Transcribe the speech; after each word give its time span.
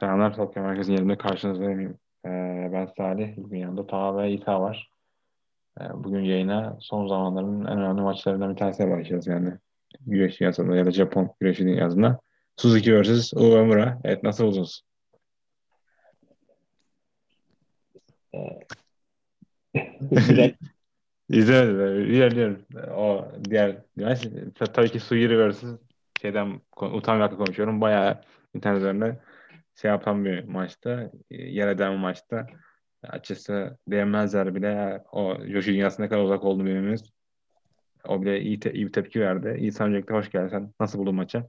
Selamlar 0.00 0.34
Tokyo 0.34 0.62
Merkez'in 0.62 0.92
yerinde 0.92 1.18
karşınızdayım. 1.18 1.98
Ee, 2.26 2.70
ben 2.72 2.88
Salih. 2.96 3.36
Bugün 3.36 3.58
yanımda 3.58 3.86
Taha 3.86 4.18
ve 4.18 4.32
İta 4.32 4.60
var. 4.60 4.90
Ee, 5.80 5.84
bugün 5.94 6.20
yayına 6.20 6.76
son 6.80 7.06
zamanların 7.06 7.60
en 7.66 7.78
önemli 7.78 8.02
maçlarından 8.02 8.50
bir 8.50 8.56
tanesine 8.56 8.90
başlayacağız 8.90 9.26
yani. 9.26 9.52
Güreş 10.06 10.40
dünyasında 10.40 10.76
ya 10.76 10.86
da 10.86 10.90
Japon 10.90 11.30
güreşi 11.40 11.64
dünyasında. 11.64 12.20
Suzuki 12.56 13.02
vs. 13.02 13.32
Uemura. 13.34 14.00
Evet 14.04 14.22
nasıl 14.22 14.44
buldunuz? 14.44 14.82
Direkt 20.10 20.62
İzlemedim. 21.28 22.10
İlerliyorum. 22.10 22.62
O 22.96 23.28
diğer 23.50 23.76
tabii 24.72 24.88
ki 24.88 25.00
Suyuri 25.00 25.50
vs. 25.50 25.64
şeyden 26.22 26.60
hakkında 26.76 27.36
konuşuyorum. 27.36 27.80
Bayağı 27.80 28.20
internet 28.54 28.78
üzerinde 28.78 29.20
şey 29.74 29.90
yapan 29.90 30.24
bir 30.24 30.44
maçta. 30.44 31.10
Yer 31.30 31.68
eden 31.68 31.92
bir 31.92 31.98
maçta. 31.98 32.46
Açıkçası 33.02 33.78
değmezler 33.88 34.54
bile 34.54 35.02
o 35.12 35.46
Joshi 35.46 35.72
dünyasına 35.72 36.08
kadar 36.08 36.22
uzak 36.22 36.44
oldu 36.44 36.64
birimiz. 36.64 37.02
O 38.08 38.22
bile 38.22 38.40
iyi, 38.40 38.60
te- 38.60 38.72
iyi 38.72 38.86
bir 38.86 38.92
tepki 38.92 39.20
verdi. 39.20 39.56
İyi 39.60 39.72
öncelikle 39.80 40.14
hoş 40.14 40.30
geldin. 40.30 40.48
Sen 40.48 40.72
nasıl 40.80 40.98
buldun 40.98 41.14
maçı? 41.14 41.44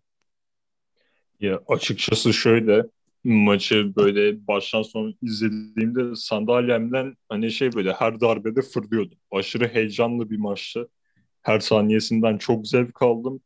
ya 1.40 1.62
açıkçası 1.68 2.34
şöyle 2.34 2.84
maçı 3.24 3.96
böyle 3.96 4.48
baştan 4.48 4.82
sona 4.82 5.14
izlediğimde 5.22 6.16
sandalyemden 6.16 7.16
hani 7.30 7.52
şey 7.52 7.74
böyle 7.74 7.94
her 7.94 8.22
darbede 8.22 8.62
fırlıyordum. 8.62 9.18
Aşırı 9.32 9.68
heyecanlı 9.68 10.30
bir 10.30 10.38
maçtı. 10.38 10.90
Her 11.42 11.60
saniyesinden 11.60 12.38
çok 12.38 12.68
zevk 12.68 13.02
aldım. 13.02 13.42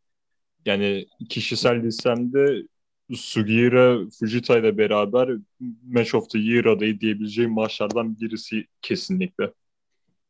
Yani 0.66 1.06
kişisel 1.30 1.84
listemde 1.84 2.64
Sugiura 3.14 3.98
Fujita 4.20 4.60
ile 4.60 4.78
beraber 4.78 5.30
Match 5.88 6.16
of 6.16 6.30
the 6.30 6.40
Year 6.40 6.66
adayı 6.66 7.00
diyebileceğim 7.00 7.52
maçlardan 7.52 8.20
birisi 8.22 8.66
kesinlikle. 8.82 9.52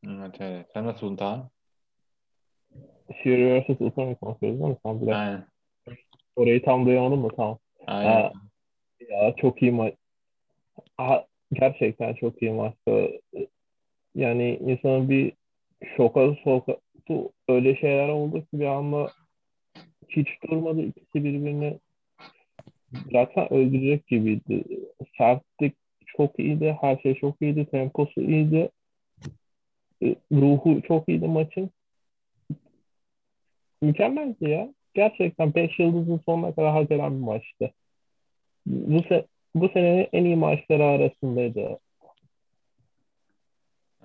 Evet, 0.07 0.35
evet. 0.39 0.67
Sen 0.73 0.85
nasıl 0.85 1.07
buldun? 1.07 1.43
Fury 3.23 3.59
vs. 3.59 3.81
Utami 3.81 4.15
konuşuyoruz 4.15 4.59
değil 4.59 4.69
mi? 4.69 4.77
Tam 4.83 5.01
dakika. 5.01 5.17
Aynen. 5.17 5.45
Orayı 6.35 6.63
tam 6.63 6.85
duyamadım 6.85 7.23
da 7.23 7.27
tamam. 7.27 7.59
Aynen. 7.87 8.11
Ha, 8.11 8.31
ya 9.09 9.35
çok 9.37 9.61
iyi 9.61 9.71
maç. 9.71 9.93
Gerçekten 11.53 12.13
çok 12.13 12.41
iyi 12.41 12.51
maçtı. 12.51 13.09
Yani 14.15 14.59
insanın 14.61 15.09
bir 15.09 15.33
şoka 15.97 16.35
soka 16.43 16.77
öyle 17.49 17.75
şeyler 17.75 18.09
oldu 18.09 18.41
ki 18.41 18.47
bir 18.53 18.65
anda 18.65 19.11
hiç 20.09 20.27
durmadı. 20.49 20.81
İkisi 20.81 21.23
birbirini 21.23 21.79
zaten 23.11 23.53
öldürecek 23.53 24.07
gibiydi. 24.07 24.63
Sertlik 25.17 25.75
çok 26.05 26.39
iyiydi. 26.39 26.77
Her 26.81 26.97
şey 26.97 27.15
çok 27.15 27.41
iyiydi. 27.41 27.65
Temposu 27.65 28.21
iyiydi. 28.21 28.69
E, 30.03 30.15
Ruhu 30.31 30.81
çok 30.81 31.09
iyiydi 31.09 31.27
maçın. 31.27 31.69
Mükemmeldi 33.81 34.49
ya. 34.49 34.73
Gerçekten 34.93 35.55
5 35.55 35.79
yıldızın 35.79 36.21
sonuna 36.25 36.55
kadar 36.55 36.71
hak 36.71 36.91
eden 36.91 37.19
bir 37.19 37.25
maçtı. 37.25 37.71
Bu, 38.65 39.03
se 39.03 39.25
bu 39.55 39.69
senenin 39.69 40.07
en 40.13 40.25
iyi 40.25 40.35
maçları 40.35 40.83
arasındaydı. 40.83 41.79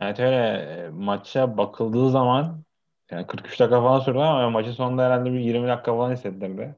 Evet 0.01 0.21
öyle 0.21 0.91
maça 0.91 1.57
bakıldığı 1.57 2.11
zaman 2.11 2.63
yani 3.11 3.27
43 3.27 3.61
dakika 3.61 3.83
falan 3.83 4.01
sürdü 4.01 4.19
ama 4.19 4.51
maçın 4.51 4.73
sonunda 4.73 5.05
herhalde 5.05 5.33
bir 5.33 5.39
20 5.39 5.69
dakika 5.69 5.93
falan 5.93 6.13
hissettirdi. 6.13 6.77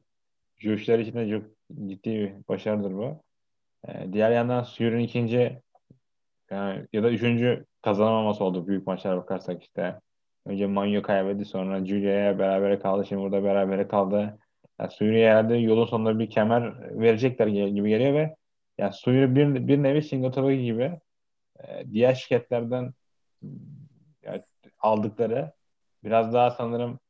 Juşlar 0.59 0.99
için 0.99 1.15
de 1.15 1.31
çok 1.31 1.45
ciddi 1.89 2.11
bir 2.11 2.33
başarıdır 2.49 2.93
bu. 2.93 3.23
Ee, 3.89 4.13
diğer 4.13 4.31
yandan 4.31 4.63
Suyur'un 4.63 4.99
ikinci 4.99 5.63
yani, 6.51 6.87
ya 6.93 7.03
da 7.03 7.11
üçüncü 7.11 7.67
kazanamaması 7.83 8.45
oldu 8.45 8.67
büyük 8.67 8.87
maçlara 8.87 9.17
bakarsak 9.17 9.63
işte. 9.63 10.01
Önce 10.47 10.67
Manyo 10.67 11.03
kaybetti 11.03 11.45
sonra 11.45 11.87
Julia'ya 11.87 12.39
berabere 12.39 12.79
kaldı. 12.79 13.07
Şimdi 13.07 13.23
burada 13.23 13.45
berabere 13.45 13.89
kaldı. 13.89 14.39
Yani 14.81 14.91
Suyur'u 14.91 15.17
herhalde 15.17 15.57
yolun 15.57 15.85
sonunda 15.87 16.19
bir 16.19 16.31
kemer 16.31 16.91
verecekler 17.01 17.47
gibi 17.47 17.89
geliyor 17.89 18.15
ve 18.15 18.37
yani 18.79 18.93
Suyur'u 18.93 19.35
bir, 19.35 19.69
bir 19.69 19.83
nevi 19.83 20.03
Singapur 20.03 20.51
gibi 20.51 21.01
e, 21.61 21.91
diğer 21.93 22.15
şirketlerden 22.15 22.93
yani 24.23 24.43
aldıkları 24.81 25.53
biraz 26.05 26.33
daha 26.33 26.51
sanırım 26.51 27.01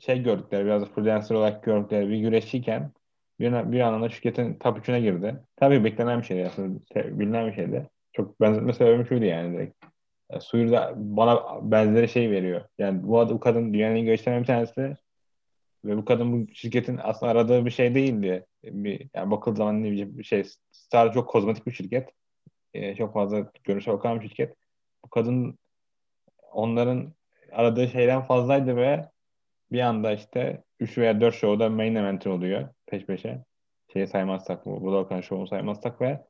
şey 0.00 0.22
gördükleri 0.22 0.64
biraz 0.64 0.82
da 0.82 0.86
freelancer 0.86 1.34
olarak 1.36 1.64
gördükleri 1.64 2.08
bir 2.08 2.18
güreşçiyken 2.18 2.92
bir, 3.40 3.72
bir 3.72 3.80
anlamda 3.80 4.08
şirketin 4.08 4.54
top 4.54 4.78
3'üne 4.78 5.00
girdi. 5.00 5.36
Tabii 5.56 5.84
beklenen 5.84 6.20
bir 6.20 6.26
şeydi 6.26 6.46
aslında. 6.46 6.80
Bilinen 6.94 7.46
bir 7.46 7.54
şeydi. 7.54 7.90
Çok 8.12 8.40
benzetme 8.40 8.72
sebebim 8.72 9.06
şuydu 9.06 9.24
yani 9.24 9.54
direkt. 9.54 9.84
E, 10.30 10.40
Suyur 10.40 10.72
da 10.72 10.92
bana 10.96 11.42
benzeri 11.62 12.08
şey 12.08 12.30
veriyor. 12.30 12.64
Yani 12.78 13.02
bu, 13.02 13.28
bu 13.30 13.40
kadın 13.40 13.74
dünyanın 13.74 13.96
en 13.96 14.04
güreşlerinden 14.04 14.42
bir 14.42 14.46
tanesi 14.46 14.96
ve 15.84 15.96
bu 15.96 16.04
kadın 16.04 16.32
bu 16.32 16.54
şirketin 16.54 17.00
aslında 17.02 17.32
aradığı 17.32 17.66
bir 17.66 17.70
şey 17.70 17.94
değildi. 17.94 18.46
Bir, 18.64 19.08
yani 19.14 19.30
bakıldığı 19.30 19.56
zaman 19.56 19.82
ne 19.82 19.90
bileyim 19.90 20.18
bir 20.18 20.24
şey. 20.24 20.44
Sadece 20.72 21.14
çok 21.14 21.28
kozmetik 21.28 21.66
bir 21.66 21.72
şirket. 21.72 22.08
E, 22.74 22.94
çok 22.94 23.14
fazla 23.14 23.52
görünüşe 23.64 23.92
bakan 23.92 24.20
bir 24.20 24.28
şirket. 24.28 24.54
Bu 25.04 25.10
kadın 25.10 25.58
onların 26.52 27.12
aradığı 27.52 27.88
şeyden 27.88 28.22
fazlaydı 28.22 28.76
ve 28.76 29.08
bir 29.72 29.80
anda 29.80 30.12
işte 30.12 30.62
3 30.80 30.98
veya 30.98 31.20
4 31.20 31.34
show'da 31.34 31.70
main 31.70 31.94
event 31.94 32.26
oluyor 32.26 32.68
peş 32.86 33.06
peşe. 33.06 33.44
Şeyi 33.92 34.06
saymazsak 34.06 34.66
bu 34.66 34.82
Budokan 34.82 35.20
show'u 35.20 35.46
saymazsak 35.46 36.00
ve 36.00 36.20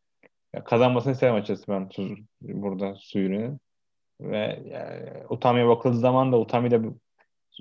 kazanmasını 0.65 1.13
isterim 1.13 1.35
açıkçası 1.35 1.73
ben 1.73 1.89
su, 1.93 2.17
burada 2.41 2.95
Suyuri'nin. 2.95 3.61
Ve 4.21 4.63
yani, 4.67 5.27
Utami'ye 5.29 5.69
bakıldığı 5.69 5.97
zaman 5.97 6.33
da 6.33 6.39
Utami 6.41 6.71
de 6.71 6.81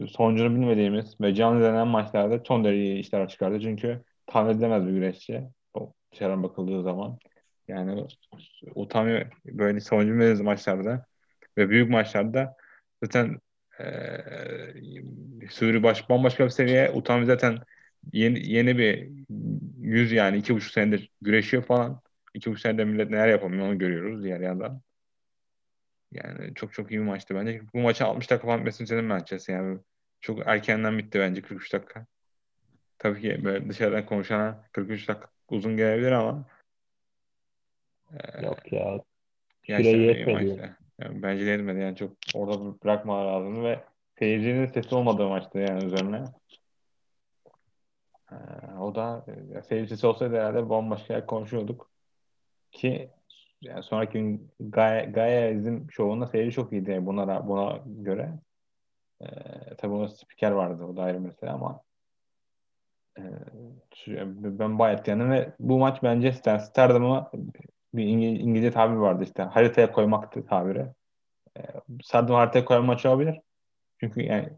sonucunu 0.07 0.55
bilmediğimiz 0.55 1.21
ve 1.21 1.35
canlı 1.35 1.57
izlenen 1.57 1.87
maçlarda 1.87 2.39
son 2.47 2.63
derece 2.63 2.95
işler 2.95 3.27
çıkardı. 3.27 3.59
Çünkü 3.61 4.03
tahmin 4.27 4.51
edilemez 4.51 4.85
bir 4.87 4.91
güreşçi. 4.91 5.43
O 5.73 5.93
dışarıdan 6.11 6.43
bakıldığı 6.43 6.83
zaman. 6.83 7.17
Yani 7.67 8.07
Utami 8.75 9.29
böyle 9.45 9.79
sonucu 9.79 10.07
bilmediğimiz 10.07 10.41
maçlarda 10.41 11.05
ve 11.57 11.69
büyük 11.69 11.89
maçlarda 11.89 12.55
zaten 13.03 13.39
ee, 13.79 15.49
Suri 15.49 15.83
baş, 15.83 16.09
bambaşka 16.09 16.45
bir 16.45 16.49
seviye. 16.49 16.91
Utami 16.91 17.25
zaten 17.25 17.59
yeni, 18.13 18.51
yeni 18.51 18.77
bir 18.77 19.09
yüz 19.81 20.11
yani 20.11 20.37
iki 20.37 20.55
buçuk 20.55 20.71
senedir 20.71 21.11
güreşiyor 21.21 21.63
falan. 21.63 22.01
İki 22.33 22.51
buçuk 22.51 22.61
senede 22.61 22.85
millet 22.85 23.09
neler 23.09 23.27
yapamıyor 23.27 23.67
onu 23.67 23.77
görüyoruz 23.77 24.23
diğer 24.23 24.39
yandan. 24.39 24.81
Yani 26.11 26.53
çok 26.55 26.73
çok 26.73 26.91
iyi 26.91 26.99
bir 26.99 27.05
maçtı 27.05 27.35
bence. 27.35 27.61
Bu 27.73 27.79
maçı 27.79 28.05
60 28.05 28.29
dakika 28.29 28.47
falan 28.47 28.59
bitmesini 28.59 28.83
istedim 28.85 29.09
ben 29.09 29.15
açıkçası. 29.15 29.51
Yani 29.51 29.79
çok 30.21 30.47
erkenden 30.47 30.97
bitti 30.97 31.19
bence 31.19 31.41
43 31.41 31.73
dakika. 31.73 32.05
Tabii 32.99 33.21
ki 33.21 33.43
böyle 33.43 33.69
dışarıdan 33.69 34.05
konuşana 34.05 34.63
43 34.71 35.07
dakika 35.07 35.27
uzun 35.49 35.77
gelebilir 35.77 36.11
ama 36.11 36.45
Yok 38.41 38.73
ya. 39.67 39.83
Süre 39.83 40.17
yetmedi. 40.17 40.75
Yani 41.01 41.23
bence 41.23 41.45
de 41.45 41.53
etmedi 41.53 41.79
yani 41.79 41.95
çok 41.95 42.11
orada 42.33 42.83
bırakmalar 42.83 43.25
lazım 43.25 43.63
ve 43.63 43.83
seyircinin 44.19 44.65
sesi 44.65 44.95
olmadığı 44.95 45.27
maçtı 45.27 45.59
yani 45.59 45.85
üzerine. 45.85 46.23
Ee, 48.31 48.35
o 48.79 48.95
da 48.95 49.25
ya, 49.53 49.61
seyirci 49.63 49.89
sesi 49.89 50.07
olsaydı 50.07 50.35
herhalde 50.35 50.69
bambaşka 50.69 51.25
konuşuyorduk. 51.25 51.89
Ki 52.71 53.09
yani 53.61 53.83
sonraki 53.83 54.13
gün 54.13 54.51
Gaia 54.59 55.49
izin 55.49 55.87
şovunda 55.87 56.27
seyirci 56.27 56.55
çok 56.55 56.73
iyiydi 56.73 57.05
buna, 57.05 57.47
buna 57.47 57.79
göre. 57.85 58.33
Ee, 59.21 59.25
tabii 59.77 59.93
onun 59.93 60.07
spiker 60.07 60.51
vardı 60.51 60.83
o 60.83 60.95
da 60.97 61.03
ayrı 61.03 61.19
mesele 61.19 61.49
ama 61.49 61.81
e, 63.17 63.23
ben 64.59 64.79
bayağı 64.79 64.97
etkilendim 64.97 65.31
ve 65.31 65.53
bu 65.59 65.79
maç 65.79 66.03
bence 66.03 66.33
Stardum'a 66.33 67.31
bir 67.93 68.03
İngiliz, 68.03 68.41
İngilizce 68.41 68.71
tabir 68.71 68.95
vardı 68.95 69.23
işte 69.23 69.43
haritaya 69.43 69.91
koymaktı 69.91 70.45
tabiri. 70.45 70.85
E, 71.57 71.61
Stardum 72.03 72.35
haritaya 72.35 72.65
koyma 72.65 72.85
maçı 72.85 73.09
olabilir. 73.09 73.41
Çünkü 73.99 74.21
yani 74.21 74.49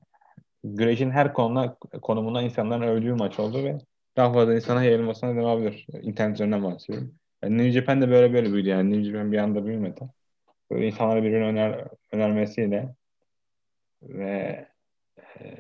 güreşin 0.63 1.11
her 1.11 1.33
konuna 1.33 1.75
konumunda 2.01 2.41
insanların 2.41 2.81
övdüğü 2.81 3.13
maç 3.13 3.39
oldu 3.39 3.63
ve 3.63 3.77
daha 4.17 4.33
fazla 4.33 4.55
insana 4.55 4.83
yayılmasına 4.83 5.35
devam 5.35 5.63
edebilir. 5.63 5.87
İnternet 6.01 6.35
üzerinden 6.35 6.63
bahsediyorum. 6.63 7.15
Yani 7.43 7.57
New 7.57 7.71
Japan 7.71 8.01
de 8.01 8.09
böyle 8.09 8.33
böyle 8.33 8.53
büyüdü 8.53 8.69
yani. 8.69 8.91
New 8.91 9.03
Japan 9.11 9.31
bir 9.31 9.37
anda 9.37 9.65
büyümedi. 9.65 10.01
Böyle 10.71 10.87
insanlara 10.87 11.23
birbirine 11.23 11.45
öner, 11.45 11.87
önermesiyle 12.11 12.95
ve 14.01 14.67
e, 15.39 15.55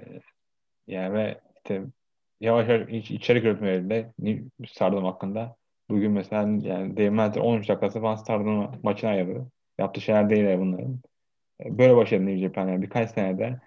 yani 0.87 1.13
ve 1.13 1.41
işte 1.57 1.83
yavaş 2.41 2.69
yavaş 2.69 2.89
iç, 2.89 3.11
içerik 3.11 3.43
üretmeleriyle 3.43 4.13
Stardom 4.67 5.05
hakkında 5.05 5.55
bugün 5.91 6.11
mesela 6.11 6.41
yani 6.41 6.97
Dave 6.97 7.09
Meltzer 7.09 7.41
13 7.41 7.69
dakikası 7.69 8.01
falan 8.01 8.15
Stardom 8.15 8.71
maçına 8.83 9.09
ayırdı. 9.09 9.47
Yaptığı 9.79 10.01
şeyler 10.01 10.29
değil 10.29 10.59
bunların. 10.59 10.99
E, 11.65 11.77
böyle 11.77 11.95
başladı 11.95 12.25
New 12.25 12.41
Japan 12.41 12.67
yani 12.67 12.81
birkaç 12.81 13.11
senede 13.11 13.59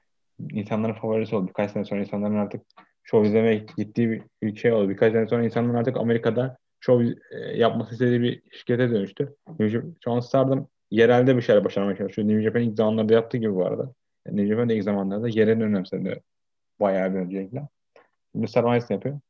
insanların 0.52 0.94
favorisi 0.94 1.36
oldu. 1.36 1.48
Birkaç 1.48 1.70
sene 1.70 1.84
sonra 1.84 2.00
insanların 2.00 2.36
artık 2.36 2.62
show 3.02 3.28
izlemeye 3.28 3.66
gittiği 3.76 4.22
bir 4.42 4.56
şey 4.56 4.72
oldu. 4.72 4.88
Birkaç 4.88 5.12
sene 5.12 5.26
sonra 5.26 5.44
insanların 5.44 5.78
artık 5.78 5.96
Amerika'da 5.96 6.58
şov 6.80 7.00
e, 7.00 7.12
yapması 7.56 7.92
istediği 7.92 8.20
bir 8.20 8.42
şirkete 8.52 8.90
dönüştü. 8.90 9.36
Şu 10.04 10.12
an 10.12 10.20
Stardom 10.20 10.68
yerelde 10.90 11.36
bir 11.36 11.42
şeyler 11.42 11.64
başarmaya 11.64 11.96
çalışıyor. 11.96 12.28
New 12.28 12.42
Japan 12.42 12.62
ilk 12.62 12.76
zamanlarda 12.76 13.14
yaptığı 13.14 13.38
gibi 13.38 13.54
bu 13.54 13.66
arada. 13.66 13.92
New 14.26 14.46
Japan 14.46 14.68
ilk 14.68 14.84
zamanlarda 14.84 15.28
yerini 15.28 15.64
önemsedi. 15.64 16.22
Bayağı 16.80 17.14
bir 17.14 17.18
öncelikle. 17.18 17.68
Şimdi 18.34 18.48
Stardom 18.48 18.80
yapıyor. 18.90 19.20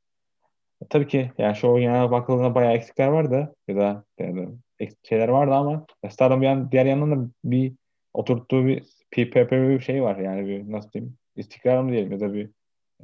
Tabii 0.90 1.06
ki 1.06 1.32
yani 1.38 1.56
şu 1.56 1.78
genel 1.78 2.10
bakıldığında 2.10 2.54
bayağı 2.54 2.72
eksikler 2.72 3.08
vardı 3.08 3.54
ya 3.68 3.76
da 3.76 4.04
yani 4.18 4.48
eksik 4.78 5.06
şeyler 5.06 5.28
vardı 5.28 5.54
ama 5.54 5.86
Stardom 6.10 6.40
bir 6.40 6.46
yan, 6.46 6.72
diğer 6.72 6.86
yandan 6.86 7.10
da 7.26 7.30
bir 7.44 7.72
oturttuğu 8.14 8.66
bir 8.66 8.80
PPP 9.10 9.52
bir 9.52 9.80
şey 9.80 10.02
var 10.02 10.16
yani 10.16 10.46
bir 10.48 10.72
nasıl 10.72 10.92
diyeyim 10.92 11.16
istikrar 11.36 11.82
mı 11.82 11.92
diyelim 11.92 12.12
ya 12.12 12.20
da 12.20 12.34
bir 12.34 12.50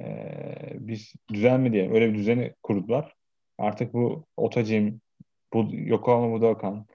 e, 0.01 0.07
bir 0.73 1.13
düzen 1.33 1.61
mi 1.61 1.73
diyelim 1.73 1.93
öyle 1.93 2.09
bir 2.09 2.17
düzeni 2.17 2.53
kurdular. 2.63 3.15
Artık 3.57 3.93
bu 3.93 4.25
Otacim, 4.37 5.01
bu 5.53 5.67
Yokohama 5.71 6.31
Budokan, 6.31 6.85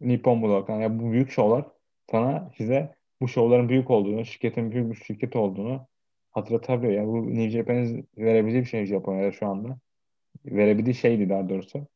Nippon 0.00 0.42
Budokan 0.42 0.80
yani 0.80 1.00
bu 1.00 1.12
büyük 1.12 1.30
şovlar 1.30 1.64
sana 2.10 2.50
size 2.56 2.94
bu 3.20 3.28
şovların 3.28 3.68
büyük 3.68 3.90
olduğunu, 3.90 4.24
şirketin 4.24 4.72
büyük 4.72 4.90
bir 4.90 4.96
şirket 5.04 5.36
olduğunu 5.36 5.86
hatırlatabiliyor. 6.30 6.92
Yani 6.92 7.08
bu 7.08 7.26
New 7.26 7.50
Japan'ın 7.50 8.08
verebildiği 8.18 8.62
bir 8.62 8.68
şey 8.68 8.86
Japonya'da 8.86 9.32
şu 9.32 9.46
anda. 9.46 9.78
Verebildiği 10.44 10.94
şeydi 10.94 11.28
daha 11.28 11.48
doğrusu. 11.48 11.86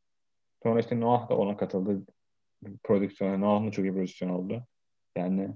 Sonra 0.63 0.81
işte 0.81 1.01
Noah 1.01 1.29
da 1.29 1.37
ona 1.37 1.57
katıldı. 1.57 2.07
Prodüksiyona. 2.83 3.39
Noah'ın 3.39 3.71
çok 3.71 3.85
iyi 3.85 3.93
prodüksiyon 3.93 4.31
oldu. 4.31 4.63
Yani 5.17 5.51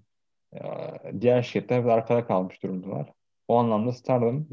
diğer 1.21 1.43
şirketler 1.43 1.85
arkada 1.85 2.27
kalmış 2.27 2.63
durumdalar. 2.63 3.13
O 3.49 3.57
anlamda 3.57 3.93
Stardom 3.93 4.49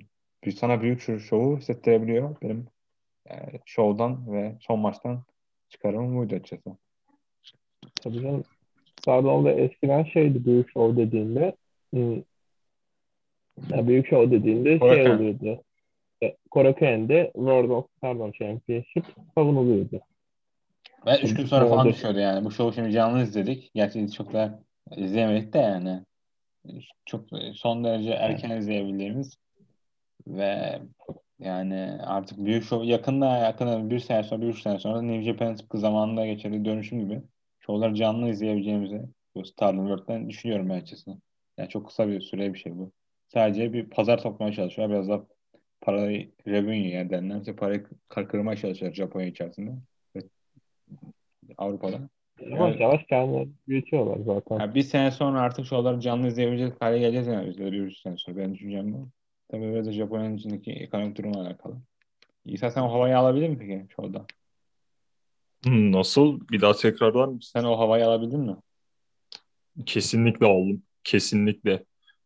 sana 0.55 0.81
büyük 0.81 1.21
şovu 1.21 1.57
hissettirebiliyor. 1.57 2.35
Benim 2.41 2.67
yani 3.29 3.59
şovdan 3.65 4.33
ve 4.33 4.55
son 4.61 4.79
maçtan 4.79 5.23
çıkarımım 5.69 6.17
buydu 6.17 6.35
açıkçası. 6.35 6.77
Tabii 8.01 8.21
canım. 8.21 8.43
Stardom'da 9.01 9.51
eskiden 9.51 10.03
şeydi 10.03 10.45
büyük 10.45 10.71
şov 10.71 10.97
dediğinde 10.97 11.55
hmm, 11.93 12.15
yani 13.69 13.87
büyük 13.87 14.07
şov 14.07 14.31
dediğinde 14.31 14.79
Korakan. 14.79 15.03
şey 15.03 15.13
oluyordu. 15.13 15.63
Korakuen'de 16.51 17.31
World 17.35 17.69
of 17.69 17.85
Stardom 17.97 18.31
Championship 18.31 19.05
savunuluyordu. 19.35 19.99
Ve 21.05 21.21
üç 21.23 21.33
gün 21.33 21.45
sonra 21.45 21.67
falan 21.67 21.87
düşüyordu 21.87 22.19
yani. 22.19 22.45
Bu 22.45 22.51
şovu 22.51 22.73
şimdi 22.73 22.91
canlı 22.91 23.23
izledik. 23.23 23.71
Gerçi 23.73 24.11
çok 24.11 24.33
da 24.33 24.63
izleyemedik 24.95 25.53
de 25.53 25.57
yani. 25.57 25.99
Çok 27.05 27.25
son 27.53 27.83
derece 27.83 28.11
erken 28.11 28.57
izleyebildiğimiz 28.57 29.37
ve 30.27 30.79
yani 31.39 31.97
artık 32.05 32.37
büyük 32.37 32.63
şov 32.63 32.83
yakında 32.83 33.37
yakında 33.37 33.89
bir 33.89 33.99
sene 33.99 34.23
sonra 34.23 34.41
bir 34.41 34.47
üç 34.47 34.61
sene 34.61 34.79
sonra 34.79 35.01
New 35.01 35.23
Japan 35.23 35.55
tıpkı 35.55 35.77
zamanında 35.77 36.25
geçerli 36.25 36.65
dönüşüm 36.65 36.99
gibi 36.99 37.21
şovları 37.59 37.95
canlı 37.95 38.29
izleyebileceğimizi 38.29 39.01
bu 39.35 39.45
Stardom 39.45 39.87
World'den 39.87 40.29
düşünüyorum 40.29 40.69
ben 40.69 40.79
açısından. 40.79 41.21
Yani 41.57 41.69
çok 41.69 41.87
kısa 41.87 42.07
bir 42.07 42.21
süre 42.21 42.53
bir 42.53 42.59
şey 42.59 42.77
bu. 42.77 42.91
Sadece 43.27 43.73
bir 43.73 43.89
pazar 43.89 44.21
toplamaya 44.21 44.55
çalışıyor. 44.55 44.89
Biraz 44.89 45.09
da 45.09 45.25
parayı 45.81 46.31
revenue 46.47 46.87
yani 46.87 47.09
denilen 47.09 47.39
işte 47.39 47.55
parayı 47.55 47.85
kırmaya 48.09 48.57
çalışıyor 48.57 48.93
Japonya 48.93 49.27
içerisinde. 49.27 49.71
Ve 50.15 50.21
Avrupa'da. 51.57 52.09
Yavaş 52.41 52.71
yani, 52.71 52.81
yavaş 52.81 53.03
kendileri 53.03 53.49
büyütüyorlar 53.67 54.17
zaten. 54.25 54.59
Yani 54.59 54.75
bir 54.75 54.81
sene 54.81 55.11
sonra 55.11 55.41
artık 55.41 55.65
şovları 55.65 55.99
canlı 55.99 56.27
izleyebilecek 56.27 56.81
hale 56.81 56.99
geleceğiz 56.99 57.27
yani 57.27 57.49
biz 57.49 57.57
de 57.57 57.71
bir 57.71 57.81
üç 57.81 57.97
sene 57.97 58.17
sonra. 58.17 58.37
Benim 58.37 58.53
düşüncem 58.53 58.93
bu. 58.93 59.09
Tabii 59.51 59.73
biraz 59.73 59.85
da 59.85 59.91
Japonya'nın 59.91 60.37
içindeki 60.37 60.71
ekonomik 60.71 61.17
durumla 61.17 61.41
alakalı. 61.41 61.75
İsa 62.45 62.71
sen 62.71 62.81
o 62.81 62.91
havayı 62.91 63.17
alabilir 63.17 63.49
mi 63.49 63.57
peki 63.59 63.87
şurada? 63.95 64.25
Hmm, 65.63 65.91
nasıl? 65.91 66.39
Bir 66.51 66.61
daha 66.61 66.73
tekrarlar 66.73 67.27
mısın? 67.27 67.59
Sen 67.59 67.63
o 67.63 67.79
havayı 67.79 68.05
alabildin 68.05 68.39
mi? 68.39 68.55
Kesinlikle 69.85 70.45
aldım. 70.45 70.83
Kesinlikle. 71.03 71.83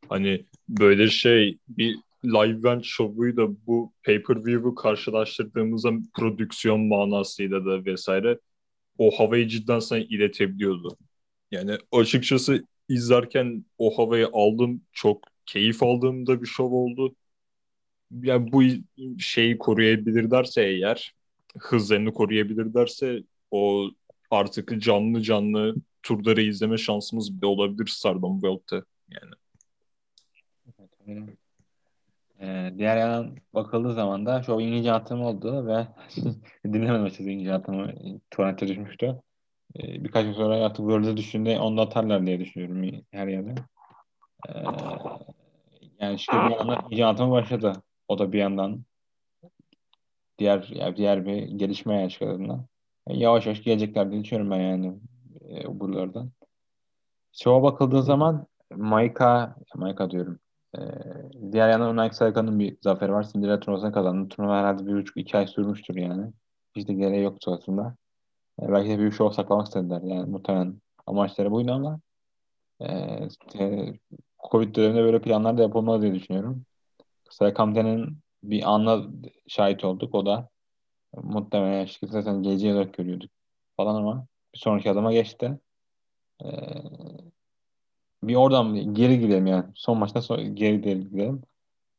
Hani 0.10 0.46
böyle 0.70 1.08
şey 1.10 1.58
bir 1.68 1.96
live 2.24 2.60
event 2.60 2.86
şovuyla 2.86 3.48
bu 3.68 3.94
pay-per-view'u 4.06 4.76
karşılaştırdığımızda 4.76 5.92
prodüksiyon 6.14 6.82
manasıyla 6.88 7.66
da 7.66 7.86
vesaire 7.86 8.40
o 8.98 9.12
havayı 9.12 9.48
cidden 9.48 9.80
sana 9.80 10.00
iletebiliyordu. 10.00 10.98
Yani 11.52 11.78
açıkçası 11.92 12.64
izlerken 12.90 13.66
o 13.78 13.98
havayı 13.98 14.30
aldım. 14.34 14.82
Çok 14.92 15.24
keyif 15.46 15.84
aldığım 15.84 16.28
da 16.28 16.42
bir 16.42 16.48
şov 16.48 16.72
oldu. 16.72 17.16
Yani 18.22 18.52
bu 18.52 18.64
şeyi 19.20 19.58
koruyabilirlerse 19.58 20.64
eğer, 20.64 21.14
hızlarını 21.60 22.14
koruyabilirlerse 22.14 23.24
o 23.52 23.92
artık 24.32 24.82
canlı 24.82 25.22
canlı 25.22 25.76
turları 26.04 26.42
izleme 26.42 26.78
şansımız 26.78 27.38
bile 27.38 27.46
olabilir 27.46 27.88
Stardom 27.88 28.34
World'te 28.34 28.82
yani. 29.10 29.34
Ee, 32.44 32.74
diğer 32.78 32.98
yandan 32.98 33.36
bakıldığı 33.54 33.94
zaman 33.94 34.26
da 34.26 34.44
şu 34.44 34.52
İngilizce 34.52 34.92
atım 34.94 35.22
oldu 35.22 35.68
ve 35.68 35.88
dinlemedim 36.74 37.04
açıkçası 37.04 37.30
İngilizce 37.30 37.54
atımı 37.54 37.94
torrente 38.32 38.68
düşmüştü. 38.68 39.22
Ee, 39.76 40.04
birkaç 40.04 40.26
gün 40.26 40.34
sonra 40.34 40.66
artık 40.66 40.78
World'e 40.78 41.18
düşündüğünde 41.18 41.60
onu 41.60 41.78
da 41.78 41.82
atarlar 41.82 42.26
diye 42.26 42.40
düşünüyorum 42.40 43.02
her 43.12 43.28
yerde. 43.28 43.56
Ee, 44.50 44.54
yani 46.00 46.16
işte 46.16 46.34
bir 46.34 46.52
yandan 46.52 46.90
iyice 46.90 47.06
atımı 47.06 47.32
başladı. 47.32 47.74
O 48.08 48.20
da 48.20 48.32
bir 48.32 48.40
yandan 48.40 48.86
diğer 50.40 50.70
yani 50.70 50.98
diğer 50.98 51.26
bir 51.26 51.44
gelişme 51.44 52.02
yaşadığında. 52.02 52.66
Yani 53.08 53.20
yavaş 53.20 53.46
yavaş 53.46 53.64
gelecekler 53.64 54.12
diye 54.12 54.24
düşünüyorum 54.24 54.52
ben 54.52 54.60
yani 54.60 55.00
e, 55.50 55.80
buralardan. 55.80 56.32
Şova 57.34 57.64
bakıldığı 57.64 58.04
zaman 58.04 58.48
Maika, 58.76 59.56
Maika 59.76 60.12
diyorum. 60.12 60.40
Ee, 60.78 60.82
diğer 61.52 61.70
yandan 61.70 61.94
Unai 61.94 62.14
Saika'nın 62.14 62.60
bir 62.60 62.78
zaferi 62.82 63.12
var. 63.14 63.28
Cinderella 63.34 63.60
turnuvasını 63.60 63.92
kazandı. 63.92 64.30
Turnuva 64.30 64.60
herhalde 64.60 64.86
bir 64.88 64.94
buçuk 64.94 65.18
iki 65.18 65.38
ay 65.38 65.48
sürmüştür 65.48 65.96
yani. 65.96 66.32
Hiç 66.76 66.88
de 66.88 66.94
gereği 66.94 67.24
yoktu 67.24 67.60
aslında. 67.60 67.96
Ee, 68.62 68.72
belki 68.72 68.90
de 68.90 69.00
büyük 69.00 69.14
show 69.14 69.36
saklamak 69.36 69.68
istediler. 69.68 70.02
Yani 70.02 70.30
muhtemelen 70.30 70.82
amaçları 71.08 71.52
buydu 71.52 71.72
ama 71.72 72.00
e, 72.82 73.20
Covid 74.52 74.76
döneminde 74.76 75.04
böyle 75.04 75.22
planlar 75.22 75.58
da 75.58 75.62
yapılmalı 75.62 76.02
diye 76.02 76.14
düşünüyorum. 76.14 76.66
Serkamte'nin 77.30 78.18
bir 78.44 78.74
anla 78.74 79.08
şahit 79.48 79.84
olduk. 79.84 80.16
O 80.16 80.26
da 80.26 80.50
muhtemelen 81.14 81.86
şirketi 81.86 82.12
zaten 82.12 82.44
geleceği 82.44 82.74
olarak 82.74 82.94
görüyorduk 82.94 83.32
falan 83.78 83.96
ama 83.96 84.28
bir 84.54 84.60
sonraki 84.60 84.92
adıma 84.92 85.14
geçti. 85.14 85.60
Ee, 86.46 86.48
bir 88.28 88.36
oradan 88.36 88.94
geri 88.94 89.20
gidelim 89.20 89.48
yani. 89.48 89.66
Son 89.76 89.98
maçta 89.98 90.22
so 90.22 90.38
geri 90.54 90.82
gidelim. 90.82 91.42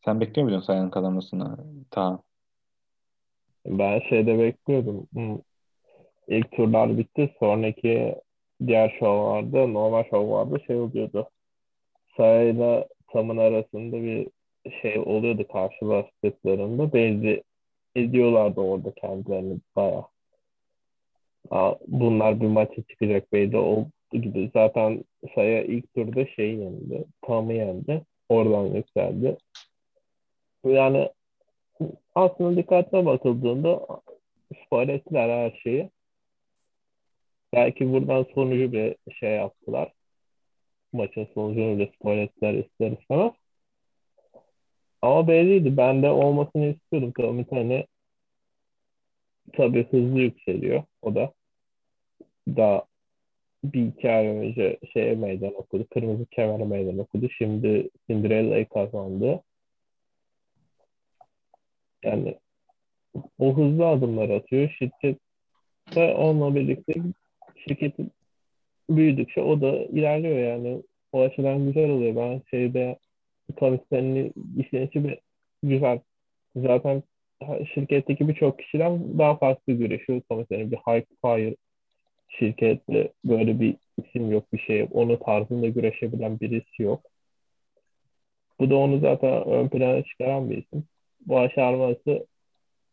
Sen 0.04 0.20
bekliyor 0.20 0.48
muydun 0.48 0.60
Sayın 0.60 0.90
kazanmasını? 0.90 1.56
Ta. 1.90 2.22
Ben 3.66 4.00
şeyde 4.08 4.38
bekliyordum. 4.38 5.06
İlk 6.28 6.52
turlar 6.52 6.98
bitti. 6.98 7.34
Sonraki 7.38 8.14
diğer 8.66 8.96
şovlarda, 8.98 9.66
normal 9.66 10.04
şovlarda 10.10 10.58
şey 10.58 10.76
oluyordu. 10.76 11.30
Sayıyla 12.16 12.88
Tam'ın 13.12 13.36
arasında 13.36 14.02
bir 14.02 14.28
şey 14.82 14.98
oluyordu 14.98 15.46
karşılaştıklarında. 15.52 16.92
Benzi 16.92 17.42
ediyorlardı 17.96 18.60
orada 18.60 18.92
kendilerini 18.94 19.58
bayağı. 19.76 20.04
Bunlar 21.86 22.40
bir 22.40 22.46
maça 22.46 22.82
çıkacak 22.82 23.32
belli 23.32 23.56
oldu 23.56 23.88
gibi. 24.12 24.50
Zaten 24.52 25.04
Saya 25.34 25.62
ilk 25.64 25.94
turda 25.94 26.26
şey 26.26 26.54
yendi. 26.54 27.04
Tam'ı 27.22 27.52
yendi. 27.52 28.02
Oradan 28.28 28.66
yükseldi. 28.66 29.36
Yani 30.64 31.10
aslında 32.14 32.56
dikkatine 32.56 33.06
bakıldığında 33.06 33.86
spoil 34.66 34.88
ettiler 34.88 35.28
her 35.28 35.58
şeyi. 35.62 35.90
Belki 37.52 37.92
buradan 37.92 38.26
sonucu 38.34 38.72
bir 38.72 38.96
şey 39.20 39.30
yaptılar. 39.30 39.92
Maçın 40.92 41.28
sonucunu 41.34 41.76
bile 41.76 41.90
spoil 41.96 42.18
ettiler 42.18 42.54
ister 42.54 42.90
istemez. 42.90 43.32
Ama 45.02 45.28
belliydi. 45.28 45.76
Ben 45.76 46.02
de 46.02 46.10
olmasını 46.10 46.66
istiyordum. 46.66 47.12
Tabii 47.16 47.46
hani 47.50 47.86
tabii 49.52 49.86
hızlı 49.90 50.20
yükseliyor 50.20 50.82
o 51.02 51.14
da. 51.14 51.32
Daha 52.48 52.84
bir 53.64 53.86
iki 53.86 54.10
ay 54.10 54.26
önce 54.26 54.78
şeye 54.92 55.14
meydan 55.14 55.54
okudu. 55.54 55.86
Kırmızı 55.94 56.26
kemere 56.26 56.64
meydan 56.64 56.98
okudu. 56.98 57.28
Şimdi 57.38 57.90
Cinderella'yı 58.10 58.68
kazandı. 58.68 59.42
Yani 62.02 62.38
o 63.38 63.56
hızlı 63.56 63.86
adımlar 63.86 64.30
atıyor. 64.30 64.70
Şirket 64.78 65.18
de 65.94 66.14
onunla 66.14 66.54
birlikte 66.54 66.94
şirketin 67.56 68.10
büyüdükçe 68.90 69.40
o 69.42 69.60
da 69.60 69.76
ilerliyor 69.76 70.38
yani. 70.38 70.82
O 71.12 71.20
açıdan 71.20 71.66
güzel 71.66 71.90
oluyor. 71.90 72.16
Ben 72.16 72.42
şeyde 72.50 72.98
işin 74.56 74.86
içi 74.86 75.04
bir 75.04 75.18
güzel. 75.62 76.00
Zaten 76.56 77.02
şirketteki 77.74 78.28
birçok 78.28 78.58
kişiden 78.58 79.18
daha 79.18 79.36
farklı 79.36 79.72
güreşiyor. 79.72 80.20
Komitenin 80.28 80.72
bir 80.72 80.76
high 80.76 81.04
fire 81.22 81.56
şirketle 82.38 83.12
böyle 83.24 83.60
bir 83.60 83.76
isim 83.98 84.30
yok 84.32 84.52
bir 84.52 84.58
şey 84.58 84.78
yok. 84.80 84.88
Onun 84.92 85.16
tarzında 85.16 85.68
güreşebilen 85.68 86.40
birisi 86.40 86.82
yok. 86.82 87.00
Bu 88.60 88.70
da 88.70 88.76
onu 88.76 89.00
zaten 89.00 89.48
ön 89.48 89.68
plana 89.68 90.02
çıkaran 90.02 90.50
bir 90.50 90.56
isim. 90.56 90.84
Başarması 91.20 92.26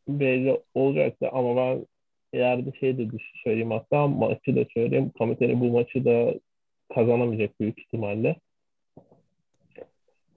belli 0.07 0.61
olacaktı 0.75 1.29
ama 1.31 1.55
ben 1.55 1.85
ileride 2.33 2.71
şey 2.79 2.97
de 2.97 3.07
söyleyeyim 3.43 3.71
hatta 3.71 4.07
maçı 4.07 4.55
da 4.55 4.65
söyleyeyim. 4.73 5.11
Komiteli 5.17 5.59
bu 5.59 5.65
maçı 5.65 6.05
da 6.05 6.33
kazanamayacak 6.95 7.59
büyük 7.59 7.79
ihtimalle. 7.79 8.35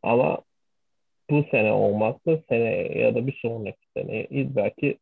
Ama 0.02 0.38
bu 1.30 1.44
sene 1.50 1.72
olmazsa 1.72 2.38
sene 2.48 2.98
ya 2.98 3.14
da 3.14 3.26
bir 3.26 3.38
sonraki 3.42 3.86
sene 3.96 4.26
belki 4.30 4.98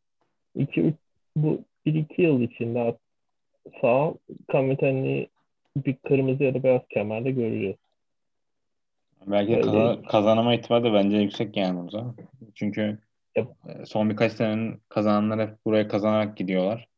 2 0.54 0.80
3 0.80 0.94
bu 1.37 1.64
1 1.87 1.94
2 1.94 2.23
yıl 2.23 2.40
içinde 2.40 2.80
sağ 3.81 4.14
Kamitani 4.52 5.28
bir 5.76 5.97
kırmızı 5.97 6.45
ya 6.45 6.54
da 6.54 6.62
beyaz 6.62 6.83
kemerle 6.88 7.31
göreceğiz. 7.31 7.76
Belki 9.26 9.61
kazan, 9.61 10.02
kazanama 10.02 10.54
ihtimali 10.54 10.85
de 10.85 10.92
bence 10.92 11.16
yüksek 11.16 11.57
yani 11.57 11.81
burada. 11.81 12.14
Çünkü 12.54 12.99
Yep. 13.37 13.49
son 13.85 14.11
birkaç 14.11 14.33
senenin 14.33 14.83
kazananları 14.88 15.42
hep 15.42 15.64
buraya 15.64 15.88
kazanarak 15.88 16.37
gidiyorlar. 16.37 16.88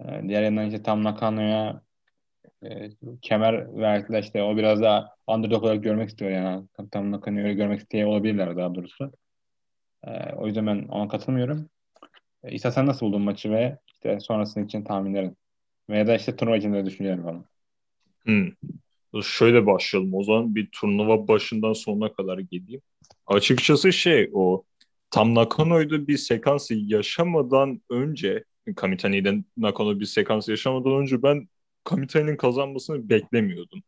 Ee, 0.00 0.22
diğer 0.28 0.42
yandan 0.42 0.66
işte 0.66 0.82
Tam 0.82 1.04
Nakano'ya 1.04 1.80
e, 2.64 2.90
kemer 3.22 3.76
verdiler 3.76 4.22
işte 4.22 4.42
o 4.42 4.56
biraz 4.56 4.82
daha 4.82 5.14
underdog 5.26 5.64
olarak 5.64 5.82
görmek 5.82 6.08
istiyor 6.08 6.30
yani. 6.30 6.64
Tam 6.90 7.12
Nakano'yu 7.12 7.44
öyle 7.44 7.54
görmek 7.54 7.80
isteyen 7.80 8.06
olabilirler 8.06 8.56
daha 8.56 8.74
doğrusu. 8.74 9.12
E, 10.06 10.32
o 10.34 10.46
yüzden 10.46 10.66
ben 10.66 10.88
ona 10.88 11.08
katılmıyorum. 11.08 11.68
E, 12.44 12.52
İsa 12.52 12.72
sen 12.72 12.86
nasıl 12.86 13.06
buldun 13.06 13.22
maçı 13.22 13.50
ve 13.50 13.78
işte 13.86 14.20
sonrasının 14.20 14.64
için 14.64 14.84
tahminlerin? 14.84 15.36
Veya 15.90 16.06
da 16.06 16.16
işte 16.16 16.36
turnuva 16.36 16.56
için 16.56 16.72
de 16.72 16.86
düşüncelerin 16.86 17.22
falan. 17.22 17.44
Hmm. 18.24 18.52
Şöyle 19.22 19.66
başlayalım 19.66 20.14
o 20.14 20.24
zaman 20.24 20.54
bir 20.54 20.68
turnuva 20.72 21.28
başından 21.28 21.72
sonuna 21.72 22.12
kadar 22.12 22.38
geleyim. 22.38 22.82
Açıkçası 23.26 23.92
şey 23.92 24.30
o 24.32 24.64
tam 25.10 25.34
Nakano'ydu 25.34 26.08
bir 26.08 26.16
sekansı 26.16 26.74
yaşamadan 26.74 27.80
önce 27.90 28.44
Kamitani'den 28.76 29.44
Nakano 29.56 30.00
bir 30.00 30.04
sekans 30.04 30.48
yaşamadan 30.48 30.92
önce 30.92 31.22
ben 31.22 31.48
Kamitani'nin 31.84 32.36
kazanmasını 32.36 33.08
beklemiyordum. 33.08 33.82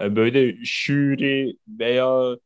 Yani 0.00 0.16
böyle 0.16 0.64
Shuri 0.64 1.56
veya 1.68 2.36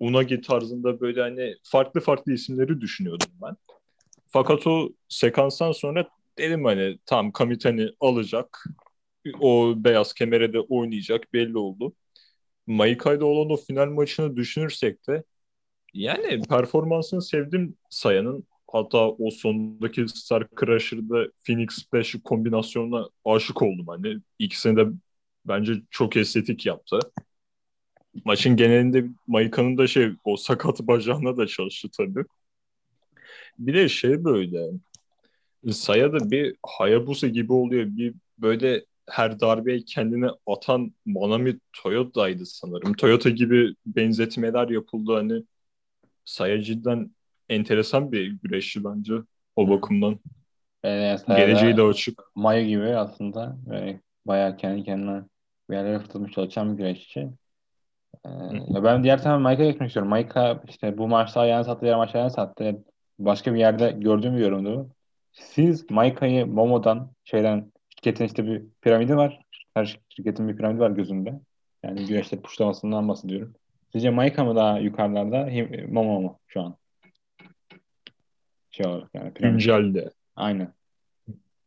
Unagi 0.00 0.40
tarzında 0.40 1.00
böyle 1.00 1.20
hani 1.20 1.54
farklı 1.62 2.00
farklı 2.00 2.32
isimleri 2.32 2.80
düşünüyordum 2.80 3.30
ben. 3.42 3.56
Fakat 4.26 4.66
o 4.66 4.92
sekanstan 5.08 5.72
sonra 5.72 6.08
dedim 6.38 6.64
hani 6.64 6.98
tam 7.06 7.32
Kamitani 7.32 7.90
alacak. 8.00 8.64
O 9.40 9.74
beyaz 9.76 10.14
kemere 10.14 10.52
de 10.52 10.60
oynayacak 10.60 11.32
belli 11.32 11.58
oldu. 11.58 11.94
Maikai'de 12.66 13.24
olan 13.24 13.50
o 13.50 13.56
final 13.56 13.86
maçını 13.86 14.36
düşünürsek 14.36 15.08
de 15.08 15.24
yani 15.94 16.42
performansını 16.42 17.22
sevdim 17.22 17.76
Saya'nın. 17.90 18.44
Hatta 18.72 19.08
o 19.10 19.30
sondaki 19.30 20.08
Star 20.08 20.46
Crusher'da 20.60 21.28
Phoenix 21.46 21.70
Splash 21.70 22.16
kombinasyonuna 22.24 23.08
aşık 23.24 23.62
oldum. 23.62 23.86
Hani 23.88 24.18
ikisini 24.38 24.76
de 24.76 24.86
bence 25.44 25.72
çok 25.90 26.16
estetik 26.16 26.66
yaptı. 26.66 26.98
Maçın 28.24 28.56
genelinde 28.56 29.04
Maika'nın 29.26 29.78
da 29.78 29.86
şey 29.86 30.10
o 30.24 30.36
sakat 30.36 30.80
bacağına 30.80 31.36
da 31.36 31.46
çalıştı 31.46 31.88
tabii. 31.96 32.24
Bir 33.58 33.74
de 33.74 33.88
şey 33.88 34.24
böyle 34.24 34.58
Saya 35.72 36.12
da 36.12 36.30
bir 36.30 36.56
Hayabusa 36.66 37.26
gibi 37.26 37.52
oluyor. 37.52 37.86
Bir 37.86 38.14
böyle 38.38 38.84
her 39.10 39.40
darbeyi 39.40 39.84
kendine 39.84 40.26
atan 40.46 40.92
Manami 41.06 41.58
Toyota'ydı 41.72 42.46
sanırım. 42.46 42.92
Toyota 42.92 43.30
gibi 43.30 43.74
benzetmeler 43.86 44.68
yapıldı. 44.68 45.14
Hani 45.14 45.42
Saya 46.24 46.62
cidden 46.62 47.10
enteresan 47.48 48.12
bir 48.12 48.32
güreşçi 48.42 48.84
bence 48.84 49.14
o 49.56 49.70
bakımdan. 49.70 50.18
Yani 50.84 51.36
Geleceği 51.36 51.76
de 51.76 51.82
açık. 51.82 52.22
Mayo 52.34 52.66
gibi 52.66 52.96
aslında 52.96 53.56
böyle 53.66 54.00
bayağı 54.26 54.56
kendi 54.56 54.84
kendine 54.84 55.22
bir 55.70 55.74
yerlere 55.74 55.98
fırlatmış 55.98 56.32
çalışan 56.32 56.72
bir 56.72 56.78
güreşçi. 56.78 57.28
Ee, 58.24 58.28
ya 58.68 58.84
ben 58.84 59.04
diğer 59.04 59.22
tarafa 59.22 59.38
Maika'ya 59.38 59.70
geçmek 59.70 59.88
istiyorum. 59.88 60.10
Maika 60.10 60.62
işte 60.68 60.98
bu 60.98 61.08
maçta 61.08 61.40
ayağını 61.40 61.64
sattı, 61.64 61.82
diğer 61.82 61.96
maçta 61.96 62.18
ayağını 62.18 62.32
sattı. 62.32 62.84
Başka 63.18 63.54
bir 63.54 63.58
yerde 63.58 63.90
gördüğüm 63.90 64.36
bir 64.36 64.40
yorumdu. 64.40 64.90
Siz 65.36 65.90
Maika'yı 65.90 66.46
Momo'dan 66.46 67.10
şeyden 67.24 67.72
şirketin 67.88 68.24
işte 68.24 68.46
bir 68.46 68.62
piramidi 68.82 69.16
var. 69.16 69.40
Her 69.74 70.00
şirketin 70.08 70.48
bir 70.48 70.56
piramidi 70.56 70.80
var 70.80 70.90
gözünde. 70.90 71.40
Yani 71.82 72.06
güneşte 72.06 72.40
puşlamasından 72.40 73.08
bahsediyorum. 73.08 73.54
Sizce 73.92 74.10
Maika 74.10 74.44
mı 74.44 74.56
daha 74.56 74.78
yukarılarda, 74.78 75.50
Momo 75.88 76.20
mu 76.20 76.38
şu 76.46 76.60
an? 76.60 76.76
Şey 78.70 78.86
olarak 78.86 79.10
yani. 79.14 79.34
Piramid. 79.34 79.52
Güncelde. 79.52 80.10
Aynen. 80.36 80.72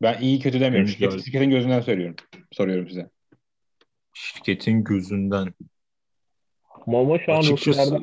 Ben 0.02 0.22
iyi 0.22 0.40
kötü 0.40 0.60
demiyorum. 0.60 0.88
Şirket, 0.88 1.26
şirketin 1.26 1.50
gözünden 1.50 1.82
söylüyorum. 1.82 2.16
Soruyorum 2.52 2.88
size. 2.90 3.10
Şirketin 4.14 4.84
gözünden. 4.84 5.54
Momo 6.86 7.20
şu 7.20 7.34
an 7.34 7.40
Açıkçası... 7.40 8.00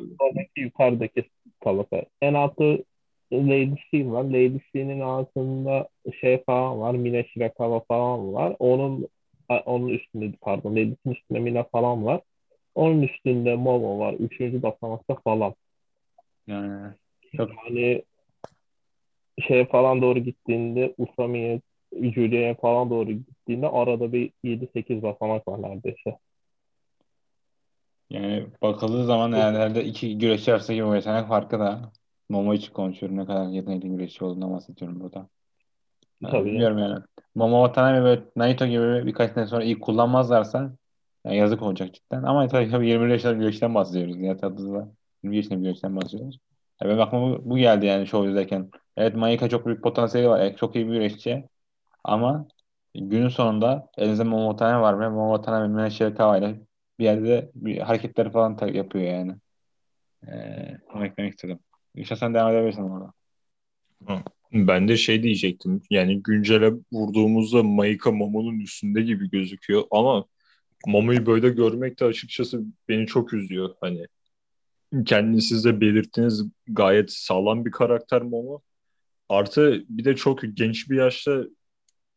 yukarıdaki 0.55 1.29
tabaka. 1.59 2.03
En 2.21 2.33
altı 2.33 2.83
Lady 3.31 3.75
C 3.91 4.11
var. 4.11 4.23
Lady 4.23 4.59
C'nin 4.73 4.99
altında 4.99 5.87
şey 6.21 6.43
falan 6.43 6.79
var. 6.79 6.93
Mina 6.93 7.23
Shirakawa 7.23 7.79
falan 7.79 8.33
var. 8.33 8.55
Onun 8.59 9.07
onun 9.65 9.87
üstünde 9.87 10.31
pardon 10.41 10.71
Lady 10.71 10.95
C'nin 11.03 11.13
üstünde 11.13 11.39
Mina 11.39 11.63
falan 11.63 12.05
var. 12.05 12.21
Onun 12.75 13.01
üstünde 13.01 13.55
Momo 13.55 13.99
var. 13.99 14.13
Üçüncü 14.13 14.63
basamakta 14.63 15.15
falan. 15.15 15.53
Yani 16.47 16.93
çok... 17.37 17.49
Yani 17.49 18.03
şey 19.47 19.65
falan 19.65 20.01
doğru 20.01 20.19
gittiğinde 20.19 20.93
Usami'ye 20.97 21.61
Julia'ya 21.93 22.55
falan 22.55 22.89
doğru 22.89 23.11
gittiğinde 23.11 23.67
arada 23.67 24.13
bir 24.13 24.31
7-8 24.43 25.01
basamak 25.01 25.47
var 25.47 25.61
neredeyse. 25.61 26.17
Yani 28.09 28.45
bakıldığı 28.61 29.05
zaman 29.05 29.33
herhalde 29.33 29.83
iki 29.83 30.17
güreşçi 30.17 30.53
arasındaki 30.53 30.85
bu 30.85 30.95
yetenek 30.95 31.27
farkı 31.27 31.59
da 31.59 31.91
Momo 32.29 32.53
için 32.53 32.73
konuşuyorum. 32.73 33.17
Ne 33.17 33.25
kadar 33.25 33.47
yetenekli 33.47 33.89
güreşçi 33.89 34.25
olduğundan 34.25 34.53
bahsediyorum 34.53 34.99
burada. 34.99 35.27
Tabii. 36.23 36.45
Bilmiyorum 36.45 36.77
yani. 36.77 36.99
Momo 37.35 37.65
Watanabe 37.67 38.03
ve 38.03 38.23
Naito 38.35 38.65
gibi 38.65 39.05
birkaç 39.05 39.31
sene 39.31 39.47
sonra 39.47 39.63
iyi 39.63 39.79
kullanmazlarsa 39.79 40.71
yani 41.25 41.37
yazık 41.37 41.61
olacak 41.61 41.93
cidden. 41.93 42.23
Ama 42.23 42.47
tabii, 42.47 42.71
tabii 42.71 42.89
20 42.89 43.11
yaşında 43.11 43.35
bir 43.35 43.39
güreşten 43.39 43.75
bahsediyoruz. 43.75 44.19
Diğer 44.19 44.37
tarafta 44.37 44.87
20 45.23 45.35
yaşında 45.35 45.57
bir 45.57 45.63
güreşten 45.63 45.95
bahsediyoruz. 45.95 46.39
Yani 46.81 46.89
benim 46.89 47.01
aklıma 47.01 47.31
bu, 47.31 47.49
bu 47.49 47.57
geldi 47.57 47.85
yani 47.85 48.07
show 48.07 48.29
izlerken. 48.29 48.69
Evet 48.97 49.15
Mayika 49.15 49.49
çok 49.49 49.65
büyük 49.65 49.83
potansiyeli 49.83 50.29
var. 50.29 50.39
Evet, 50.39 50.57
çok 50.57 50.75
iyi 50.75 50.87
bir 50.87 50.93
güreşçi. 50.93 51.45
Ama 52.03 52.47
günün 52.95 53.29
sonunda 53.29 53.87
elinizde 53.97 54.23
Momo 54.23 54.51
Watanabe 54.51 54.81
var 54.81 54.99
ve 54.99 55.09
Momo 55.09 55.35
Watanabe 55.37 55.67
Mina 55.67 55.89
Shirakawa 55.89 56.37
ile 56.37 56.61
bir 56.99 57.03
yerde 57.03 57.51
bir 57.55 57.77
hareketler 57.77 58.31
falan 58.31 58.57
yapıyor 58.73 59.05
yani. 59.05 59.35
Ee, 60.27 60.77
onu 60.95 61.05
eklemek 61.05 61.33
istedim. 61.33 61.59
İşte 61.97 62.15
sen 62.15 62.33
devam 62.33 62.55
edebilirsin 62.55 62.81
orada. 62.81 63.13
Ben 64.53 64.87
de 64.87 64.97
şey 64.97 65.23
diyecektim. 65.23 65.81
Yani 65.89 66.23
güncele 66.23 66.73
vurduğumuzda 66.91 67.63
Maika 67.63 68.11
Momo'nun 68.11 68.59
üstünde 68.59 69.01
gibi 69.01 69.29
gözüküyor 69.29 69.83
ama 69.91 70.25
Momo'yu 70.87 71.25
böyle 71.25 71.49
görmek 71.49 71.99
de 71.99 72.05
açıkçası 72.05 72.61
beni 72.89 73.07
çok 73.07 73.33
üzüyor. 73.33 73.75
Hani 73.81 74.05
kendini 75.05 75.41
siz 75.41 75.65
de 75.65 75.81
belirttiniz 75.81 76.45
gayet 76.67 77.11
sağlam 77.11 77.65
bir 77.65 77.71
karakter 77.71 78.21
Momo. 78.21 78.61
Artı 79.29 79.83
bir 79.89 80.05
de 80.05 80.15
çok 80.15 80.41
genç 80.53 80.89
bir 80.89 80.97
yaşta 80.97 81.43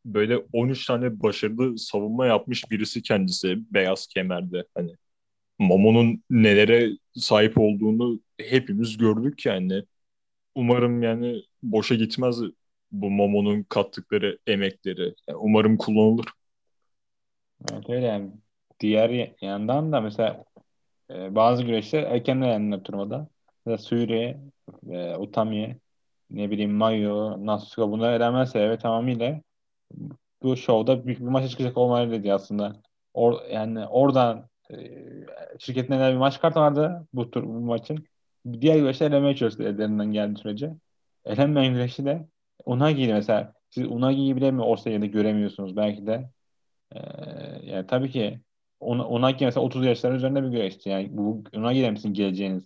böyle 0.05 0.37
13 0.53 0.87
tane 0.87 1.23
başarılı 1.23 1.79
savunma 1.79 2.27
yapmış 2.27 2.71
birisi 2.71 3.03
kendisi 3.03 3.59
beyaz 3.75 4.07
kemerde. 4.07 4.65
Hani 4.75 4.91
Momo'nun 5.61 6.23
nelere 6.31 6.91
sahip 7.15 7.59
olduğunu 7.59 8.21
hepimiz 8.39 8.97
gördük 8.97 9.47
yani. 9.47 9.83
Umarım 10.55 11.03
yani 11.03 11.43
boşa 11.63 11.95
gitmez 11.95 12.41
bu 12.93 13.11
Momo'nun 13.11 13.63
kattıkları 13.63 14.39
emekleri. 14.47 15.15
Yani 15.29 15.37
umarım 15.37 15.77
kullanılır. 15.77 16.27
Evet 17.73 17.91
öyle 17.91 18.07
yani. 18.07 18.31
Diğer 18.81 19.35
yandan 19.41 19.93
da 19.93 20.01
mesela 20.01 20.45
e, 21.11 21.35
bazı 21.35 21.63
güreşler 21.63 22.03
erken 22.03 22.41
elendiler 22.41 22.83
turnuvada. 22.83 23.29
Mesela 23.67 23.79
Suri, 23.79 24.37
e, 24.91 25.17
Utami, 25.17 25.77
ne 26.31 26.51
bileyim 26.51 26.73
Mayo, 26.73 27.47
Nasuka 27.47 27.91
bunlar 27.91 28.13
elenmezse 28.13 28.59
evet 28.59 28.81
tamamıyla 28.81 29.41
bu 30.43 30.57
şovda 30.57 31.07
büyük 31.07 31.21
bir 31.21 31.25
maça 31.25 31.49
çıkacak 31.49 31.77
olmaları 31.79 32.11
dedi 32.11 32.33
aslında. 32.33 32.83
Or, 33.15 33.35
yani 33.51 33.87
oradan 33.87 34.49
e, 34.71 34.77
şirketin 35.61 36.01
bir 36.01 36.17
maç 36.17 36.41
kartı 36.41 36.61
vardı 36.61 37.09
bu 37.13 37.31
tur 37.31 37.45
bu 37.45 37.61
maçın. 37.61 38.05
Diğer 38.61 38.77
güreşler 38.77 39.11
elemeye 39.11 39.37
çalıştı 39.37 39.63
ellerinden 39.63 40.13
geldiği 40.13 40.39
sürece. 40.39 40.75
elenmeyen 41.25 41.75
güreşçi 41.75 42.05
de 42.05 42.29
Unagi'yi 42.67 43.13
mesela 43.13 43.55
siz 43.71 43.87
Unagi'yi 43.87 44.37
bile 44.37 44.51
mi 44.51 44.63
o 44.63 44.77
seviyede 44.77 45.07
göremiyorsunuz 45.07 45.77
belki 45.77 46.07
de. 46.07 46.31
Ee, 46.93 47.01
yani 47.63 47.87
tabii 47.87 48.11
ki 48.11 48.41
Unagi 48.81 49.45
mesela 49.45 49.65
30 49.67 49.87
yaşların 49.87 50.17
üzerinde 50.17 50.43
bir 50.43 50.49
güreşçi. 50.49 50.91
Yani 50.91 51.09
bu 51.17 51.45
Unagi'de 51.55 51.91
misin 51.91 52.15
geleceğiniz? 52.15 52.65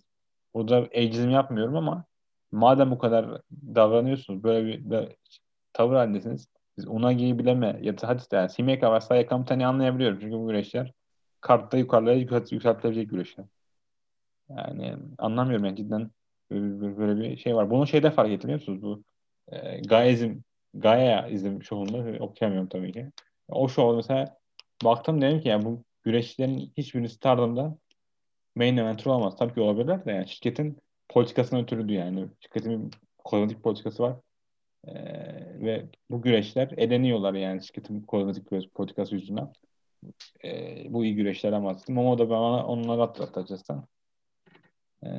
Burada 0.53 0.77
ageizm 0.77 1.29
yapmıyorum 1.29 1.75
ama 1.75 2.05
madem 2.51 2.91
bu 2.91 2.97
kadar 2.97 3.41
davranıyorsunuz 3.51 4.43
böyle 4.43 4.67
bir, 4.67 4.91
bir 4.91 5.15
tavır 5.73 5.95
halindesiniz. 5.95 6.47
Siz 6.75 6.87
Unagi'yi 6.87 7.39
bileme 7.39 7.79
ya 7.81 8.01
da 8.01 8.07
hadi 8.07 8.23
yani 8.31 8.49
Simeka 8.49 8.93
ve 8.95 9.01
Sayakamtani 9.01 9.67
anlayabiliyorum. 9.67 10.19
Çünkü 10.19 10.35
bu 10.35 10.47
güreşler 10.47 10.93
kartta 11.45 11.77
yukarılara 11.77 12.15
yükselt, 12.15 12.51
yükseltilebilecek 12.51 13.09
güreşler. 13.09 13.45
Yani 14.49 14.95
anlamıyorum 15.17 15.65
yani 15.65 15.75
cidden 15.75 16.11
böyle, 16.51 17.21
bir 17.21 17.37
şey 17.37 17.55
var. 17.55 17.69
Bunu 17.69 17.87
şeyde 17.87 18.11
fark 18.11 18.29
ettim 18.29 18.47
biliyor 18.47 18.59
musunuz? 18.59 18.81
Bu 18.81 19.03
e, 19.55 19.81
Gaezim 19.81 20.43
Gaia 20.73 21.27
izim 21.27 21.63
şovunda 21.63 22.23
okuyamıyorum 22.23 22.69
tabii 22.69 22.91
ki. 22.93 23.11
O 23.47 23.69
şov 23.69 23.95
mesela 23.95 24.37
baktım 24.83 25.21
dedim 25.21 25.41
ki 25.41 25.49
yani 25.49 25.65
bu 25.65 25.83
güreşçilerin 26.03 26.73
hiçbirini 26.77 27.09
Stardom'da 27.09 27.77
main 28.55 28.77
eventer 28.77 29.05
olamaz. 29.05 29.35
Tabii 29.39 29.53
ki 29.53 29.61
olabilirler 29.61 30.05
de 30.05 30.11
yani 30.11 30.27
şirketin 30.27 30.77
politikasına 31.09 31.59
ötürüdü 31.59 31.93
yani. 31.93 32.27
Şirketin 32.39 32.91
kozmetik 33.17 33.63
politikası 33.63 34.03
var. 34.03 34.15
Ee, 34.87 34.93
ve 35.65 35.85
bu 36.09 36.21
güreşler 36.21 36.73
eleniyorlar 36.77 37.33
yani 37.33 37.63
şirketin 37.63 38.01
kozmetik 38.01 38.73
politikası 38.75 39.15
yüzünden. 39.15 39.53
Ee, 40.45 40.85
bu 40.89 41.05
iyi 41.05 41.15
güreşlerden 41.15 41.65
bahsettim. 41.65 41.95
Momo 41.95 42.17
da 42.17 42.29
bana 42.29 42.67
onları 42.67 43.01
atlatacağız. 43.01 43.63
Ee, 45.03 45.09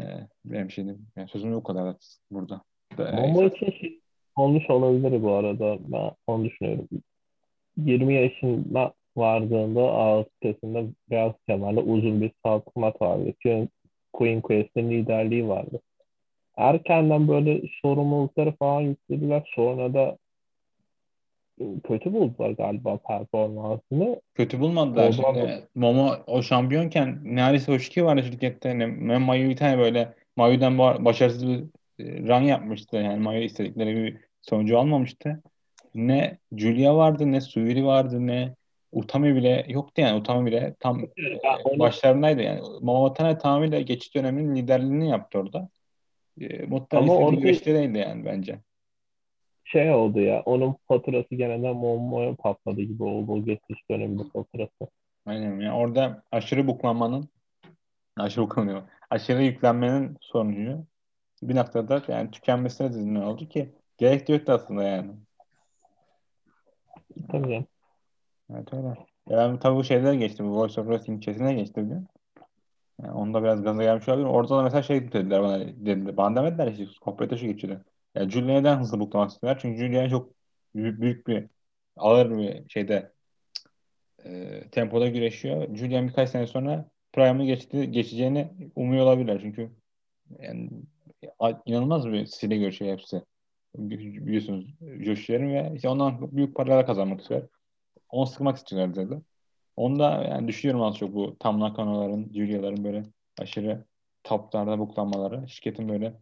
benim 0.45 0.71
şeyim, 0.71 1.07
yani 1.17 1.29
sözüm 1.29 1.55
bu 1.55 1.63
kadar 1.63 1.97
burada. 2.31 2.63
Momo 2.99 3.43
için 3.43 3.71
şey 3.71 4.01
olmuş 4.37 4.71
olabilir 4.71 5.23
bu 5.23 5.33
arada. 5.33 5.79
Ben 5.81 6.11
onu 6.27 6.45
düşünüyorum. 6.45 6.89
20 7.77 8.15
yaşında 8.15 8.93
vardığında 9.17 9.81
ağız 9.81 10.27
sitesinde 10.33 10.85
beyaz 11.11 11.33
kemerle 11.47 11.81
uzun 11.81 12.21
bir 12.21 12.33
saltık 12.45 12.77
mat 12.77 13.03
vardı. 13.03 13.35
Queen 14.13 14.41
Quest'in 14.41 14.91
liderliği 14.91 15.49
vardı. 15.49 15.81
Erkenden 16.57 17.29
böyle 17.29 17.63
sorumlulukları 17.83 18.53
falan 18.53 18.81
yüklediler. 18.81 19.51
Sonra 19.55 19.95
da 19.95 20.19
kötü 21.85 22.13
buldular 22.13 22.51
galiba 22.51 22.99
performansını. 22.99 24.21
Kötü 24.35 24.61
bulmadılar. 24.61 25.05
Oradan 25.05 25.35
Şimdi 25.35 25.69
Momo 25.75 26.15
o 26.27 26.43
şampiyonken 26.43 27.21
neredeyse 27.25 27.73
o 27.73 27.79
şiki 27.79 28.05
vardı 28.05 28.23
şirkette. 28.23 28.79
Ne, 28.79 29.19
Mayu 29.19 29.49
bir 29.49 29.57
tane 29.57 29.79
böyle 29.79 30.15
Mayu'dan 30.37 30.79
başarısız 30.79 31.49
bir 31.49 31.65
e, 31.99 32.05
run 32.29 32.43
yapmıştı. 32.43 32.97
Yani 32.97 33.21
Mayu 33.21 33.43
istedikleri 33.45 33.97
bir 33.97 34.17
sonucu 34.43 34.79
almamıştı. 34.79 35.43
Ne 35.95 36.39
Julia 36.57 36.97
vardı, 36.97 37.33
ne 37.33 37.41
Suiri 37.41 37.85
vardı, 37.85 38.27
ne 38.27 38.55
Utami 38.93 39.37
bile 39.37 39.67
yoktu 39.69 40.01
yani. 40.01 40.21
Utami 40.21 40.47
bile 40.47 40.75
tam 40.81 41.01
e, 41.01 41.79
başlarındaydı 41.79 42.43
yani. 42.43 42.61
Momotan'a 42.81 43.39
tamamıyla 43.39 43.81
geçiş 43.81 44.15
döneminin 44.15 44.57
liderliğini 44.57 45.09
yaptı 45.09 45.39
orada. 45.39 45.69
E, 46.41 46.67
Muhtemelen 46.67 47.09
orada- 47.09 47.41
güreşte 47.41 47.75
değildi 47.75 47.99
yani 47.99 48.25
bence. 48.25 48.59
Şey 49.67 49.93
oldu 49.93 50.21
ya 50.21 50.43
onun 50.45 50.77
faturası 50.89 51.35
genelde 51.35 51.73
Momo'ya 51.73 52.35
patladı 52.35 52.81
gibi 52.81 53.03
oldu 53.03 53.33
o 53.33 53.45
geçiş 53.45 53.91
döneminde 53.91 54.23
faturası. 54.33 54.93
Aynen 55.27 55.61
yani 55.61 55.73
orada 55.73 56.23
aşırı 56.33 56.67
buklanmanın 56.67 57.29
aşırı 58.17 58.45
buklanıyor. 58.45 58.83
Aşırı 59.11 59.43
yüklenmenin 59.43 60.17
sonucu 60.21 60.87
bir 61.43 61.57
noktada 61.57 62.03
yani 62.09 62.31
tükenmesine 62.31 62.91
neden 62.91 63.15
oldu 63.15 63.49
ki 63.49 63.75
gerek 63.99 64.29
de 64.29 64.33
yoktu 64.33 64.53
aslında 64.53 64.83
yani. 64.83 65.13
Tabii. 67.33 67.67
Evet 68.51 68.75
öyle. 68.75 68.89
Ya 69.29 69.39
ben 69.39 69.59
tabii 69.59 69.77
bu 69.77 69.85
şeyler 69.85 70.13
geçtim. 70.13 70.47
Bu 70.49 70.57
Voice 70.57 70.81
of 70.81 70.87
Wrestling 70.87 71.23
chatine 71.23 71.55
geçti 71.55 71.83
bugün. 71.85 72.07
Yani 73.03 73.13
onda 73.13 73.43
biraz 73.43 73.63
gaza 73.63 73.83
gelmiş 73.83 74.09
olabilir. 74.09 74.27
Orada 74.27 74.59
da 74.59 74.63
mesela 74.63 74.83
şey 74.83 75.13
dediler 75.13 75.43
bana 75.43 75.61
dediler. 75.61 76.17
Bana 76.17 76.37
demediler 76.37 76.67
işte 76.73 76.85
komple 77.01 77.39
şu 77.39 77.47
geçiyor. 77.47 77.81
Ya 78.17 78.31
Julia 78.31 78.55
neden 78.61 78.79
hızlı 78.81 79.01
buklamak 79.01 79.31
istiyorlar? 79.31 79.59
Çünkü 79.63 79.79
Julia 79.79 80.09
çok 80.09 80.33
büyük, 80.75 81.01
büyük 81.01 81.27
bir 81.27 81.47
ağır 81.97 82.39
bir 82.39 82.69
şeyde 82.69 83.13
e, 84.25 84.63
tempoda 84.73 85.09
güreşiyor. 85.09 85.77
Julian 85.77 86.09
birkaç 86.09 86.31
sene 86.31 86.47
sonra 86.47 86.91
Prime'ı 87.13 87.47
geçti, 87.47 87.91
geçeceğini 87.91 88.53
umuyor 88.77 89.05
olabilirler. 89.05 89.41
Çünkü 89.41 89.71
yani 90.41 90.71
inanılmaz 91.67 92.07
bir 92.09 92.27
stile 92.27 92.57
görüşüyor 92.57 92.93
hepsi. 92.93 93.23
Bi- 93.77 94.27
Biliyorsunuz 94.27 94.67
Josh'lerin 94.81 95.55
ve 95.55 95.73
işte 95.75 95.89
ondan 95.89 96.37
büyük 96.37 96.57
paralar 96.57 96.87
kazanmak 96.87 97.21
istiyor. 97.21 97.49
Onu 98.11 98.27
sıkmak 98.27 98.57
istiyorlar 98.57 98.97
dedi. 98.97 99.23
Onda 99.77 100.25
yani 100.25 100.49
düşünüyorum 100.49 100.83
az 100.83 100.97
çok 100.99 101.15
bu 101.15 101.37
Tam 101.41 101.61
Nakano'ların, 101.61 102.33
Julia'ların 102.35 102.85
böyle 102.85 103.05
aşırı 103.41 103.85
toplarda 104.25 104.79
buklanmaları, 104.79 105.49
şirketin 105.49 105.89
böyle 105.89 106.15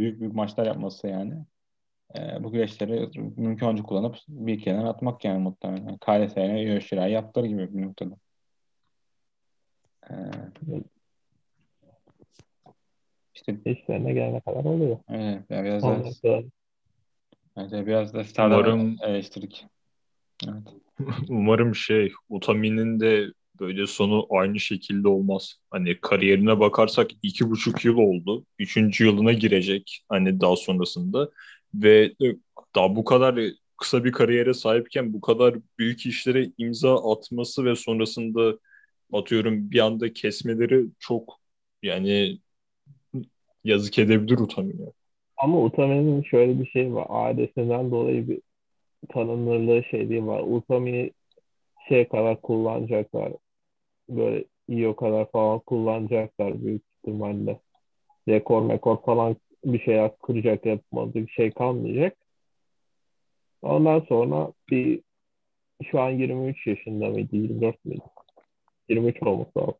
büyük 0.00 0.20
büyük 0.20 0.34
maçlar 0.34 0.66
yapması 0.66 1.06
yani. 1.06 1.34
Ee, 2.18 2.44
bu 2.44 2.52
güreşleri 2.52 3.10
mümkün 3.36 3.66
önce 3.66 3.82
kullanıp 3.82 4.16
bir 4.28 4.60
kenara 4.60 4.88
atmak 4.88 5.24
yani 5.24 5.38
muhtemelen. 5.42 5.84
Yani 5.86 5.98
KLS'ye 5.98 6.60
Yoshira'yı 6.60 7.12
yaptığı 7.12 7.46
gibi 7.46 7.74
bir 7.76 7.82
noktada. 7.82 8.14
Ee, 10.10 10.14
işte 13.34 13.56
İşlerine 13.64 14.12
gelene 14.12 14.40
kadar 14.40 14.64
oluyor. 14.64 14.98
evet, 15.08 15.42
yani 15.50 15.64
biraz 15.64 15.82
da, 15.82 16.42
evet, 17.56 17.86
biraz 17.86 18.14
da 18.14 18.24
Star'dan 18.24 18.58
Umarım- 18.58 18.96
eleştirdik. 19.02 19.66
Evet. 20.48 20.74
Umarım 21.28 21.74
şey 21.74 22.12
Utami'nin 22.28 23.00
de 23.00 23.26
böyle 23.60 23.86
sonu 23.86 24.26
aynı 24.30 24.60
şekilde 24.60 25.08
olmaz. 25.08 25.54
Hani 25.70 26.00
kariyerine 26.00 26.60
bakarsak 26.60 27.10
iki 27.22 27.50
buçuk 27.50 27.84
yıl 27.84 27.96
oldu. 27.98 28.46
Üçüncü 28.58 29.04
yılına 29.04 29.32
girecek 29.32 30.02
hani 30.08 30.40
daha 30.40 30.56
sonrasında. 30.56 31.30
Ve 31.74 32.14
daha 32.74 32.96
bu 32.96 33.04
kadar 33.04 33.40
kısa 33.76 34.04
bir 34.04 34.12
kariyere 34.12 34.54
sahipken 34.54 35.12
bu 35.12 35.20
kadar 35.20 35.54
büyük 35.78 36.06
işlere 36.06 36.50
imza 36.58 37.12
atması 37.12 37.64
ve 37.64 37.76
sonrasında 37.76 38.58
atıyorum 39.12 39.70
bir 39.70 39.78
anda 39.78 40.12
kesmeleri 40.12 40.86
çok 40.98 41.40
yani 41.82 42.38
yazık 43.64 43.98
edebilir 43.98 44.38
Utami'ye. 44.38 44.92
Ama 45.36 45.62
Utami'nin 45.62 46.22
şöyle 46.22 46.60
bir 46.60 46.66
şey 46.66 46.94
var. 46.94 47.06
Ailesinden 47.08 47.90
dolayı 47.90 48.28
bir 48.28 48.40
tanınırlığı 49.08 49.84
şeyliği 49.90 50.26
var. 50.26 50.42
Utami'yi 50.46 51.12
şey 51.88 52.08
kadar 52.08 52.40
kullanacaklar. 52.40 53.32
Böyle 54.10 54.44
iyi 54.68 54.88
o 54.88 54.96
kadar 54.96 55.30
falan 55.30 55.58
kullanacaklar 55.58 56.62
büyük 56.64 56.82
ihtimalle. 56.98 57.60
Rekor 58.28 58.62
mekor 58.62 59.02
falan 59.02 59.36
bir 59.64 59.80
şey 59.80 60.08
kıracak 60.22 60.66
yapmadığı 60.66 61.14
bir 61.14 61.32
şey 61.32 61.50
kalmayacak. 61.50 62.16
Ondan 63.62 64.00
sonra 64.00 64.52
bir 64.70 65.00
şu 65.90 66.00
an 66.00 66.10
23 66.10 66.66
yaşında 66.66 67.08
mıydı? 67.08 67.36
24 67.36 67.84
müydü? 67.84 68.00
23 68.88 69.22
olması 69.22 69.58
lazım. 69.58 69.74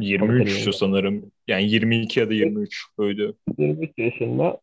23 0.00 0.30
Hatırlıyorum. 0.30 0.62
şu 0.62 0.72
sanırım. 0.72 1.32
Yani 1.48 1.70
22 1.70 2.20
ya 2.20 2.28
da 2.28 2.34
23 2.34 2.84
öyle. 2.98 3.32
23 3.58 3.90
yaşında 3.98 4.60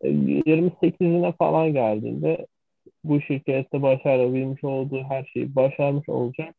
e, 0.00 0.08
28'ine 0.08 1.36
falan 1.36 1.72
geldiğinde 1.72 2.46
bu 3.04 3.20
şirkette 3.20 3.82
başarabilmiş 3.82 4.64
olduğu 4.64 5.02
her 5.02 5.24
şeyi 5.24 5.54
başarmış 5.54 6.08
olacak. 6.08 6.54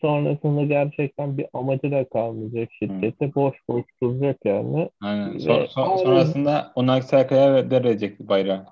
Sonrasında 0.00 0.62
gerçekten 0.64 1.38
bir 1.38 1.46
amacı 1.52 1.90
da 1.90 2.08
kalmayacak 2.08 2.68
şirkette. 2.72 3.34
Boş 3.34 3.56
boş 3.68 3.84
duracak 4.02 4.38
yani. 4.44 4.90
Aynen. 5.00 5.34
Ve- 5.34 5.38
Son- 5.38 5.66
son- 5.66 5.96
sonrasında 5.96 6.72
Onaki 6.74 7.06
Saka'ya 7.06 7.70
devredecek 7.70 8.20
bayrağı. 8.20 8.66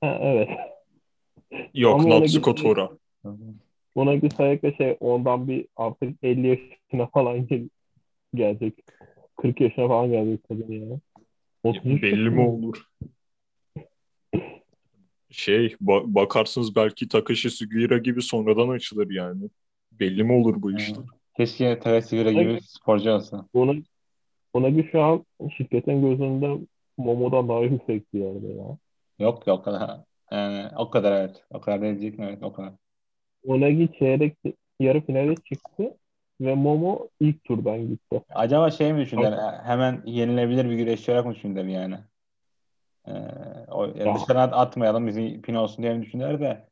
Ha, 0.00 0.18
evet. 0.22 0.48
Yok. 1.74 2.04
Tora. 2.56 2.90
Buna 3.96 4.22
bir 4.22 4.30
sayıkla 4.30 4.72
şey 4.72 4.96
ondan 5.00 5.48
bir 5.48 5.66
artık 5.76 6.24
50 6.24 6.46
yaşına 6.46 7.06
falan 7.06 7.46
gel- 7.46 7.68
gelecek. 8.34 8.74
40 9.36 9.60
yaşına 9.60 9.88
falan 9.88 10.10
gelecek 10.10 10.48
kadın 10.48 10.72
yani. 10.72 10.98
33 11.64 12.02
Belli 12.02 12.30
mi 12.30 12.40
olur? 12.40 12.84
Şey 15.30 15.66
ba- 15.66 16.14
bakarsınız 16.14 16.76
belki 16.76 17.08
Takashi 17.08 17.50
Sugiura 17.50 17.98
gibi 17.98 18.22
sonradan 18.22 18.68
açılır 18.68 19.10
yani. 19.10 19.50
Belli 19.92 20.24
mi 20.24 20.32
olur 20.32 20.62
bu 20.62 20.72
işler? 20.72 21.04
Keşke 21.36 21.78
Tagasigura 21.78 22.30
gibi 22.32 22.42
Evet. 22.44 22.64
sporcu 22.64 23.10
olsa. 23.10 23.46
Buna, 23.54 23.72
buna 24.54 24.76
bir 24.76 24.90
şu 24.90 25.02
an 25.02 25.24
şirketin 25.56 26.02
gözünde 26.02 26.58
Momo'dan 26.96 27.48
daha 27.48 27.60
yüksek 27.60 28.14
bir 28.14 28.20
yerde 28.20 28.46
ya. 28.46 28.78
Yok 29.18 29.46
ya 29.46 29.54
o 29.54 29.62
kadar. 29.62 30.00
Yani 30.32 30.68
o 30.76 30.90
kadar 30.90 31.12
evet. 31.20 31.44
O 31.50 31.60
kadar 31.60 31.82
değil 31.82 32.00
diyecek? 32.00 32.20
Evet 32.20 32.42
o 32.42 32.52
kadar. 32.52 32.72
Onagi 33.46 33.88
çeyrek 33.98 34.36
yarı 34.80 35.00
finale 35.00 35.34
çıktı. 35.34 35.94
ve 36.40 36.54
Momo 36.54 37.08
ilk 37.20 37.44
turdan 37.44 37.88
gitti. 37.88 38.22
Acaba 38.34 38.70
şey 38.70 38.92
mi 38.92 39.00
düşündüler? 39.00 39.60
Hemen 39.64 40.02
yenilebilir 40.06 40.64
bir 40.70 40.74
güreşçi 40.76 41.10
olarak 41.12 41.26
mı 41.26 41.34
düşündüler 41.34 41.64
yani? 41.64 41.96
Ee, 43.08 43.70
o, 43.70 43.84
yani 43.86 43.98
Ya. 43.98 44.14
dışarı 44.14 44.40
at- 44.40 44.54
atmayalım 44.54 45.06
bizi 45.06 45.42
pin 45.42 45.54
olsun 45.54 45.82
diye 45.82 46.02
düşündüler 46.02 46.40
de. 46.40 46.68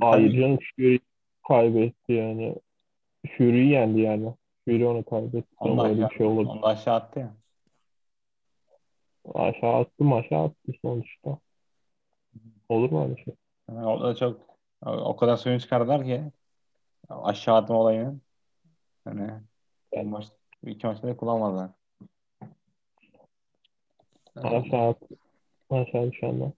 Hayır 0.00 0.40
canım 0.40 0.58
Fury 0.76 0.98
kaybetti 1.48 2.12
yani. 2.12 2.56
Fury'yi 3.36 3.70
yendi 3.70 4.00
yani. 4.00 4.34
Fury 4.64 4.86
onu 4.86 5.04
kaybetti. 5.04 5.56
Onu 5.60 5.84
Öyle 5.84 5.94
aşağı, 6.04 6.10
bir 6.10 6.16
şey 6.16 6.26
olur. 6.26 6.46
onu 6.46 6.66
aşağı 6.66 6.94
attı 6.94 7.20
ya. 7.20 7.34
Aşağı 9.34 9.74
attım 9.74 10.12
aşağı 10.12 10.44
attı 10.44 10.72
sonuçta. 10.82 11.38
Olur 12.68 12.90
mu 12.90 13.04
öyle 13.04 13.24
şey? 13.24 13.34
Yani 13.68 13.86
o 13.86 14.02
da 14.02 14.14
çok 14.16 14.40
o, 14.86 15.16
kadar 15.16 15.36
suyunu 15.36 15.60
çıkardılar 15.60 16.04
ki 16.04 16.22
aşağı 17.08 17.56
atma 17.56 17.76
olayını. 17.76 18.20
Hani 19.04 19.30
bu 19.96 20.04
maç, 20.04 20.26
iki 20.66 20.86
maçta 20.86 21.08
da 21.08 21.16
kullanmadılar. 21.16 21.70
Aşağı 24.36 24.88
attı. 24.88 25.16
Aşağı 25.70 26.12
düşenler. 26.12 26.50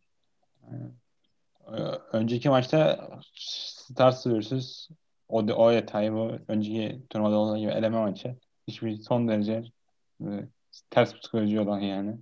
Ee, 1.68 1.74
Önceki 2.12 2.48
maçta 2.48 3.08
Stars 3.34 4.26
vs. 4.26 4.88
O, 5.28 5.38
o 5.38 5.72
detayı 5.72 6.12
bu 6.12 6.32
önceki 6.48 7.02
turnuvada 7.10 7.36
olduğu 7.36 7.56
gibi 7.58 7.70
eleme 7.70 8.00
maçı. 8.00 8.36
Hiçbir 8.68 8.96
son 8.96 9.28
derece 9.28 9.62
e, 10.20 10.26
ters 10.90 11.14
psikoloji 11.14 11.60
olan 11.60 11.80
yani. 11.80 12.18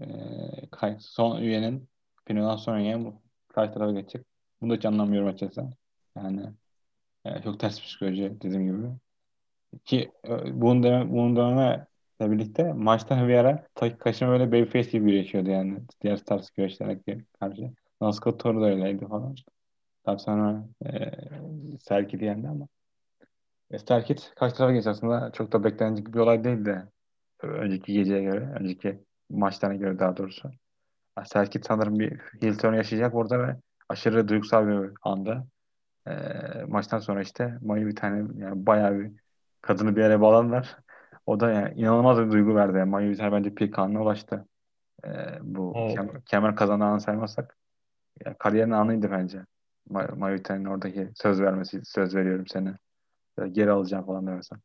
E, 0.00 0.06
kay- 0.70 0.96
son 1.00 1.40
üyenin 1.42 1.88
Pino'dan 2.26 2.56
sonra 2.56 2.80
yani 2.80 3.04
bu 3.04 3.22
karşı 3.48 3.72
tarafa 3.74 3.92
geçecek. 3.92 4.26
Bunu 4.60 4.70
da 4.70 4.74
hiç 4.76 4.84
anlamıyorum 4.84 5.28
açıkçası. 5.28 5.70
Yani 6.16 6.46
e, 7.24 7.42
çok 7.42 7.60
ters 7.60 7.82
psikoloji 7.82 8.36
dediğim 8.42 8.66
gibi. 8.66 8.88
Ki 9.84 10.12
e, 10.24 10.60
bunun 10.60 10.82
deme, 10.82 11.10
bunun 11.12 11.36
dememle 11.36 11.86
birlikte 12.20 12.72
maçtan 12.72 13.28
bir 13.28 13.34
ara 13.34 13.66
Taki 13.74 13.98
Kaşıma 13.98 14.30
böyle 14.32 14.52
babyface 14.52 14.90
gibi 14.90 15.16
yaşıyordu 15.16 15.50
yani. 15.50 15.78
Diğer 16.02 16.16
Stars 16.16 16.50
güreşlere 16.50 17.00
karşı. 17.40 17.70
Nasco 18.00 18.38
Toru 18.38 18.60
da 18.62 18.66
öyleydi 18.66 19.06
falan. 19.08 19.34
Daha 20.06 20.18
sonra 20.18 20.68
e, 20.86 21.12
Serkit 21.80 22.22
yendi 22.22 22.48
ama 22.48 22.68
e, 23.70 23.78
Serkit 23.78 24.32
karşı 24.36 24.56
tarafa 24.56 24.72
geçti 24.74 24.90
aslında 24.90 25.32
çok 25.32 25.52
da 25.52 25.64
beklenecek 25.64 26.14
bir 26.14 26.18
olay 26.18 26.44
değildi. 26.44 26.84
Önceki 27.42 27.92
geceye 27.92 28.22
göre, 28.22 28.54
önceki 28.60 29.04
maçlarına 29.30 29.76
göre 29.76 29.98
daha 29.98 30.16
doğrusu. 30.16 30.50
Serkit 31.24 31.66
sanırım 31.66 31.98
bir 31.98 32.18
heel 32.40 32.58
turn 32.58 32.74
yaşayacak 32.74 33.14
orada 33.14 33.48
ve 33.48 33.56
aşırı 33.88 34.28
duygusal 34.28 34.68
bir 34.68 34.90
anda. 35.02 35.46
E, 36.06 36.12
maçtan 36.68 36.98
sonra 36.98 37.22
işte 37.22 37.58
Mayu 37.62 37.86
bir 37.86 37.96
tane 37.96 38.44
yani 38.44 38.66
bayağı 38.66 38.98
bir 38.98 39.12
kadını 39.62 39.96
bir 39.96 40.02
yere 40.02 40.20
bağladılar. 40.20 40.76
O 41.30 41.40
da 41.40 41.50
yani 41.50 41.80
inanılmaz 41.80 42.18
bir 42.18 42.30
duygu 42.30 42.54
verdi. 42.54 42.78
Yani 42.78 42.90
Mayu 42.90 43.16
tane 43.16 43.32
bence 43.32 43.54
peak 43.54 43.78
anına 43.78 44.02
ulaştı. 44.02 44.46
E, 45.04 45.08
bu 45.42 45.74
Evet. 45.76 45.94
kemer, 45.94 46.24
kemer 46.24 46.56
kazanan 46.56 46.90
anı 46.92 47.00
saymazsak 47.00 47.58
ya, 48.26 48.34
kariyerin 48.38 48.70
anıydı 48.70 49.10
bence. 49.10 49.38
Ma- 49.90 50.18
Mayute'nin 50.18 50.64
oradaki 50.64 51.08
söz 51.14 51.40
vermesi, 51.40 51.80
söz 51.84 52.14
veriyorum 52.14 52.46
seni. 52.46 52.70
Geri 53.52 53.70
alacağım 53.70 54.06
falan 54.06 54.26
demesen. 54.26 54.58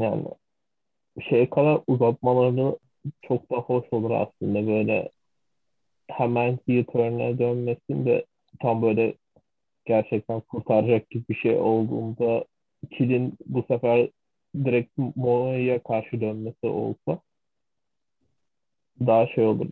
Yani 0.00 0.24
şey 1.28 1.50
kadar 1.50 1.80
uzatmaları 1.86 2.78
çok 3.22 3.50
da 3.50 3.56
hoş 3.56 3.84
olur 3.90 4.10
aslında 4.10 4.66
böyle 4.66 5.10
hemen 6.08 6.58
heel 6.66 6.84
turn'e 6.84 7.38
dönmesin 7.38 8.06
de 8.06 8.26
tam 8.60 8.82
böyle 8.82 9.14
gerçekten 9.84 10.40
kurtaracak 10.40 11.10
gibi 11.10 11.24
bir 11.28 11.34
şey 11.34 11.56
olduğunda 11.56 12.44
Kid'in 12.90 13.34
bu 13.46 13.64
sefer 13.68 14.10
direkt 14.64 14.98
Momo'ya 14.98 15.82
karşı 15.82 16.20
dönmesi 16.20 16.66
olsa 16.66 17.20
daha 19.00 19.26
şey 19.26 19.44
olur. 19.44 19.66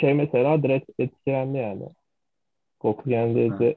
Şey 0.00 0.14
mesela 0.14 0.62
direkt 0.62 0.90
etkilendi 1.00 1.58
yani. 1.58 1.88
Gokugen'de 2.80 3.58
de 3.58 3.76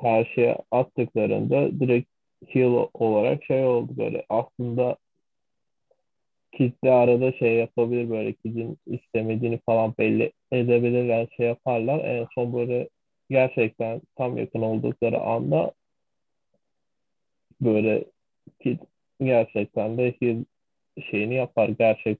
karşıya 0.00 0.58
attıklarında 0.70 1.80
direkt 1.80 2.10
heel 2.46 2.86
olarak 2.94 3.44
şey 3.44 3.64
oldu 3.64 3.92
böyle. 3.96 4.24
Aslında 4.28 4.96
Kid'le 6.52 6.88
arada 6.90 7.32
şey 7.32 7.54
yapabilir 7.56 8.10
böyle 8.10 8.32
Kid'in 8.32 8.78
istemediğini 8.86 9.58
falan 9.66 9.94
belli 9.98 10.32
edebilirler 10.52 11.28
şey 11.36 11.46
yaparlar. 11.46 12.04
En 12.04 12.26
son 12.34 12.52
böyle 12.52 12.88
gerçekten 13.30 14.00
tam 14.16 14.36
yakın 14.36 14.62
oldukları 14.62 15.20
anda 15.20 15.72
böyle 17.60 18.04
Kid 18.60 18.78
gerçekten 19.20 19.98
de 19.98 20.14
heel 20.20 20.44
şeyini 21.10 21.34
yapar. 21.34 21.68
Gerçek 21.68 22.18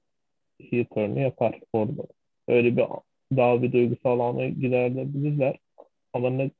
heel 0.59 0.85
turn'u 0.85 1.19
yapar 1.19 1.59
orada. 1.73 2.03
Öyle 2.47 2.77
bir 2.77 2.85
daha 3.37 3.61
bir 3.61 3.71
duygusal 3.71 4.19
ana 4.19 4.47
giderebilirler. 4.47 5.59
Ama 6.13 6.29
ne 6.29 6.51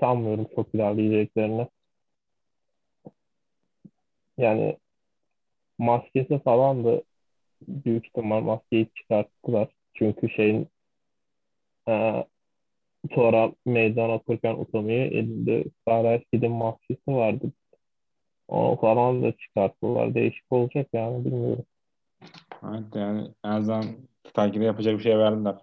sanmıyorum 0.00 0.46
çok 0.56 0.74
ilerleyeceklerini. 0.74 1.68
Yani 4.38 4.78
maskesi 5.78 6.38
falan 6.38 6.84
da 6.84 7.02
büyük 7.68 8.06
ihtimal 8.06 8.40
maskeyi 8.40 8.88
çıkarttılar. 8.94 9.68
Çünkü 9.94 10.30
şeyin 10.30 10.68
e, 11.88 12.24
sonra 13.14 13.52
meydan 13.66 14.10
okurken 14.10 14.54
Utami'ye 14.54 15.06
elinde 15.06 15.64
Sarah 15.88 16.20
Kid'in 16.32 16.52
maskesi 16.52 17.06
vardı. 17.06 17.52
O 18.48 18.76
falan 18.80 19.22
da 19.22 19.32
çıkarttılar. 19.32 20.14
Değişik 20.14 20.44
olacak 20.50 20.88
yani 20.92 21.24
bilmiyorum. 21.24 21.64
Evet 22.64 22.84
yani 22.94 23.30
en 23.44 23.50
azından 23.50 23.84
takipte 24.34 24.64
yapacak 24.64 24.98
bir 24.98 25.02
şey 25.02 25.18
verdiler. 25.18 25.56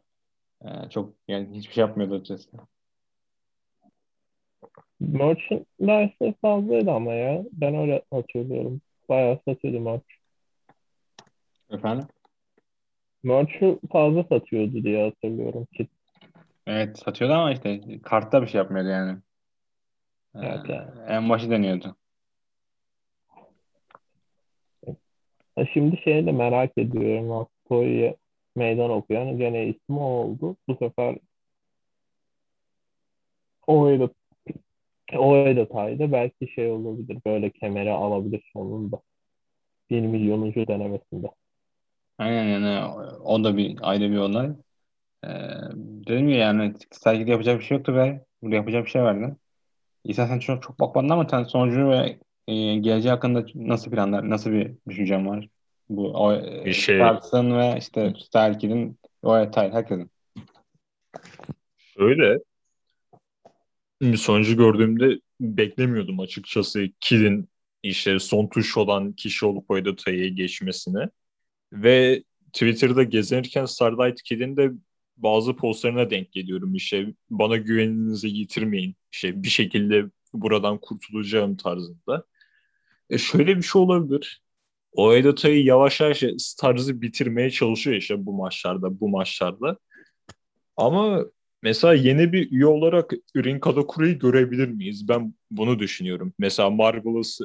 Ee, 0.65 0.89
çok 0.89 1.13
yani 1.27 1.57
hiçbir 1.57 1.73
şey 1.73 1.81
yapmıyordu 1.81 2.15
açıkçası. 2.15 2.49
Merchandise 4.99 6.33
fazlaydı 6.41 6.91
ama 6.91 7.13
ya. 7.13 7.43
Ben 7.51 7.75
öyle 7.75 8.01
hatırlıyorum. 8.11 8.81
Bayağı 9.09 9.39
satıyordu 9.47 9.79
merch. 9.79 10.03
Efendim? 11.69 12.07
Merch'ü 13.23 13.79
fazla 13.91 14.23
satıyordu 14.23 14.83
diye 14.83 15.03
hatırlıyorum 15.03 15.65
ki. 15.65 15.87
Evet 16.67 16.99
satıyordu 16.99 17.33
ama 17.33 17.51
işte 17.51 17.81
kartta 18.03 18.41
bir 18.41 18.47
şey 18.47 18.57
yapmıyordu 18.59 18.89
yani. 18.89 19.19
Ee, 20.35 20.39
Evet, 20.39 20.69
yani. 20.69 20.91
en 21.07 21.29
başı 21.29 21.49
deniyordu. 21.49 21.95
Ha, 25.61 25.65
Şimdi 25.73 25.97
şeyi 25.97 26.25
de 26.25 26.31
merak 26.31 26.77
ediyorum. 26.77 27.29
Nasco'ya 27.29 28.15
meydan 28.55 28.89
okuyan 28.89 29.37
gene 29.37 29.67
ismi 29.67 29.99
o 29.99 30.03
oldu. 30.03 30.57
Bu 30.67 30.75
sefer 30.75 31.17
O'ya 33.67 33.99
da 33.99 34.09
O'ya 35.17 35.55
da 35.55 35.67
taydı. 35.69 36.11
Belki 36.11 36.47
şey 36.47 36.71
olabilir. 36.71 37.17
Böyle 37.25 37.51
kemeri 37.51 37.91
alabilir 37.91 38.43
sonunda. 38.53 39.01
1 39.91 40.01
milyonuncu 40.01 40.67
denemesinde. 40.67 41.27
Aynen 42.17 42.43
yani 42.45 42.85
o, 42.85 43.01
o 43.33 43.43
da 43.43 43.57
bir 43.57 43.77
ayrı 43.81 44.11
bir 44.11 44.17
olay. 44.17 44.49
Ee, 45.25 45.29
dedim 46.07 46.29
ya 46.29 46.37
yani 46.37 46.75
sergide 46.91 47.31
yapacak 47.31 47.59
bir 47.59 47.65
şey 47.65 47.77
yoktu 47.77 47.95
ve 47.95 48.25
burada 48.43 48.55
yapacak 48.57 48.85
bir 48.85 48.91
şey 48.91 49.03
vardı. 49.03 49.37
İsa 50.05 50.27
sen 50.27 50.39
çok 50.39 50.63
çok 50.63 50.81
bakmadın 50.81 51.09
ama 51.09 51.29
sen 51.29 51.43
sonucu 51.43 51.89
ve 51.89 52.19
e, 52.47 52.75
geleceği 52.75 53.11
hakkında 53.11 53.45
nasıl 53.55 53.91
planlar, 53.91 54.29
nasıl 54.29 54.51
bir 54.51 54.71
düşüncen 54.89 55.27
var? 55.27 55.49
Bu 55.89 56.11
o, 56.11 56.33
e, 56.33 56.65
Bir 56.65 56.73
şey- 56.73 56.95
Stars'ın 56.95 57.57
ve 57.57 57.75
işte 57.79 58.13
Starkey'nin 58.25 58.99
o 59.23 59.39
detay 59.39 59.71
herkesin. 59.71 60.11
Öyle. 61.97 62.39
Sonucu 64.15 64.57
gördüğümde 64.57 65.19
beklemiyordum 65.41 66.19
açıkçası 66.19 66.87
Kid'in 66.99 67.49
işte 67.83 68.19
son 68.19 68.47
tuş 68.47 68.77
olan 68.77 69.13
kişi 69.13 69.45
olup 69.45 69.71
o 69.71 69.85
detayı 69.85 70.35
geçmesini. 70.35 71.07
Ve 71.73 72.23
Twitter'da 72.53 73.03
gezerken 73.03 73.65
Starlight 73.65 74.23
Kid'in 74.23 74.57
de 74.57 74.71
bazı 75.17 75.55
postlarına 75.55 76.09
denk 76.09 76.31
geliyorum 76.31 76.75
işte 76.75 77.13
bana 77.29 77.57
güveninizi 77.57 78.27
yitirmeyin 78.27 78.95
işte 79.11 79.43
bir 79.43 79.49
şekilde 79.49 80.05
buradan 80.33 80.77
kurtulacağım 80.77 81.57
tarzında. 81.57 82.25
E 83.09 83.17
şöyle 83.17 83.57
bir 83.57 83.63
şey 83.63 83.81
olabilir. 83.81 84.41
O 84.93 85.13
detayı 85.13 85.63
yavaş 85.63 86.01
yavaş 86.01 86.23
Stars'ı 86.37 87.01
bitirmeye 87.01 87.51
çalışıyor 87.51 87.97
işte 87.97 88.25
bu 88.25 88.33
maçlarda 88.33 88.99
bu 88.99 89.09
maçlarda. 89.09 89.77
Ama 90.77 91.25
mesela 91.61 91.93
yeni 91.93 92.33
bir 92.33 92.51
üye 92.51 92.65
olarak 92.65 93.13
Rin 93.37 93.59
Kadakura'yı 93.59 94.19
görebilir 94.19 94.67
miyiz? 94.67 95.07
Ben 95.09 95.33
bunu 95.51 95.79
düşünüyorum. 95.79 96.33
Mesela 96.39 96.69
Marvelous 96.69 97.39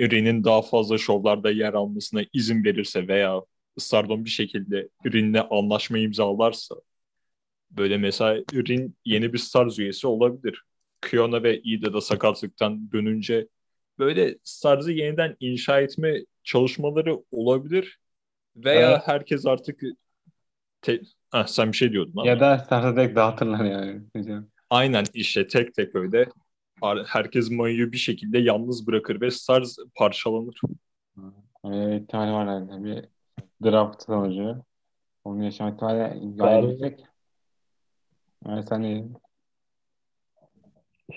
Rin'in 0.00 0.44
daha 0.44 0.62
fazla 0.62 0.98
şovlarda 0.98 1.50
yer 1.50 1.74
almasına 1.74 2.22
izin 2.32 2.64
verirse 2.64 3.08
veya 3.08 3.42
Stardom 3.78 4.24
bir 4.24 4.30
şekilde 4.30 4.88
Rin'le 5.06 5.40
anlaşma 5.50 5.98
imzalarsa 5.98 6.74
böyle 7.70 7.98
mesela 7.98 8.44
Rin 8.54 8.96
yeni 9.04 9.32
bir 9.32 9.38
Stars 9.38 9.78
üyesi 9.78 10.06
olabilir. 10.06 10.62
Kiona 11.10 11.42
ve 11.42 11.60
Ida 11.60 11.92
da 11.92 12.00
sakatlıktan 12.00 12.92
dönünce 12.92 13.48
böyle 13.98 14.38
Stars'ı 14.44 14.92
yeniden 14.92 15.36
inşa 15.40 15.80
etme 15.80 16.24
çalışmaları 16.44 17.22
olabilir. 17.30 17.98
Veya 18.56 18.90
Evet. 18.90 19.02
herkes 19.04 19.46
artık 19.46 19.80
te... 20.82 21.00
ha, 21.30 21.46
sen 21.46 21.72
bir 21.72 21.76
şey 21.76 21.92
diyordun 21.92 22.12
ama. 22.16 22.26
Ya 22.26 22.40
da 22.40 22.58
Stars'ı 22.58 22.96
direkt 22.96 23.16
dağıtırlar 23.16 23.64
yani. 23.64 24.02
Aynen 24.70 25.04
işte 25.14 25.46
tek 25.46 25.74
tek 25.74 25.94
öyle. 25.94 26.28
Herkes 27.06 27.50
Mayu'yu 27.50 27.92
bir 27.92 27.96
şekilde 27.96 28.38
yalnız 28.38 28.86
bırakır 28.86 29.20
ve 29.20 29.30
Stars 29.30 29.76
parçalanır. 29.94 30.60
Bir 31.64 32.00
ihtimal 32.00 32.32
var 32.32 32.48
herhalde. 32.48 32.84
Bir 32.84 33.04
draft 33.64 34.02
sonucu. 34.02 34.64
Onu 35.24 35.44
yaşama 35.44 35.70
ihtimali 35.70 36.36
gayet 36.36 36.70
yüksek. 36.70 37.04
Evet 38.48 38.68
sen 38.68 38.84
de 38.84 39.04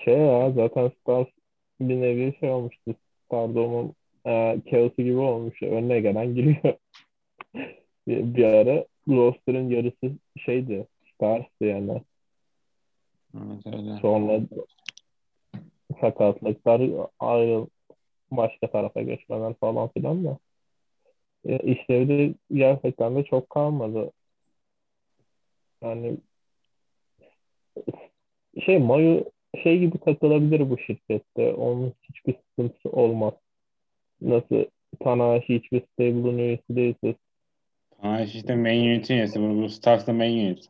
Şey 0.04 0.18
ya 0.18 0.52
zaten 0.52 0.92
Stars 1.02 1.28
bir 1.80 2.02
nevi 2.02 2.36
şey 2.40 2.52
olmuştu. 2.52 2.96
Stardom'un 3.26 3.94
e, 4.26 4.62
Chaos'u 4.72 5.02
gibi 5.02 5.18
olmuş. 5.18 5.64
Önüne 5.64 6.00
gelen 6.00 6.36
giriyor. 6.36 6.58
bir, 8.08 8.36
bir 8.36 8.44
ara 8.44 8.86
roster'ın 9.08 9.70
yarısı 9.70 10.16
şeydi. 10.38 10.88
Stars'tı 11.14 11.66
yani. 11.66 12.02
Evet 13.36 13.66
öyle. 13.66 13.98
Sonra 14.02 14.42
sakatlıklar 16.02 16.82
ayrı 17.20 17.68
başka 18.32 18.72
tarafa 18.72 19.02
geçmeler 19.02 19.54
falan 19.54 19.88
filan 19.88 20.26
da. 20.26 20.38
E, 21.46 21.58
işlevi 21.58 22.10
de 22.10 22.34
gerçekten 22.52 23.16
de 23.16 23.24
çok 23.24 23.50
kalmadı. 23.50 24.12
Yani 25.84 26.18
şey 28.66 28.80
Mayu 28.80 29.35
şey 29.64 29.80
gibi 29.80 29.98
takılabilir 29.98 30.70
bu 30.70 30.78
şirkette. 30.78 31.54
Onun 31.54 31.94
hiçbir 32.04 32.36
sıkıntısı 32.50 32.90
olmaz. 32.90 33.34
Nasıl 34.22 34.66
Tanahashi 35.04 35.56
hiçbir 35.56 35.82
stable'ın 35.82 36.38
üyesi 36.38 36.76
değilse 36.76 37.16
Ha 38.02 38.22
işte 38.22 38.56
main 38.56 38.90
unit'in 38.90 39.16
üyesi. 39.16 39.42
Bu, 39.42 39.62
bu 39.62 39.70
Stars 39.70 40.08
da 40.08 40.14
main 40.14 40.46
unit. 40.48 40.70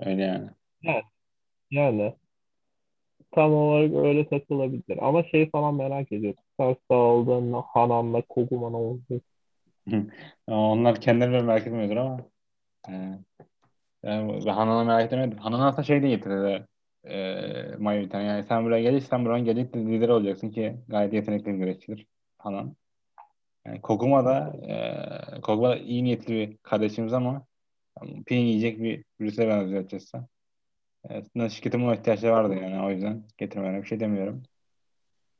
Öyle 0.00 0.22
yani. 0.22 0.50
yani 1.70 2.14
tam 3.32 3.54
olarak 3.54 3.94
öyle 3.94 4.28
takılabilir. 4.28 4.98
Ama 5.00 5.24
şey 5.24 5.50
falan 5.50 5.74
merak 5.74 6.12
ediyorum. 6.12 6.42
Stars 6.54 6.76
dağıldığında 6.90 7.62
Hanan'la 7.68 8.22
Koguma 8.22 8.70
ne 8.70 8.76
olacak? 8.76 9.22
Onlar 10.46 11.00
kendileri 11.00 11.42
merak 11.42 11.66
etmiyordur 11.66 11.96
ama. 11.96 12.20
E, 12.88 12.92
yani 14.02 14.44
ben 14.46 14.52
Hanan'ı 14.52 14.84
merak 14.84 15.12
etmedim. 15.12 15.38
Hanan 15.38 15.60
aslında 15.60 15.82
şey 15.82 16.02
de 16.02 16.08
getirdi. 16.08 16.66
E, 17.04 17.76
Mayu 17.78 18.04
bir 18.04 18.10
tane. 18.10 18.24
Yani 18.24 18.44
sen 18.44 18.64
buraya 18.64 18.82
gelirsen 18.82 19.24
buranın 19.24 19.44
gelecek 19.44 19.76
lider 19.76 20.08
olacaksın 20.08 20.50
ki 20.50 20.76
gayet 20.88 21.12
yetenekli 21.12 21.46
bir 21.46 21.58
güreşçidir 21.58 22.06
Hanan. 22.38 22.76
Yani 23.66 23.80
Koguma 23.80 24.24
da 24.24 24.52
e, 25.36 25.40
Koguma 25.40 25.68
da 25.70 25.76
iyi 25.76 26.04
niyetli 26.04 26.34
bir 26.34 26.56
kardeşimiz 26.56 27.12
ama 27.12 27.46
yani 28.00 28.24
pin 28.24 28.36
yiyecek 28.36 28.78
bir 28.78 29.04
birisine 29.20 29.48
benziyor 29.48 29.84
açıkçası. 29.84 30.26
Evet, 31.08 31.52
şirketin 31.52 31.82
buna 31.82 31.94
ihtiyaçları 31.94 32.32
vardı 32.32 32.54
yani 32.54 32.82
o 32.82 32.90
yüzden 32.90 33.24
getirmene 33.38 33.82
bir 33.82 33.86
şey 33.86 34.00
demiyorum. 34.00 34.42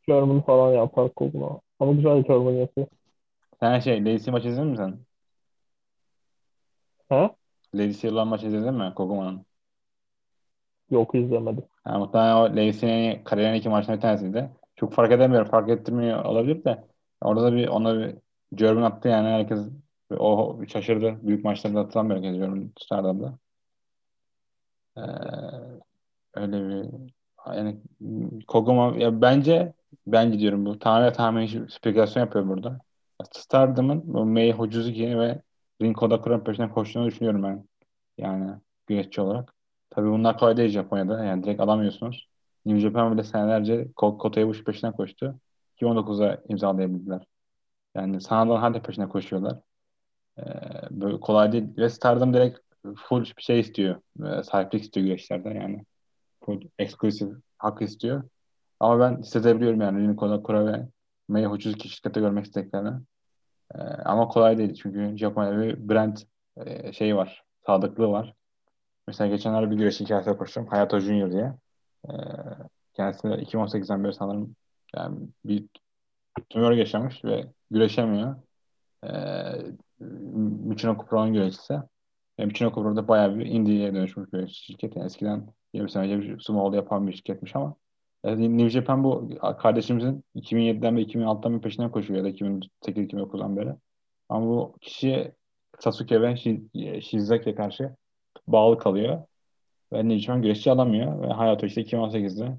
German 0.07 0.41
falan 0.41 0.73
yapar 0.73 1.15
Koguma. 1.15 1.61
Ama 1.79 1.93
güzel 1.93 2.23
German 2.23 2.53
yapıyor. 2.53 2.87
Sen 3.61 3.81
şey 3.81 4.05
Lacey 4.05 4.33
maçı 4.33 4.49
izledin 4.49 4.69
mi 4.69 4.77
sen? 4.77 4.99
Ha? 7.09 7.35
Lacey 7.75 8.11
olan 8.11 8.29
maçı 8.29 8.47
izledin 8.47 8.75
mi 8.75 8.93
Koguma'nın? 8.97 9.47
Yok 10.91 11.15
izlemedim. 11.15 11.65
Yani 11.87 11.99
muhtemelen 11.99 12.35
o 12.37 12.57
Lacey'nin 12.57 13.25
kariyerin 13.25 13.55
iki 13.55 13.69
maçından 13.69 13.97
bir 13.97 14.03
tanesiydi. 14.03 14.51
Çok 14.77 14.93
fark 14.93 15.13
edemiyorum. 15.13 15.51
Fark 15.51 15.71
ettirmiyor 15.71 16.25
olabilir 16.25 16.65
de. 16.65 16.85
Orada 17.21 17.43
da 17.43 17.57
bir 17.57 17.69
ona 17.69 17.99
bir 17.99 18.17
German 18.55 18.83
attı 18.83 19.09
yani 19.09 19.29
herkes 19.29 19.61
o 20.19 20.61
şaşırdı. 20.69 21.19
Büyük 21.23 21.45
maçlarda 21.45 21.81
atılan 21.81 22.11
bir 22.11 22.15
herkes 22.15 22.37
German 22.37 22.71
Star'da. 22.79 23.39
Ee, 24.97 25.01
öyle 26.35 26.69
bir 26.69 26.91
yani 27.47 27.77
Koguma 28.49 28.97
ya 28.97 29.23
bence 29.23 29.73
bence 30.07 30.39
diyorum 30.39 30.67
bu 30.67 30.79
tamamen 30.79 31.13
tamamen 31.13 31.67
spekülasyon 31.67 32.23
yapıyor 32.23 32.49
burada. 32.49 32.79
Stardom'un 33.33 34.03
bu 34.15 34.25
Mei 34.25 34.53
Hocuzuki 34.53 35.19
ve 35.19 35.43
Rinko 35.83 36.07
Odakura'nın 36.07 36.45
peşinden 36.45 36.71
koştuğunu 36.73 37.07
düşünüyorum 37.07 37.43
ben. 37.43 37.65
Yani 38.19 38.51
güreşçi 38.87 39.21
olarak. 39.21 39.55
Tabii 39.95 40.09
bunlar 40.11 40.39
kolay 40.39 40.57
değil 40.57 40.71
Japonya'da. 40.71 41.25
Yani 41.25 41.45
direkt 41.45 41.61
alamıyorsunuz. 41.61 42.29
New 42.67 42.81
Japan 42.81 43.13
bile 43.13 43.25
senelerce 43.25 43.83
Ko- 43.97 44.19
Kota 44.19 44.41
Ibushi 44.41 44.65
peşinden 44.65 44.93
koştu. 44.93 45.39
2019'a 45.77 46.39
imzalayabildiler. 46.49 47.27
Yani 47.95 48.21
Sanada'nın 48.21 48.61
hala 48.61 48.83
peşinden 48.83 49.09
koşuyorlar. 49.09 49.59
Ee, 50.39 50.43
böyle 50.91 51.21
kolay 51.21 51.53
değil. 51.53 51.65
Ve 51.77 51.89
Stardom 51.91 52.35
direkt 52.35 52.59
full 52.97 53.25
bir 53.39 53.43
şey 53.43 53.61
istiyor. 53.61 54.01
Ee, 54.25 54.43
sahiplik 54.43 54.83
istiyor 54.83 55.07
güreşlerde 55.07 55.49
yani. 55.49 55.85
Full 56.45 56.61
exclusive 56.79 57.35
hak 57.59 57.83
istiyor. 57.83 58.25
Ama 58.81 59.01
ben 59.01 59.19
hissedebiliyorum 59.23 59.81
yani 59.81 60.03
Rinko 60.09 60.27
Odakura 60.27 60.67
ve 60.67 60.89
Mei 61.29 61.47
Hocuzuki 61.47 61.89
şirkette 61.89 62.21
görmek 62.21 62.45
istediklerini. 62.45 62.91
Ee, 63.75 63.79
ama 64.05 64.29
kolay 64.29 64.59
değil 64.59 64.75
çünkü 64.75 65.19
Japonya'da 65.19 65.61
bir 65.63 65.89
brand 65.89 66.17
e, 66.57 66.93
şeyi 66.93 67.17
var. 67.17 67.45
Sadıklığı 67.67 68.09
var. 68.09 68.35
Mesela 69.07 69.29
geçenlerde 69.31 69.71
bir 69.71 69.77
güreş 69.77 70.01
hikayesi 70.01 70.37
koştum. 70.37 70.67
Hayato 70.67 70.99
Junior 71.01 71.33
diye. 71.33 71.53
Ee, 72.09 72.13
kendisi 72.95 73.29
de 73.29 73.35
2018'den 73.35 74.05
beri 74.05 74.13
sanırım 74.13 74.57
yani 74.97 75.19
bir 75.45 75.65
tümör 76.51 76.73
yaşamış 76.73 77.25
ve 77.25 77.47
güreşemiyor. 77.71 78.37
Ee, 79.05 79.09
Michinoku 80.01 81.07
Pro'nun 81.07 81.33
güreşçisi. 81.33 81.75
E, 82.39 82.45
Michinoku 82.47 82.83
Pro 82.83 82.97
da 82.97 83.09
bayağı 83.09 83.39
bir 83.39 83.47
indie'ye 83.47 83.95
dönüşmüş 83.95 84.33
bir 84.33 84.49
şirket. 84.49 84.97
Yani 84.97 85.07
eskiden 85.07 85.47
20 85.73 85.91
sene 85.91 86.03
önce 86.03 86.19
bir 86.21 86.41
sumo'da 86.41 86.77
yapan 86.77 87.07
bir 87.07 87.13
şirketmiş 87.13 87.57
ama 87.57 87.77
e, 88.25 88.39
New 88.39 88.69
Japan 88.69 89.05
bu 89.05 89.31
kardeşimizin 89.59 90.25
2007'den 90.37 90.97
ve 90.97 91.03
2006'dan 91.03 91.53
beri 91.53 91.61
peşinden 91.61 91.91
koşuyor 91.91 92.19
ya 92.19 92.25
da 92.25 92.29
2008-2009'dan 92.31 93.57
beri. 93.57 93.75
Ama 94.29 94.47
bu 94.47 94.77
kişi 94.81 95.33
Sasuke 95.81 96.23
ve 96.23 96.33
Shi- 96.33 97.03
Shizaki'ye 97.03 97.55
karşı 97.55 97.97
bağlı 98.47 98.79
kalıyor. 98.79 99.23
Ve 99.93 100.19
Japan 100.19 100.43
güreşçi 100.43 100.71
alamıyor. 100.71 101.23
Ve 101.23 101.27
Hayato 101.27 101.67
işte 101.67 101.83
2018'de 101.83 102.59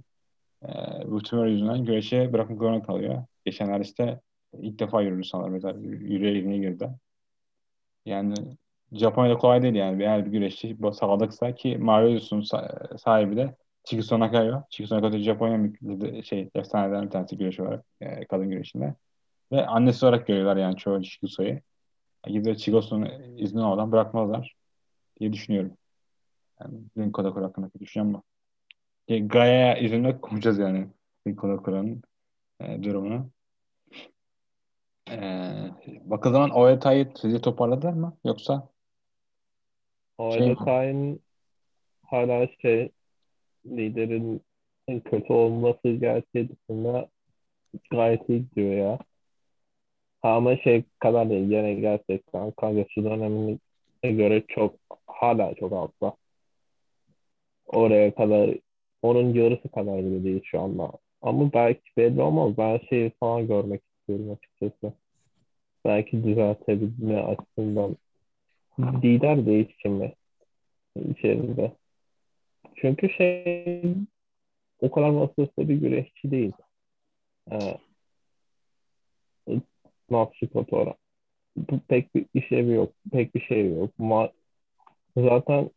e, 0.63 1.11
bu 1.11 1.21
tümör 1.21 1.45
yüzünden 1.47 1.85
güreşe 1.85 2.33
bırakmak 2.33 2.59
zorunda 2.59 2.83
kalıyor. 2.83 3.23
Geçenler 3.45 3.79
işte 3.79 4.21
ilk 4.59 4.79
defa 4.79 5.01
yürüdü 5.01 5.23
sanırım. 5.23 5.53
Mesela 5.53 5.79
yürüye 5.79 6.31
ilgine 6.31 6.57
girdi. 6.57 6.89
Yani 8.05 8.33
Japonya'da 8.91 9.37
kolay 9.37 9.61
değil 9.61 9.75
yani. 9.75 10.03
Eğer 10.03 10.25
bir 10.25 10.31
güreşçi 10.31 10.77
sağlıksa 10.93 11.55
ki 11.55 11.77
Mario'sun 11.77 12.41
sahibi 12.97 13.37
de 13.37 13.55
Chigusa 13.83 14.19
Nakayo. 14.19 14.61
Chigusa 14.69 15.01
Nakayo 15.01 15.23
Japonya 15.23 15.71
şey 16.23 16.49
efsanelerden 16.55 17.05
bir 17.05 17.09
tanesi 17.09 17.37
güreş 17.37 17.59
olarak 17.59 17.85
e, 18.01 18.25
kadın 18.25 18.49
güreşinde. 18.49 18.95
Ve 19.51 19.65
annesi 19.67 20.05
olarak 20.05 20.27
görüyorlar 20.27 20.57
yani 20.57 20.77
çoğu 20.77 21.01
Chigusa'yı. 21.03 21.61
Gidip 22.27 22.57
Chigusu'nun 22.59 23.09
izni 23.37 23.61
olmadan 23.61 23.91
bırakmazlar 23.91 24.55
diye 25.19 25.33
düşünüyorum. 25.33 25.77
Yani 26.61 26.79
Rinko 26.97 27.23
Dakura 27.23 27.45
hakkındaki 27.45 27.79
düşüncem 27.79 28.13
bu. 28.13 28.23
Gaya 29.27 29.77
izinde 29.77 30.21
konuşacağız 30.21 30.59
yani 30.59 30.87
Rinko 31.27 31.49
Dakura'nın 31.49 32.01
e, 32.59 32.83
durumunu. 32.83 33.29
E, 35.09 35.17
bakıldığı 36.05 36.33
zaman 36.33 36.49
Oeta'yı 36.49 37.11
sizi 37.21 37.41
toparladılar 37.41 37.93
mı? 37.93 38.17
Yoksa 38.25 38.69
O 40.17 40.31
Şey- 40.31 40.55
hala 42.03 42.47
şey 42.61 42.91
liderin 43.65 44.41
kötü 45.05 45.33
olması 45.33 45.89
gerçeği 45.89 46.49
dışında 46.49 47.09
gayet 47.91 48.29
iyi 48.29 48.49
gidiyor 48.49 48.73
ya. 48.73 48.99
Ama 50.21 50.57
şey 50.57 50.83
kadar 50.99 51.29
değil. 51.29 51.49
Gene 51.49 51.73
gerçekten 51.73 52.51
Kagası 52.51 53.03
dönemine 53.03 53.59
göre 54.11 54.43
çok 54.47 54.75
hala 55.07 55.53
çok 55.55 55.73
altta. 55.73 56.15
Oraya 57.67 58.15
kadar 58.15 58.55
onun 59.01 59.33
yarısı 59.33 59.69
kadar 59.69 59.97
bile 59.97 60.23
değil 60.23 60.41
şu 60.43 60.61
anda. 60.61 60.91
Ama 61.21 61.53
belki 61.53 61.91
belli 61.97 62.21
olmaz. 62.21 62.57
Ben 62.57 62.79
şeyi 62.89 63.11
falan 63.19 63.47
görmek 63.47 63.81
istiyorum 63.83 64.31
açıkçası. 64.31 64.93
Belki 65.85 66.23
düzeltebilme 66.23 67.21
açısından 67.21 67.97
lider 68.79 69.45
değişimi 69.45 70.13
içerisinde. 71.09 71.71
Çünkü 72.75 73.09
şey 73.09 73.83
o 74.81 74.91
kadar 74.91 75.09
vasıflı 75.09 75.69
bir 75.69 75.75
güreşçi 75.75 76.31
değil. 76.31 76.53
Ee, 77.51 77.77
Natsuko 80.09 80.65
Bu 80.71 81.02
pek 81.87 82.15
bir 82.15 82.25
işlevi 82.33 82.71
yok. 82.73 82.93
Pek 83.11 83.35
bir 83.35 83.41
şey 83.41 83.75
yok. 83.75 83.89
Ma 83.97 84.29
zaten 85.17 85.69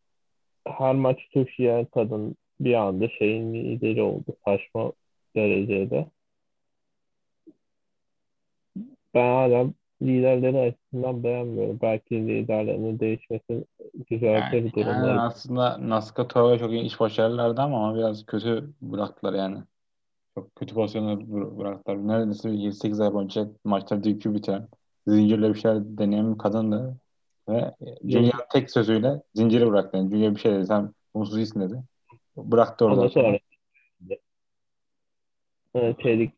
her 0.67 0.95
maç 0.95 1.19
taşıyan 1.35 1.85
kadın 1.85 2.37
bir 2.61 2.75
anda 2.75 3.09
şeyin 3.09 3.55
lideri 3.55 4.03
oldu. 4.03 4.37
Saçma 4.45 4.93
derecede. 5.37 6.07
ben 9.15 9.35
hala 9.35 9.67
liderleri 10.03 10.59
açısından 10.59 11.25
beğenmiyorum. 11.25 11.79
Belki 11.83 12.15
liderlerinin 12.29 13.01
değişmesi 13.01 13.65
güzel 14.11 14.53
bir 14.53 14.59
Yani, 14.59 14.73
durum. 14.73 14.87
yani 14.87 15.21
aslında 15.21 15.89
Nascatoro 15.89 16.59
çok 16.59 16.71
iyi 16.71 16.83
iş 16.83 17.01
başarılardı 17.01 17.61
ama, 17.61 17.89
ama 17.89 17.99
biraz 17.99 18.27
kötü 18.27 18.71
bıraktılar 18.83 19.35
yani. 19.35 19.59
Çok 20.35 20.57
kötü 20.57 20.75
pozisyonlar 20.75 21.15
bıra- 21.15 21.59
bıraktılar. 21.59 22.09
Neredeyse 22.09 22.51
7-8 22.51 23.01
ay 23.01 23.13
boyunca 23.13 23.49
maçları 23.65 24.05
DQ 24.05 24.35
bitiren, 24.35 24.69
zincirle 25.07 25.55
bir 25.55 25.61
şeyler 25.61 25.83
deneyen 25.85 26.35
bir 26.35 26.39
kadındı. 26.39 26.97
Ve 27.49 27.75
Julian 28.05 28.41
tek 28.53 28.71
sözüyle 28.71 29.23
zinciri 29.35 29.67
bıraktı. 29.67 29.97
Yani 29.97 30.11
Julia 30.11 30.35
bir 30.35 30.41
şey 30.41 30.53
dedi. 30.53 30.67
Sen 30.67 30.95
mutsuz 31.15 31.37
değilsin 31.37 31.61
dedi. 31.61 31.83
Bıraktı 32.37 32.85
oradan 32.85 32.99
Ondan 32.99 33.09
sonra. 33.09 33.39
sonra 35.73 35.87
e, 35.89 35.95
çelik 36.03 36.33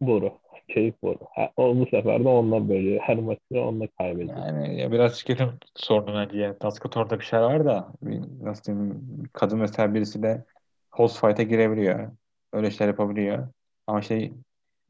boru. 0.00 0.32
Çelik 0.68 1.02
boru. 1.02 1.18
Ha, 1.34 1.50
o 1.56 1.76
bu 1.76 1.86
sefer 1.86 2.24
de 2.24 2.28
onunla 2.28 2.68
bölüyor. 2.68 3.00
Her 3.00 3.18
maçı 3.18 3.40
onunla 3.50 3.86
kaybediyor. 3.98 4.38
Yani 4.38 4.80
ya 4.80 4.92
biraz 4.92 5.16
şirketin 5.16 5.48
sorunu 5.74 6.14
bence. 6.14 6.38
Yani 6.38 6.56
Nascator'da 6.62 7.20
bir 7.20 7.24
şey 7.24 7.40
var 7.40 7.64
da 7.64 7.88
bir, 8.02 8.20
nasıl 8.42 8.64
diyeyim, 8.64 9.22
kadın 9.32 9.58
mesela 9.58 9.94
birisi 9.94 10.22
de 10.22 10.44
host 10.90 11.20
fight'a 11.20 11.42
girebiliyor. 11.42 12.10
Öyle 12.52 12.70
şeyler 12.70 12.90
yapabiliyor. 12.92 13.48
Ama 13.86 14.02
şey 14.02 14.32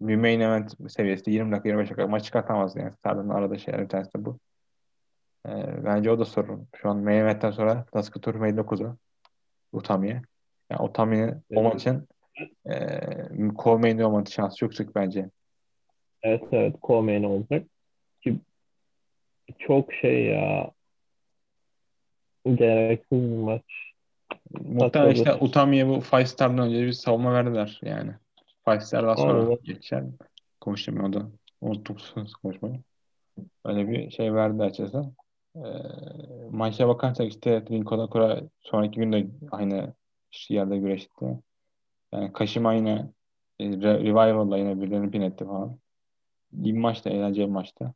main 0.04 0.40
event 0.40 0.90
seviyesinde 0.90 1.30
20 1.30 1.52
dakika 1.52 1.68
25 1.68 1.90
dakika 1.90 2.06
maç 2.06 2.24
çıkartamaz 2.24 2.76
yani. 2.76 2.92
Star'ın 2.92 3.28
arada 3.28 3.58
şeyler 3.58 3.82
bir 3.82 3.88
tanesi 3.88 4.14
de 4.14 4.24
bu. 4.24 4.38
Ee, 5.48 5.84
bence 5.84 6.10
o 6.10 6.18
da 6.18 6.24
sorun. 6.24 6.68
Şu 6.76 6.90
an 6.90 6.96
main 6.96 7.16
event'ten 7.16 7.50
sonra 7.50 7.84
Nascator 7.94 8.34
main 8.34 8.56
9'u 8.56 8.96
Utami'ye. 9.72 10.22
Yani 10.70 10.82
Utami'nin 10.82 11.30
o 11.30 11.34
Evet. 11.50 11.72
maçın 11.74 12.08
e, 12.66 12.74
co-main'de 13.54 14.04
olması 14.04 14.32
şansı 14.32 14.56
çok 14.56 14.70
yüksek 14.70 14.94
bence. 14.94 15.30
Evet 16.22 16.42
evet 16.52 16.74
co-main 16.82 17.24
olacak. 17.26 17.66
Ki 18.22 18.38
çok 19.58 19.92
şey 19.94 20.24
ya 20.24 20.70
gereksiz 22.54 23.22
bir 23.22 23.36
maç. 23.36 23.62
Muhtemelen 24.64 25.14
işte. 25.14 25.34
Utami'ye 25.34 25.88
bu 25.88 26.00
Five 26.00 26.26
Star'dan 26.26 26.58
önce 26.58 26.86
bir 26.86 26.92
savunma 26.92 27.34
verdiler 27.34 27.80
yani. 27.82 28.10
Five 28.64 28.80
Star'dan 28.80 29.14
sonra 29.14 29.42
Aynen. 29.42 29.58
geçer. 29.64 30.04
Konuştum 30.60 31.04
o 31.04 31.12
da. 31.12 31.30
Unuttuk 31.60 31.98
konuşmayı. 32.42 32.80
Öyle 33.64 33.88
bir 33.88 34.10
şey 34.10 34.34
verdi 34.34 34.62
açıkçası. 34.62 35.04
Ee, 35.56 35.60
maça 36.50 36.88
bakarsak 36.88 37.28
işte 37.28 37.64
Rinko 37.70 38.10
Kura 38.10 38.40
sonraki 38.60 39.00
gün 39.00 39.12
de 39.12 39.26
aynı 39.50 39.94
yerde 40.48 40.78
güreşti. 40.78 41.26
Yani 42.12 42.32
Kashima 42.32 42.74
yine 42.74 43.10
e, 43.58 43.64
Re- 43.64 44.00
Revival'la 44.04 44.58
yine 44.58 44.80
birilerini 44.80 45.10
pin 45.10 45.20
etti 45.20 45.44
falan. 45.44 45.78
İyi 46.52 46.74
bir 46.74 46.80
maçtı, 46.80 47.08
eğlenceli 47.10 47.46
bir 47.46 47.52
maçtı. 47.52 47.94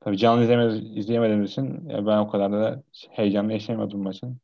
Tabii 0.00 0.18
canlı 0.18 0.42
izlemediğimiz, 0.42 0.96
izleyemediğimiz 0.96 1.50
için 1.50 1.88
ben 1.88 2.18
o 2.18 2.28
kadar 2.28 2.52
da 2.52 2.82
heyecanlı 3.10 3.52
yaşayamadım 3.52 4.02
maçın. 4.02 4.36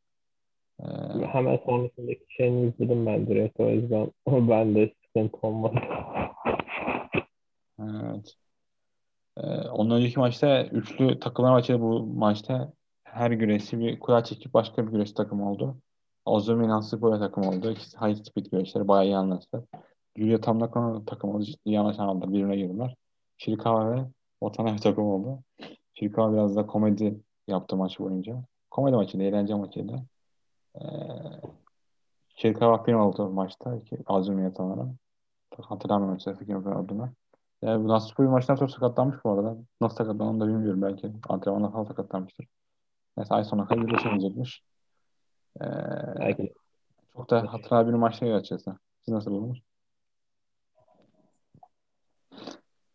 Ee, 0.80 0.86
Hemen 1.26 1.60
sonrasındaki 1.66 2.24
şeyini 2.28 2.66
izledim 2.68 3.06
ben 3.06 3.26
direkt. 3.26 3.60
O 3.60 3.70
yüzden 3.70 4.10
ben 4.28 4.74
de 4.74 4.92
sıkıntı 5.16 5.46
olmadı. 5.46 5.80
Evet. 7.80 8.36
Ee, 9.36 9.68
ondan 9.68 9.96
önceki 9.96 10.18
maçta 10.18 10.64
üçlü 10.64 11.20
takımlar 11.20 11.50
maçı 11.50 11.80
bu 11.80 12.06
maçta 12.06 12.72
her 13.04 13.30
güreşi 13.30 13.78
bir 13.80 14.00
kura 14.00 14.24
çekip 14.24 14.54
başka 14.54 14.86
bir 14.86 14.92
güreş 14.92 15.12
takımı 15.12 15.50
oldu. 15.50 15.76
Azumi 16.26 16.68
Nasipova 16.68 17.18
takım 17.18 17.46
oldu. 17.46 17.70
İkisi 17.70 17.98
high 17.98 18.24
speed 18.24 18.46
güreşleri 18.46 18.88
bayağı 18.88 19.04
iyi 19.04 19.16
anlaştılar. 19.16 19.64
Julia 20.16 20.40
Tamlakano 20.40 21.04
takım 21.04 21.30
oldu. 21.30 21.44
Ciddi 21.44 21.60
iyi 21.64 21.80
anlaşamadılar. 21.80 22.28
Birbirine 22.32 22.56
girdiler. 22.56 22.96
Shirikawa 23.38 23.92
ve 23.92 24.04
Watanabe 24.40 24.76
takım 24.80 25.04
oldu. 25.04 25.42
Shirikawa 25.94 26.32
biraz 26.32 26.56
da 26.56 26.66
komedi 26.66 27.20
yaptı 27.48 27.76
maç 27.76 28.00
boyunca. 28.00 28.44
Komedi 28.70 28.96
maçıydı, 28.96 29.24
eğlence 29.24 29.54
maçıydı. 29.54 30.02
Ee, 30.76 30.82
Shirikawa 32.36 32.84
film 32.84 33.00
oldu 33.00 33.30
maçta. 33.30 33.80
Azumi'ye 34.06 34.50
sanırım. 34.56 34.98
Hatırlamıyorum 35.58 36.20
size 36.20 36.36
film 36.36 36.66
olduğunu. 36.76 37.08
Yani 37.62 37.84
bu 37.84 37.88
Nasupo'yu 37.88 38.30
maçtan 38.30 38.54
sonra 38.54 38.68
sakatlanmış 38.68 39.16
bu 39.24 39.30
arada. 39.30 39.56
Nasıl 39.80 39.96
sakatlandı 39.96 40.24
onu 40.30 40.40
da 40.40 40.48
bilmiyorum 40.48 40.82
belki. 40.82 41.12
Antrenmanla 41.28 41.70
falan 41.70 41.84
sakatlanmıştır. 41.84 42.46
Neyse 43.16 43.34
ay 43.34 43.44
sonuna 43.44 43.66
kadar 43.66 43.86
birleşemeyecekmiş. 43.86 44.62
Ee, 45.60 45.64
Belki 46.18 46.52
çok 47.16 47.30
da 47.30 47.52
hatıra 47.52 47.88
bir 47.88 47.92
maç 47.92 48.20
değil 48.20 48.36
açıkçası. 48.36 48.78
Siz 49.04 49.14
nasıl 49.14 49.30
buldunuz? 49.30 49.62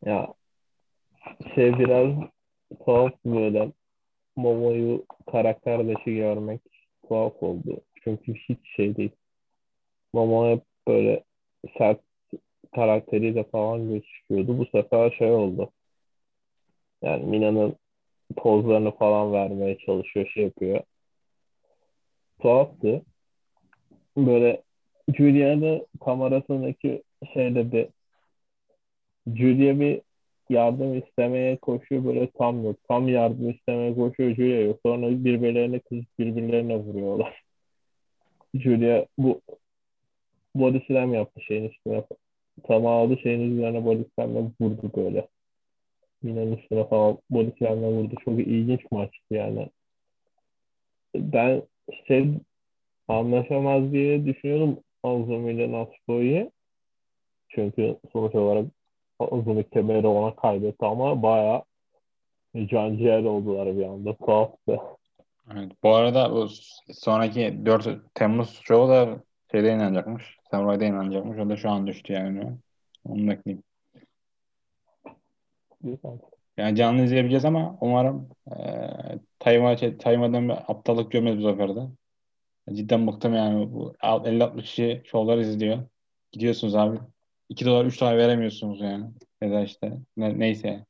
Ya 0.06 0.34
şey 1.56 1.80
biraz 1.80 2.14
tuhaf 2.86 3.12
böyle 3.26 3.72
Momo'yu 4.36 5.06
karakter 5.32 5.88
dışı 5.88 6.10
görmek 6.10 6.62
tuhaf 7.08 7.44
oldu. 7.44 7.82
Çünkü 8.04 8.34
hiç 8.34 8.60
şey 8.76 8.96
değil. 8.96 9.12
Momo 10.14 10.48
hep 10.50 10.64
böyle 10.88 11.24
sert 11.78 12.07
karakteriyle 12.76 13.44
falan 13.44 13.90
gözüküyordu. 13.90 14.58
Bu 14.58 14.66
sefer 14.66 15.12
şey 15.12 15.32
oldu. 15.32 15.72
Yani 17.02 17.24
Mina'nın 17.26 17.76
pozlarını 18.38 18.92
falan 18.92 19.34
vermeye 19.34 19.78
çalışıyor, 19.78 20.28
şey 20.34 20.44
yapıyor. 20.44 20.80
Tuhaftı. 22.42 23.02
Böyle 24.18 24.62
Julia'da 25.18 25.86
kamerasındaki 26.06 27.04
şeyde 27.34 27.72
bir 27.72 27.88
Julia 29.36 29.80
bir 29.80 30.02
yardım 30.50 30.98
istemeye 30.98 31.58
koşuyor 31.58 32.06
böyle 32.06 32.32
tam 32.32 32.64
yok. 32.64 32.78
Tam 32.88 33.08
yardım 33.08 33.50
istemeye 33.50 33.96
koşuyor 33.96 34.36
Julia 34.36 34.62
yok. 34.62 34.80
Sonra 34.84 35.10
birbirlerine 35.10 35.80
kızıp 35.80 36.20
birbirlerine 36.20 36.78
vuruyorlar. 36.78 37.44
Julia 38.54 39.06
bu 39.18 39.42
body 40.56 40.80
slam 40.88 41.14
yaptı 41.14 41.42
şeyin 41.42 41.70
üstüne. 41.70 42.04
Tam 42.64 42.86
aldı 42.86 43.18
şeyin 43.18 43.58
üzerine 43.58 43.86
body 43.86 44.04
slam'la 44.16 44.52
vurdu 44.62 44.92
böyle. 44.96 45.28
Mina'nın 46.22 46.58
üstüne 46.58 46.88
falan 46.88 47.18
body 47.30 47.50
slam'la 47.58 47.92
vurdu. 47.92 48.16
Çok 48.26 48.40
ilginç 48.40 48.82
maçtı 48.92 49.34
yani. 49.34 49.70
Ben 51.16 51.62
şey 52.08 52.30
anlaşamaz 53.08 53.92
diye 53.92 54.26
düşünüyordum 54.26 54.80
Azumi 55.04 55.54
ile 55.54 55.72
Naspo'yu. 55.72 56.52
Çünkü 57.50 57.98
sonuç 58.14 58.36
olarak 58.36 58.66
Azumi 59.20 59.70
kemeri 59.70 60.08
ona 60.08 60.36
kaybetti 60.36 60.86
ama 60.86 61.24
bayağı 61.24 61.64
can 62.66 63.26
oldular 63.26 63.78
bir 63.78 63.86
anda. 63.86 64.16
Tuhaftı. 64.16 64.80
Evet. 65.54 65.72
Bu 65.84 65.96
arada 65.96 66.32
bu 66.32 66.48
sonraki 66.94 67.66
4 67.66 67.88
Temmuz 68.14 68.60
şovu 68.64 68.90
da 68.90 69.24
şeyde 69.52 69.74
inanacakmış. 69.74 70.37
Samurai'da 70.52 70.86
inanacakmış. 70.86 71.40
O 71.40 71.50
da 71.50 71.58
şu 71.58 71.70
an 71.70 71.88
düştü 71.88 72.14
yani. 72.14 72.58
Onu 73.06 73.28
bekleyeyim. 73.30 73.64
Yani 76.58 76.76
canlı 76.76 77.04
izleyebileceğiz 77.04 77.46
ama 77.46 77.78
umarım 77.82 78.30
e, 78.52 78.56
Tayma, 79.40 79.76
Tayma'dan 80.00 80.50
bir 80.50 80.54
aptallık 80.72 81.12
görmeyiz 81.12 81.44
bu 81.44 81.50
sefer 81.50 81.76
de. 81.76 81.82
Cidden 82.74 83.08
bıktım 83.08 83.34
yani. 83.36 83.74
Bu 83.74 83.94
50-60 84.02 84.62
kişi 84.62 85.02
şovlar 85.06 85.38
izliyor. 85.38 85.84
Gidiyorsunuz 86.32 86.76
abi. 86.76 87.00
2 87.50 87.66
dolar 87.66 87.86
3 87.86 88.02
dolar 88.02 88.18
veremiyorsunuz 88.18 88.82
yani. 88.82 89.06
Ya 89.42 89.52
da 89.52 89.62
işte 89.62 89.94
ne, 90.18 90.40
neyse. 90.40 90.86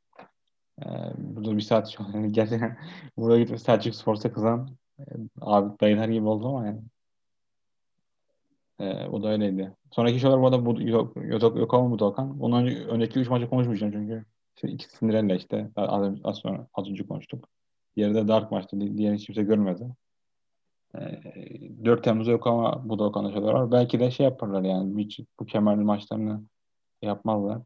Ee, 0.82 0.86
burada 1.17 1.58
bir 1.58 1.62
saat 1.62 1.89
şu 1.89 2.04
an 2.15 2.34
gerçekten 2.34 2.78
burada 3.17 3.39
gidip 3.39 3.60
Selçuk 3.60 3.96
Sports'a 3.96 4.34
kızan 4.34 4.78
e, 5.00 5.04
abi 5.41 5.80
dayılar 5.82 6.10
gibi 6.10 6.28
oldu 6.28 6.48
ama 6.48 6.65
yani. 6.67 6.82
Ee, 8.80 9.06
o 9.08 9.24
da 9.24 9.30
öyleydi. 9.30 9.76
Sonraki 9.92 10.20
şovlar 10.20 10.42
bu 10.42 10.48
arada 10.48 10.66
bu, 10.66 10.82
yok, 10.82 11.16
yok, 11.16 11.58
yok 11.58 11.74
ama 11.74 11.92
bu 11.92 12.00
Doğukan. 12.00 12.40
Ondan 12.40 12.66
önce, 12.66 12.86
önceki 12.86 13.20
3 13.20 13.30
maçı 13.30 13.50
konuşmayacağım 13.50 13.94
çünkü. 13.94 14.26
İşte 14.56 14.68
ikisi 14.70 15.00
Cinderella 15.00 15.36
işte. 15.36 15.71
Az, 15.75 16.13
az 16.23 16.38
sonra 16.38 16.67
az 16.73 16.90
önce 16.90 17.08
konuştuk. 17.08 17.50
Diğeri 17.96 18.15
de 18.15 18.28
Dark 18.28 18.52
maçtı. 18.52 18.82
Di- 18.82 18.98
Diğerini 18.98 19.17
hiç 19.17 19.25
kimse 19.25 19.44
görmedi. 19.44 19.88
Ee, 20.96 21.21
4 21.86 22.04
Temmuz'da 22.04 22.32
yok 22.32 22.48
ama 22.48 22.90
bu 22.90 23.00
Doğukan'da 23.00 23.32
şeyler 23.32 23.54
var. 23.54 23.71
Belki 23.71 24.00
de 24.00 24.12
şey 24.12 24.23
yaparlar 24.23 24.62
yani. 24.62 25.04
Hiç 25.04 25.19
bu 25.40 25.46
kemerli 25.46 25.82
maçlarını 25.84 26.42
yapmazlar. 27.02 27.62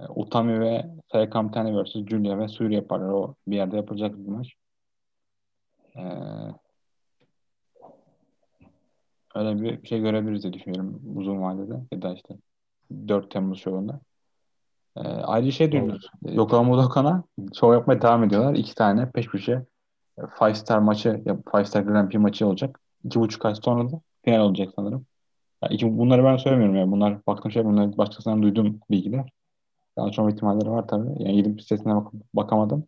E, 0.00 0.04
Utami 0.08 0.60
ve 0.60 0.86
Sayakam 1.12 1.50
Tane 1.50 1.82
vs. 1.82 1.92
Julia 1.92 2.38
ve 2.38 2.48
Suri 2.48 2.74
yaparlar. 2.74 3.08
O 3.08 3.34
bir 3.46 3.56
yerde 3.56 3.76
yapılacak 3.76 4.18
bir 4.18 4.28
maç. 4.28 4.54
Ee, 5.96 6.00
öyle 9.34 9.62
bir 9.62 9.88
şey 9.88 10.00
görebiliriz 10.00 10.42
diye 10.42 10.52
düşünüyorum 10.52 11.00
uzun 11.16 11.42
vadede. 11.42 11.80
Ya 11.92 12.02
da 12.02 12.14
işte 12.14 12.34
4 13.08 13.30
Temmuz 13.30 13.58
şovunda. 13.58 14.00
Ee, 14.96 15.00
ayrıca 15.00 15.50
şey 15.50 15.72
duyulur. 15.72 16.00
Yokohama 16.32 16.72
Budokan'a 16.72 17.24
şov 17.54 17.72
yapmaya 17.72 18.02
devam 18.02 18.24
ediyorlar. 18.24 18.54
İki 18.54 18.74
tane 18.74 19.10
peş 19.10 19.28
peşe 19.28 19.64
Five 20.38 20.54
Star 20.54 20.78
maçı, 20.78 21.22
ya 21.24 21.38
Five 21.52 21.64
Star 21.64 21.82
Grand 21.82 22.10
Prix 22.10 22.20
maçı 22.20 22.46
olacak. 22.46 22.80
İki 23.04 23.20
buçuk 23.20 23.44
ay 23.46 23.54
sonra 23.54 23.92
da 23.92 24.00
final 24.24 24.40
olacak 24.40 24.72
sanırım. 24.76 25.06
Ya 25.62 25.68
iki, 25.68 25.98
bunları 25.98 26.24
ben 26.24 26.36
söylemiyorum 26.36 26.76
ya. 26.76 26.90
Bunlar 26.90 27.26
baktığım 27.26 27.52
şey 27.52 27.64
bunlar 27.64 27.98
başkasından 27.98 28.42
duyduğum 28.42 28.80
bilgiler. 28.90 29.30
Daha 29.96 30.10
çok 30.10 30.32
ihtimalleri 30.32 30.70
var 30.70 30.88
tabii. 30.88 31.22
Yani 31.22 31.36
gidip 31.36 31.62
sitesine 31.62 31.94
bak 31.96 32.12
bakamadım. 32.34 32.84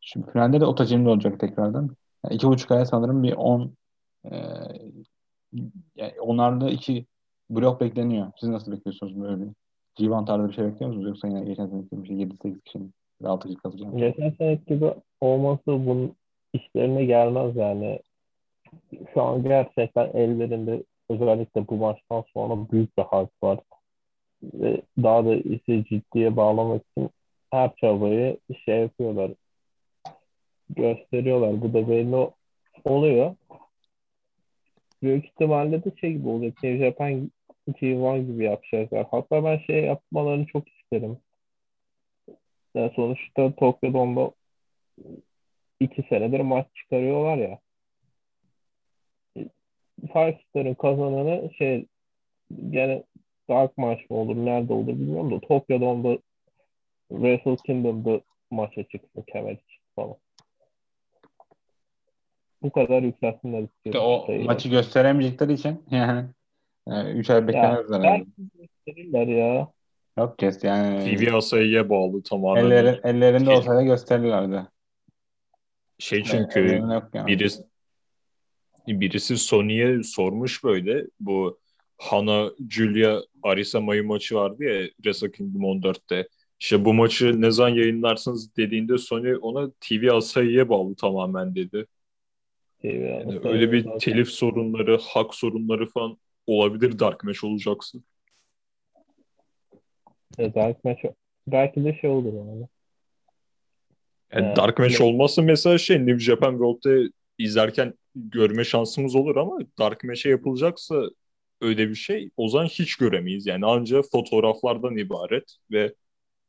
Şimdi 0.00 0.32
finalde 0.32 0.60
de 0.60 0.66
Otacim'de 0.66 1.08
olacak 1.08 1.40
tekrardan. 1.40 1.96
Yani 2.24 2.34
iki 2.34 2.48
buçuk 2.48 2.70
aya 2.70 2.86
sanırım 2.86 3.22
bir 3.22 3.32
10 3.32 3.76
e, 4.24 4.30
yani 5.96 6.12
onlarda 6.20 6.70
iki 6.70 7.06
blok 7.50 7.80
bekleniyor. 7.80 8.32
Siz 8.40 8.48
nasıl 8.48 8.72
bekliyorsunuz 8.72 9.20
böyle? 9.20 9.44
Civan 9.96 10.24
tarzı 10.24 10.48
bir 10.48 10.54
şey 10.54 10.64
bekliyor 10.64 10.88
musunuz? 10.88 11.08
Yoksa 11.08 11.28
yine 11.28 11.44
geçen 11.44 11.66
sene 11.66 11.80
gibi 11.80 12.08
7-8 12.08 12.60
kişinin 12.60 12.94
6 13.24 13.48
kişi 13.48 13.60
kalacak. 13.60 13.98
Geçen 13.98 14.30
sene 14.30 14.58
gibi 14.66 14.94
olması 15.20 15.66
bunun 15.66 16.12
işlerine 16.52 17.04
gelmez 17.04 17.56
yani. 17.56 18.00
Şu 19.14 19.22
an 19.22 19.42
gerçekten 19.42 20.10
ellerinde 20.14 20.82
özellikle 21.08 21.68
bu 21.68 21.76
maçtan 21.76 22.24
sonra 22.34 22.70
büyük 22.70 22.98
bir 22.98 23.02
harp 23.02 23.30
var. 23.42 23.58
Ve 24.42 24.82
daha 25.02 25.24
da 25.24 25.34
ise 25.34 25.84
ciddiye 25.84 26.36
bağlamak 26.36 26.82
için 26.90 27.10
her 27.50 27.76
çabayı 27.76 28.38
şey 28.64 28.80
yapıyorlar. 28.80 29.30
Gösteriyorlar. 30.70 31.62
Bu 31.62 31.72
da 31.72 31.88
belli 31.88 32.30
oluyor. 32.84 33.34
Büyük 35.02 35.24
ihtimalle 35.24 35.84
de 35.84 35.92
şey 36.00 36.12
gibi 36.12 36.28
olacak. 36.28 36.62
New 36.62 36.86
Japan 36.86 37.30
G1 37.68 38.26
gibi 38.26 38.44
yapacaklar. 38.44 39.06
Hatta 39.10 39.44
ben 39.44 39.58
şey 39.58 39.84
yapmalarını 39.84 40.46
çok 40.46 40.68
isterim. 40.68 41.18
Yani 42.74 42.92
sonuçta 42.96 43.54
Tokyo 43.54 43.92
Dome'da 43.92 44.30
iki 45.80 46.02
senedir 46.02 46.40
maç 46.40 46.66
çıkarıyorlar 46.74 47.36
ya. 47.36 47.58
Five 50.12 50.74
kazananı 50.74 51.50
şey 51.58 51.86
gene 52.70 53.02
Dark 53.48 53.78
maç 53.78 54.10
mı 54.10 54.16
olur, 54.16 54.36
nerede 54.36 54.72
olur 54.72 54.86
bilmiyorum 54.86 55.30
da 55.30 55.40
Tokyo 55.40 55.80
Dome'da 55.80 56.18
Wrestle 57.08 57.56
Kingdom'da 57.56 58.20
maça 58.50 58.82
çıksın 58.82 59.24
kemer 59.32 59.52
için 59.52 59.82
falan. 59.96 60.16
Bu 62.62 62.72
kadar 62.72 63.02
yükselsinler 63.02 63.62
istiyorum. 63.62 63.68
İşte 63.84 63.98
o 63.98 64.24
sayıyı. 64.26 64.44
maçı 64.44 64.68
gösteremeyecekleri 64.68 65.52
için 65.52 65.82
yani 65.90 66.28
3 67.14 67.30
ay 67.30 67.46
beklemez 67.48 67.90
Ya, 67.90 67.98
herhalde. 67.98 68.24
belki 68.26 68.58
gösterirler 68.86 69.26
ya. 69.26 69.68
Yok 70.18 70.38
kes 70.38 70.64
yani 70.64 71.16
TV 71.16 71.34
Asahi'ye 71.36 71.90
bağlı 71.90 72.22
tamamen. 72.22 72.64
elleri, 72.64 73.00
ellerinde 73.04 73.44
Şey- 73.44 73.56
olsaydı 73.56 73.82
gösterirlerdi. 73.82 74.66
Şey 75.98 76.22
çünkü 76.24 76.82
yani. 77.14 77.26
birisi 77.26 77.62
birisi 78.88 79.36
Sony'ye 79.36 80.02
sormuş 80.02 80.64
böyle 80.64 81.04
bu 81.20 81.58
Hana 81.98 82.50
Julia 82.70 83.20
Arisa 83.42 83.80
Mayu 83.80 84.04
maçı 84.06 84.34
vardı 84.34 84.64
ya 84.64 84.86
Wrestle 84.88 85.30
Kingdom 85.32 85.62
14'te. 85.64 86.28
İşte 86.60 86.84
bu 86.84 86.94
maçı 86.94 87.40
ne 87.40 87.50
zaman 87.50 87.68
yayınlarsınız 87.74 88.56
dediğinde 88.56 88.98
Sony 88.98 89.34
ona 89.40 89.70
TV 89.80 90.12
Asahi'ye 90.12 90.68
bağlı 90.68 90.94
tamamen 90.94 91.54
dedi. 91.54 91.86
Şey, 92.82 92.90
Yani 92.90 93.34
yani, 93.34 93.40
öyle 93.44 93.72
bir 93.72 93.84
zaten- 93.84 93.98
telif 93.98 94.28
sorunları, 94.28 94.98
hak 95.02 95.34
sorunları 95.34 95.86
falan 95.86 96.18
olabilir 96.46 96.98
Dark 96.98 97.24
Match 97.24 97.44
olacaksa. 97.44 97.98
Evet, 100.38 100.54
Dark 100.54 100.84
Match 100.84 101.04
belki 101.46 101.84
de 101.84 101.98
şey 102.00 102.10
olur 102.10 102.32
yani. 102.32 102.68
Yani 104.32 104.52
Ee, 104.52 104.56
Dark 104.56 104.78
Match 104.78 105.00
olmazsa 105.00 105.42
mesela 105.42 105.78
şey 105.78 105.98
New 106.06 106.18
Japan 106.18 106.50
World'de 106.50 107.10
izlerken 107.38 107.94
görme 108.14 108.64
şansımız 108.64 109.14
olur 109.14 109.36
ama 109.36 109.58
Dark 109.78 110.04
Match'e 110.04 110.28
yapılacaksa 110.30 111.02
öyle 111.60 111.88
bir 111.88 111.94
şey 111.94 112.30
o 112.36 112.48
zaman 112.48 112.66
hiç 112.66 112.96
göremeyiz. 112.96 113.46
Yani 113.46 113.66
ancak 113.66 114.04
fotoğraflardan 114.12 114.96
ibaret 114.96 115.56
ve 115.70 115.94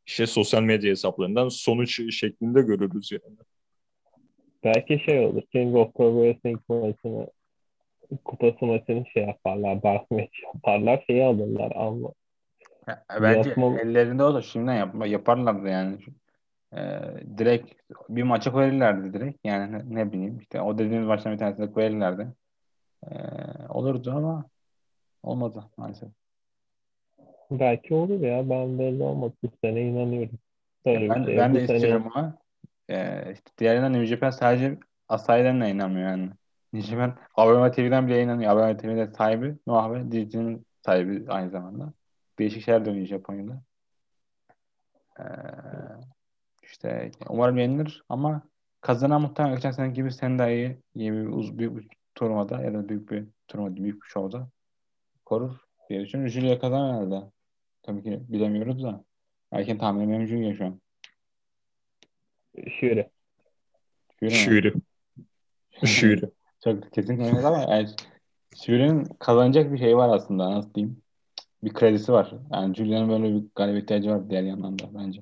işte 0.06 0.28
sosyal 0.28 0.62
medya 0.64 0.92
hesaplarından 0.92 1.50
sonuç 1.50 2.16
şeklinde 2.20 2.62
görürüz 2.62 3.12
yani. 3.12 3.38
Belki 4.64 5.00
şey 5.00 5.26
olur. 5.26 5.42
King 5.52 5.76
of 5.76 5.94
Pro 5.94 6.12
Wrestling 6.24 6.60
maçını 6.68 7.28
kupası 8.26 8.66
maçını 8.66 9.06
şey 9.06 9.24
yaparlar. 9.24 9.84
Dark 9.84 10.12
Match 10.12 10.44
yaparlar. 10.54 11.04
Şeyi 11.08 11.24
alırlar 11.26 11.72
ama 11.76 12.10
Ya, 12.88 13.04
Bence 13.22 13.50
Yapmam- 13.50 13.80
ellerinde 13.80 14.24
olur. 14.24 14.42
Şimdiden 14.42 14.74
yapma, 14.76 15.06
yaparlardı 15.06 15.68
yani. 15.70 15.98
Ee, 16.74 16.78
direkt 17.38 17.74
bir 18.10 18.24
maça 18.24 18.52
koyarlardı 18.52 19.14
direkt. 19.14 19.38
Yani 19.44 19.72
ne, 19.72 19.96
ne 19.96 20.12
bileyim 20.12 20.38
işte 20.40 20.62
o 20.62 20.78
dediğimiz 20.78 21.08
maçtan 21.08 21.34
bir 21.34 21.38
tanesini 21.38 21.72
koyarlardı. 21.72 22.36
Ee, 23.04 23.16
olurdu 23.70 24.14
ama 24.16 24.46
olmadı 25.24 25.64
maalesef. 25.78 26.10
belki 27.52 27.94
olur 27.94 28.22
ya. 28.22 28.50
Ben 28.50 28.80
belli 28.80 29.04
olmaz. 29.04 29.32
Bu 29.44 29.48
sene 29.64 29.82
inanıyorum. 29.82 30.40
Ben, 30.86 31.24
şeye. 31.26 31.38
ben 31.38 31.56
de 31.56 31.68
sene- 31.68 31.78
istiyorum 31.78 32.12
ama 32.16 32.38
e, 32.90 33.28
işte 33.34 33.52
diğerinden 33.58 33.94
New 33.94 34.06
Japan 34.06 34.30
sadece 34.30 34.80
Asahi'den 35.10 35.62
de 35.62 35.70
inanmıyor 35.70 36.10
yani. 36.10 36.30
New 36.74 36.92
Japan 36.92 37.18
ABM 37.36 37.72
TV'den 37.72 38.08
bile 38.08 38.24
inanıyor. 38.24 38.58
ABM 38.58 38.78
TV'de 38.78 39.14
sahibi 39.14 39.58
Noah 39.68 39.92
ve 39.94 40.12
dizinin 40.12 40.66
sahibi 40.86 41.32
aynı 41.32 41.50
zamanda. 41.50 41.94
Değişik 42.40 42.64
şeyler 42.64 42.86
dönüyor 42.86 43.06
Japonya'da. 43.06 43.62
Ee, 45.20 45.24
işte 46.64 47.12
umarım 47.30 47.58
yenilir 47.58 48.04
ama 48.10 48.42
kazanan 48.82 49.22
muhtemelen 49.22 49.56
geçen 49.56 49.72
sene 49.72 49.90
gibi 49.90 50.12
Sendai'yi 50.12 50.78
iyi 50.96 51.14
bir, 51.14 51.28
uz, 51.28 51.58
büyük 51.58 51.78
bir 51.78 51.88
turnuvada 52.16 52.62
ya 52.62 52.74
da 52.74 52.90
büyük 52.90 53.12
bir 53.12 53.28
turnuvada, 53.48 53.76
büyük 53.76 54.04
bir 54.04 54.08
şovda 54.08 54.50
korur 55.26 55.58
diye 55.90 56.02
düşünüyorum. 56.02 56.34
Julia 56.34 56.60
kazanır 56.60 56.94
herhalde. 56.94 57.32
Tabii 57.84 58.04
ki 58.04 58.22
bilemiyoruz 58.28 58.84
da. 58.84 59.04
Erken 59.52 59.78
tahmin 59.78 60.12
benim 60.12 60.28
Julia 60.28 60.54
şu 60.54 60.66
an. 60.66 60.82
Mı? 64.22 64.30
Şuuri. 64.32 64.74
Şuuri. 65.86 66.22
Çok 66.64 66.94
kesin 66.94 67.20
olmaz 67.20 67.46
ama 67.46 67.58
yani 67.76 67.88
Julia'nın 68.56 69.06
kazanacak 69.20 69.74
bir 69.74 69.78
şey 69.78 69.98
var 69.98 70.10
aslında 70.16 70.52
nasıl 70.52 70.74
diyeyim. 70.74 71.02
Bir 71.64 71.74
kredisi 71.74 72.12
var. 72.12 72.34
Yani 72.54 72.76
Julia'nın 72.76 73.10
böyle 73.10 73.36
bir 73.36 73.48
galibiyet 73.56 73.84
ihtiyacı 73.84 74.10
var 74.10 74.30
diğer 74.30 74.44
yandan 74.44 74.80
da 74.80 74.84
bence. 74.94 75.22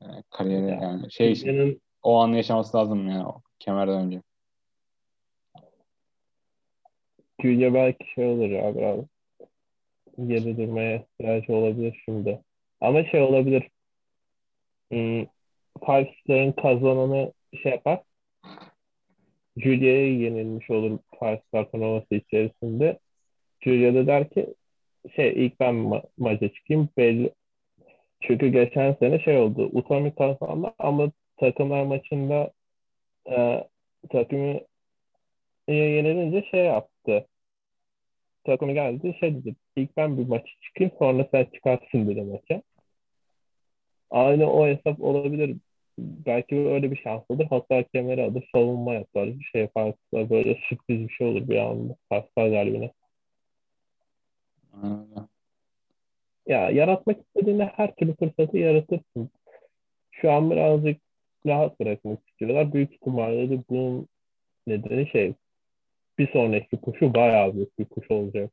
Yani 0.00 0.22
kariyeri 0.30 0.70
Ya, 0.70 0.78
yani 0.82 1.12
şey 1.12 1.34
Julia'nın 1.34 1.80
o 2.02 2.20
anı 2.20 2.36
yaşaması 2.36 2.76
lazım 2.76 3.08
yani 3.08 3.26
o 3.26 3.42
kemerden 3.58 4.06
önce. 4.06 4.22
Julia 7.42 7.74
belki 7.74 8.10
şey 8.14 8.26
olur 8.26 8.48
ya 8.48 8.74
biraz 8.76 9.04
geri 10.26 10.56
durmaya 10.56 10.96
ihtiyacı 10.96 11.52
olabilir 11.56 12.02
şimdi. 12.04 12.42
Ama 12.80 13.04
şey 13.04 13.22
olabilir. 13.22 13.70
Hmm, 14.90 15.26
Star'ın 15.86 16.52
kazananı 16.52 17.32
şey 17.62 17.72
yapar. 17.72 18.00
Julia'ya 19.56 20.06
yenilmiş 20.06 20.70
olur 20.70 20.98
Star 21.16 21.70
turnuvası 21.70 22.14
içerisinde. 22.14 22.98
Julia 23.60 23.94
da 23.94 24.06
der 24.06 24.30
ki 24.30 24.54
şey 25.16 25.46
ilk 25.46 25.60
ben 25.60 25.74
ma- 25.74 26.08
maça 26.18 26.48
çıkayım 26.48 26.88
belli. 26.96 27.32
Çünkü 28.20 28.48
geçen 28.48 28.94
sene 28.94 29.18
şey 29.20 29.38
oldu. 29.38 29.70
Utami 29.72 30.14
kazandı 30.14 30.72
ama 30.78 31.12
takımlar 31.36 31.84
maçında 31.84 32.52
e, 33.30 33.64
takımı 34.10 34.60
yenilince 35.68 36.48
şey 36.50 36.64
yaptı. 36.64 37.26
Takımı 38.44 38.72
geldi 38.72 39.16
şey 39.20 39.34
dedi. 39.34 39.56
İlk 39.76 39.96
ben 39.96 40.18
bir 40.18 40.26
maçı 40.26 40.52
çıkayım 40.62 40.92
sonra 40.98 41.28
sen 41.30 41.44
çıkarsın 41.54 42.08
dedi 42.08 42.22
maça. 42.22 42.62
Aynı 44.10 44.52
o 44.52 44.66
hesap 44.66 45.00
olabilir. 45.00 45.56
Belki 45.98 46.56
öyle 46.56 46.90
bir 46.90 46.96
şans 46.96 47.22
olur. 47.28 47.44
Hatta 47.50 47.82
kemeri 47.82 48.22
alır 48.22 48.48
savunma 48.54 48.94
yapar. 48.94 49.26
Bir 49.38 49.44
şey 49.44 49.60
yaparsa 49.60 49.96
böyle 50.12 50.58
sürpriz 50.68 51.08
bir 51.08 51.12
şey 51.12 51.26
olur 51.26 51.48
bir 51.48 51.56
anda. 51.56 51.96
Pascal 52.10 52.50
galibine. 52.50 52.92
Aynen. 54.82 55.28
Ya 56.46 56.70
yaratmak 56.70 57.16
istediğinde 57.20 57.64
her 57.64 57.94
türlü 57.94 58.16
fırsatı 58.16 58.58
yaratırsın. 58.58 59.30
Şu 60.10 60.32
an 60.32 60.50
birazcık 60.50 61.00
rahat 61.46 61.80
bırakmak 61.80 62.28
istiyorlar. 62.28 62.72
Büyük 62.72 62.92
ihtimalle 62.92 63.50
de 63.50 63.62
bunun 63.70 64.08
nedeni 64.66 65.10
şey 65.10 65.34
bir 66.18 66.32
sonraki 66.32 66.76
kuşu 66.76 67.14
bayağı 67.14 67.54
büyük 67.54 67.78
bir 67.78 67.84
kuş 67.84 68.10
olacak. 68.10 68.50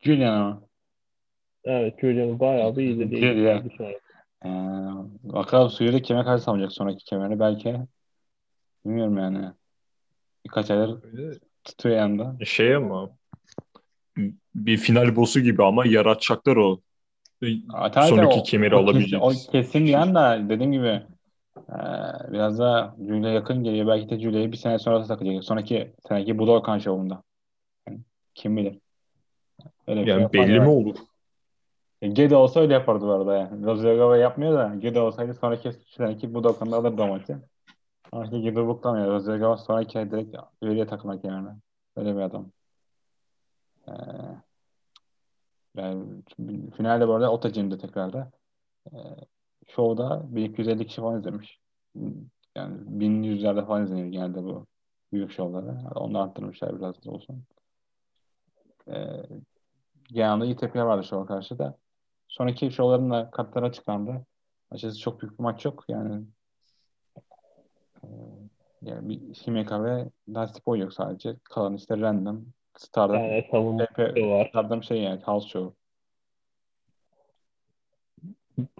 Julian 0.00 0.32
ama. 0.32 0.62
Evet 1.64 2.00
Julian'ın 2.00 2.40
bayağı 2.40 2.76
bir 2.76 3.10
değil. 3.10 3.22
Julian. 3.22 3.64
Bir 3.64 3.76
sonraki. 3.76 4.05
Ee, 4.44 4.48
bakalım 5.22 5.70
Suyuri 5.70 6.02
kime 6.02 6.24
karşı 6.24 6.44
savunacak 6.44 6.72
sonraki 6.72 7.04
kemerini 7.04 7.40
belki. 7.40 7.76
Bilmiyorum 8.84 9.18
yani. 9.18 9.50
Birkaç 10.44 10.70
aydır 10.70 11.04
Öyle 11.04 11.38
tutuyor 11.64 11.96
yanında. 11.96 12.36
Şey 12.44 12.74
ama 12.74 13.10
bir 14.54 14.76
final 14.76 15.16
boss'u 15.16 15.40
gibi 15.40 15.64
ama 15.64 15.86
yaratacaklar 15.86 16.56
o. 16.56 16.80
Aa, 17.72 17.90
tabii 17.90 18.06
Sonraki 18.08 18.40
o- 18.40 18.42
kemeri 18.42 18.74
o 18.74 18.78
alabileceğimiz. 18.78 19.48
O 19.48 19.52
kesin 19.52 19.86
bir 19.86 19.94
anda 19.94 20.48
dediğim 20.48 20.72
gibi 20.72 20.86
e, 21.68 21.76
biraz 22.32 22.58
daha 22.58 22.96
Julia 23.06 23.30
yakın 23.30 23.64
geliyor. 23.64 23.86
Belki 23.86 24.10
de 24.10 24.20
Julia'yı 24.20 24.52
bir 24.52 24.56
sene 24.56 24.78
sonra 24.78 25.00
da 25.00 25.06
takacak. 25.06 25.44
Sonraki 25.44 25.92
seneki 26.08 26.38
Budokan 26.38 26.78
şovunda. 26.78 27.22
Yani 27.88 28.00
kim 28.34 28.56
bilir. 28.56 28.78
Öyle 29.86 30.04
şey 30.04 30.10
Yani 30.12 30.22
yaparlar. 30.22 30.48
belli 30.48 30.60
mi 30.60 30.68
olur? 30.68 30.96
Gede 32.02 32.36
olsa 32.36 32.60
öyle 32.60 32.74
yapardı 32.74 33.06
bu 33.06 33.10
arada 33.12 33.36
yani. 33.36 33.66
Rozegava 33.66 34.16
yapmıyor 34.16 34.52
da 34.58 34.74
Gede 34.74 35.00
olsaydı 35.00 35.34
sonraki 35.34 35.72
seneki 35.72 36.34
bu 36.34 36.44
dokunda 36.44 36.76
alırdı 36.76 37.02
o 37.02 37.08
maçı. 37.08 37.38
Ama 38.12 38.24
işte 38.24 38.40
Gede 38.40 38.66
buklamıyor. 38.66 39.06
Rozegava 39.06 39.56
sonraki 39.56 39.98
ay 39.98 40.10
direkt 40.10 40.36
öyle 40.62 40.86
takmak 40.86 41.24
yani. 41.24 41.48
Öyle 41.96 42.16
bir 42.16 42.20
adam. 42.20 42.50
Ee, 43.88 43.92
yani 45.76 46.22
finalde 46.76 47.08
bu 47.08 47.14
arada 47.14 47.32
Otacim'de 47.32 47.78
tekrarda. 47.78 48.30
Ee, 48.92 48.98
şovda 49.68 50.22
1250 50.36 50.86
kişi 50.86 51.00
falan 51.00 51.18
izlemiş. 51.18 51.60
Yani 52.56 52.76
bin 52.86 53.22
yüzlerde 53.22 53.64
falan 53.66 53.84
izleniyor 53.84 54.08
genelde 54.08 54.44
bu 54.44 54.66
büyük 55.12 55.32
şovları. 55.32 55.76
Onu 55.94 56.20
arttırmışlar 56.20 56.78
biraz 56.78 57.04
da 57.04 57.10
olsun. 57.10 57.44
Ee, 58.88 59.22
genelde 60.02 60.44
iyi 60.44 60.56
tepkiler 60.56 60.84
vardı 60.84 61.04
şova 61.04 61.26
karşı 61.26 61.58
da. 61.58 61.78
Sonraki 62.36 62.70
şovların 62.70 63.10
da 63.10 63.30
kartları 63.30 63.64
açıklandı. 63.64 64.26
Açıkçası 64.70 65.00
çok 65.00 65.22
büyük 65.22 65.38
bir 65.38 65.42
maç 65.42 65.64
yok. 65.64 65.84
Yani 65.88 66.24
e, 68.02 68.08
yani 68.82 69.08
bir 69.08 69.18
Himeka 69.18 69.84
ve 69.84 70.08
Dusty 70.34 70.70
yok 70.76 70.92
sadece. 70.92 71.36
Kalan 71.44 71.74
işte 71.74 71.98
random. 71.98 72.46
Stardom. 72.76 73.16
Yani 73.16 73.48
savunma 73.50 73.86
var. 74.16 74.48
Stardom 74.48 74.82
şey 74.82 75.02
yani 75.02 75.22
house 75.22 75.48
show. 75.48 75.76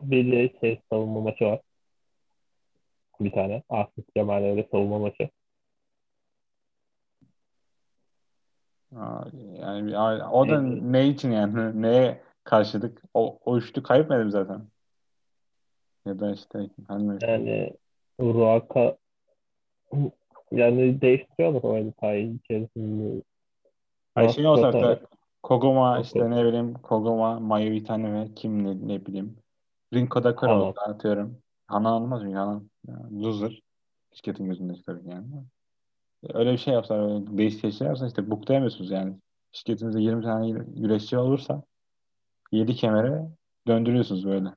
Bir 0.03 0.33
de 0.33 0.59
şey 0.61 0.81
savunma 0.91 1.21
maçı 1.21 1.45
var. 1.45 1.61
Bir 3.21 3.33
tane. 3.33 3.63
Asif 3.69 4.05
Cemal 4.17 4.43
öyle 4.43 4.69
savunma 4.73 4.99
maçı. 4.99 5.31
Aa, 8.97 9.25
Yani 9.61 9.99
o 10.29 10.49
da 10.49 10.63
ne 10.63 11.09
için 11.09 11.31
yani? 11.31 11.83
Neye 11.83 12.26
karşılık? 12.47 13.03
O, 13.15 13.39
o 13.45 13.57
üçlü 13.57 13.83
kaybetmedim 13.83 14.31
zaten. 14.31 14.63
Ya 16.07 16.19
da 16.19 16.33
işte 16.33 16.71
hani 16.89 17.19
Yani 17.23 17.73
Ruaka 18.21 18.97
yani 20.53 21.01
değiştiriyorlar 21.01 21.63
o 21.63 21.85
detayı 21.85 22.35
içerisinde. 22.35 23.23
Ay 24.15 24.29
şey 24.29 24.47
olsa 24.47 24.73
da 24.73 25.01
Koguma 25.43 25.97
Yok, 25.97 26.05
işte 26.05 26.31
ne 26.31 26.45
bileyim 26.45 26.75
Koguma, 26.75 27.41
Mayu 27.41 27.75
Itane 27.75 28.15
ve 28.15 28.35
kim 28.35 28.65
ne, 28.65 28.89
ne 28.95 29.07
bileyim. 29.07 29.37
Rinko 29.95 30.25
da 30.25 30.31
olsa 30.31 30.81
atıyorum. 30.81 31.39
Hanan 31.67 32.03
olmaz 32.03 32.23
mı? 32.23 32.31
Yani 32.31 32.63
loser. 33.23 33.63
Şirketin 34.13 34.47
gözünde 34.47 34.73
tabii 34.87 35.11
yani. 35.11 35.27
Öyle 36.35 36.53
bir 36.53 36.59
şey 36.59 36.75
yapsalar, 36.75 37.39
değişik 37.39 37.61
şeyler 37.61 37.87
yapsa 37.87 38.07
işte 38.07 38.31
booklayamıyorsunuz 38.31 38.91
yani. 38.91 39.17
Şirketinizde 39.53 40.01
20 40.01 40.23
tane 40.23 40.51
güreşçi 40.51 41.19
olursa 41.19 41.63
7 42.53 42.75
kemere 42.75 43.29
döndürüyorsunuz 43.67 44.27
böyle. 44.27 44.49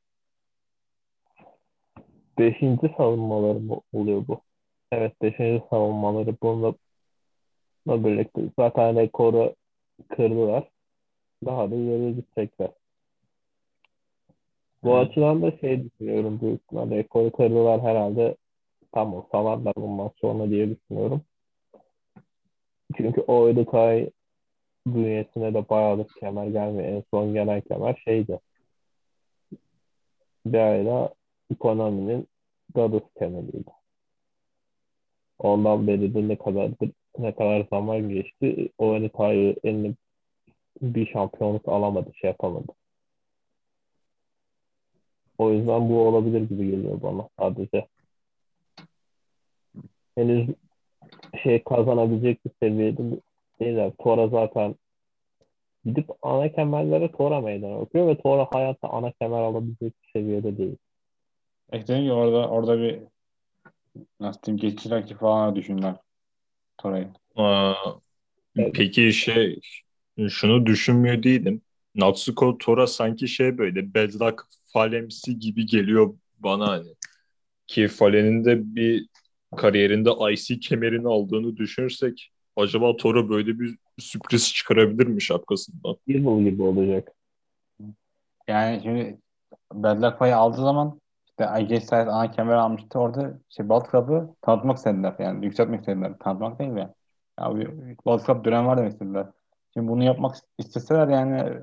Beşinci 2.37 2.93
savunmaları 2.97 3.69
bu, 3.69 3.81
oluyor 3.93 4.27
bu. 4.27 4.41
Evet 4.91 5.21
beşinci 5.21 5.63
savunmaları 5.69 6.35
bununla 6.43 6.73
bununla 7.85 8.05
birlikte 8.05 8.41
zaten 8.59 8.95
rekoru 8.95 9.55
kırdılar. 10.09 10.69
Daha 11.45 11.71
da 11.71 11.75
ileriye 11.75 12.11
gidecekler. 12.11 12.69
Bu 14.83 14.97
Evet. 14.97 15.09
açıdan 15.09 15.41
da 15.41 15.57
şey 15.57 15.83
düşünüyorum 15.83 16.41
büyük 16.41 16.61
ihtimalle 16.61 16.97
rekoru 16.97 17.31
kırdılar 17.31 17.81
herhalde 17.81 18.35
tamam 18.91 19.25
salarlar 19.31 19.73
bundan 19.75 20.11
sonra 20.21 20.49
diye 20.49 20.69
düşünüyorum. 20.69 21.21
Çünkü 22.97 23.21
o 23.21 23.45
Ödekay 23.45 24.09
bünyesine 24.95 25.53
de 25.53 25.69
bayağıdır 25.69 26.07
kemer 26.19 26.47
gelmiyor. 26.47 26.89
En 26.89 27.03
son 27.11 27.33
gelen 27.33 27.61
kemer 27.61 28.01
şeydi. 28.05 28.39
Bir 30.45 30.59
ayda 30.59 31.13
ekonominin 31.51 32.27
Goddess 32.75 33.13
kemeriydi. 33.19 33.71
Ondan 35.39 35.87
beri 35.87 36.13
de 36.13 36.27
ne 36.27 36.37
kadar 36.37 36.71
ne 37.17 37.35
kadar 37.35 37.67
zaman 37.69 38.09
geçti. 38.09 38.69
O 38.77 38.93
Ödekay 38.93 39.55
eline 39.63 39.95
bir 40.81 41.07
şampiyonluk 41.07 41.67
alamadı, 41.69 42.11
şey 42.15 42.27
yapamadı. 42.29 42.67
O 45.37 45.51
yüzden 45.51 45.89
bu 45.89 45.99
olabilir 46.07 46.41
gibi 46.41 46.71
geliyor 46.71 47.01
bana 47.01 47.29
sadece. 47.39 47.87
Henüz 50.15 50.49
şey 51.43 51.63
kazanabilecek 51.63 52.45
bir 52.45 52.51
seviyede 52.61 53.03
değiller. 53.59 53.91
Tora 53.99 54.27
zaten 54.27 54.75
gidip 55.85 56.09
ana 56.21 56.51
kemerlere 56.51 57.11
Tora 57.11 57.41
meydan 57.41 57.71
okuyor 57.71 58.07
ve 58.07 58.17
Tora 58.17 58.47
hayatta 58.51 58.89
ana 58.89 59.11
kemer 59.11 59.41
alabilecek 59.41 59.93
seviyede 60.13 60.57
değil. 60.57 60.77
Ekledim 61.71 62.05
ki 62.05 62.11
orada 62.11 62.49
orada 62.49 62.79
bir 62.79 62.99
nasıl 64.19 64.41
diyeyim 64.41 64.61
geçici 64.61 64.89
rakip 64.89 65.19
falan 65.19 65.55
düşündüler 65.55 65.95
Toray'ı. 66.77 67.09
Aa, 67.35 67.73
Evet. 68.57 68.75
peki 68.75 69.13
şey 69.13 69.59
şunu 70.29 70.65
düşünmüyor 70.65 71.23
değilim. 71.23 71.61
Natsuko 71.95 72.57
Tora 72.57 72.87
sanki 72.87 73.27
şey 73.27 73.57
böyle 73.57 73.93
Bedrock 73.93 74.43
Falemsi 74.73 75.39
gibi 75.39 75.65
geliyor 75.65 76.15
bana 76.39 76.67
hani. 76.67 76.89
Ki 77.67 77.87
Falen'in 77.87 78.45
de 78.45 78.75
bir 78.75 79.07
kariyerinde 79.57 80.09
IC 80.33 80.59
kemerini 80.59 81.07
aldığını 81.07 81.57
düşünürsek 81.57 82.31
acaba 82.61 82.97
Tora 82.97 83.29
böyle 83.29 83.59
bir 83.59 83.77
sürpriz 83.99 84.53
çıkarabilir 84.53 85.07
mi 85.07 85.21
şapkasından? 85.21 85.95
Evil 86.07 86.43
gibi 86.43 86.63
olacak. 86.63 87.11
Yani 88.47 88.79
şimdi 88.83 89.19
Bad 89.73 90.03
Luck 90.03 90.19
Pay'ı 90.19 90.37
aldığı 90.37 90.61
zaman 90.61 90.99
işte 91.27 91.47
IJ 91.61 91.83
Styles 91.83 92.07
ana 92.07 92.31
kemer 92.31 92.53
almıştı. 92.53 92.99
Orada 92.99 93.39
işte 93.49 93.69
Bullet 93.69 93.91
Club'ı 93.91 94.35
tanıtmak 94.41 94.77
istediler. 94.77 95.15
Yani 95.19 95.45
yükseltmek 95.45 95.79
istediler. 95.79 96.13
Tanıtmak 96.19 96.59
değil 96.59 96.71
mi? 96.71 96.89
Ya 97.39 97.55
bir 97.55 97.69
Bullet 98.05 98.25
Club 98.25 98.45
dönem 98.45 98.67
var 98.67 98.77
demek 98.77 98.91
istediler. 98.91 99.27
Şimdi 99.73 99.87
bunu 99.87 100.03
yapmak 100.03 100.35
isteseler 100.57 101.07
yani 101.07 101.59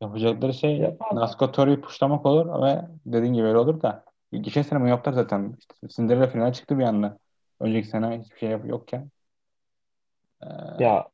yapacakları 0.00 0.54
şey. 0.54 0.96
Nasco 1.12 1.52
Tori'yi 1.52 1.80
pushlamak 1.80 2.26
olur 2.26 2.62
ve 2.62 2.82
dediğin 3.06 3.34
gibi 3.34 3.46
öyle 3.46 3.58
olur 3.58 3.82
da 3.82 4.04
geçen 4.32 4.62
sene 4.62 4.80
bunu 4.80 4.88
yaptılar 4.88 5.14
zaten. 5.14 5.56
İşte 5.58 5.88
Cinderella 5.88 6.26
finale 6.26 6.52
çıktı 6.52 6.78
bir 6.78 6.84
anda. 6.84 7.18
Önceki 7.60 7.88
sene 7.88 8.20
hiçbir 8.20 8.38
şey 8.38 8.50
yokken. 8.50 9.10
Ee, 10.44 10.84
Ya 10.84 11.08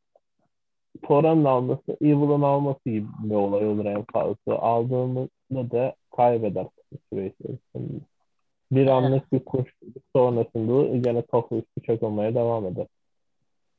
Tora'nın 1.02 1.44
alması, 1.44 1.96
Evil'ın 2.00 2.42
alması 2.42 2.80
gibi 2.84 3.06
bir 3.18 3.34
olay 3.34 3.66
olur 3.66 3.84
en 3.84 4.04
fazla. 4.12 4.58
Aldığında 4.58 5.28
da 5.50 5.94
kaybeder 6.16 6.66
içerisinde. 7.12 8.00
Bir 8.72 8.86
anlık 8.86 9.32
bir 9.32 9.44
kuşluluk 9.44 10.02
sonrasında 10.16 10.96
gene 10.96 11.22
topu 11.22 11.56
üstü 11.56 11.82
çakılmaya 11.86 12.34
devam 12.34 12.66
eder. 12.66 12.86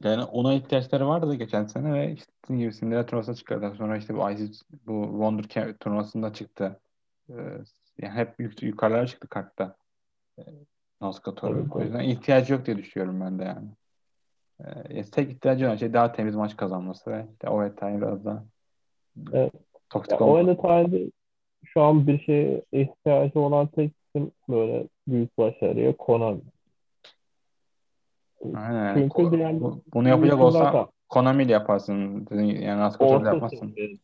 Yani 0.04 0.24
ona 0.24 0.54
ihtiyaçları 0.54 1.08
vardı 1.08 1.36
geçen 1.36 1.66
sene 1.66 1.94
ve 1.94 2.12
işte 2.12 2.32
dediğim 2.46 2.62
gibi 2.62 2.80
Cinderella 2.80 3.06
turnuvasına 3.06 3.36
çıkardılar. 3.36 3.76
Sonra 3.76 3.98
işte 3.98 4.16
bu 4.16 4.32
IC, 4.32 4.54
bu 4.88 5.04
Wonder 5.12 5.74
turnuvasında 5.74 6.34
çıktı. 6.34 6.80
Ee, 7.30 7.34
yani 8.02 8.16
hep 8.16 8.40
yük, 8.40 8.64
yukarılara 8.64 9.08
çıktı 9.08 9.28
kartta. 9.28 9.76
Ee, 10.40 10.42
Nazca 11.02 11.36
Toro. 11.36 11.66
O 11.72 11.82
yüzden 11.82 12.04
ihtiyacı 12.04 12.54
yok 12.54 12.66
diye 12.66 12.78
düşünüyorum 12.78 13.22
ben 13.22 13.40
de 13.40 13.44
yani. 13.44 13.68
Ee, 14.90 15.04
tek 15.04 15.30
ihtiyacı 15.32 15.66
olan 15.68 15.76
şey 15.76 15.94
daha 15.94 16.12
temiz 16.12 16.36
maç 16.36 16.58
kazanması 16.58 17.12
ve 17.12 17.26
işte 17.34 17.50
o 17.50 17.64
etayı 17.64 17.98
biraz 18.02 18.26
daha 18.26 18.44
Evet. 19.34 19.52
toksik 19.90 20.22
Ya, 20.22 20.28
o 20.28 20.30
olması. 20.30 20.48
detayda 20.58 20.98
şu 21.66 21.82
an 21.82 22.08
bir 22.08 22.20
şeye 22.20 22.62
ihtiyacı 22.72 23.40
olan 23.40 23.68
tek 23.68 23.92
isim 24.08 24.32
böyle 24.50 24.88
büyük 25.08 25.38
başarıya 25.38 25.98
Konami. 25.98 26.42
Aynen. 28.56 28.94
Çünkü 28.96 29.14
Ko- 29.22 29.38
diğer 29.38 29.62
bu- 29.62 29.82
bunu 29.94 30.08
yapacak 30.10 30.40
olsa 30.40 30.90
Konami 31.10 31.44
ile 31.44 31.52
yaparsın. 31.52 32.28
Yani 32.32 32.92
orta 33.00 33.28
yapmazsın. 33.28 33.70
seviye. 33.70 33.98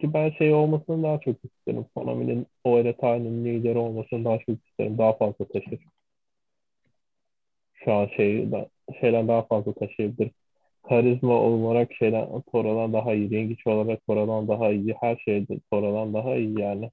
Ki 0.00 0.14
ben 0.14 0.30
şey 0.30 0.54
olmasını 0.54 1.02
daha 1.02 1.20
çok 1.20 1.36
isterim. 1.44 1.86
Konami'nin 1.94 2.46
o 2.64 2.84
detayının 2.84 3.44
lideri 3.44 3.78
olmasını 3.78 4.24
daha 4.24 4.38
çok 4.38 4.66
isterim. 4.68 4.98
Daha 4.98 5.12
fazla 5.12 5.44
taşır. 5.44 5.78
Şu 7.74 7.92
an 7.92 8.06
şey, 8.06 8.48
şeyden 9.00 9.28
daha 9.28 9.46
fazla 9.46 9.74
taşıyabilir. 9.74 10.30
Karizma 10.88 11.34
olarak 11.40 11.92
şeyden 11.94 12.28
Tora'dan 12.52 12.92
daha 12.92 13.14
iyi. 13.14 13.30
Rengiç 13.30 13.66
olarak 13.66 14.06
Tora'dan 14.06 14.48
daha 14.48 14.70
iyi. 14.70 14.94
Her 15.00 15.16
şeyde 15.16 15.60
Tora'dan 15.70 16.14
daha 16.14 16.36
iyi 16.36 16.60
yani. 16.60 16.90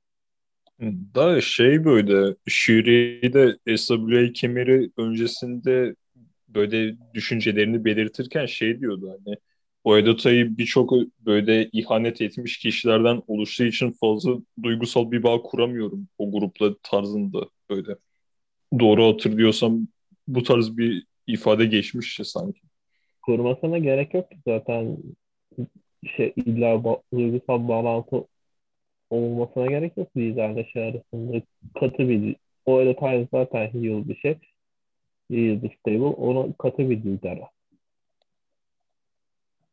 Da 1.15 1.41
şey 1.41 1.85
böyle 1.85 2.35
Shuri'yi 2.47 3.33
de 3.33 3.77
SWA 3.77 4.33
kemeri 4.33 4.91
öncesinde 4.97 5.95
böyle 6.47 6.95
düşüncelerini 7.13 7.85
belirtirken 7.85 8.45
şey 8.45 8.79
diyordu 8.79 9.17
hani 9.25 9.37
o 9.83 9.97
Edata'yı 9.97 10.57
birçok 10.57 10.93
böyle 11.19 11.69
ihanet 11.71 12.21
etmiş 12.21 12.57
kişilerden 12.57 13.21
oluştuğu 13.27 13.63
için 13.63 13.91
fazla 13.91 14.31
duygusal 14.63 15.11
bir 15.11 15.23
bağ 15.23 15.41
kuramıyorum 15.41 16.07
o 16.17 16.31
grupla 16.31 16.75
tarzında 16.83 17.49
böyle. 17.69 17.95
Doğru 18.79 19.05
hatırlıyorsam 19.05 19.87
bu 20.27 20.43
tarz 20.43 20.77
bir 20.77 21.05
ifade 21.27 21.65
geçmişti 21.65 22.25
sanki. 22.25 22.61
Kurmasına 23.21 23.77
gerek 23.77 24.13
yok 24.13 24.31
ki 24.31 24.37
zaten 24.47 24.97
şey 26.17 26.33
illa 26.35 26.67
ba- 26.67 27.01
duygusal 27.13 27.67
bağlantı 27.67 28.27
olmasına 29.09 29.67
gerek 29.67 29.97
yok 29.97 30.17
liderle 30.17 30.65
şey 30.65 30.83
arasında. 30.83 31.41
Katı 31.79 32.09
bir 32.09 32.35
o 32.65 32.79
öyle 32.79 32.95
Tynes 32.95 33.27
zaten 33.31 33.67
heel 33.67 34.07
bir 34.07 34.15
şey. 34.15 34.35
Heel 35.31 35.63
bir 35.63 35.77
stable. 35.79 36.05
Onu 36.05 36.53
katı 36.57 36.89
bir 36.89 37.03
lider 37.03 37.39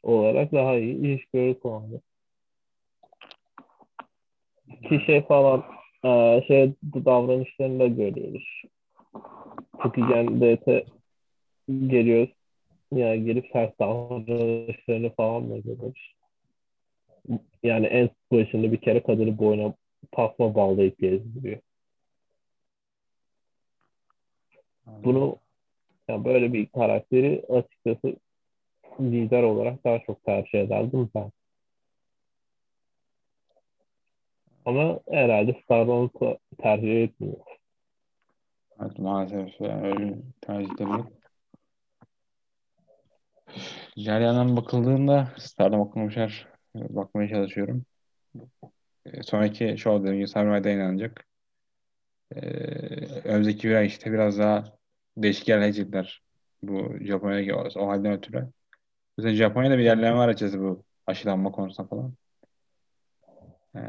olarak 0.03 0.53
daha 0.53 0.77
iyi 0.77 1.17
iş 1.17 1.27
görür 1.33 1.55
kullandı. 1.55 2.01
Ki 4.89 5.01
şey 5.07 5.23
falan 5.27 5.65
şey 6.47 6.73
davranışlarını 6.85 7.81
da 7.81 7.87
görüyoruz. 7.87 8.63
Çünkü 9.83 10.01
DT 10.41 10.87
geliyoruz. 11.69 12.31
Yani 12.93 13.25
gelip 13.25 13.47
sert 13.53 13.81
davranışlarını 13.81 15.15
falan 15.15 15.49
görüyoruz. 15.49 16.15
Yani 17.63 17.87
en 17.87 18.11
başında 18.33 18.73
bir 18.73 18.81
kere 18.81 19.03
kadını 19.03 19.39
boyuna 19.39 19.75
tasma 20.13 20.55
bağlayıp 20.55 20.99
gezdiriyor. 20.99 21.61
Bunu 24.87 25.37
yani 26.09 26.25
böyle 26.25 26.53
bir 26.53 26.67
karakteri 26.67 27.45
açıkçası 27.49 28.17
lider 29.01 29.43
olarak 29.43 29.85
daha 29.85 29.99
çok 29.99 30.25
tercih 30.25 30.61
ederdim 30.61 31.11
ben. 31.15 31.31
Ama 34.65 35.01
herhalde 35.11 35.61
Stardom'u 35.65 36.11
tercih 36.59 37.03
etmiyor. 37.03 37.37
Evet, 38.81 38.99
maalesef 38.99 39.61
öyle 39.61 40.15
tercihleri 40.41 40.91
yok. 40.91 41.24
Diğer 43.97 44.21
yandan 44.21 44.57
bakıldığında 44.57 45.33
Stardom 45.39 45.81
okumuşlar 45.81 46.49
bakmaya 46.75 47.29
çalışıyorum. 47.29 47.85
E, 49.07 49.23
sonraki 49.23 49.79
show 49.79 50.01
dediğim 50.03 50.17
gibi 50.19 50.29
Sarmay'da 50.29 50.71
inanacak. 50.71 51.27
Ee, 52.37 52.41
önümüzdeki 53.25 53.69
bir 53.69 53.75
ay 53.75 53.87
işte 53.87 54.13
biraz 54.13 54.39
daha 54.39 54.65
değişik 55.17 55.49
yerleyecekler 55.49 56.23
bu 56.63 56.95
Japonya'ya 57.01 57.57
o 57.57 57.89
halden 57.89 58.13
ötürü. 58.13 58.49
Mesela 59.19 59.35
Japonya'da 59.35 59.79
bir 59.79 59.85
yerleme 59.85 60.17
var 60.17 60.29
açıkçası 60.29 60.61
bu 60.61 60.85
aşılanma 61.07 61.53
konusunda 61.53 61.89
falan. 61.89 62.15
Ee, 63.77 63.81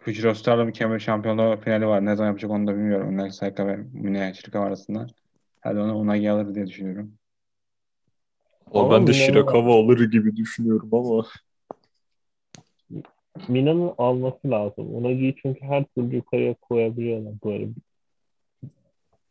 Future 0.00 0.66
bir 0.66 0.72
kemer 0.72 0.98
şampiyonluğu 0.98 1.60
finali 1.60 1.86
var. 1.86 2.04
Ne 2.06 2.16
zaman 2.16 2.28
yapacak 2.28 2.50
onu 2.50 2.66
da 2.66 2.72
bilmiyorum. 2.74 3.14
Unagi 3.14 3.32
Saika 3.32 3.66
ve 3.66 3.76
Mine 3.76 4.34
Shirakawa 4.34 4.66
arasında. 4.66 5.06
Hadi 5.60 5.78
onu 5.80 5.98
Unagi 5.98 6.30
alır 6.30 6.54
diye 6.54 6.66
düşünüyorum. 6.66 7.18
O 8.72 8.90
ben 8.90 9.06
de 9.06 9.12
Shirakawa 9.12 9.74
alır 9.74 10.10
gibi 10.10 10.36
düşünüyorum 10.36 10.88
ama. 10.92 11.26
Mina'nın 13.48 13.92
alması 13.98 14.50
lazım. 14.50 14.94
Unagi'yi 14.94 15.34
çünkü 15.42 15.60
her 15.60 15.84
türlü 15.84 16.16
yukarıya 16.16 16.54
koyabiliyorlar 16.54 17.32
böyle. 17.44 17.68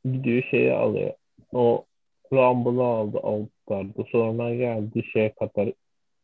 Gidiyor 0.06 0.44
şeyi 0.52 0.74
alıyor. 0.74 1.14
O 1.54 1.86
Rumble'ı 2.34 2.84
aldı 2.84 3.20
All-Star'da. 3.24 4.04
Sonra 4.12 4.56
geldi 4.56 5.04
şeye 5.14 5.34
kadar 5.34 5.74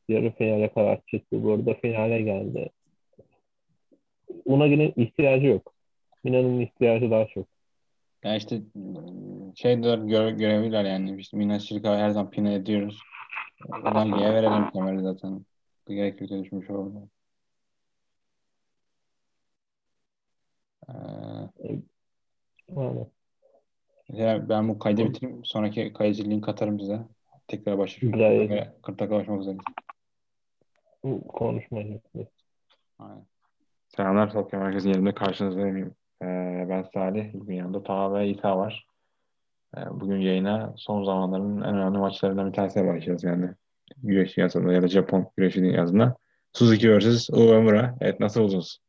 yarı 0.09 0.31
finale 0.31 0.69
kadar 0.73 0.99
çıktı. 1.07 1.43
Burada 1.43 1.73
finale 1.73 2.21
geldi. 2.21 2.69
Unagi'nin 4.45 4.93
ihtiyacı 4.95 5.45
yok. 5.45 5.73
Mina'nın 6.23 6.59
ihtiyacı 6.59 7.11
daha 7.11 7.27
çok. 7.27 7.56
Ya 8.23 8.35
işte 8.35 8.61
şey 9.55 9.83
de 9.83 9.95
göre, 9.95 10.31
görebilirler 10.31 10.85
yani. 10.85 11.19
İşte 11.19 11.37
Mina 11.37 11.59
Şirka 11.59 11.97
her 11.97 12.09
zaman 12.09 12.29
pine 12.29 12.53
ediyoruz. 12.53 12.99
Unagi'ye 13.69 14.33
verelim 14.33 14.69
kemeri 14.69 15.01
zaten. 15.01 15.45
Gerek 15.87 16.21
yok 16.21 16.29
düşmüş 16.29 16.69
oldu. 16.69 17.09
Ee. 20.89 20.93
Ya 24.09 24.49
ben 24.49 24.69
bu 24.69 24.79
kaydı 24.79 25.05
bitireyim. 25.05 25.45
Sonraki 25.45 25.93
kayıcı 25.93 26.23
link 26.23 26.49
atarım 26.49 26.79
size. 26.79 26.99
Tekrar 27.47 27.77
başlayalım. 27.77 28.19
40 28.83 28.99
dakika 28.99 29.15
başlamak 29.15 29.41
üzere. 29.41 29.57
Konuşmayın. 31.27 32.01
Aynen. 32.99 33.25
Selamlar 33.87 34.31
Tokyo 34.31 34.59
Merkezi 34.59 34.89
yerinde 34.89 35.13
karşınızdayım. 35.13 35.77
Ee, 35.77 35.91
ben 36.69 36.83
Salih. 36.93 37.33
Bugün 37.33 37.55
yanımda 37.55 37.83
Taha 37.83 38.13
ve 38.13 38.29
İta 38.29 38.57
var. 38.57 38.87
Ee, 39.77 39.81
bugün 39.91 40.17
yayına 40.17 40.73
son 40.77 41.03
zamanların 41.03 41.61
en 41.61 41.75
önemli 41.75 41.97
maçlarından 41.97 42.47
bir 42.47 42.53
tanesine 42.53 42.87
başlayacağız 42.87 43.23
yani. 43.23 43.49
Güreş 44.03 44.37
yazında 44.37 44.73
ya 44.73 44.81
da 44.81 44.87
Japon 44.87 45.27
güreşi 45.37 45.65
yazında. 45.65 46.15
Suzuki 46.53 46.97
vs. 46.97 47.29
Uemura. 47.29 47.95
Evet 48.01 48.19
nasıl 48.19 48.41
buldunuz? 48.41 48.79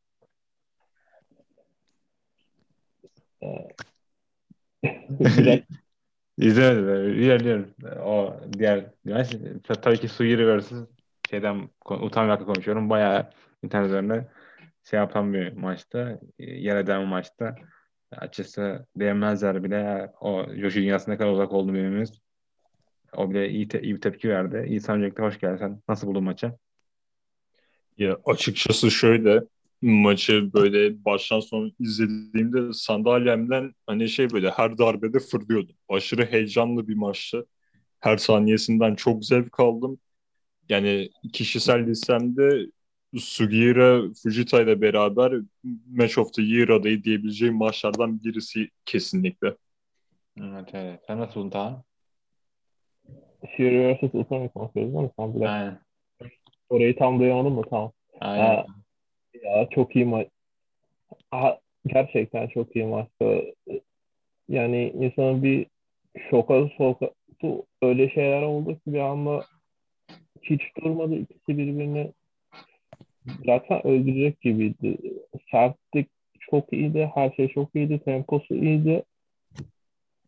İzlemedim. 6.37 7.13
İlerliyorum. 7.13 7.73
O 8.05 8.33
diğer 8.57 8.85
tabii 9.81 9.97
ki 9.97 10.07
Suyuri 10.07 10.59
vs. 10.59 10.71
şeyden 11.29 11.69
Utami 11.85 12.45
konuşuyorum. 12.45 12.89
Bayağı 12.89 13.29
internet 13.63 13.87
üzerinde 13.87 14.27
şey 14.89 14.99
yapan 14.99 15.33
bir 15.33 15.53
maçta. 15.53 16.19
Yer 16.39 16.75
eden 16.77 17.01
bir 17.01 17.07
maçta. 17.07 17.55
Açısı 18.11 18.85
değmezler 18.95 19.63
bile. 19.63 20.11
O 20.21 20.45
Joshi 20.55 20.81
dünyasına 20.81 21.17
kadar 21.17 21.31
uzak 21.31 21.53
oldu 21.53 21.73
birimiz. 21.73 22.21
O 23.17 23.29
bile 23.29 23.49
iyi, 23.49 23.67
te- 23.67 23.81
iyi 23.81 23.95
bir 23.95 24.01
tepki 24.01 24.29
verdi. 24.29 24.65
İyi 24.67 24.81
öncelikle 24.89 25.23
hoş 25.23 25.39
geldin. 25.39 25.57
Sen 25.57 25.81
nasıl 25.89 26.07
buldun 26.07 26.23
maçı? 26.23 26.51
Ya 27.97 28.17
açıkçası 28.25 28.91
şöyle 28.91 29.43
maçı 29.81 30.53
böyle 30.53 31.05
baştan 31.05 31.39
sona 31.39 31.71
izlediğimde 31.79 32.73
sandalyemden 32.73 33.73
hani 33.87 34.09
şey 34.09 34.29
böyle 34.31 34.49
her 34.49 34.77
darbede 34.77 35.19
fırlıyordum. 35.19 35.75
Aşırı 35.89 36.25
heyecanlı 36.25 36.87
bir 36.87 36.95
maçtı. 36.95 37.45
Her 37.99 38.17
saniyesinden 38.17 38.95
çok 38.95 39.25
zevk 39.25 39.59
aldım. 39.59 39.99
Yani 40.69 41.09
kişisel 41.33 41.87
listemde 41.87 42.65
Sugiura 43.17 44.01
Fujita 44.23 44.61
ile 44.61 44.81
beraber 44.81 45.33
Match 45.91 46.17
of 46.17 46.33
the 46.33 46.41
Year 46.41 46.69
adayı 46.69 47.03
diyebileceğim 47.03 47.55
maçlardan 47.55 48.23
birisi 48.23 48.69
kesinlikle. 48.85 49.55
Evet 50.39 50.69
evet. 50.73 50.99
Sen 51.07 51.19
nasıl 51.19 51.35
buldun 51.35 51.49
Taha? 51.49 51.83
Fury 53.57 53.93
vs. 53.93 54.03
Utami 54.13 54.49
konuşuyoruz 54.49 54.93
değil 54.93 55.03
mi? 55.03 55.11
Tam 55.17 55.41
Aynen. 55.41 55.79
Orayı 56.69 56.95
tam 56.95 57.19
duyamadım 57.19 57.57
da 57.57 57.61
tamam. 57.69 57.91
Aynen. 58.19 58.43
Ha, 58.45 58.65
ya 59.43 59.69
çok 59.71 59.95
iyi 59.95 60.05
maç. 60.05 60.27
Aha, 61.31 61.59
gerçekten 61.85 62.47
çok 62.47 62.75
iyi 62.75 62.85
maçtı. 62.85 63.41
Yani 64.49 64.89
insanın 64.89 65.43
bir 65.43 65.67
şoka 66.29 66.69
soka 66.77 67.09
öyle 67.81 68.09
şeyler 68.09 68.41
oldu 68.41 68.73
ki 68.73 68.81
bir 68.93 68.99
anda 68.99 69.45
hiç 70.41 70.61
durmadı. 70.83 71.15
İkisi 71.15 71.57
birbirini 71.57 72.13
zaten 73.45 73.87
öldürecek 73.87 74.41
gibiydi. 74.41 74.97
Sertlik 75.51 76.09
çok 76.39 76.73
iyiydi. 76.73 77.11
Her 77.15 77.31
şey 77.31 77.47
çok 77.47 77.75
iyiydi. 77.75 77.99
Temposu 77.99 78.55
iyiydi. 78.55 79.03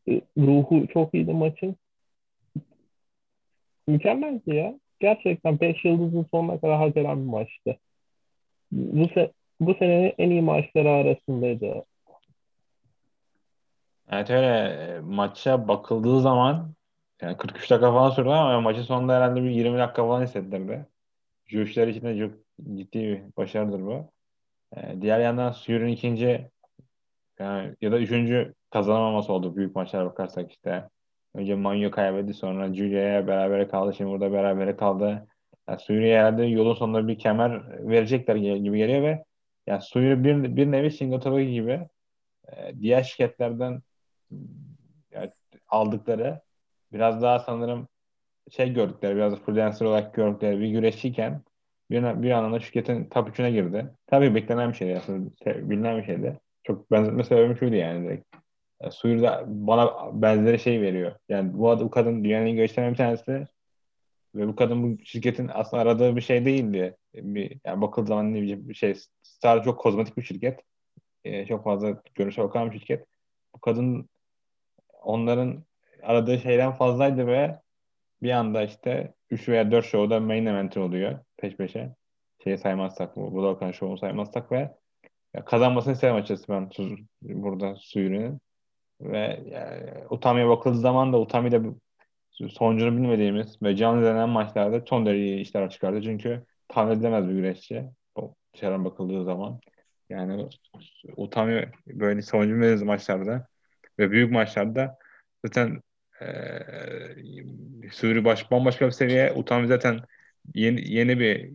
E, 0.10 0.22
ruhu 0.38 0.88
çok 0.88 1.14
iyiydi 1.14 1.34
maçın. 1.34 1.76
Mükemmeldi 3.88 4.56
ya. 4.56 4.80
Gerçekten 5.00 5.60
5 5.60 5.86
yıldızın 5.86 6.26
sonuna 6.32 6.60
kadar 6.60 6.78
hak 6.78 6.98
eden 6.98 7.26
bir 7.26 7.30
maçtı 7.30 7.78
bu, 8.72 9.08
se 9.14 9.32
bu 9.60 9.74
senenin 9.74 10.14
en 10.18 10.30
iyi 10.30 10.42
maçları 10.42 10.90
arasındaydı. 10.90 11.86
Evet 14.12 14.30
öyle 14.30 15.00
maça 15.00 15.68
bakıldığı 15.68 16.22
zaman 16.22 16.74
yani 17.22 17.38
43 17.38 17.72
dakika 17.72 17.92
falan 17.92 18.10
sürdü 18.10 18.30
ama 18.30 18.62
maçın 18.62 18.82
sonunda 18.82 19.16
herhalde 19.16 19.44
bir 19.44 19.50
20 19.50 19.78
dakika 19.78 20.04
falan 20.04 20.24
hissettirdi. 20.24 20.86
Juşlar 21.48 21.88
için 21.88 22.02
de 22.02 22.20
çok 22.20 22.34
ciddi 22.76 23.00
bir 23.00 23.22
başarıdır 23.38 23.82
bu. 23.82 24.12
Ee, 24.78 25.02
diğer 25.02 25.20
yandan 25.20 25.52
Suyur'un 25.52 25.88
ikinci 25.88 26.50
yani, 27.40 27.76
ya 27.82 27.92
da 27.92 28.00
üçüncü 28.00 28.54
kazanamaması 28.70 29.34
oldu 29.34 29.56
büyük 29.56 29.76
maçlara 29.76 30.06
bakarsak 30.06 30.52
işte. 30.52 30.90
Önce 31.36 31.56
Manyo 31.56 31.92
kaybetti 31.92 32.34
sonra 32.34 32.74
Julia'ya 32.74 33.28
beraber 33.28 33.70
kaldı. 33.70 33.94
Şimdi 33.94 34.12
burada 34.12 34.32
beraber 34.32 34.78
kaldı. 34.78 35.28
Yani 35.68 35.80
Suriye 35.80 36.20
herhalde 36.20 36.44
yolun 36.44 36.74
sonunda 36.74 37.08
bir 37.08 37.20
kemer 37.20 37.80
verecekler 37.90 38.36
gibi 38.36 38.78
geliyor 38.78 39.02
ve 39.04 39.24
yani 39.68 39.82
Suriye 39.82 40.24
bir, 40.24 40.56
bir 40.56 40.72
nevi 40.72 40.92
Singapur 40.92 41.40
gibi 41.40 41.88
e, 42.48 42.80
diğer 42.80 43.04
şirketlerden 43.04 43.82
yani 45.12 45.32
aldıkları 45.68 46.42
biraz 46.94 47.22
daha 47.22 47.40
sanırım 47.40 47.88
şey 48.52 48.74
gördükleri 48.74 49.16
biraz 49.16 49.34
da 49.34 49.38
freelancer 49.38 49.86
olarak 49.86 50.14
gördükleri 50.14 50.60
bir 50.60 50.68
güreşçiyken 50.68 51.42
bir, 51.92 52.24
bir 52.24 52.32
anlamda 52.32 52.60
şirketin 52.60 53.10
top 53.10 53.30
3'üne 53.30 53.52
girdi. 53.52 53.90
Tabii 54.08 54.36
beklenen 54.36 54.70
bir 54.72 54.78
şeydi 54.78 54.98
aslında 54.98 55.30
bilinen 55.70 55.98
bir 55.98 56.04
şeydi. 56.06 56.40
Çok 56.64 56.92
benzetme 56.92 57.24
sebebim 57.24 57.58
şuydu 57.58 57.76
yani 57.76 58.06
direkt. 58.06 58.36
E, 58.82 58.92
Suyur 58.92 59.22
da 59.22 59.44
bana 59.48 59.92
benzeri 60.22 60.60
şey 60.60 60.82
veriyor. 60.82 61.16
Yani 61.30 61.54
bu, 61.54 61.80
bu 61.80 61.90
kadın 61.90 62.24
dünyanın 62.24 62.46
en 62.46 62.56
iyi 62.56 62.92
bir 62.92 62.96
tanesi 62.96 63.48
Ve 64.36 64.48
bu 64.48 64.56
kadın 64.56 64.84
bu 64.84 65.06
şirketin 65.06 65.50
aslında 65.54 65.84
aradığı 65.84 66.16
bir 66.16 66.22
şey 66.22 66.46
değildi. 66.46 66.98
Bir, 67.16 67.60
yani 67.66 67.82
bakıldığı 67.82 68.08
zaman 68.08 68.34
ne 68.34 68.42
bileyim 68.42 68.70
bir 68.70 68.74
şey 68.74 68.96
Star 69.24 69.64
çok 69.64 69.80
kozmetik 69.80 70.18
bir 70.18 70.24
şirket. 70.24 70.60
Ee, 71.24 71.46
çok 71.46 71.64
fazla 71.64 72.02
görünüşe 72.16 72.44
bakan 72.44 72.72
bir 72.72 72.80
şirket. 72.80 73.06
Bu 73.56 73.60
kadın 73.60 74.10
onların 75.02 75.64
aradığı 76.04 76.40
şeyden 76.40 76.72
fazlaydı 76.72 77.28
ve 77.28 77.60
bir 78.24 78.32
anda 78.32 78.64
işte 78.64 79.14
3 79.30 79.50
veya 79.50 79.72
4 79.72 79.86
show'da 79.86 80.20
main 80.20 80.46
event 80.46 80.78
oluyor 80.78 81.20
peş 81.38 81.56
peşe. 81.56 81.96
Şeyi 82.44 82.58
saymazsak 82.58 83.16
bu 83.16 83.34
Budokan 83.34 83.72
show'u 83.72 83.98
saymazsak 83.98 84.52
ve 84.52 84.72
kazanmasını 85.46 85.94
isterim 85.94 86.16
açıkçası 86.16 86.46
ben 86.50 86.70
su, 86.70 86.96
burada 87.22 87.76
Suyuri'nin. 87.76 88.40
Ve 89.02 89.44
yani, 89.52 89.92
Utami'ye 90.10 90.48
bakıldığı 90.48 90.78
zaman 90.78 91.14
da 91.14 91.20
Utami 91.20 91.52
de 91.52 91.62
sonucunu 92.50 92.98
bilmediğimiz 92.98 93.62
ve 93.62 93.76
canlı 93.76 94.00
izlenen 94.00 94.30
maçlarda 94.30 94.82
son 94.86 95.06
derece 95.06 95.38
işler 95.38 95.70
çıkardı. 95.70 96.02
Çünkü 96.02 96.46
tahmin 96.68 96.96
edilemez 96.96 97.28
bir 97.28 97.34
güreşçi. 97.34 97.86
Dışarıdan 98.54 98.86
bakıldığı 98.86 99.24
zaman. 99.24 99.60
Yani 100.10 100.50
Utami 101.18 101.72
böyle 101.88 102.22
sonucu 102.22 102.50
bilmediğimiz 102.50 102.84
maçlarda 102.84 103.48
ve 104.00 104.12
büyük 104.12 104.32
maçlarda 104.32 104.98
zaten 105.46 105.82
ee, 106.22 107.92
Suri 107.92 108.26
baş, 108.26 108.52
bambaşka 108.52 108.86
bir 108.86 108.92
seviye. 108.92 109.34
Utami 109.34 109.68
zaten 109.68 110.00
yeni, 110.56 110.94
yeni 110.94 111.20
bir 111.20 111.52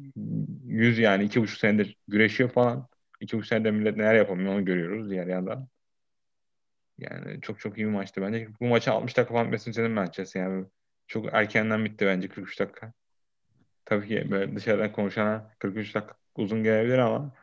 yüz 0.65 0.99
yani 0.99 1.25
iki 1.25 1.43
buçuk 1.43 1.59
senedir 1.59 1.97
güreşiyor 2.09 2.51
falan. 2.51 2.89
İki 3.21 3.37
buçuk 3.37 3.49
senedir 3.49 3.71
millet 3.71 3.97
neler 3.97 4.15
yapamıyor 4.15 4.55
onu 4.55 4.65
görüyoruz 4.65 5.11
diğer 5.11 5.27
yandan. 5.27 5.69
Yani 6.99 7.41
çok 7.41 7.61
çok 7.61 7.79
iyi 7.79 7.87
bir 7.87 7.93
maçtı 7.93 8.23
bence. 8.23 8.49
Bu 8.61 8.65
maçı 8.65 8.93
60 8.93 9.17
dakika 9.17 9.35
falan 9.35 9.47
bitmesini 9.47 9.71
istedim 9.71 9.97
ben 9.97 10.11
Yani 10.35 10.67
çok 11.07 11.35
erkenden 11.35 11.85
bitti 11.85 12.07
bence 12.07 12.29
43 12.29 12.61
dakika. 12.61 12.93
Tabii 13.85 14.09
ki 14.09 14.31
böyle 14.31 14.57
dışarıdan 14.57 14.93
konuşana 14.93 15.51
43 15.59 15.95
dakika 15.95 16.15
uzun 16.37 16.63
gelebilir 16.63 16.99
ama 16.99 17.35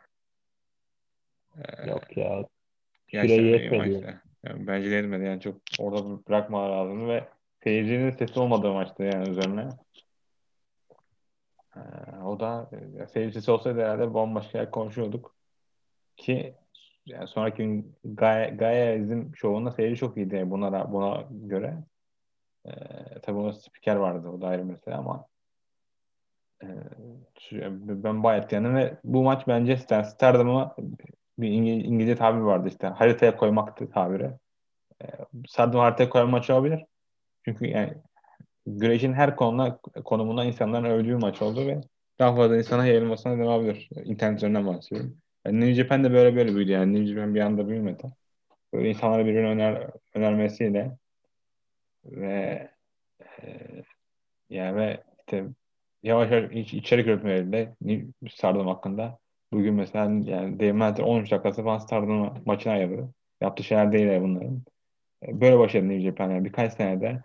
Yok 1.86 2.16
ya. 2.16 3.28
Süre 3.28 3.62
yetmedi. 3.62 4.20
Yani 4.46 4.66
bence 4.66 4.90
de 4.90 4.94
yetmedi. 4.94 5.24
Yani 5.24 5.40
çok 5.40 5.56
orada 5.78 6.26
bırakma 6.28 6.70
lazım 6.70 7.08
ve 7.08 7.28
seyircinin 7.62 8.10
sesi 8.10 8.40
olmadığı 8.40 8.72
maçtı 8.72 9.02
yani 9.02 9.28
üzerine. 9.28 9.68
Ee, 11.76 11.80
o 12.24 12.40
da 12.40 12.70
ya, 12.98 13.06
seyircisi 13.06 13.50
olsaydı 13.50 13.80
herhalde 13.80 14.14
bambaşka 14.14 14.58
yer 14.58 14.70
konuşuyorduk. 14.70 15.34
Ki 16.16 16.54
yani 17.06 17.28
sonraki 17.28 17.56
gün 17.56 17.96
Gaia 18.04 18.94
izin 18.94 19.32
şovunda 19.32 19.70
seyirci 19.70 20.00
çok 20.00 20.16
iyiydi 20.16 20.50
buna, 20.50 20.92
buna 20.92 21.24
göre. 21.30 21.84
Ee, 22.66 22.70
tabii 23.22 23.38
onun 23.38 23.50
spiker 23.50 23.96
vardı 23.96 24.28
o 24.28 24.40
da 24.40 24.46
ayrı 24.48 24.64
mesele 24.64 24.94
ama 24.94 25.26
e, 26.62 26.66
ben 28.04 28.22
bayağı 28.22 28.42
etkilendim 28.42 28.76
ve 28.76 28.96
bu 29.04 29.22
maç 29.22 29.48
bence 29.48 29.76
Stardum'a 29.76 30.76
bir 31.38 31.48
İngiliz, 31.48 31.84
İngilizce 31.84 32.16
tabir 32.16 32.40
vardı 32.40 32.68
işte 32.68 32.86
haritaya 32.86 33.36
koymaktı 33.36 33.90
tabiri. 33.90 34.30
E, 35.02 35.06
Stardum 35.48 35.80
haritaya 35.80 36.10
koyma 36.10 36.30
maçı 36.30 36.54
olabilir. 36.54 36.84
Çünkü 37.44 37.66
yani 37.66 37.94
güreşin 38.66 39.12
her 39.12 39.36
konuna 39.36 39.78
konumunda 40.04 40.44
insanların 40.44 40.84
övdüğü 40.84 41.16
maç 41.16 41.42
oldu 41.42 41.66
ve 41.66 41.80
daha 42.18 42.36
fazla 42.36 42.56
insana 42.56 42.86
yayılmasına 42.86 43.38
devam 43.38 43.64
edebilir. 43.64 43.88
İnternet 44.04 44.38
üzerinden 44.38 44.66
bahsediyorum. 44.66 45.16
Yani 45.46 45.60
New 45.60 45.74
Japan 45.74 46.04
de 46.04 46.12
böyle 46.12 46.36
böyle 46.36 46.54
büyüdü 46.54 46.72
yani. 46.72 46.94
New 46.94 47.06
Japan 47.14 47.34
bir 47.34 47.40
anda 47.40 47.68
büyümedi. 47.68 48.12
Böyle 48.72 48.88
insanlara 48.90 49.26
birbirine 49.26 49.48
öner, 49.48 49.90
önermesiyle 50.14 50.98
ve 52.04 52.70
e, 53.42 53.60
yani 54.50 54.76
ve 54.76 55.04
işte 55.20 55.44
yavaş 56.02 56.30
yavaş 56.30 56.52
iç, 56.52 56.74
içerik 56.74 57.06
üretmeleriyle 57.06 57.74
Stardom 58.30 58.66
hakkında 58.66 59.18
bugün 59.52 59.74
mesela 59.74 60.04
yani 60.04 60.60
Dave 60.60 60.72
Meltzer 60.72 61.04
13 61.04 61.30
dakikası 61.30 61.62
falan 61.62 61.78
Stardom 61.78 62.42
maçına 62.46 62.72
ayırdı. 62.72 63.14
Yaptığı 63.40 63.64
şeyler 63.64 63.92
değil 63.92 64.20
bunların. 64.20 64.62
E, 65.28 65.40
böyle 65.40 65.58
başladı 65.58 65.88
New 65.88 66.00
Japan 66.00 66.30
yani 66.30 66.44
birkaç 66.44 66.72
senede 66.72 67.22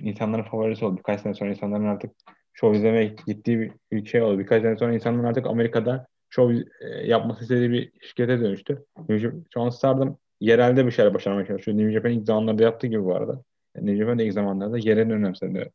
insanların 0.00 0.42
favorisi 0.42 0.84
oldu. 0.84 0.98
Birkaç 0.98 1.20
sene 1.20 1.34
sonra 1.34 1.50
insanların 1.50 1.86
artık 1.86 2.10
show 2.52 2.78
izlemeye 2.78 3.16
gittiği 3.26 3.72
bir 3.92 4.06
şey 4.06 4.22
oldu. 4.22 4.38
Birkaç 4.38 4.62
sene 4.62 4.76
sonra 4.76 4.94
insanların 4.94 5.24
artık 5.24 5.46
Amerika'da 5.46 6.06
show 6.30 6.64
e, 6.80 7.06
yapması 7.06 7.42
istediği 7.42 7.70
bir 7.70 7.92
şirkete 8.00 8.40
dönüştü. 8.40 8.84
Şu 9.54 9.60
an 9.60 9.70
Stardom 9.70 10.18
yerelde 10.40 10.86
bir 10.86 10.90
şeyler 10.90 11.14
başarmaya 11.14 11.46
çalışıyor. 11.46 11.78
New 11.78 11.92
Japan 11.92 12.12
ilk 12.12 12.26
zamanlarda 12.26 12.62
yaptığı 12.62 12.86
gibi 12.86 13.04
bu 13.04 13.14
arada. 13.16 13.42
Yani 13.76 13.86
New 13.86 14.04
Japan 14.04 14.18
ilk 14.18 14.32
zamanlarda 14.32 14.78
yerel 14.78 15.12
önemsedi. 15.12 15.72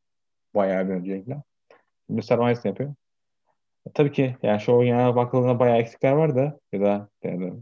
Bayağı 0.56 0.88
bir 0.88 0.94
öncelikle. 0.94 1.44
Şimdi 2.08 2.22
Stardom 2.22 2.54
yapıyor. 2.64 2.94
Tabii 3.94 4.12
ki 4.12 4.36
yani 4.44 4.62
show 4.62 4.86
genel 4.86 5.16
bakıldığında 5.16 5.60
bayağı 5.60 5.78
eksikler 5.78 6.12
vardı. 6.12 6.60
Ya 6.72 6.82
da 6.82 7.10
yani, 7.24 7.54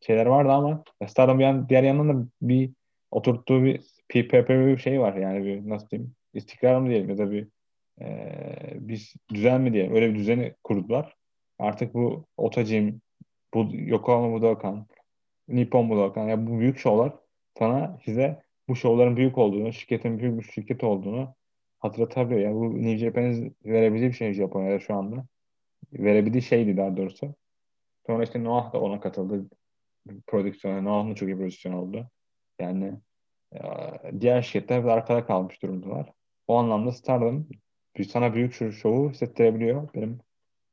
şeyler 0.00 0.26
vardı 0.26 0.52
ama 0.52 0.84
Stardom 1.08 1.38
bir 1.38 1.44
yan, 1.44 1.68
diğer 1.68 1.82
yandan 1.82 2.08
da 2.08 2.28
bir 2.42 2.70
oturttuğu 3.10 3.64
bir 3.64 3.78
PPP 4.08 4.48
bir 4.48 4.78
şey 4.78 5.00
var 5.00 5.14
yani 5.14 5.44
bir 5.44 5.68
nasıl 5.68 5.88
diyeyim 5.88 6.14
istikrar 6.34 6.80
mı 6.80 6.88
diyelim 6.88 7.10
ya 7.10 7.18
da 7.18 7.30
bir 7.30 7.48
e, 8.00 8.08
bir 8.74 9.14
düzen 9.34 9.60
mi 9.60 9.72
diyelim 9.72 9.94
öyle 9.94 10.10
bir 10.10 10.14
düzeni 10.14 10.54
kurdular. 10.64 11.16
Artık 11.58 11.94
bu 11.94 12.26
Otacim, 12.36 13.00
bu 13.54 13.68
Yokohama 13.72 14.32
Budokan, 14.32 14.86
Nippon 15.48 15.90
Budokan 15.90 16.28
yani 16.28 16.46
bu 16.46 16.58
büyük 16.60 16.78
şovlar 16.78 17.12
sana 17.58 17.98
size 18.04 18.42
bu 18.68 18.76
şovların 18.76 19.16
büyük 19.16 19.38
olduğunu, 19.38 19.72
şirketin 19.72 20.18
büyük 20.18 20.38
bir 20.38 20.44
şirket 20.44 20.84
olduğunu 20.84 21.34
hatırlatabiliyor. 21.78 22.40
Yani 22.40 22.54
bu 22.54 22.82
New 22.82 22.98
Japan'ın 22.98 23.56
verebildiği 23.64 24.10
bir 24.10 24.16
şey 24.16 24.32
Japonya'da 24.32 24.80
şu 24.80 24.94
anda. 24.94 25.26
Verebildiği 25.92 26.42
şeydi 26.42 26.76
daha 26.76 26.96
doğrusu. 26.96 27.34
Sonra 28.06 28.24
işte 28.24 28.44
Noah 28.44 28.72
da 28.72 28.80
ona 28.80 29.00
katıldı. 29.00 29.46
Prodüksiyona. 30.26 30.80
Noah'ın 30.80 31.14
çok 31.14 31.28
iyi 31.28 31.36
prodüksiyon 31.36 31.74
oldu. 31.74 32.06
Yani 32.60 32.94
diğer 34.20 34.42
şirketler 34.42 34.84
arkada 34.84 35.26
kalmış 35.26 35.62
durumdalar. 35.62 36.12
O 36.48 36.56
anlamda 36.56 36.92
Stardom 36.92 37.48
sana 38.08 38.34
büyük 38.34 38.72
şovu 38.72 39.10
hissettirebiliyor. 39.10 39.94
Benim 39.94 40.18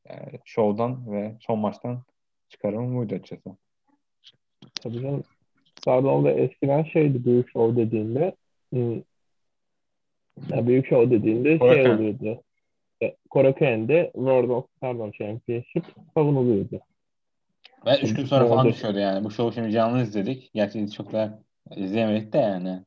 yani 0.09 0.39
şovdan 0.45 1.11
ve 1.11 1.35
son 1.39 1.59
maçtan 1.59 2.03
çıkarımım 2.49 2.97
buydu 2.97 3.15
açıkçası. 3.15 3.57
Tabii 4.81 5.01
canım. 5.01 5.23
Stardom'da 5.81 6.31
eskiden 6.31 6.83
şeydi 6.83 7.25
büyük 7.25 7.49
şov 7.49 7.75
dediğinde 7.75 8.35
hmm, 8.73 8.93
yani 10.49 10.67
büyük 10.67 10.87
şov 10.87 11.11
dediğinde 11.11 11.59
şey 11.59 11.91
oluyordu. 11.91 12.43
E, 13.03 13.15
Korakuen'de 13.29 14.11
World 14.13 14.49
of 14.49 14.65
Stardom 14.77 15.11
Championship 15.11 15.85
savunuluyordu. 16.13 16.79
Ve 17.85 17.99
üç 18.01 18.13
gün 18.13 18.25
sonra 18.25 18.47
falan 18.47 18.67
düşüyordu 18.67 18.99
yani. 18.99 19.23
Bu 19.25 19.31
şovu 19.31 19.53
şimdi 19.53 19.71
canlı 19.71 20.01
izledik. 20.01 20.51
Gerçi 20.53 20.91
çok 20.91 21.11
da 21.11 21.43
izleyemedik 21.75 22.33
de 22.33 22.37
yani. 22.37 22.79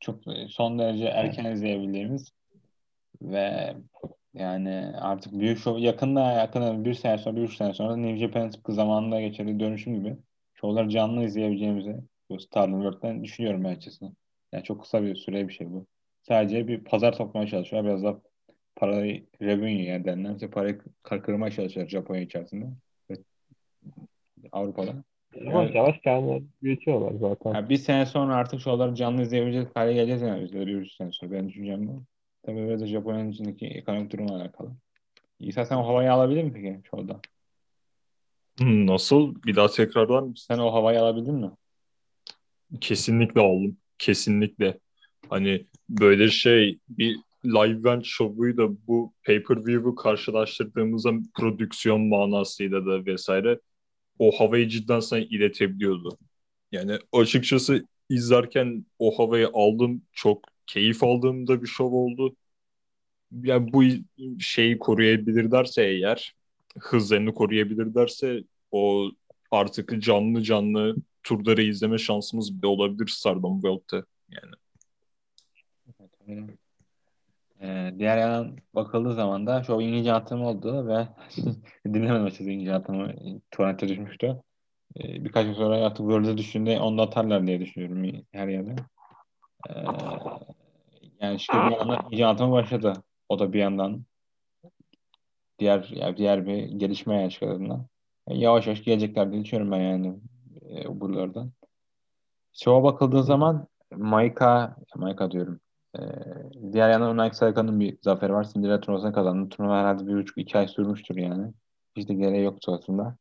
Çok 0.00 0.20
son 0.48 0.78
derece 0.78 1.04
erken 1.04 1.44
izleyebildiğimiz 1.44 2.32
ve 3.22 3.74
yani 4.34 4.92
artık 5.00 5.32
büyük 5.32 5.58
şov 5.58 5.78
yakında 5.78 6.32
yakında 6.32 6.84
bir 6.84 6.94
sene 6.94 7.18
sonra 7.18 7.36
bir 7.36 7.42
üç 7.42 7.56
sene 7.56 7.74
sonra 7.74 7.96
New 7.96 8.18
Japan 8.18 8.50
tıpkı 8.50 8.72
zamanında 8.72 9.20
geçerli 9.20 9.60
dönüşüm 9.60 9.94
gibi 9.94 10.16
şovları 10.54 10.88
canlı 10.88 11.24
izleyebileceğimizi 11.24 11.96
bu 12.30 12.40
Stardom 12.40 12.82
World'den 12.82 13.24
düşünüyorum 13.24 13.64
ben 13.64 13.74
açısından. 13.74 14.14
Yani 14.52 14.64
çok 14.64 14.82
kısa 14.82 15.02
bir 15.02 15.16
süre 15.16 15.48
bir 15.48 15.52
şey 15.52 15.72
bu. 15.72 15.86
Sadece 16.22 16.68
bir 16.68 16.84
pazar 16.84 17.16
toplamaya 17.16 17.50
çalışıyor. 17.50 17.84
Biraz 17.84 18.02
da 18.02 18.20
parayı 18.76 19.24
revenue 19.42 19.82
yani 19.82 20.04
denilen 20.04 20.50
parayı 20.50 20.80
kırmaya 21.02 21.50
çalışıyor 21.50 21.88
Japonya 21.88 22.20
içerisinde. 22.20 22.66
Ve 23.10 23.14
Avrupa'da. 24.52 25.04
Yavaş 25.34 25.66
yani, 25.66 25.76
yavaş 25.76 26.00
kendileri 26.00 26.42
büyütüyorlar 26.62 27.12
zaten. 27.20 27.54
Yani 27.54 27.68
bir 27.68 27.76
sene 27.76 28.06
sonra 28.06 28.34
artık 28.34 28.60
şovları 28.60 28.94
canlı 28.94 29.22
izleyebilecek 29.22 29.76
hale 29.76 29.94
geleceğiz 29.94 30.22
yani 30.22 30.44
biz 30.44 30.52
de 30.52 30.66
bir 30.66 30.74
üç 30.74 30.92
sene 30.92 31.12
sonra. 31.12 31.32
Ben 31.32 31.48
düşüncem 31.48 31.88
bu. 31.88 32.04
Tabii 32.42 32.68
biraz 32.68 32.80
da 32.80 32.86
Japonya'nın 32.86 33.30
içindeki 33.30 33.66
ekonomik 33.66 34.12
durumla 34.12 34.36
alakalı. 34.36 34.70
İsa 35.40 35.64
sen 35.64 35.76
o 35.76 35.86
havayı 35.86 36.12
alabilir 36.12 36.42
mi 36.42 36.52
peki 36.52 36.80
şovda? 36.90 37.20
Hmm, 38.58 38.86
nasıl? 38.86 39.34
Bir 39.42 39.56
daha 39.56 39.68
tekrarlar 39.68 40.22
mısın? 40.22 40.54
Sen 40.54 40.58
o 40.58 40.72
havayı 40.72 41.00
alabildin 41.00 41.34
mi? 41.34 41.50
Kesinlikle 42.80 43.40
aldım. 43.40 43.76
Kesinlikle. 43.98 44.78
Hani 45.30 45.66
böyle 45.88 46.28
şey 46.28 46.78
bir 46.88 47.16
live 47.44 47.80
event 47.80 48.04
şovuyla 48.04 48.68
bu 48.86 49.12
pay-per-view'u 49.26 49.94
karşılaştırdığımızda 49.94 51.12
prodüksiyon 51.34 52.00
manasıyla 52.00 52.86
da 52.86 53.06
vesaire 53.06 53.60
o 54.18 54.30
havayı 54.40 54.68
cidden 54.68 55.00
sana 55.00 55.20
iletebiliyordu. 55.20 56.18
Yani 56.72 56.98
açıkçası 57.12 57.86
izlerken 58.10 58.86
o 58.98 59.18
havayı 59.18 59.50
aldım. 59.52 60.02
Çok 60.12 60.44
keyif 60.66 61.02
aldığım 61.02 61.46
da 61.46 61.62
bir 61.62 61.66
şov 61.66 61.92
oldu. 61.92 62.36
Yani 63.42 63.72
bu 63.72 63.82
şeyi 64.40 64.78
koruyabilirlerse 64.78 65.84
eğer 65.84 66.34
hızlarını 66.78 67.34
koruyabilirlerse 67.34 68.44
o 68.70 69.10
artık 69.50 70.02
canlı 70.02 70.42
canlı 70.42 70.96
turları 71.22 71.62
izleme 71.62 71.98
şansımız 71.98 72.58
bile 72.58 72.66
olabilir 72.66 73.06
Stardom 73.08 73.54
World'te 73.60 74.02
yani. 74.28 74.54
Ee, 77.64 77.94
diğer 77.98 78.18
yandan 78.18 78.56
bakıldığı 78.74 79.14
zaman 79.14 79.46
da 79.46 79.62
şu 79.62 79.80
İngilizce 79.80 80.12
antrenman 80.12 80.46
oldu 80.46 80.88
ve 80.88 81.08
dinlemedim 81.94 82.24
açıkçası 82.24 82.50
İngilizce 82.50 82.74
antrenmanı. 82.74 83.40
Tuvalete 83.50 83.88
düşmüştü. 83.88 84.42
Ee, 84.96 85.24
birkaç 85.24 85.46
gün 85.46 85.52
sonra 85.52 85.76
artık 85.86 85.98
World'e 85.98 86.38
düştüğünde 86.38 86.80
onu 86.80 86.98
da 86.98 87.02
atarlar 87.02 87.46
diye 87.46 87.60
düşünüyorum 87.60 88.24
her 88.32 88.48
yerde. 88.48 88.76
Ee, 89.68 89.72
yani 91.20 91.40
şükür 91.40 91.58
bir 91.58 91.76
yandan 91.76 92.00
İngilizce 92.04 92.26
antrenman 92.26 92.62
başladı. 92.62 92.92
O 93.28 93.38
da 93.38 93.52
bir 93.52 93.58
yandan 93.58 94.04
diğer 95.58 95.88
yani 95.90 96.16
diğer 96.16 96.46
bir 96.46 96.64
gelişme 96.64 97.30
çıkarından. 97.30 97.86
Yani 98.28 98.40
yavaş 98.40 98.66
yavaş 98.66 98.84
gelecekler 98.84 99.32
diye 99.32 99.44
düşünüyorum 99.44 99.72
ben 99.72 99.80
yani 99.80 100.14
e, 100.70 101.00
buralardan. 101.00 101.52
Şova 102.52 102.82
bakıldığı 102.82 103.22
zaman 103.22 103.66
Maika, 103.90 104.76
Maika 104.96 105.30
diyorum. 105.30 105.60
Ee, 105.98 106.72
diğer 106.72 106.90
yandan 106.90 107.10
Unai 107.14 107.34
Serkan'ın 107.34 107.80
bir 107.80 107.98
zaferi 108.02 108.32
var. 108.32 108.48
Cinderella 108.54 108.80
turnuvasını 108.80 109.12
kazandı. 109.12 109.48
Turnuva 109.48 109.80
herhalde 109.80 110.06
bir 110.06 110.14
buçuk 110.14 110.38
iki 110.38 110.58
ay 110.58 110.68
sürmüştür 110.68 111.16
yani. 111.16 111.52
Hiç 111.96 112.08
de 112.08 112.14
gereği 112.14 112.44
yoktu 112.44 112.78
aslında. 112.80 113.16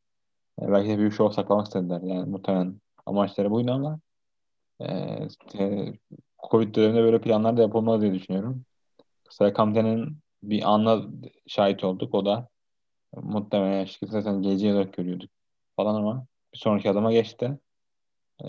Ee, 0.62 0.72
belki 0.72 0.90
de 0.90 0.98
büyük 0.98 1.14
şov 1.14 1.32
saklamak 1.32 1.68
istediler. 1.68 2.02
Yani 2.02 2.30
muhtemelen 2.30 2.82
amaçları 3.06 3.52
buydu 3.52 3.72
ama 3.72 4.00
e, 4.82 5.28
Covid 6.52 6.76
döneminde 6.76 7.04
böyle 7.04 7.22
planlar 7.22 7.58
da 7.58 7.62
yapılmalı 7.62 8.02
diye 8.02 8.14
düşünüyorum. 8.14 8.66
Serkan'ın 9.30 10.18
bir 10.44 10.74
anla 10.74 11.04
şahit 11.48 11.84
olduk. 11.84 12.14
O 12.16 12.26
da 12.26 12.48
muhtemelen 13.14 13.86
şirketi 13.86 14.12
zaten 14.12 14.42
geleceği 14.42 14.74
olarak 14.74 14.94
görüyorduk 14.94 15.30
falan 15.76 15.96
ama 15.96 16.26
bir 16.54 16.58
sonraki 16.60 16.90
adıma 16.90 17.12
geçti. 17.12 17.60
Ee, 18.44 18.48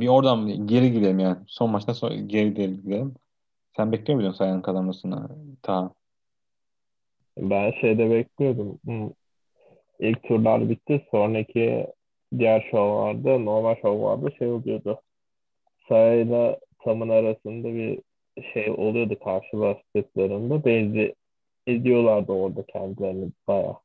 bir 0.00 0.08
oradan 0.08 0.66
geri 0.66 0.92
gidelim 0.92 1.18
yani. 1.18 1.36
Son 1.46 1.70
maçta 1.70 1.94
so 1.94 2.08
geri 2.26 2.54
gidelim. 2.54 3.14
Sen 3.76 3.92
bekliyor 3.92 4.20
muydun 4.20 4.32
Sayın 4.32 4.60
kazanmasını? 4.60 5.28
Ta. 5.62 5.90
Ben 7.38 7.72
şeyde 7.80 8.10
bekliyordum. 8.10 8.78
İlk 10.00 10.22
turlar 10.22 10.68
bitti. 10.68 11.06
Sonraki 11.10 11.86
diğer 12.38 12.68
şovlarda, 12.70 13.38
normal 13.38 13.74
şovlarda 13.82 14.30
şey 14.30 14.48
oluyordu. 14.48 15.00
Sayıyla 15.88 16.58
Tam'ın 16.84 17.08
arasında 17.08 17.68
bir 17.74 17.98
şey 18.52 18.70
oluyordu 18.70 19.18
karşılaştıklarında. 19.24 20.64
Benzi 20.64 21.14
ediyorlardı 21.66 22.32
orada 22.32 22.64
kendilerini 22.66 23.30
bayağı. 23.48 23.76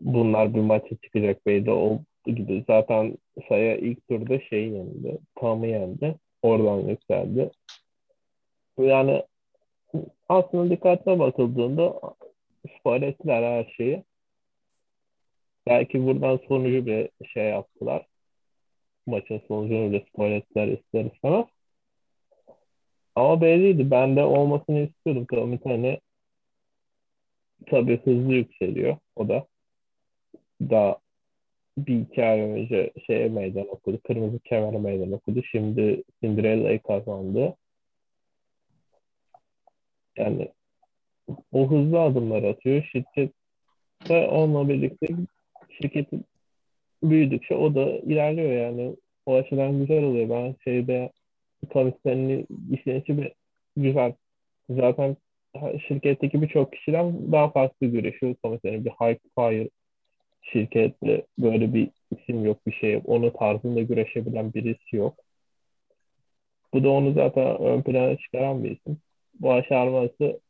Bunlar 0.00 0.54
bir 0.54 0.60
maça 0.60 0.96
çıkacak 0.96 1.46
belli 1.46 1.70
oldu 1.70 2.02
gibi. 2.34 2.64
Zaten 2.66 3.18
Saya 3.48 3.76
ilk 3.76 4.08
turda 4.08 4.40
şey 4.40 4.68
yendi. 4.68 5.18
Tam'ı 5.34 5.66
yendi. 5.66 6.14
Oradan 6.42 6.88
yükseldi. 6.88 7.50
Yani 8.78 9.22
aslında 10.28 10.70
dikkatine 10.70 11.18
bakıldığında 11.18 12.00
spoil 12.78 13.02
ettiler 13.02 13.42
her 13.42 13.72
şeyi. 13.76 14.04
Belki 15.66 16.06
buradan 16.06 16.40
sonucu 16.48 16.86
bir 16.86 17.10
şey 17.26 17.44
yaptılar. 17.44 18.06
Maçın 19.06 19.42
sonucunu 19.48 19.90
bile 19.90 20.04
spoil 20.08 20.32
ettiler 20.32 20.68
ister 20.68 21.04
istemez. 21.04 21.46
Ama 23.14 23.40
belliydi. 23.40 23.90
Ben 23.90 24.16
de 24.16 24.24
olmasını 24.24 24.80
istiyordum. 24.80 25.26
Komitani 25.26 26.00
tabii 27.66 28.00
hızlı 28.04 28.34
yükseliyor 28.34 28.96
o 29.16 29.28
da. 29.28 29.46
Daha 30.60 30.98
bir 31.86 32.00
iki 32.00 32.24
ay 32.24 32.40
önce 32.40 32.92
şeye 33.06 33.28
meydan 33.28 33.68
okudu. 33.68 34.00
Kırmızı 34.06 34.38
kemere 34.38 34.78
meydan 34.78 35.12
okudu. 35.12 35.42
Şimdi 35.42 36.02
Cinderella'yı 36.22 36.82
kazandı. 36.82 37.56
Yani 40.16 40.48
o 41.52 41.70
hızlı 41.70 42.00
adımlar 42.00 42.42
atıyor. 42.42 42.88
Şirket 42.92 43.32
ve 44.10 44.28
onunla 44.28 44.68
birlikte 44.68 45.06
şirket 45.70 46.08
büyüdükçe 47.02 47.54
o 47.54 47.74
da 47.74 47.90
ilerliyor 47.90 48.52
yani. 48.52 48.96
O 49.26 49.34
açıdan 49.34 49.78
güzel 49.78 50.04
oluyor. 50.04 50.28
Ben 50.30 50.54
şeyde 50.64 51.12
komisyonun 51.72 52.46
işleyişi 52.70 53.18
bir 53.18 53.32
güzel. 53.76 54.12
Zaten 54.70 55.16
şirketteki 55.88 56.42
birçok 56.42 56.72
kişiden 56.72 57.32
daha 57.32 57.50
farklı 57.50 57.86
görüşüyor 57.86 58.34
komisyonun. 58.42 58.84
Bir 58.84 58.90
high 58.90 59.18
fire 59.38 59.68
şirketle 60.52 61.26
böyle 61.38 61.74
bir 61.74 61.90
isim 62.10 62.44
yok 62.44 62.66
bir 62.66 62.72
şey 62.72 62.92
yok. 62.92 63.02
Onun 63.06 63.30
tarzında 63.30 63.82
güreşebilen 63.82 64.54
birisi 64.54 64.96
yok. 64.96 65.14
Bu 66.74 66.84
da 66.84 66.90
onu 66.90 67.12
zaten 67.12 67.62
ön 67.62 67.82
plana 67.82 68.16
çıkaran 68.16 68.64
bir 68.64 68.70
isim. 68.70 68.98
Başarması 69.34 70.40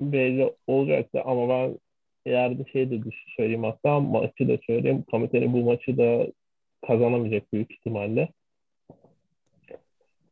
belli 0.00 0.54
olacaktı 0.66 1.22
ama 1.24 1.48
ben 1.48 1.78
ileride 2.26 2.70
şey 2.70 2.90
de 2.90 3.00
söyleyeyim 3.36 3.64
hatta 3.64 4.00
maçı 4.00 4.48
da 4.48 4.58
söyleyeyim. 4.66 5.04
Komitenin 5.10 5.52
bu 5.52 5.64
maçı 5.64 5.98
da 5.98 6.26
kazanamayacak 6.86 7.52
büyük 7.52 7.72
ihtimalle. 7.72 8.28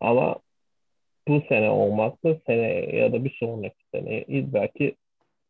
Ama 0.00 0.36
bu 1.28 1.42
sene 1.48 1.70
olmazsa 1.70 2.36
sene 2.46 2.96
ya 2.96 3.12
da 3.12 3.24
bir 3.24 3.36
sonraki 3.40 3.84
sene 3.94 4.24
belki 4.28 4.96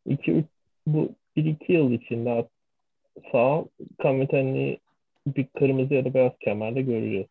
2 0.05 0.31
3 0.31 0.45
bu 0.87 1.09
1 1.35 1.45
2 1.45 1.73
yıl 1.73 1.91
içinde 1.91 2.47
sağ 3.31 3.65
Kamitani 4.01 4.77
bir 5.27 5.47
kırmızı 5.47 5.93
ya 5.93 6.05
da 6.05 6.13
beyaz 6.13 6.31
kemerle 6.39 6.81
göreceğiz. 6.81 7.27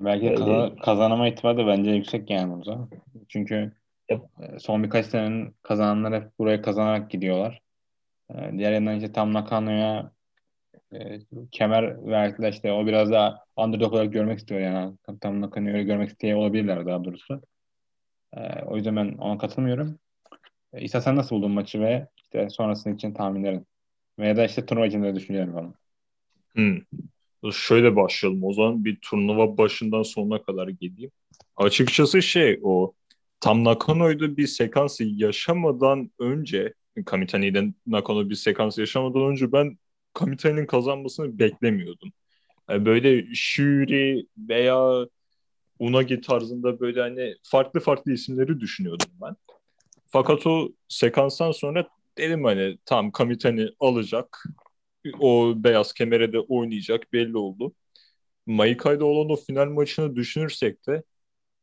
Belki 0.00 0.34
kazan, 0.34 0.76
kazanama 0.76 1.28
ihtimali 1.28 1.58
de 1.58 1.66
bence 1.66 1.90
yüksek 1.90 2.30
yani 2.30 2.54
burada. 2.54 2.88
Çünkü 3.28 3.72
yep. 4.10 4.20
son 4.58 4.82
birkaç 4.82 5.06
senenin 5.06 5.54
kazananlar 5.62 6.22
hep 6.22 6.38
buraya 6.38 6.62
kazanarak 6.62 7.10
gidiyorlar. 7.10 7.60
Ee, 8.30 8.52
diğer 8.58 8.72
yandan 8.72 8.96
işte 8.96 9.12
tam 9.12 9.32
Nakano'ya 9.32 10.10
e, 10.92 11.18
kemer 11.50 12.06
verdiler 12.06 12.52
işte 12.52 12.72
o 12.72 12.86
biraz 12.86 13.10
daha 13.10 13.44
underdog 13.56 13.92
olarak 13.92 14.12
görmek 14.12 14.38
istiyor 14.38 14.60
yani. 14.60 14.94
Tam 15.20 15.40
Nakano'yu 15.40 15.74
öyle 15.74 15.84
görmek 15.84 16.08
isteyen 16.08 16.36
olabilirler 16.36 16.86
daha 16.86 17.04
doğrusu. 17.04 17.42
E, 18.36 18.62
o 18.62 18.76
yüzden 18.76 18.96
ben 18.96 19.12
ona 19.12 19.38
katılmıyorum. 19.38 19.98
E, 20.72 20.80
İsa 20.80 21.00
sen 21.00 21.16
nasıl 21.16 21.36
buldun 21.36 21.50
maçı 21.50 21.80
ve 21.80 22.06
işte 22.16 22.50
sonrasının 22.50 22.94
için 22.94 23.14
tahminlerin? 23.14 23.66
Veya 24.18 24.36
da 24.36 24.44
işte 24.44 24.66
turnuva 24.66 24.86
için 24.86 25.02
de 25.02 25.14
düşünüyorum 25.14 25.52
falan. 25.52 25.74
Hmm. 26.54 26.78
Şöyle 27.52 27.96
başlayalım 27.96 28.44
o 28.44 28.52
zaman 28.52 28.84
bir 28.84 28.96
turnuva 29.02 29.58
başından 29.58 30.02
sonuna 30.02 30.42
kadar 30.42 30.68
geleyim. 30.68 31.10
Açıkçası 31.56 32.22
şey 32.22 32.60
o 32.62 32.92
tam 33.40 33.64
Nakano'ydu 33.64 34.36
bir 34.36 34.46
sekansı 34.46 35.04
yaşamadan 35.04 36.10
önce 36.18 36.74
Kamitani'den 37.06 37.74
Nakano 37.86 38.30
bir 38.30 38.34
sekans 38.34 38.78
yaşamadan 38.78 39.22
önce 39.22 39.52
ben 39.52 39.78
Kamitani'nin 40.14 40.66
kazanmasını 40.66 41.38
beklemiyordum. 41.38 42.12
Yani 42.70 42.86
böyle 42.86 43.34
Shuri 43.34 44.26
veya 44.38 45.06
Unagi 45.78 46.20
tarzında 46.20 46.80
böyle 46.80 47.00
hani 47.00 47.34
farklı 47.42 47.80
farklı 47.80 48.12
isimleri 48.12 48.60
düşünüyordum 48.60 49.10
ben. 49.22 49.36
Fakat 50.06 50.46
o 50.46 50.72
sekanstan 50.88 51.52
sonra 51.52 51.88
dedim 52.18 52.44
hani 52.44 52.78
tam 52.84 53.12
Kamitani 53.12 53.68
alacak. 53.80 54.44
O 55.20 55.54
beyaz 55.56 55.92
kemere 55.94 56.32
de 56.32 56.40
oynayacak 56.40 57.12
belli 57.12 57.36
oldu. 57.36 57.74
Maikai'de 58.46 59.04
olan 59.04 59.30
o 59.30 59.36
final 59.36 59.66
maçını 59.66 60.16
düşünürsek 60.16 60.86
de 60.86 61.02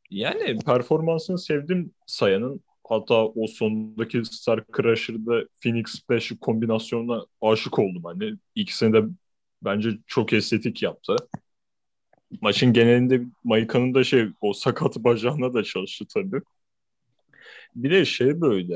yani 0.09 0.59
performansını 0.65 1.39
sevdim 1.39 1.91
Saya'nın. 2.07 2.61
Hatta 2.83 3.25
o 3.25 3.47
sondaki 3.47 4.25
Star 4.25 4.63
Crusher'da 4.77 5.47
Phoenix 5.61 5.85
Splash 5.87 6.31
kombinasyonuna 6.41 7.25
aşık 7.41 7.79
oldum. 7.79 8.03
Hani 8.03 8.33
ikisini 8.55 8.93
de 8.93 9.03
bence 9.61 9.89
çok 10.07 10.33
estetik 10.33 10.83
yaptı. 10.83 11.15
Maçın 12.41 12.73
genelinde 12.73 13.21
Maika'nın 13.43 13.93
da 13.93 14.03
şey 14.03 14.27
o 14.41 14.53
sakat 14.53 14.97
bacağına 14.97 15.53
da 15.53 15.63
çalıştı 15.63 16.05
tabii. 16.13 16.41
Bir 17.75 17.91
de 17.91 18.05
şey 18.05 18.41
böyle 18.41 18.75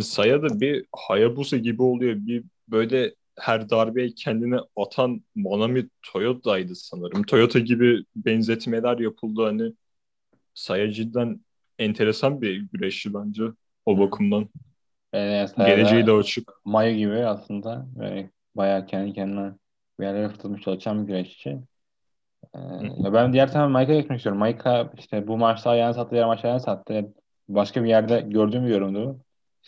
Saya 0.00 0.42
da 0.42 0.60
bir 0.60 0.86
Hayabusa 0.92 1.56
gibi 1.56 1.82
oluyor. 1.82 2.16
Bir 2.16 2.44
böyle 2.68 3.14
her 3.38 3.70
darbeyi 3.70 4.14
kendine 4.14 4.56
atan 4.76 5.22
Manami 5.34 5.88
Toyota'ydı 6.02 6.74
sanırım. 6.74 7.22
Toyota 7.22 7.58
gibi 7.58 8.04
benzetmeler 8.16 8.98
yapıldı 8.98 9.44
hani. 9.44 9.72
Saya 10.54 10.92
cidden 10.92 11.40
enteresan 11.78 12.42
bir 12.42 12.68
güreşçi 12.72 13.14
bence 13.14 13.42
o 13.86 13.98
bakımdan. 13.98 14.48
Evet, 15.12 15.54
Geleceği 15.56 16.06
de 16.06 16.12
açık. 16.12 16.52
Mayu 16.64 16.96
gibi 16.96 17.26
aslında 17.26 17.86
böyle 17.98 18.30
bayağı 18.54 18.86
kendi 18.86 19.12
kendine 19.12 19.52
bir 20.00 20.04
yerlere 20.04 20.28
fırlatmış 20.28 20.62
çalışan 20.62 21.02
bir 21.02 21.12
güreşçi. 21.12 21.58
Ee, 22.54 22.58
ya 22.98 23.12
ben 23.12 23.32
diğer 23.32 23.52
tarafa 23.52 23.68
Maika'ya 23.68 24.00
geçmek 24.00 24.16
istiyorum. 24.18 24.38
Maika 24.38 24.92
işte 24.98 25.28
bu 25.28 25.38
maçta 25.38 25.70
ayağını 25.70 25.94
sattı, 25.94 26.10
diğer 26.10 26.26
maçta 26.26 26.48
ayağını 26.48 26.60
sattı. 26.60 27.14
Başka 27.48 27.84
bir 27.84 27.88
yerde 27.88 28.20
gördüğüm 28.20 28.66
bir 28.66 28.70
yorumdu. 28.70 29.20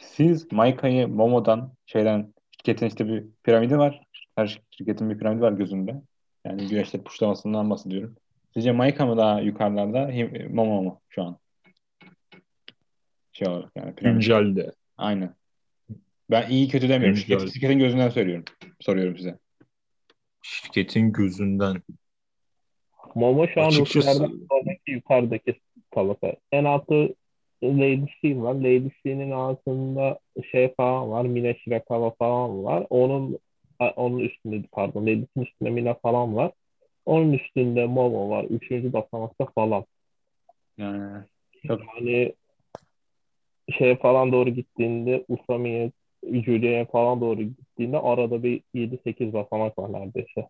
Siz 0.03 0.53
Maika'yı 0.53 1.09
Momo'dan 1.09 1.73
şeyden 1.87 2.35
şirketin 2.51 2.87
işte 2.87 3.09
bir 3.09 3.25
piramidi 3.43 3.79
var. 3.79 4.03
Her 4.37 4.61
şirketin 4.71 5.11
bir 5.11 5.19
piramidi 5.19 5.43
var 5.43 5.53
gözünde. 5.53 6.03
Yani 6.45 6.67
güneşleri 6.69 7.03
puşlamasından 7.03 7.71
bahsediyorum. 7.71 8.17
Sizce 8.55 8.73
Maika 8.73 9.07
mı 9.07 9.17
daha 9.17 9.41
yukarılarda 9.41 10.11
Momo 10.51 10.83
mu 10.83 11.01
şu 11.09 11.23
an? 11.23 11.39
Şey 13.33 13.49
olarak 13.49 13.71
yani. 13.77 13.95
piramit. 13.95 14.23
Güncelde. 14.23 14.73
Aynen. 14.97 15.35
Ben 16.31 16.51
iyi 16.51 16.69
kötü 16.69 16.89
demiyorum. 16.89 17.15
Güncel. 17.17 17.39
Şirket, 17.39 17.55
şirketin 17.55 17.79
gözünden 17.79 18.09
söylüyorum. 18.09 18.45
Soruyorum 18.81 19.17
size. 19.17 19.39
Şirketin 20.43 21.13
gözünden. 21.13 21.83
Momo 23.15 23.49
şu 23.49 23.63
an 23.63 23.67
Açıkçası- 23.67 24.13
sonraki 24.51 24.91
yukarıdaki 24.91 25.61
tabaka. 25.91 26.35
En 26.53 26.65
altı 26.65 27.15
Lady 27.63 28.07
C 28.23 28.43
var. 28.43 28.55
Lady 28.55 28.89
C'nin 29.05 29.31
altında 29.31 30.19
şey 30.51 30.75
falan 30.75 31.11
var. 31.11 31.25
Mine 31.25 31.55
Shirakawa 31.55 32.11
falan 32.19 32.65
var. 32.65 32.87
Onun 32.91 33.39
onun 33.97 34.19
üstünde 34.19 34.63
pardon 34.73 35.03
Lady 35.03 35.25
C'nin 35.35 35.45
üstünde 35.45 35.71
Mina 35.71 35.95
falan 35.95 36.37
var. 36.37 36.53
Onun 37.07 37.33
üstünde 37.33 37.87
Momo 37.87 38.31
var. 38.31 38.45
Üçüncü 38.45 38.93
basamakta 38.93 39.47
falan. 39.55 39.85
Yani 40.79 41.25
Çok- 41.67 41.81
Yani 41.81 42.35
şeye 43.79 43.97
falan 43.97 44.33
doğru 44.33 44.51
gittiğinde 44.51 45.25
Usami'ye 45.29 45.93
Julia'ya 46.25 46.85
falan 46.87 47.21
doğru 47.21 47.43
gittiğinde 47.43 47.99
arada 47.99 48.43
bir 48.43 48.63
7-8 48.75 49.33
basamak 49.33 49.79
var 49.79 49.93
neredeyse. 49.93 50.49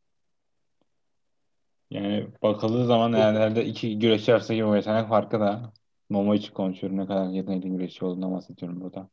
yani 1.91 2.27
bakıldığı 2.43 2.87
zaman 2.87 3.13
herhalde 3.13 3.65
iki 3.65 3.99
güreşçi 3.99 4.35
arasındaki 4.35 4.65
o 4.65 4.77
yetenek 4.77 5.09
farkı 5.09 5.41
da 5.41 5.73
Momo 6.11 6.35
için 6.35 6.55
konuşuyorum. 6.55 6.99
Ne 6.99 7.07
kadar 7.07 7.29
yetenekli 7.29 7.71
güreşçi 7.71 8.05
olduğundan 8.05 8.33
bahsediyorum 8.33 8.81
burada. 8.81 9.09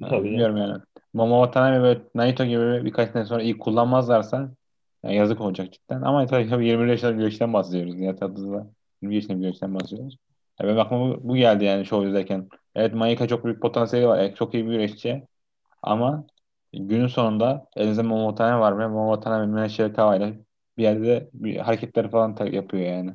Yani 0.00 0.10
Tabii. 0.10 0.24
bilmiyorum 0.24 0.56
yani. 0.56 0.82
Momo 1.12 1.44
Watanabe 1.44 1.82
ve 1.82 2.02
Naito 2.14 2.44
gibi 2.44 2.84
birkaç 2.84 3.10
sene 3.10 3.24
sonra 3.24 3.42
iyi 3.42 3.58
kullanmazlarsa 3.58 4.50
yani 5.02 5.16
yazık 5.16 5.40
olacak 5.40 5.72
cidden. 5.72 6.02
Ama 6.02 6.26
tabii, 6.26 6.48
tabii 6.48 6.66
20 6.66 6.90
yaşında 6.90 7.12
bir 7.12 7.18
güreşten 7.18 7.52
bahsediyoruz. 7.52 7.94
Nihat 7.94 8.22
Atı'da 8.22 8.66
20 9.02 9.14
yaşında 9.14 9.36
bir 9.36 9.40
güreşten 9.40 9.74
bahsediyoruz. 9.74 10.16
Ya 10.60 10.66
benim 10.66 10.80
aklıma 10.80 11.08
bu, 11.08 11.28
bu 11.28 11.36
geldi 11.36 11.64
yani 11.64 11.86
show 11.86 12.08
izlerken. 12.08 12.48
Evet 12.74 12.94
Maika 12.94 13.28
çok 13.28 13.44
büyük 13.44 13.62
potansiyeli 13.62 14.08
var. 14.08 14.18
Evet, 14.18 14.36
çok 14.36 14.54
iyi 14.54 14.66
bir 14.66 14.70
güreşçi. 14.70 15.26
Ama 15.82 16.26
günün 16.72 17.06
sonunda 17.06 17.66
elinizde 17.76 18.02
Momo 18.02 18.28
Watanabe 18.28 18.60
var 18.60 18.78
ve 18.78 18.86
Momo 18.86 19.14
Watanabe 19.14 19.46
Mina 19.46 19.68
Shirakawa 19.68 20.16
ile 20.16 20.40
bir 20.78 20.82
yerde 20.82 21.30
bir 21.32 21.56
hareketleri 21.56 22.08
falan 22.10 22.36
yapıyor 22.52 22.86
yani. 22.86 23.14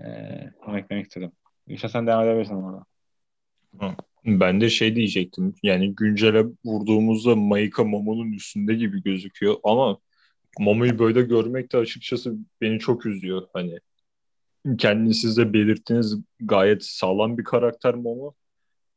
Ee, 0.00 0.50
onu 0.66 0.78
eklemek 0.78 1.06
istedim. 1.06 1.32
İşte 1.66 1.88
sen 1.88 2.06
devam 2.06 2.24
edebilirsin 2.24 2.54
orada. 2.54 2.84
Ben 4.26 4.60
de 4.60 4.70
şey 4.70 4.96
diyecektim. 4.96 5.54
Yani 5.62 5.94
güncele 5.94 6.44
vurduğumuzda 6.64 7.36
Maika 7.36 7.84
Momo'nun 7.84 8.32
üstünde 8.32 8.74
gibi 8.74 9.02
gözüküyor 9.02 9.56
ama 9.64 9.98
Momo'yu 10.58 10.98
böyle 10.98 11.22
görmek 11.22 11.72
de 11.72 11.76
açıkçası 11.76 12.34
beni 12.60 12.78
çok 12.78 13.06
üzüyor. 13.06 13.42
Hani 13.52 13.78
kendiniz 14.78 15.20
siz 15.20 15.36
de 15.36 15.52
belirttiniz 15.52 16.16
gayet 16.40 16.84
sağlam 16.84 17.38
bir 17.38 17.44
karakter 17.44 17.94
Momo. 17.94 18.34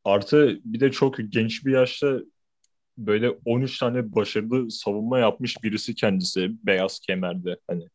Artı 0.03 0.59
bir 0.65 0.79
de 0.79 0.91
çok 0.91 1.15
genç 1.29 1.65
bir 1.65 1.71
yaşta 1.71 2.19
böyle 2.97 3.29
13 3.29 3.79
tane 3.79 4.15
başarılı 4.15 4.71
savunma 4.71 5.19
yapmış 5.19 5.63
birisi 5.63 5.95
kendisi 5.95 6.51
beyaz 6.63 6.99
kemerde. 6.99 7.57
Hani 7.67 7.89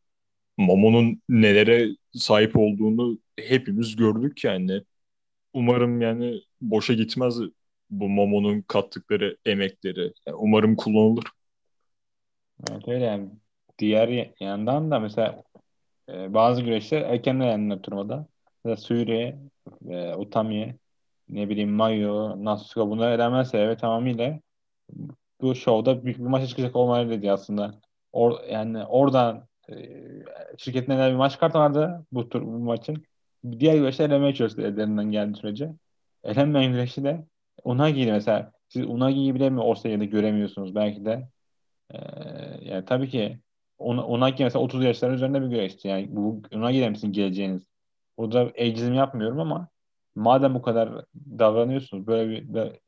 Momo'nun 0.59 1.21
nelere 1.29 1.89
sahip 2.13 2.57
olduğunu 2.57 3.19
hepimiz 3.39 3.95
gördük 3.95 4.43
yani. 4.43 4.81
Umarım 5.53 6.01
yani 6.01 6.41
boşa 6.61 6.93
gitmez 6.93 7.39
bu 7.89 8.09
Momo'nun 8.09 8.61
kattıkları 8.61 9.37
emekleri. 9.45 10.13
Yani 10.27 10.35
umarım 10.35 10.75
kullanılır. 10.75 11.23
Evet 12.71 12.87
öyle 12.87 13.05
yani. 13.05 13.29
Diğer 13.79 14.31
yandan 14.39 14.91
da 14.91 14.99
mesela 14.99 15.43
e, 16.09 16.33
bazı 16.33 16.61
güreşler 16.61 17.01
erken 17.01 17.39
elendiler 17.39 17.81
turnuvada. 17.81 18.25
Mesela 18.63 18.77
Suri, 18.77 19.35
e, 19.89 20.15
Utami, 20.15 20.75
ne 21.29 21.49
bileyim 21.49 21.71
Mayu, 21.71 22.45
Nasuka 22.45 22.89
bunlar 22.89 23.11
elenmezse 23.11 23.57
evet 23.57 23.79
tamamıyla 23.79 24.39
bu 25.41 25.55
şovda 25.55 26.05
büyük 26.05 26.17
bir 26.17 26.23
maça 26.23 26.47
çıkacak 26.47 26.75
olmaları 26.75 27.09
dedi 27.09 27.31
aslında. 27.31 27.81
Or, 28.11 28.33
yani 28.49 28.85
oradan 28.85 29.48
e, 29.71 30.57
şirketin 30.57 30.91
elinde 30.91 31.11
bir 31.11 31.15
maç 31.15 31.39
kartı 31.39 31.57
vardı 31.59 32.05
bu 32.11 32.29
tur 32.29 32.41
bu 32.41 32.59
maçın. 32.59 33.03
Diğer 33.59 33.75
güreşler 33.75 34.09
elenmeye 34.09 34.33
çalıştı 34.33 34.61
ellerinden 34.61 35.11
geldiği 35.11 35.35
sürece. 35.35 35.73
Elenmeyen 36.23 36.71
güreşi 36.71 37.03
de 37.03 37.25
Unagi'ydi 37.63 38.11
mesela. 38.11 38.51
Siz 38.69 38.85
Unagi'yi 38.85 39.35
bile 39.35 39.49
mi 39.49 39.61
Orsaya'da 39.61 40.03
göremiyorsunuz 40.05 40.75
belki 40.75 41.05
de. 41.05 41.29
Ee, 41.93 41.97
yani 42.61 42.85
tabii 42.85 43.09
ki 43.09 43.39
ona, 43.79 44.07
Unagi 44.07 44.43
mesela 44.43 44.63
30 44.63 44.83
yaşların 44.83 45.15
üzerinde 45.15 45.41
bir 45.41 45.47
güreşçi. 45.47 45.87
Yani 45.87 46.07
bu 46.11 46.41
Unagi'de 46.53 46.89
misin 46.89 47.11
geleceğiniz? 47.11 47.63
Burada 48.17 48.39
ageizm 48.39 48.93
yapmıyorum 48.93 49.39
ama 49.39 49.67
madem 50.15 50.55
bu 50.55 50.61
kadar 50.61 51.05
davranıyorsunuz, 51.15 52.07
böyle 52.07 52.29
bir, 52.29 52.53
bir 52.53 52.79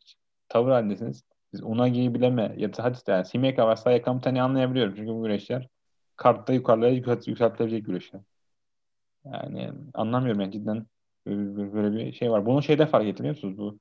tavır 0.49 0.71
halindesiniz. 0.71 1.23
Siz 1.51 1.63
Unagi'yi 1.63 2.13
bileme 2.13 2.55
ya 2.57 2.77
da 2.77 2.83
hadi 2.83 2.97
yani 3.07 3.25
Himeka 3.33 3.69
ve 3.69 3.75
Sayakamtani 3.75 4.41
anlayabiliyorum. 4.41 4.95
Çünkü 4.95 5.11
bu 5.11 5.23
güreşler 5.23 5.67
kartta 6.21 6.53
yukarılara 6.53 6.89
yükselt, 6.89 7.27
yükseltilebilecek 7.27 7.85
güreşler. 7.85 8.21
Yani 9.25 9.71
anlamıyorum 9.93 10.41
yani 10.41 10.51
cidden 10.51 10.85
böyle, 11.25 11.97
bir 11.97 12.13
şey 12.13 12.31
var. 12.31 12.45
Bunu 12.45 12.63
şeyde 12.63 12.85
fark 12.85 13.05
ettim 13.05 13.23
biliyor 13.23 13.35
musunuz? 13.35 13.57
Bu 13.57 13.79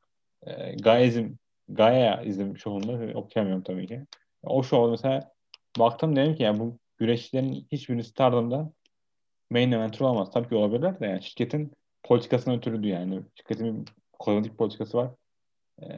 e, 0.50 0.76
Gaizm, 0.76 1.28
Gaia 1.68 2.22
izim 2.22 2.58
şovunda 2.58 3.18
okuyamıyorum 3.18 3.62
tabii 3.62 3.86
ki. 3.86 4.06
O 4.42 4.62
şovda 4.62 4.90
mesela 4.90 5.32
baktım 5.78 6.16
dedim 6.16 6.34
ki 6.34 6.42
ya 6.42 6.58
bu 6.58 6.78
güreşçilerin 6.98 7.66
hiçbirisi 7.72 8.08
Stardom'da 8.08 8.72
main 9.50 9.72
eventer 9.72 10.00
olamaz. 10.00 10.30
Tabii 10.30 10.48
ki 10.48 10.54
olabilirler 10.54 11.00
de 11.00 11.06
yani 11.06 11.22
şirketin 11.22 11.72
politikasına 12.02 12.54
ötürüydü 12.54 12.88
yani. 12.88 13.22
Şirketin 13.34 13.86
bir 13.86 13.92
kozmetik 14.12 14.58
politikası 14.58 14.98
var. 14.98 15.10
Ee, 15.82 15.88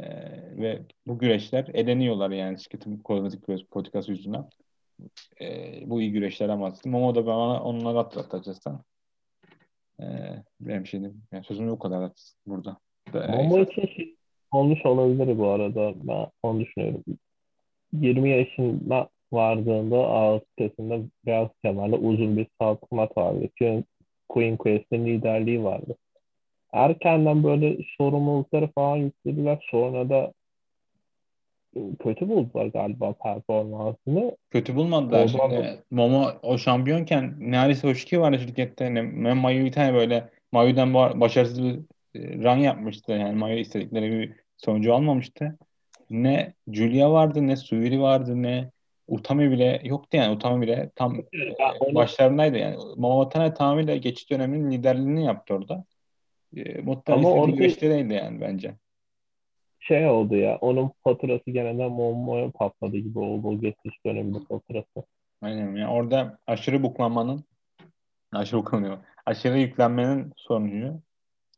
ve 0.56 0.82
bu 1.06 1.18
güreşler 1.18 1.70
eleniyorlar 1.74 2.30
yani 2.30 2.60
şirketin 2.60 2.98
kozmetik 2.98 3.70
politikası 3.70 4.10
yüzünden. 4.10 4.48
Ee, 5.40 5.82
bu 5.86 6.00
iyi 6.00 6.12
güreşler 6.12 6.48
ama 6.48 6.72
Momo 6.84 7.14
da 7.14 7.26
bana 7.26 7.62
onları 7.62 7.98
atlattı 7.98 8.36
açıkçası. 8.36 8.70
Ee, 10.00 10.04
benim 10.60 10.86
şeyim. 10.86 11.22
Yani 11.32 11.44
sözüm 11.44 11.70
o 11.70 11.78
kadar 11.78 12.10
burada. 12.46 12.76
Momo 13.14 13.58
için 13.58 13.86
şey 13.86 14.16
olmuş 14.52 14.86
olabilir 14.86 15.38
bu 15.38 15.48
arada. 15.48 15.92
Ben 15.96 16.26
onu 16.42 16.60
düşünüyorum. 16.60 17.04
20 17.92 18.30
yaşında 18.30 19.08
vardığında 19.32 19.96
ağız 19.96 20.42
sitesinde 20.48 21.00
beyaz 21.26 21.48
kemerle 21.62 21.96
uzun 21.96 22.36
bir 22.36 22.46
salto 22.60 22.96
mat 22.96 23.16
vardı. 23.16 23.48
Queen, 23.58 23.84
Queen 24.28 24.56
Quest'in 24.56 25.06
liderliği 25.06 25.64
vardı. 25.64 25.96
Erkenden 26.72 27.44
böyle 27.44 27.78
sorumlulukları 27.98 28.68
falan 28.74 28.96
yüklediler. 28.96 29.66
Sonra 29.70 30.08
da 30.08 30.32
kötü 31.98 32.28
buldular 32.28 32.66
galiba 32.66 33.12
performansını. 33.12 34.36
Kötü 34.50 34.76
bulmadılar. 34.76 35.18
Oradan 35.18 35.50
Şimdi 35.50 35.82
Momo 35.90 36.26
o 36.42 36.58
şampiyonken 36.58 37.34
neredeyse 37.38 37.88
Hoşki 37.88 38.20
vardı 38.20 38.38
şirkette. 38.38 38.94
Ne 38.94 39.32
Mayu 39.34 39.64
bir 39.64 39.72
tane 39.72 39.94
böyle 39.94 40.28
Mayu'dan 40.52 40.88
ba- 40.88 41.20
başarısız 41.20 41.62
bir 41.64 41.78
e, 42.14 42.38
run 42.44 42.56
yapmıştı. 42.58 43.12
Yani 43.12 43.38
Mayu 43.38 43.58
istedikleri 43.58 44.10
bir 44.10 44.32
sonucu 44.56 44.94
almamıştı. 44.94 45.58
Ne 46.10 46.54
Julia 46.72 47.12
vardı, 47.12 47.46
ne 47.46 47.56
Suiri 47.56 48.00
vardı, 48.00 48.42
ne 48.42 48.70
Utami 49.08 49.50
bile 49.50 49.80
yoktu 49.84 50.16
yani. 50.16 50.34
Utami 50.34 50.62
bile 50.66 50.90
tam 50.96 51.14
e, 51.14 51.22
Ya 51.58 51.94
başlarındaydı 51.94 52.58
yani. 52.58 52.76
Momo 52.96 53.22
Watanabe 53.22 53.54
tamamıyla 53.54 53.96
geçiş 53.96 54.30
döneminin 54.30 54.70
liderliğini 54.70 55.24
yaptı 55.24 55.54
orada. 55.54 55.84
E, 56.56 56.80
Muhtemelen 56.80 57.24
orada- 57.24 57.56
güreşte 57.56 57.90
değildi 57.90 58.14
yani 58.14 58.40
bence. 58.40 58.74
Şey 59.82 60.08
oldu 60.08 60.36
ya. 60.36 60.58
Onun 60.60 60.92
faturası 61.04 61.50
genelde 61.50 61.88
Momo'ya 61.88 62.50
patladı 62.50 62.96
gibi 62.96 63.18
oldu 63.18 63.48
o 63.48 63.60
geçiş 63.60 64.04
döneminde 64.06 64.38
faturası. 64.48 65.06
Aynen. 65.42 65.76
Yani 65.76 65.88
orada 65.92 66.38
aşırı 66.46 66.82
buklanmanın 66.82 67.44
aşırı 68.32 68.60
buklanıyor. 68.60 68.98
Aşırı 69.26 69.58
yüklenmenin 69.58 70.32
sonucu 70.36 71.00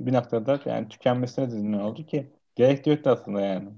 bir 0.00 0.12
noktada 0.12 0.60
yani 0.64 0.88
tükenmesine 0.88 1.50
de 1.50 1.72
ne 1.72 1.82
oldu 1.82 2.06
ki 2.06 2.32
gerek 2.56 2.86
de 2.86 2.90
yoktu 2.90 3.10
aslında 3.10 3.40
yani. 3.40 3.68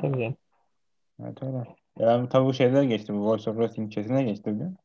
Tabii. 0.00 0.34
Evet 1.22 1.42
öyle. 1.42 1.66
Yani 1.98 2.28
tabii 2.28 2.46
bu 2.46 2.54
şeyler 2.54 2.82
geçti. 2.82 3.14
Bu 3.14 3.26
Voice 3.26 3.50
of 3.50 3.56
Wrestling 3.56 3.92
chatine 3.92 4.22
geçti 4.22 4.54
bugün. 4.54 4.76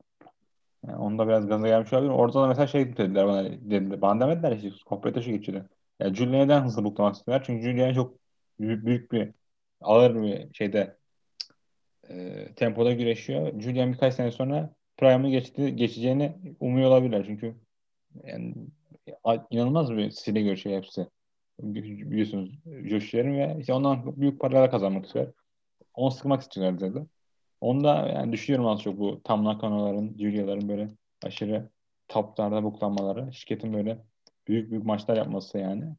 Yani 0.87 0.97
onda 0.97 1.27
biraz 1.27 1.47
gaza 1.47 1.67
gelmiş 1.67 1.93
olabilir. 1.93 2.11
Orada 2.11 2.41
da 2.41 2.47
mesela 2.47 2.67
şey 2.67 2.97
dediler 2.97 3.27
bana 3.27 3.43
dediler. 3.43 4.01
Bana 4.01 4.19
demediler 4.19 4.51
işte 4.51 4.69
komple 4.85 5.21
şu 5.21 5.31
geçiyor. 5.31 5.65
Ya 6.01 6.63
hızlı 6.65 6.83
buklamak 6.83 7.15
istiyorlar? 7.15 7.43
Çünkü 7.45 7.63
Julia 7.63 7.93
çok 7.93 8.19
büyük, 8.59 8.85
büyük 8.85 9.11
bir 9.11 9.31
ağır 9.81 10.23
bir 10.23 10.53
şeyde 10.53 10.97
e, 12.09 12.47
tempoda 12.55 12.93
güreşiyor. 12.93 13.59
Julian 13.61 13.93
birkaç 13.93 14.13
sene 14.13 14.31
sonra 14.31 14.73
Prime'ı 14.97 15.29
geçti, 15.31 15.75
geçeceğini 15.75 16.37
umuyor 16.59 16.89
olabilirler. 16.89 17.25
Çünkü 17.25 17.55
yani 18.23 18.55
inanılmaz 19.51 19.91
bir 19.91 20.11
stile 20.11 20.41
görüşüyor 20.41 20.77
hepsi. 20.77 21.07
Bi- 21.59 22.11
Biliyorsunuz 22.11 22.59
Joshi'lerin 22.65 23.33
ve 23.37 23.57
işte 23.59 23.73
ondan 23.73 24.21
büyük 24.21 24.39
paralar 24.41 24.71
kazanmak 24.71 25.05
istiyor. 25.05 25.33
Onu 25.93 26.11
sıkmak 26.11 26.41
istiyorlar 26.41 26.79
dedi. 26.79 27.05
Onda 27.61 28.07
yani 28.07 28.33
düşünüyorum 28.33 28.67
az 28.67 28.81
çok 28.81 28.99
bu 28.99 29.21
Tam 29.23 29.45
Nakano'ların, 29.45 30.17
Julia'ların 30.19 30.69
böyle 30.69 30.89
aşırı 31.23 31.69
toplarda 32.07 32.63
buklanmaları, 32.63 33.33
şirketin 33.33 33.73
böyle 33.73 33.99
büyük 34.51 34.71
büyük 34.71 34.85
maçlar 34.85 35.17
yapması 35.17 35.57
yani. 35.57 35.95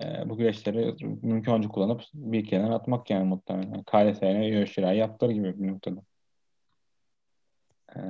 e, 0.00 0.28
bu 0.28 0.36
güreşleri 0.36 0.94
mümkün 1.22 1.52
olunca 1.52 1.68
kullanıp 1.68 2.02
bir 2.14 2.46
kenara 2.46 2.74
atmak 2.74 3.10
yani 3.10 3.24
muhtemelen. 3.24 3.82
KLS'ye 3.82 4.46
Yoshira'yı 4.46 4.98
yaptır 4.98 5.30
gibi 5.30 5.62
bir 5.62 5.68
noktada. 5.68 6.02
E, 7.96 8.00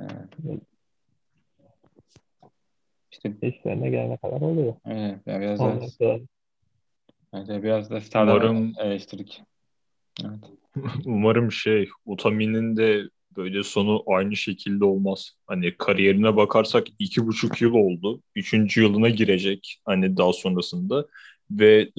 işte 3.11 3.33
İşlerine 3.41 3.89
gelene 3.89 4.17
kadar 4.17 4.41
oluyor. 4.41 4.75
evet, 4.85 5.19
yani 5.25 5.41
biraz 5.41 5.59
da, 5.59 6.19
evet, 7.33 7.63
biraz 7.63 7.89
da 7.89 8.01
Star'dan 8.01 8.35
Umarım 8.35 8.73
eleştirdik. 8.79 9.43
Evet. 10.25 10.51
Umarım 11.05 11.51
şey 11.51 11.89
Utami'nin 12.05 12.77
de 12.77 13.09
böyle 13.37 13.63
sonu 13.63 14.03
aynı 14.07 14.35
şekilde 14.35 14.85
olmaz. 14.85 15.31
Hani 15.47 15.77
kariyerine 15.77 16.35
bakarsak 16.35 16.87
iki 16.99 17.27
buçuk 17.27 17.61
yıl 17.61 17.73
oldu. 17.73 18.21
Üçüncü 18.35 18.81
yılına 18.81 19.09
girecek 19.09 19.79
hani 19.85 20.17
daha 20.17 20.33
sonrasında. 20.33 21.07
Ve 21.51 21.91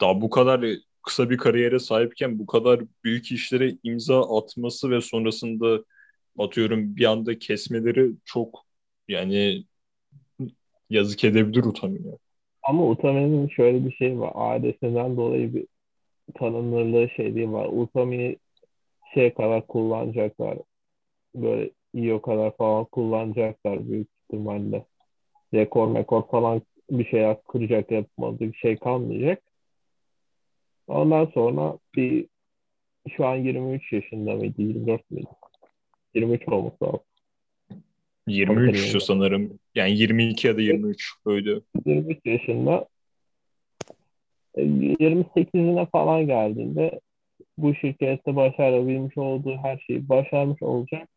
daha 0.00 0.20
bu 0.20 0.30
kadar 0.30 0.66
kısa 1.02 1.30
bir 1.30 1.36
kariyere 1.36 1.78
sahipken 1.78 2.38
bu 2.38 2.46
kadar 2.46 2.80
büyük 3.04 3.32
işlere 3.32 3.76
imza 3.82 4.38
atması 4.38 4.90
ve 4.90 5.00
sonrasında 5.00 5.84
atıyorum 6.38 6.96
bir 6.96 7.04
anda 7.04 7.38
kesmeleri 7.38 8.10
çok 8.24 8.66
yani 9.08 9.64
yazık 10.90 11.24
edebilir 11.24 11.64
Utami'ye. 11.64 12.18
Ama 12.62 12.88
Utami'nin 12.88 13.48
şöyle 13.48 13.86
bir 13.86 13.92
şey 13.92 14.18
var. 14.18 14.32
Ailesinden 14.34 15.16
dolayı 15.16 15.54
bir 15.54 15.66
tanınırlığı 16.34 17.08
şeyliği 17.16 17.52
var. 17.52 17.68
Utami'yi 17.72 18.38
şey 19.16 19.34
kadar 19.34 19.66
kullanacaklar. 19.66 20.58
Böyle 21.34 21.70
iyi 21.94 22.14
o 22.14 22.22
kadar 22.22 22.56
falan 22.56 22.84
kullanacaklar 22.84 23.88
büyük 23.88 24.08
ihtimalle. 24.24 24.84
Rekor 25.54 25.88
mekor 25.88 26.28
falan 26.28 26.62
bir 26.90 27.04
şey 27.04 27.34
kıracak 27.48 27.90
yapmadığı 27.90 28.40
bir 28.40 28.56
şey 28.56 28.76
kalmayacak. 28.76 29.42
Ondan 30.86 31.26
sonra 31.26 31.78
bir 31.96 32.26
şu 33.16 33.26
an 33.26 33.34
23 33.34 33.92
yaşında 33.92 34.34
mıydı? 34.34 34.62
24 34.62 35.10
müydü? 35.10 35.26
23 36.14 36.48
olması 36.48 36.84
lazım. 36.84 37.00
23 38.28 38.76
Hakikaten. 38.76 38.98
sanırım. 38.98 39.58
Yani 39.74 39.98
22 39.98 40.46
ya 40.46 40.56
da 40.56 40.60
23 40.60 41.12
öyle. 41.26 41.60
23 41.86 42.18
yaşında 42.24 42.86
e, 44.54 44.62
28'ine 44.62 45.86
falan 45.90 46.26
geldiğinde 46.26 47.00
bu 47.58 47.74
şirkette 47.74 48.36
başarabilmiş 48.36 49.18
olduğu 49.18 49.56
her 49.56 49.78
şeyi 49.78 50.08
başarmış 50.08 50.62
olacak. 50.62 51.08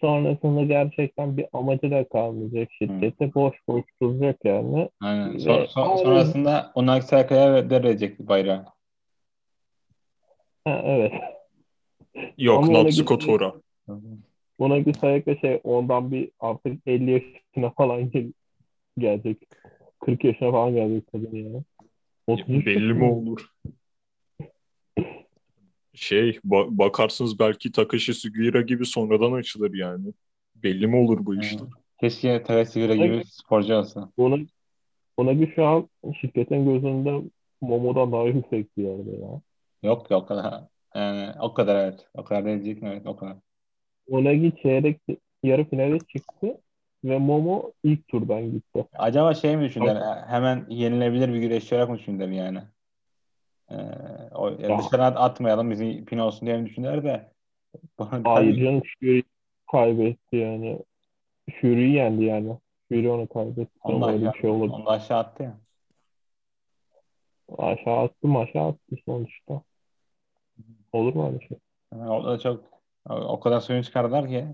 Sonrasında 0.00 0.62
gerçekten 0.62 1.36
bir 1.36 1.46
amacı 1.52 1.90
da 1.90 2.08
kalmayacak 2.08 2.68
şirkette. 2.72 3.34
Boş 3.34 3.54
boş 3.68 3.84
duracak 4.02 4.44
yani. 4.44 4.88
Aynen. 5.00 5.34
Ve 5.34 5.38
Son- 5.38 5.64
son- 5.66 5.88
aile- 5.90 6.02
sonrasında 6.02 6.72
Onaki 6.74 7.06
Saika'ya 7.06 7.70
devredecek 7.70 8.18
bayrağı. 8.18 8.64
Ha, 10.64 10.82
evet. 10.84 11.12
Yok 12.38 12.58
Ama 12.58 12.72
ona 12.72 12.82
Natsuko 12.82 13.14
gittiği- 13.18 13.26
Tora. 13.26 13.54
Buna 14.58 14.86
bir 14.86 14.94
sayıkla 14.94 15.36
şey 15.36 15.60
ondan 15.64 16.12
bir 16.12 16.30
artık 16.40 16.86
50 16.86 17.10
yaşına 17.10 17.70
falan 17.70 18.10
gel- 18.10 18.32
gelecek. 18.98 19.38
40 20.00 20.24
yaşına 20.24 20.50
falan 20.50 20.74
gelecek 20.74 21.12
kadın 21.12 21.36
yani. 21.36 21.62
33 22.26 22.66
Belli 22.66 22.92
mi 22.94 23.04
olur? 23.04 23.46
Şey 25.94 26.30
ba- 26.30 26.78
bakarsınız 26.78 27.38
belki 27.38 27.72
Takashi 27.72 28.14
Sugiura 28.14 28.60
gibi 28.60 28.86
sonradan 28.86 29.32
açılır 29.32 29.74
yani. 29.74 30.12
Belli 30.54 30.86
mi 30.86 30.96
olur 30.96 31.26
bu 31.26 31.34
işler? 31.40 31.68
Keşke 32.00 32.42
Tagasigura 32.42 32.94
gibi 32.94 33.06
Evet. 33.06 33.26
sporcu 33.26 33.74
olsa. 33.74 34.10
Buna, 34.18 34.36
buna 35.18 35.40
bir 35.40 35.54
şu 35.54 35.64
an 35.66 35.88
şirketin 36.20 36.64
gözünde 36.64 37.30
Momo'dan 37.60 38.12
daha 38.12 38.24
yüksek 38.24 38.76
bir 38.76 38.82
yerde 38.82 39.10
ya. 39.10 39.40
Yok 39.82 40.10
ya 40.10 40.16
o 40.16 40.26
kadar. 40.26 40.64
Yani 40.94 41.32
o 41.40 41.54
kadar 41.54 41.84
evet. 41.84 42.06
O 42.14 42.24
kadar 42.24 42.44
değil 42.44 42.64
diyecektim 42.64 42.88
evet 42.88 43.06
o 43.06 43.16
kadar. 43.16 43.36
Onagi 44.10 44.52
çeyrek 44.62 45.00
yarı 45.42 45.64
finale 45.64 45.98
çıktı 45.98 46.60
ve 47.04 47.18
Momo 47.18 47.72
ilk 47.84 48.08
turdan 48.08 48.50
gitti. 48.52 48.86
Acaba 48.92 49.34
şey 49.34 49.56
mi 49.56 49.64
düşündüler? 49.64 50.24
Hemen 50.26 50.66
yenilebilir 50.68 51.28
bir 51.34 51.38
güreşçi 51.38 51.74
olarak 51.74 51.90
mı 51.90 51.98
düşündüler 51.98 52.28
yani? 52.28 52.58
Ee, 53.72 54.34
o, 54.34 54.48
ya 54.48 54.68
Ya. 54.68 54.78
dışarı 54.78 55.04
at- 55.04 55.16
atmayalım 55.16 55.70
bizim 55.70 56.04
pin 56.04 56.18
olsun 56.18 56.46
diye 56.46 56.58
mi 56.58 56.66
düşündüler 56.66 57.04
de. 57.04 57.32
Hayır 58.24 58.64
canım 58.64 58.82
Fury 59.00 59.22
kaybetti 59.72 60.36
yani. 60.36 60.82
Fury'yi 61.60 61.94
yendi 61.94 62.24
yani. 62.24 62.58
Fury 62.88 63.10
onu 63.10 63.28
kaybetti. 63.28 63.78
Onu 63.84 64.06
aşağı, 64.06 64.34
bir 64.34 64.40
şey 64.40 64.50
olabilir. 64.50 64.72
onu 64.72 64.90
aşağı 64.90 65.18
attı 65.18 65.42
ya. 65.42 65.58
Aşağı 67.58 67.98
attım 67.98 68.36
aşağı 68.36 68.68
attı 68.68 68.96
sonuçta. 69.04 69.62
Olur 70.92 71.14
mu 71.14 71.26
öyle 71.28 71.48
şey? 71.48 71.58
Yani 71.92 72.10
o 72.10 72.24
da 72.24 72.38
çok 72.38 72.64
o, 73.08 73.40
kadar 73.40 73.60
suyunu 73.60 73.84
çıkardılar 73.84 74.28
ki 74.28 74.46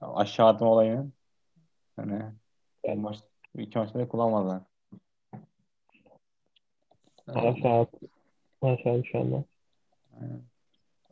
aşağı 0.00 0.48
atma 0.48 0.66
olayını. 0.66 1.10
Yani 1.98 2.22
Evet. 2.84 2.98
maç, 2.98 3.18
iki 3.58 3.78
maçta 3.78 3.98
da 3.98 4.08
kullanmadılar. 4.08 4.62
Aşağı 7.26 7.80
attı. 7.80 8.08
Aşağı 8.62 9.02
düşenler. 9.02 9.42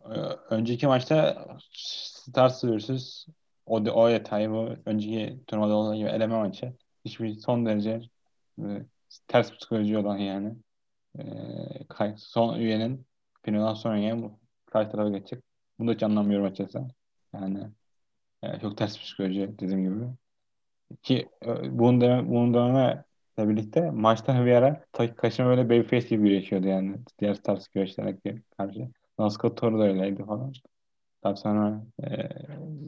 Ee, 0.04 0.12
Önceki 0.50 0.86
maçta 0.86 1.46
Stars 1.72 2.64
vs. 2.64 3.26
O, 3.66 3.76
o 3.76 4.10
detayı 4.10 4.50
bu 4.50 4.68
önceki 4.86 5.40
turnuvada 5.46 5.74
olduğu 5.74 5.94
gibi 5.94 6.08
eleme 6.08 6.36
maçı. 6.36 6.72
Hiçbir 7.04 7.34
son 7.34 7.66
derece 7.66 8.00
e, 8.58 8.64
ters 9.28 9.52
psikoloji 9.52 9.98
olan 9.98 10.16
yani. 10.18 10.56
E, 11.18 12.16
son 12.16 12.58
üyenin 12.58 13.06
finalden 13.42 13.74
sonra 13.74 13.98
yani 13.98 14.30
karşı 14.66 14.90
tarafa 14.90 15.10
geçecek. 15.10 15.44
Bunu 15.78 15.88
da 15.88 15.92
hiç 15.92 16.02
anlamıyorum 16.02 16.46
açıkçası. 16.46 16.88
Yani 17.34 17.68
e, 18.42 18.60
çok 18.60 18.78
ters 18.78 18.98
psikoloji 18.98 19.58
dediğim 19.58 19.82
gibi. 19.82 20.10
Ki 21.02 21.28
e, 21.46 21.78
bunun 21.78 22.00
deme, 22.00 22.28
bunun 22.30 22.54
dememe 22.54 23.04
birlikte 23.38 23.90
maçta 23.90 24.46
bir 24.46 24.52
ara 24.52 24.84
Kaşıma 25.16 25.48
böyle 25.48 25.64
babyface 25.70 26.08
gibi 26.08 26.28
güreşiyordu 26.28 26.66
yani. 26.66 26.96
Diğer 27.18 27.34
Stars 27.34 27.68
güreşlerine 27.68 28.18
karşı. 28.56 28.88
Nasco 29.18 29.54
Toro 29.54 29.78
da 29.78 29.84
öyleydi 29.84 30.24
falan. 30.24 30.52
Daha 31.24 31.36
sonra 31.36 31.84
e, 32.04 32.28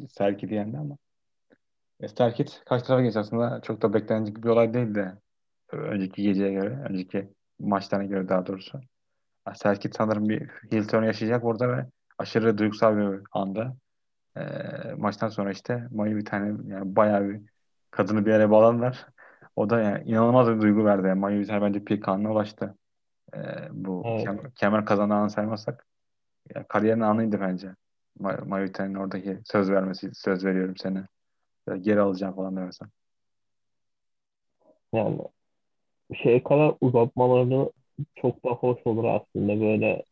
Serkit 0.09 0.53
yendi 0.53 0.79
ama 0.79 0.97
e, 2.01 2.09
Serkit 2.09 2.63
kaç 2.67 2.83
tarafa 2.83 3.03
geçti 3.03 3.19
aslında 3.19 3.61
çok 3.63 3.83
da 3.83 3.95
beklenecek 3.95 4.45
bir 4.45 4.49
olay 4.49 4.75
değildi. 4.75 5.13
Önceki 5.73 6.23
geceye 6.23 6.53
göre, 6.53 6.79
önceki 6.89 7.29
maçlarına 7.59 8.07
göre 8.07 8.29
daha 8.29 8.47
doğrusu. 8.47 8.81
Serkit 9.55 9.97
sanırım 9.97 10.29
bir 10.29 10.49
heel 10.71 10.89
turn 10.89 11.03
yaşayacak 11.03 11.45
orada 11.45 11.69
ve 11.69 11.87
aşırı 12.19 12.59
duygusal 12.59 12.97
bir 12.97 13.21
anda. 13.33 13.77
E, 14.37 14.43
maçtan 14.99 15.29
sonra 15.29 15.51
işte 15.53 15.89
Mayu 15.91 16.17
bir 16.17 16.25
tane 16.25 16.73
yani 16.75 16.97
bayağı 16.97 17.29
bir 17.29 17.41
kadını 17.91 18.27
bir 18.27 18.33
yere 18.33 18.51
bağladılar. 18.51 19.07
O 19.57 19.71
da 19.71 19.81
yani 19.81 20.05
inanılmaz 20.11 20.49
bir 20.49 20.61
duygu 20.61 20.85
verdi. 20.85 21.07
Yani 21.09 21.21
Mayu 21.21 21.47
tane 21.47 21.63
bence 21.63 21.85
peak 21.85 22.09
anına 22.09 22.33
ulaştı. 22.33 22.79
E, 23.35 23.39
bu 23.73 24.03
Evet. 24.05 24.25
kemer, 24.25 24.55
kemer 24.55 24.85
kazanan 24.87 25.17
anı 25.23 25.31
saymazsak 25.31 25.87
ya, 26.55 26.69
kariyerin 26.69 27.01
anıydı 27.01 27.41
bence. 27.41 27.77
Ma- 28.21 28.49
Mayute'nin 28.49 28.95
oradaki 28.95 29.41
söz 29.45 29.71
vermesi, 29.71 30.11
söz 30.15 30.45
veriyorum 30.45 30.77
sana. 30.77 31.09
Ya, 31.69 31.77
Geri 31.77 32.01
alacağım 32.01 32.37
falan 32.37 32.57
demesen. 32.57 32.89
Yani 34.95 35.19
şey 36.23 36.43
kadar 36.43 36.75
uzatmalarını 36.81 37.73
çok 38.17 38.45
da 38.45 38.51
hoş 38.51 38.79
olur 38.87 39.05
aslında 39.05 39.61
böyle 39.61 40.05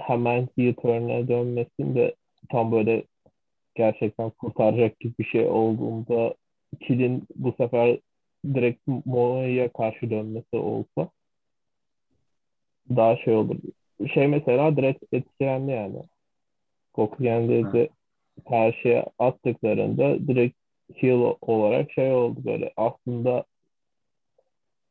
hemen 0.00 0.48
heel 0.56 0.74
turn'e 0.74 1.28
dönmesin 1.28 1.94
de 1.94 2.14
tam 2.50 2.72
böyle 2.72 3.04
gerçekten 3.74 4.30
kurtaracak 4.30 5.00
gibi 5.00 5.14
bir 5.20 5.24
şey 5.24 5.46
olduğunda 5.48 6.34
Kill'in 6.80 7.24
bu 7.36 7.54
sefer 7.58 8.00
direkt 8.54 8.86
Momo'ya 8.86 9.72
karşı 9.72 10.10
dönmesi 10.10 10.56
olsa 10.56 11.10
daha 12.90 13.16
şey 13.16 13.34
olur. 13.34 13.56
Şey 14.14 14.26
mesela 14.28 14.76
direkt 14.76 15.14
etkilendi 15.14 15.70
yani. 15.70 16.02
Kokuyen'de 16.92 17.72
de 17.72 17.88
karşıya 18.48 19.06
attıklarında 19.18 20.28
direkt 20.28 20.56
heel 20.94 21.34
olarak 21.40 21.92
şey 21.92 22.12
oldu 22.12 22.40
böyle. 22.44 22.72
Aslında 22.76 23.44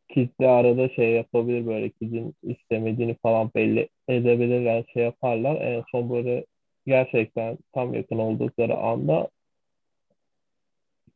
Kid'le 0.10 0.44
arada 0.48 0.90
şey 0.90 1.12
yapabilir 1.12 1.66
böyle 1.66 1.90
Kid'in 1.90 2.36
istemediğini 2.44 3.16
falan 3.24 3.52
belli 3.56 3.90
edebilirler 4.08 4.86
şey 4.94 5.04
yaparlar. 5.04 5.62
En 5.62 5.84
son 5.92 6.10
böyle 6.10 6.46
gerçekten 6.88 7.58
tam 7.74 7.94
yakın 7.94 8.18
oldukları 8.18 8.78
anda 8.78 9.30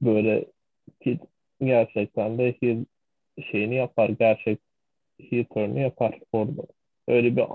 böyle 0.01 0.45
Kid 1.01 1.19
gerçekten 1.61 2.37
de 2.37 2.55
heel 2.61 2.85
şeyini 3.51 3.75
yapar. 3.75 4.09
Gerçek 4.09 4.59
heel 5.19 5.45
turn'u 5.45 5.79
yapar 5.79 6.19
orada. 6.31 6.61
Öyle 7.07 7.35
bir 7.37 7.45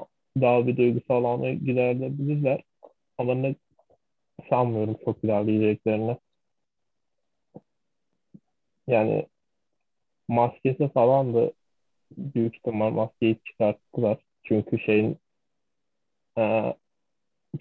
daha 0.40 0.66
bir 0.66 0.76
duygusal 0.76 1.24
anı 1.24 1.52
giderebilirler. 1.52 2.62
Ama 3.18 3.34
ne 3.34 3.54
sanmıyorum 4.50 4.96
çok 5.04 5.24
ilerleyeceklerini. 5.24 6.16
Yani 8.86 9.26
maskesi 10.28 10.88
falan 10.88 11.34
da 11.34 11.52
büyük 12.18 12.56
ihtimal 12.56 12.90
maskeyi 12.90 13.36
çıkarttılar. 13.46 14.18
Çünkü 14.44 14.78
şeyin 14.78 15.18
e, 16.38 16.74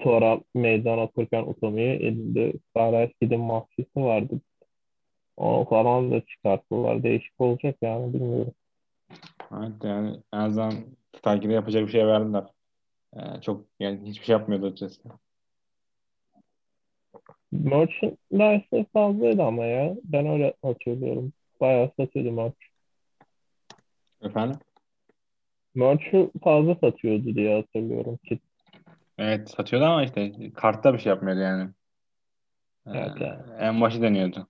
sonra 0.03 0.41
meydan 0.55 0.99
okurken 0.99 1.43
utanıyor. 1.43 1.89
Elinde 1.93 2.53
Sarah 2.75 3.09
Kid'in 3.21 3.39
maskesi 3.39 3.95
vardı. 3.95 4.41
O 5.37 5.65
falan 5.69 6.11
da 6.11 6.21
çıkarttılar. 6.21 7.03
Değişik 7.03 7.41
olacak 7.41 7.77
yani 7.81 8.13
bilmiyorum. 8.13 8.53
Evet 9.53 9.83
yani 9.83 10.17
en 10.33 10.37
azından 10.37 10.73
takipte 11.21 11.53
yapacak 11.53 11.87
bir 11.87 11.91
şey 11.91 12.07
verdiler. 12.07 12.43
Ee, 13.15 13.41
çok 13.41 13.65
yani 13.79 14.09
hiçbir 14.09 14.25
şey 14.25 14.33
yapmıyordu 14.33 14.65
açıkçası. 14.65 15.01
Merchandise 17.51 18.85
fazlaydı 18.93 19.43
ama 19.43 19.65
ya. 19.65 19.95
Ben 20.03 20.27
öyle 20.27 20.53
hatırlıyorum. 20.61 21.33
Bayağı 21.61 21.91
satıyordu 21.99 22.31
merch. 22.31 22.55
Efendim? 24.21 24.59
Merch'ü 25.75 26.31
fazla 26.43 26.75
satıyordu 26.75 27.35
diye 27.35 27.55
hatırlıyorum 27.55 28.17
ki. 28.17 28.39
Evet 29.17 29.49
satıyordu 29.49 29.85
ama 29.85 30.03
işte 30.03 30.31
kartta 30.53 30.93
bir 30.93 30.99
şey 30.99 31.09
yapmıyordu 31.09 31.41
yani. 31.41 31.69
Ee, 32.87 32.91
Evet, 32.93 33.21
yani. 33.21 33.41
en 33.59 33.81
başı 33.81 34.01
deniyordu. 34.01 34.47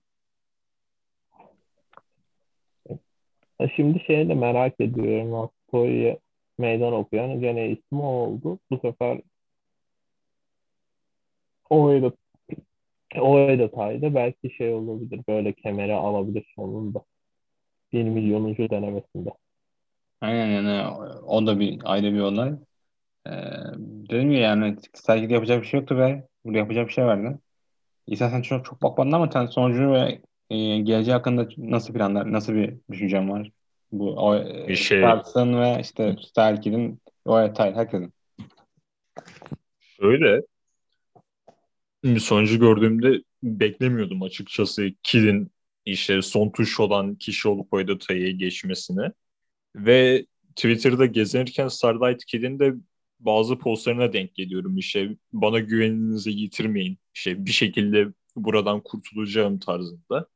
Şimdi 3.76 4.00
şeyi 4.00 4.28
de 4.28 4.34
merak 4.34 4.80
ediyorum. 4.80 5.50
Story'ye 5.68 6.18
meydan 6.58 6.92
okuyan 6.92 7.40
gene 7.40 7.70
ismi 7.70 8.02
oldu. 8.02 8.58
Bu 8.70 8.78
sefer 8.78 9.20
Olayı 11.70 12.02
da 12.02 12.12
Olayı 13.20 13.58
da 13.58 13.70
taydı. 13.70 14.14
Belki 14.14 14.50
şey 14.50 14.74
olabilir. 14.74 15.20
Böyle 15.28 15.52
kemeri 15.52 15.94
alabilir 15.94 16.52
sonunda. 16.56 17.04
1 17.92 18.04
milyonuncu 18.04 18.70
denemesinde. 18.70 19.30
Aynen 20.20 20.46
yani 20.46 20.88
o, 21.26 21.46
da 21.46 21.60
bir 21.60 21.80
ayrı 21.84 22.12
bir 22.14 22.20
olay. 22.20 22.52
Ee, 23.26 23.30
dedim 24.10 24.32
ya 24.32 24.40
yani 24.40 24.76
sergide 24.94 25.34
yapacak 25.34 25.62
bir 25.62 25.66
şey 25.66 25.80
yoktu 25.80 25.98
ve 25.98 26.28
burada 26.44 26.58
yapacak 26.58 26.88
bir 26.88 26.92
şey 26.92 27.04
vardı. 27.06 27.40
İsa 28.06 28.30
sen 28.30 28.42
çok 28.42 28.64
çok 28.64 28.82
bakmadın 28.82 29.12
ama 29.12 29.30
sen 29.32 29.46
sonucu 29.46 29.92
ve 29.92 30.22
e, 30.54 30.80
geleceği 30.80 31.12
hakkında 31.14 31.48
nasıl 31.56 31.94
planlar, 31.94 32.32
nasıl 32.32 32.54
bir 32.54 32.74
düşüncen 32.90 33.30
var? 33.30 33.50
Bu 33.92 34.14
o, 34.14 34.34
e, 34.36 34.68
Bir 34.68 34.76
şey- 34.76 34.98
Stars'ın 34.98 35.60
ve 35.60 35.78
işte 35.80 36.16
Starkey'in 36.28 37.00
o 37.24 37.40
Etay 37.40 37.74
herkesin. 37.74 38.12
Öyle. 40.00 40.42
Bir 42.04 42.18
sonucu 42.18 42.58
gördüğümde 42.58 43.22
beklemiyordum 43.42 44.22
açıkçası 44.22 44.90
Kid'in 45.02 45.50
işte 45.84 46.22
son 46.22 46.50
tuş 46.50 46.80
olan 46.80 47.14
kişi 47.14 47.48
olup 47.48 47.72
Oedata'ya 47.72 48.30
geçmesini. 48.30 49.10
Ve 49.76 50.26
Twitter'da 50.56 51.06
gezinirken 51.06 51.68
Starlight 51.68 52.24
Kid'in 52.24 52.58
de 52.58 52.74
bazı 53.20 53.58
postlarına 53.58 54.12
denk 54.12 54.34
geliyorum. 54.34 54.78
İşte 54.78 55.16
bana 55.32 55.58
güveninizi 55.58 56.30
yitirmeyin. 56.30 56.98
İşte 57.14 57.46
bir 57.46 57.52
şekilde 57.52 58.08
buradan 58.36 58.80
kurtulacağım 58.80 59.58
tarzında. 59.58 60.26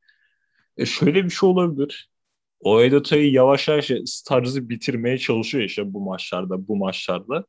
E 0.79 0.85
şöyle 0.85 1.25
bir 1.25 1.29
şey 1.29 1.49
olabilir. 1.49 2.09
Oedata'yı 2.59 3.31
yavaş 3.31 3.67
yavaş 3.67 3.91
Stars'ı 4.05 4.69
bitirmeye 4.69 5.17
çalışıyor 5.17 5.63
işte 5.63 5.93
bu 5.93 6.01
maçlarda, 6.01 6.67
bu 6.67 6.75
maçlarda. 6.75 7.45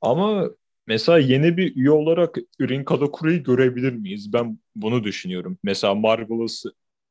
Ama 0.00 0.50
Mesela 0.86 1.18
yeni 1.18 1.56
bir 1.56 1.76
üye 1.76 1.90
olarak 1.90 2.36
Rin 2.60 2.84
Kadakura'yı 2.84 3.42
görebilir 3.42 3.92
miyiz? 3.92 4.32
Ben 4.32 4.58
bunu 4.76 5.04
düşünüyorum. 5.04 5.58
Mesela 5.62 5.94
Marvelous 5.94 6.64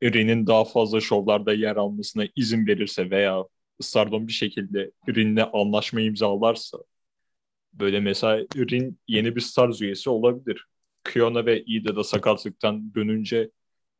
Rin'in 0.04 0.48
daha 0.48 0.66
fazla 0.66 1.02
şovlarda 1.02 1.54
yer 1.54 1.76
almasına 1.76 2.28
izin 2.36 2.68
verirse 2.68 3.10
veya 3.10 3.44
Stardom 3.82 4.28
bir 4.28 4.34
şekilde 4.34 4.92
Rin'le 5.10 5.44
anlaşma 5.54 6.02
imzalarsa 6.02 6.78
böyle 7.74 8.00
mesela 8.00 8.46
Rin 8.56 9.00
yeni 9.08 9.36
bir 9.36 9.42
Stars 9.42 9.82
üyesi 9.82 10.10
olabilir. 10.10 10.66
Kiona 11.04 11.46
ve 11.46 11.64
Ida 11.64 11.96
da 11.96 12.04
sakatlıktan 12.04 12.96
dönünce 12.96 13.50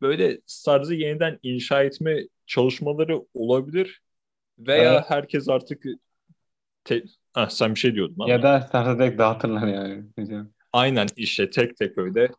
böyle 0.02 0.40
Stars'ı 0.46 0.96
yeniden 0.96 1.40
inşa 1.44 1.84
etme 1.84 2.24
çalışmaları 2.46 3.22
olabilir. 3.34 4.02
Veya 4.60 4.94
Evet. 4.94 5.04
herkes 5.08 5.50
artık 5.50 5.84
te- 6.84 7.04
Heh, 7.36 7.50
sen 7.50 7.76
bir 7.76 7.80
şey 7.80 7.96
diyordun 7.96 8.16
ama. 8.20 8.30
Ya 8.32 8.44
da 8.44 8.62
Stars'a 8.62 9.00
direkt 9.00 9.20
dağıtırlar 9.20 9.68
yani. 9.68 10.06
Aynen 10.74 11.08
işte 11.16 11.50
tek 11.50 11.78
tek 11.78 11.98
öyle. 11.98 12.30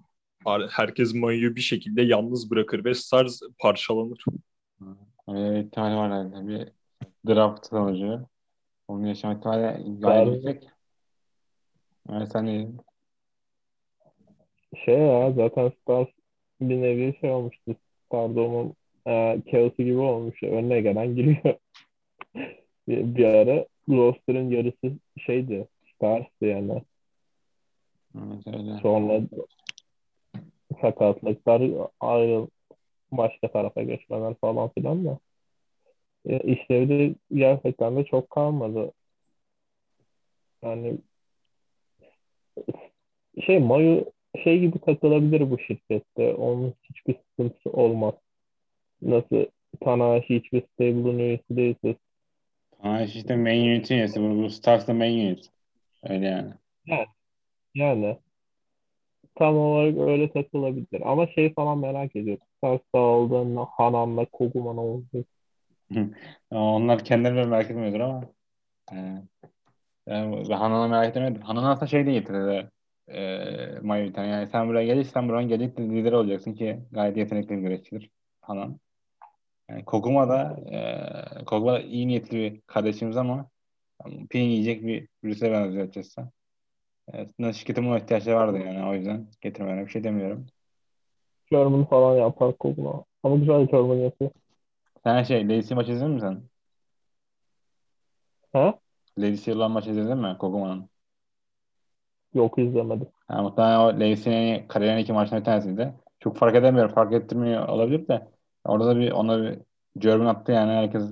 Her- 0.44 0.68
Herkes 0.70 1.14
Mayu'yu 1.14 1.56
bir 1.56 1.60
şekilde 1.60 2.02
yalnız 2.02 2.50
bırakır 2.50 2.84
ve 2.84 2.94
Stars 2.94 3.40
parçalanır. 3.58 4.24
Öyle 5.28 5.50
bir 5.54 5.66
ihtimal 5.66 5.96
var 5.96 6.12
herhalde. 6.12 6.46
Bir 6.48 6.68
draft 7.28 7.66
sonucu. 7.66 8.26
Onu 8.88 9.08
yaşama 9.08 9.34
ihtimali 9.34 10.00
gayet 10.00 10.34
yüksek. 10.34 10.68
Evet 12.12 12.34
hani 12.34 12.72
Şey 14.84 14.98
ya 14.98 15.32
zaten 15.32 15.72
Stars 15.82 16.08
bir 16.60 16.82
nevi 16.82 17.16
şey 17.20 17.30
olmuştu. 17.30 17.76
Stardom'un 18.06 18.74
e, 19.06 19.38
Chaos'u 19.50 19.82
gibi 19.82 19.98
olmuş. 19.98 20.42
Önüne 20.42 20.80
gelen 20.80 21.14
giriyor. 21.16 21.38
bir, 22.88 23.16
bir 23.16 23.24
ara 23.24 23.66
roster'ın 23.88 24.50
yarısı 24.50 24.98
şeydi. 25.26 25.68
Stars'tı 25.94 26.46
yani. 26.46 26.82
evet 28.14 28.46
öyle. 28.46 28.78
Sonra 28.82 29.20
sakatlıklar 30.80 31.62
ayrı 32.00 32.48
başka 33.12 33.48
tarafa 33.52 33.82
geçmeler 33.82 34.34
falan 34.34 34.68
filan 34.68 35.04
da. 35.04 35.18
E, 36.26 36.38
işlevi 36.38 36.88
de 36.88 37.14
gerçekten 37.34 37.96
de 37.96 38.04
çok 38.04 38.30
kalmadı. 38.30 38.92
Yani 40.62 40.98
şey 43.46 43.58
Mayu 43.58 44.12
şey 44.44 44.60
gibi 44.60 44.78
takılabilir 44.78 45.50
bu 45.50 45.58
şirkette. 45.58 46.34
Onun 46.34 46.74
hiçbir 46.82 47.14
sıkıntısı 47.14 47.70
olmaz. 47.70 48.14
Nasıl 49.02 49.46
Tanahashi 49.80 50.36
hiçbir 50.36 50.62
stable'ın 50.62 51.18
üyesi 51.18 51.56
değilse 51.56 51.96
Ha 52.78 53.02
işte 53.02 53.36
main 53.36 53.68
unit'in 53.70 53.94
üyesi. 53.94 54.20
Bu, 54.20 54.42
bu 54.42 54.50
Stars 54.50 54.88
da 54.88 54.94
main 54.94 55.26
unit. 55.26 55.50
Öyle 56.02 56.26
yani. 56.26 56.52
yani 57.74 58.18
tam 59.34 59.56
olarak 59.56 59.98
öyle 59.98 60.32
takılabilir. 60.32 61.10
Ama 61.10 61.26
şey 61.26 61.54
falan 61.54 61.78
merak 61.78 62.16
ediyorum. 62.16 62.46
Stars 62.58 62.80
dağıldığında 62.94 63.64
Hanan'la 63.70 64.24
Koguma 64.24 64.74
ne 64.74 64.80
olacak? 64.80 65.26
Onlar 66.50 67.04
kendileri 67.04 67.46
merak 67.46 67.70
etmiyordur 67.70 68.00
ama. 68.00 68.22
E, 68.92 68.96
yani 70.06 70.54
Hanan'a 70.54 70.88
merak 70.88 71.08
etmiyordur. 71.08 71.40
Hanan 71.40 71.64
aslında 71.64 71.86
şey 71.86 72.06
de 72.06 72.12
getirdi. 72.12 72.70
E, 73.08 73.78
Mayur'dan. 73.82 74.24
Yani 74.24 74.48
sen 74.52 74.68
buraya 74.68 74.86
gelirsen 74.86 75.28
buranın 75.28 75.48
gelecek 75.48 75.80
lider 75.80 76.12
olacaksın 76.12 76.54
ki 76.54 76.80
gayet 76.92 77.16
yetenekli 77.16 77.50
bir 77.56 77.62
güreşçidir 77.62 78.10
Hanan. 78.40 78.80
Yani 79.68 79.84
Koguma 79.84 80.28
da 80.28 80.56
e, 81.40 81.44
Koguma 81.44 81.72
da 81.72 81.80
iyi 81.80 82.08
niyetli 82.08 82.36
bir 82.36 82.60
kardeşimiz 82.60 83.16
ama 83.16 83.48
yani 84.04 84.26
pin 84.26 84.40
yiyecek 84.40 84.82
bir 84.82 85.08
birisine 85.24 85.52
benziyor 85.52 85.88
açıkçası. 85.88 86.30
E, 87.40 87.52
şirketin 87.52 87.86
buna 87.86 87.98
ihtiyaçları 87.98 88.36
vardı 88.36 88.58
yani 88.58 88.86
o 88.86 88.94
yüzden 88.94 89.26
getirmene 89.40 89.86
bir 89.86 89.90
şey 89.90 90.04
demiyorum. 90.04 90.46
German 91.50 91.84
falan 91.84 92.16
yapar 92.16 92.58
Koguma. 92.58 93.04
Ama 93.22 93.36
güzel 93.36 93.66
German 93.66 93.94
yapıyor. 93.94 94.30
Sen 95.04 95.22
şey 95.22 95.48
Lacey 95.48 95.74
maçı 95.74 95.92
izledin 95.92 96.10
mi 96.10 96.20
sen? 96.20 96.42
Ha? 98.52 98.78
Lacey 99.18 99.54
olan 99.54 99.70
maçı 99.70 99.90
izledin 99.90 100.18
mi 100.18 100.36
Koguma'nın? 100.38 100.88
Yok 102.36 102.58
izlemedim. 102.58 103.08
Yani 103.30 103.42
muhtemelen 103.42 103.78
o 103.78 104.00
Lacey'nin 104.00 104.68
kariyerin 104.68 104.98
iki 104.98 105.12
maçından 105.12 105.40
bir 105.40 105.44
tanesiydi. 105.44 105.94
Çok 106.20 106.36
fark 106.36 106.56
edemiyorum. 106.56 106.94
Fark 106.94 107.12
ettirmiyor 107.12 107.68
olabilir 107.68 108.08
de. 108.08 108.28
Orada 108.64 108.86
da 108.86 108.98
bir 108.98 109.12
ona 109.12 109.42
bir 109.42 109.58
German 109.98 110.26
attı 110.26 110.52
yani 110.52 110.72
herkes 110.72 111.04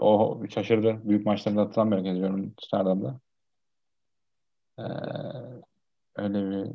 o 0.00 0.42
şaşırdı. 0.50 1.00
Büyük 1.04 1.26
maçlarda 1.26 1.62
atılan 1.62 1.90
bir 1.90 1.96
herkes 1.96 2.16
German 2.16 2.52
Stardom'da. 2.60 3.20
Ee, 4.78 4.82
öyle 6.16 6.50
bir 6.50 6.70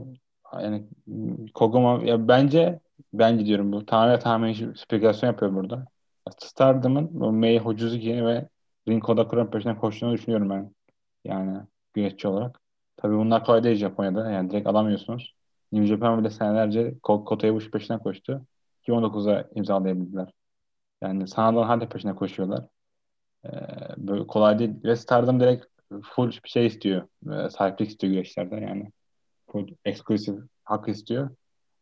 yani 0.53 0.87
Koguma 1.53 2.03
ya 2.03 2.27
bence 2.27 2.79
bence 3.13 3.45
diyorum 3.45 3.71
bu 3.71 3.85
tamamen 3.85 4.19
tamamen 4.19 4.73
spekülasyon 4.73 5.29
yapıyor 5.29 5.55
burada. 5.55 5.85
Stardom'ın 6.39 7.09
bu 7.19 7.31
Mei 7.31 7.59
Hocuzuki 7.59 8.25
ve 8.25 8.49
Ring 8.87 9.03
Kodakura'nın 9.03 9.51
peşinden 9.51 9.77
koştuğunu 9.79 10.13
düşünüyorum 10.13 10.49
ben. 10.49 10.71
Yani 11.25 11.59
güreşçi 11.93 12.27
olarak. 12.27 12.68
Tabii 13.01 13.15
bunlar 13.15 13.45
kolay 13.45 13.63
değil 13.63 13.75
Japonya'da. 13.75 14.31
Yani 14.31 14.49
direkt 14.49 14.67
alamıyorsunuz. 14.67 15.35
New 15.71 15.87
Japan 15.87 16.19
bile 16.19 16.29
senelerce 16.29 16.89
Ko- 17.03 17.25
Kota'ya 17.25 17.53
bu 17.53 17.57
iş 17.57 17.71
peşinden 17.71 17.99
koştu. 17.99 18.45
2019'a 18.81 19.45
imzalayabildiler. 19.55 20.33
Yani 21.03 21.27
Sanada'nın 21.27 21.67
hala 21.67 21.89
peşine 21.89 22.15
koşuyorlar. 22.15 22.65
Ee, 23.45 23.49
böyle 23.97 24.27
kolay 24.27 24.59
değil. 24.59 24.71
Ve 24.83 24.95
Stardom 24.95 25.39
direkt 25.39 25.65
full 26.03 26.31
bir 26.31 26.49
şey 26.49 26.65
istiyor. 26.65 27.07
Ee, 27.31 27.49
sahiplik 27.49 27.89
istiyor 27.89 28.13
güreşlerde 28.13 28.55
yani. 28.55 28.91
Full 29.51 29.67
eksklusif 29.85 30.35
hak 30.63 30.89
istiyor. 30.89 31.29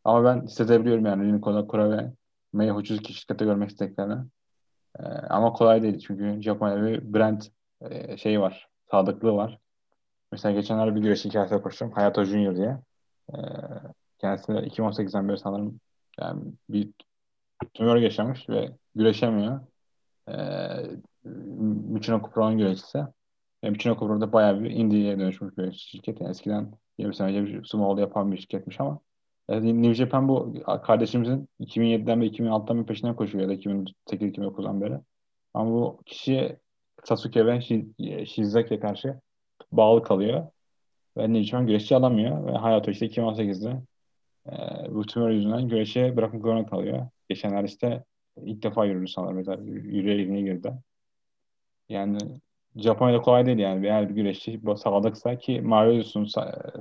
Ama 0.03 0.23
ben 0.26 0.45
hissedebiliyorum 0.45 1.06
yani 1.06 1.23
Rini 1.27 1.41
Kodakura 1.41 1.91
ve 1.98 2.14
Mei 2.53 2.69
Hochuzuki 2.72 3.14
şirkette 3.14 3.45
görmek 3.45 3.69
istediklerini. 3.69 4.15
E, 4.99 5.03
ama 5.30 5.53
kolay 5.53 5.81
değil 5.84 5.99
çünkü 5.99 6.41
Japonya'da 6.41 6.84
bir 6.85 7.14
brand 7.14 7.41
e, 7.81 8.18
şeyi 8.18 8.41
var. 8.41 8.68
Sadıklığı 8.91 9.34
var. 9.34 9.60
Mesela 10.32 10.56
geçenlerde 10.56 10.95
bir 10.95 11.02
güreş 11.02 11.26
hikayesi 11.26 11.62
koştum. 11.62 11.91
Hayato 11.91 12.24
Junior 12.24 12.56
diye. 12.56 12.78
E, 13.34 13.38
kendisi 14.20 14.52
2018'den 14.52 15.30
beri 15.30 15.38
sanırım 15.38 15.80
yani 16.20 16.44
bir 16.70 16.90
tümör 17.74 17.95
yaşamış 17.95 18.49
ve 18.49 18.72
güreşemiyor. 18.95 19.62
E, 20.30 20.34
Michinoku 21.24 22.32
Pro'nun 22.32 22.58
güreşçisi. 22.58 22.99
E, 23.64 23.70
Michinoku 23.70 24.08
Pro 24.08 24.22
da 24.22 24.34
bayağı 24.34 24.64
bir 24.64 24.72
indie'ye 24.72 25.20
dönüşmüş 25.20 25.58
bir 25.58 25.72
şirket. 25.72 26.22
Yani 26.22 26.32
eskiden 26.32 26.72
20 26.98 27.16
sene 27.16 27.28
önce 27.28 27.45
bir 27.45 27.66
sumo'da 27.66 28.02
yapan 28.02 28.32
bir 28.32 28.38
şirketmiş 28.38 28.80
ama 28.80 28.99
e, 29.49 29.62
New 29.64 29.94
Japan 29.94 30.28
bu 30.28 30.54
kardeşimizin 30.84 31.49
2007'den 31.60 32.22
beri 32.22 32.30
2006'dan 32.30 32.78
beri 32.78 32.86
peşinden 32.86 33.16
koşuyor 33.16 33.44
ya 33.44 33.49
da 33.49 33.54
2008-2009'dan 33.54 34.82
beri. 34.82 34.99
Ama 35.54 35.72
bu 35.72 36.02
kişi 36.06 36.58
Sasuke 37.04 37.45
ve 37.45 37.62
Shizaki'ye 38.26 38.80
karşı 38.80 39.20
bağlı 39.72 40.03
kalıyor. 40.03 40.48
Ve 41.18 41.44
Japan 41.44 41.68
güreşçi 41.68 41.95
alamıyor. 41.95 42.45
Ve 42.45 42.52
Hayato 42.52 42.91
işte 42.91 43.06
2018'de 43.06 43.81
e, 44.52 44.95
bu 44.95 45.06
tümör 45.06 45.30
yüzünden 45.30 45.68
güreşe 45.68 46.18
bırakmak 46.18 46.41
zorunda 46.41 46.65
kalıyor. 46.65 47.07
Geçenler 47.30 47.64
işte 47.64 48.03
ilk 48.44 48.64
defa 48.64 48.85
yürüdü 48.85 49.07
sanırım. 49.07 49.35
Mesela 49.35 49.64
yürüye 49.64 50.41
girdi. 50.41 50.73
Yani 51.89 52.18
Japonya'da 52.76 53.22
kolay 53.22 53.45
değil 53.45 53.57
yani. 53.57 53.85
Eğer 53.85 54.10
bir 54.10 54.15
güreşçi 54.15 54.61
sağlıksa 54.77 55.38
ki 55.38 55.61
Marius'un 55.61 56.26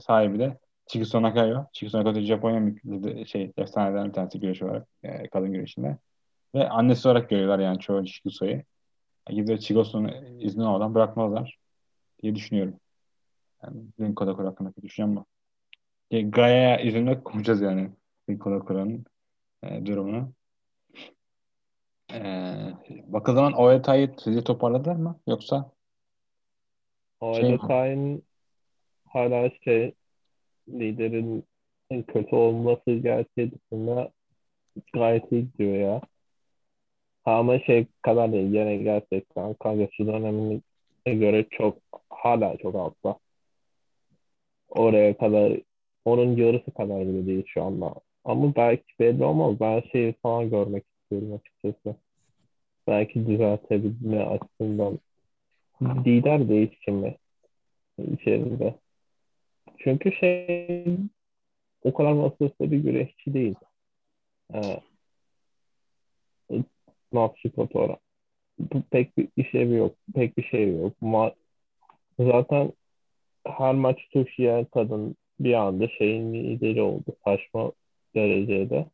sahibi 0.01 0.39
de 0.39 0.59
Chigusa 0.87 1.23
Nakayo. 1.23 1.65
Chigusa 1.73 1.99
Nakayo 2.05 2.25
Japonya 2.25 2.75
şey 3.27 3.53
efsaneden 3.57 4.09
bir 4.09 4.13
tanesi 4.13 4.41
güreş 4.41 4.63
olarak 4.63 4.89
e, 5.03 5.29
kadın 5.29 5.53
güreşinde. 5.53 5.99
Ve 6.55 6.69
annesi 6.69 7.09
olarak 7.09 7.31
görüyorlar 7.31 7.59
yani 7.59 7.79
çoğu 7.79 8.05
Chigusa'yı. 8.05 8.65
Gidip 9.31 9.61
Chigusa'nın 9.61 10.41
izni 10.41 10.65
olmadan 10.65 10.95
bırakmazlar 10.95 11.59
diye 12.23 12.35
düşünüyorum. 12.35 12.81
Yani 13.63 13.83
Rin 14.01 14.15
Kodakura 14.15 14.49
hakkındaki 14.49 14.83
düşüncem 14.83 15.17
bu. 15.17 15.25
Yani 16.11 16.31
Gaia'ya 16.31 16.79
izinle 16.79 17.23
konuşacağız 17.23 17.61
yani 17.61 17.91
Rin 18.31 18.39
Kodakura'nın 18.39 19.05
e, 19.63 19.87
durumunu. 19.87 20.33
E, 22.13 22.21
bakıldığı 23.07 23.37
zaman 23.37 23.53
Oeta'yı 23.53 24.15
sizi 24.25 24.45
toparladılar 24.45 24.97
mı? 24.97 25.21
Yoksa 25.27 25.71
Oeta'nın 27.21 28.23
hala 29.07 29.51
şey 29.65 29.95
liderin 30.69 31.45
kötü 32.09 32.37
olması 32.37 32.91
gerçeği 32.91 33.53
dışında 33.53 34.11
gayet 34.93 35.33
iyi 35.33 35.53
gidiyor 35.53 35.75
ya. 35.75 36.01
Ama 37.25 37.59
şey 37.59 37.87
kadar 38.03 38.33
değil. 38.33 38.53
Yine 38.53 38.77
gerçekten 38.77 39.55
Kankası 39.55 40.07
dönemine 40.07 40.61
göre 41.15 41.47
çok 41.51 41.79
hala 42.11 42.57
çok 42.57 42.75
altta. 42.75 43.19
Oraya 44.69 45.17
kadar 45.17 45.61
onun 46.05 46.37
yarısı 46.37 46.71
kadar 46.71 47.01
bile 47.01 47.27
değil 47.27 47.45
şu 47.47 47.63
anda. 47.63 47.95
Ama 48.25 48.57
belki 48.57 48.85
belli 49.01 49.25
olmaz. 49.25 49.61
Ben 49.61 49.83
şeyi 49.93 50.13
falan 50.23 50.51
görmek 50.51 50.85
istiyorum 50.87 51.41
açıkçası. 51.41 51.97
Belki 52.87 53.27
düzeltebilme 53.27 54.25
açısından 54.25 54.99
lider 55.83 56.49
değişimi 56.49 57.17
içerisinde. 58.13 58.75
Çünkü 59.79 60.13
şey 60.13 60.85
o 61.85 61.95
kadar 61.95 62.13
vasıflı 62.13 62.71
bir 62.71 62.79
güreşçi 62.79 63.35
değil. 63.35 63.55
Ee, 64.55 64.81
Natsuko 67.13 67.67
Pek 68.91 69.19
bir 69.19 69.29
işlevi 69.37 69.75
yok. 69.75 69.95
Pek 70.15 70.39
bir 70.39 70.43
şey 70.43 70.79
yok. 70.79 70.93
Ma 71.01 71.33
Zaten 72.19 72.73
her 73.47 73.75
maç 73.75 73.99
taşıyan 74.13 74.65
kadın 74.65 75.17
bir 75.41 75.55
anda 75.55 75.89
şeyin 75.89 76.35
lideri 76.35 76.83
oldu. 76.83 77.17
Saçma 77.25 77.73
derecede. 78.15 78.87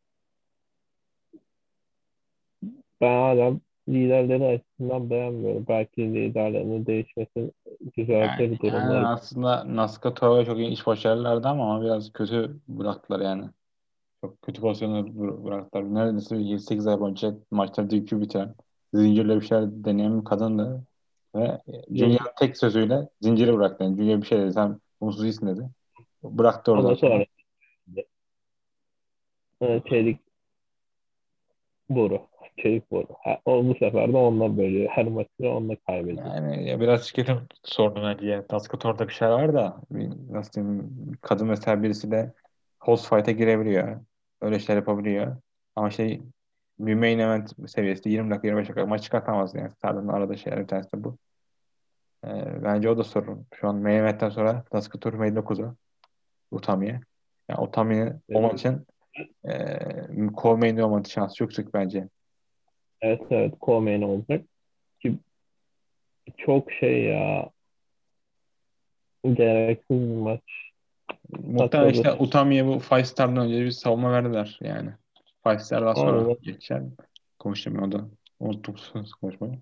Ben 3.01 3.21
hala 3.21 3.53
liderleri 3.89 4.45
açısından 4.45 5.09
beğenmiyorum. 5.09 5.65
Belki 5.69 6.01
liderlerinin 6.01 6.85
değişmesi 6.85 7.51
güzel 7.97 8.13
yani, 8.13 8.51
bir 8.51 8.59
durum. 8.59 8.73
Yani 8.73 9.07
aslında 9.07 9.75
Nasca 9.75 10.13
Toro 10.13 10.45
çok 10.45 10.59
iş 10.59 10.87
başarılardı 10.87 11.47
ama 11.47 11.81
biraz 11.81 12.13
kötü 12.13 12.59
bıraktılar 12.67 13.19
yani. 13.19 13.43
Çok 14.21 14.41
kötü 14.41 14.61
pozisyonlar 14.61 15.15
bıraktılar. 15.45 15.93
Neredeyse 15.93 16.35
7-8 16.35 16.87
ay 16.87 16.99
boyunca 16.99 17.35
maçları 17.51 17.89
DQ 17.89 18.21
bitiren, 18.21 18.55
zincirle 18.93 19.35
bir 19.35 19.45
şeyler 19.45 19.65
deneyen 19.71 20.19
bir 20.19 20.25
kadındı. 20.25 20.83
Ve 21.35 21.61
Junior 21.91 22.25
tek 22.39 22.57
sözüyle 22.57 23.09
zinciri 23.21 23.53
bıraktı. 23.53 23.83
Yani 23.83 23.97
Junior 23.97 24.21
bir 24.21 24.27
şey 24.27 24.39
dedi. 24.39 24.53
Sen 24.53 24.79
umutsuz 24.99 25.23
iyisin 25.23 25.47
dedi. 25.47 25.69
Bıraktı 26.23 26.71
orada. 26.71 26.87
Ondan 26.87 26.95
sonra 26.95 27.25
çelik 29.89 30.19
boru. 31.89 32.21
Çelik 32.57 32.91
boru. 32.91 33.07
O 33.45 33.65
bu 33.65 33.75
sefer 33.75 34.13
de 34.13 34.17
onunla 34.17 34.57
bölüyor. 34.57 34.89
Her 34.89 35.07
maçı 35.07 35.29
onunla 35.39 35.75
kaybediyor. 35.75 36.25
Yani 36.25 36.69
ya 36.69 36.79
biraz 36.79 37.03
şirketin 37.03 37.37
sorunu 37.63 38.19
diye. 38.19 38.45
Daskator'da 38.51 39.07
bir 39.07 39.13
şey 39.13 39.27
var 39.27 39.53
da 39.53 39.81
nasıl 40.31 40.53
diyeyim 40.53 40.91
kadın 41.21 41.47
mesela 41.47 41.83
birisi 41.83 42.11
de 42.11 42.33
host 42.79 43.09
fight'a 43.09 43.31
girebiliyor. 43.31 43.99
Öyle 44.41 44.59
şeyler 44.59 44.79
yapabiliyor. 44.79 45.37
Ama 45.75 45.89
şey 45.89 46.21
bir 46.79 46.95
main 46.95 47.19
event 47.19 47.69
seviyesinde 47.69 48.09
20 48.09 48.31
dakika 48.31 48.47
25 48.47 48.69
dakika 48.69 48.85
maç 48.85 49.03
çıkartamaz 49.03 49.55
yani. 49.55 49.71
Star'ın 49.71 50.07
arada 50.07 50.37
şeyler 50.37 50.59
bir 50.59 50.67
tanesi 50.67 50.91
de 50.91 51.03
bu. 51.03 51.17
Ee, 52.25 52.63
bence 52.63 52.89
o 52.89 52.97
da 52.97 53.03
sorun. 53.03 53.47
Şu 53.53 53.67
an 53.67 53.75
main 53.75 53.95
event'ten 53.95 54.29
sonra 54.29 54.63
Daskator 54.73 55.13
main 55.13 55.35
9'u 55.35 55.75
Utami'ye. 56.51 57.01
Yani 57.49 57.61
Utami'nin 57.61 58.05
evet. 58.05 58.21
o 58.33 58.41
maçın 58.41 58.85
e, 59.47 59.79
Coleman'in 60.41 60.77
olmadığı 60.77 61.09
şansı 61.09 61.35
çok 61.35 61.53
sık 61.53 61.73
bence. 61.73 62.07
Evet 63.01 63.21
evet 63.29 63.53
Coleman 63.61 64.01
olacak. 64.01 64.45
Ki 64.99 65.17
çok 66.37 66.71
şey 66.71 67.03
ya 67.03 67.49
gereksiz 69.33 69.99
bir 69.99 70.15
maç. 70.15 70.41
Muhtemelen 71.43 71.93
işte 71.93 72.13
Utami'ye 72.13 72.67
bu 72.67 72.79
Five 72.79 73.03
Star'dan 73.03 73.37
önce 73.37 73.65
bir 73.65 73.71
savunma 73.71 74.11
verdiler 74.11 74.59
yani. 74.61 74.89
Five 75.43 75.59
Star'dan 75.59 75.93
sonra 75.93 76.21
evet. 76.21 76.41
geçen 76.41 76.91
konuştum 77.39 77.83
o 77.83 77.91
da. 77.91 78.05
Unuttuk 78.39 78.77
konuşmayı. 79.21 79.59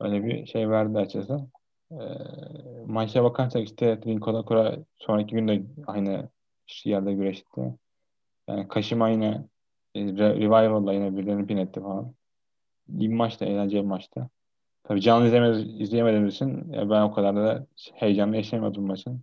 Öyle 0.00 0.24
bir 0.24 0.46
şey 0.46 0.70
verdi 0.70 0.98
açıkçası. 0.98 1.40
Ee, 1.92 1.96
maça 2.86 3.24
bakarsak 3.24 3.62
işte 3.62 4.00
Rinko 4.06 4.44
Kura 4.44 4.76
sonraki 4.96 5.34
gün 5.34 5.48
de 5.48 5.62
aynı 5.86 6.28
yerde 6.84 7.12
güreşti. 7.12 7.60
Yani 8.48 8.68
Kashima 8.68 9.08
yine 9.08 9.44
e, 9.94 10.00
Revival'da 10.00 10.92
yine 10.92 11.16
birilerini 11.16 11.46
pin 11.46 11.56
etti 11.56 11.80
falan. 11.80 12.14
İyi 12.88 13.10
bir 13.10 13.14
maçtı, 13.14 13.44
eğlenceli 13.44 13.82
bir 13.82 13.86
maçtı. 13.86 14.28
Tabii 14.84 15.00
canlı 15.00 15.26
izlemediğimiz, 15.26 15.80
izleyemediğimiz 15.80 16.34
için 16.34 16.72
ben 16.72 17.02
o 17.02 17.12
kadar 17.12 17.36
da 17.36 17.66
heyecanlı 17.94 18.36
yaşayamadım 18.36 18.86
maçın. 18.86 19.20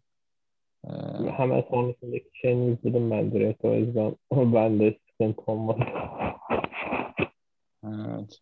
Ee, 0.88 0.90
Hemen 1.32 1.62
sonrasındaki 1.70 2.30
şeyini 2.34 2.72
izledim 2.72 3.12
ben 3.12 3.32
direkt 3.32 3.66
o 3.66 3.74
yüzden 3.74 4.16
ben 4.32 4.80
de 4.80 4.98
sıkıntı 5.22 5.52
olmadı. 5.52 5.80
evet. 7.84 8.40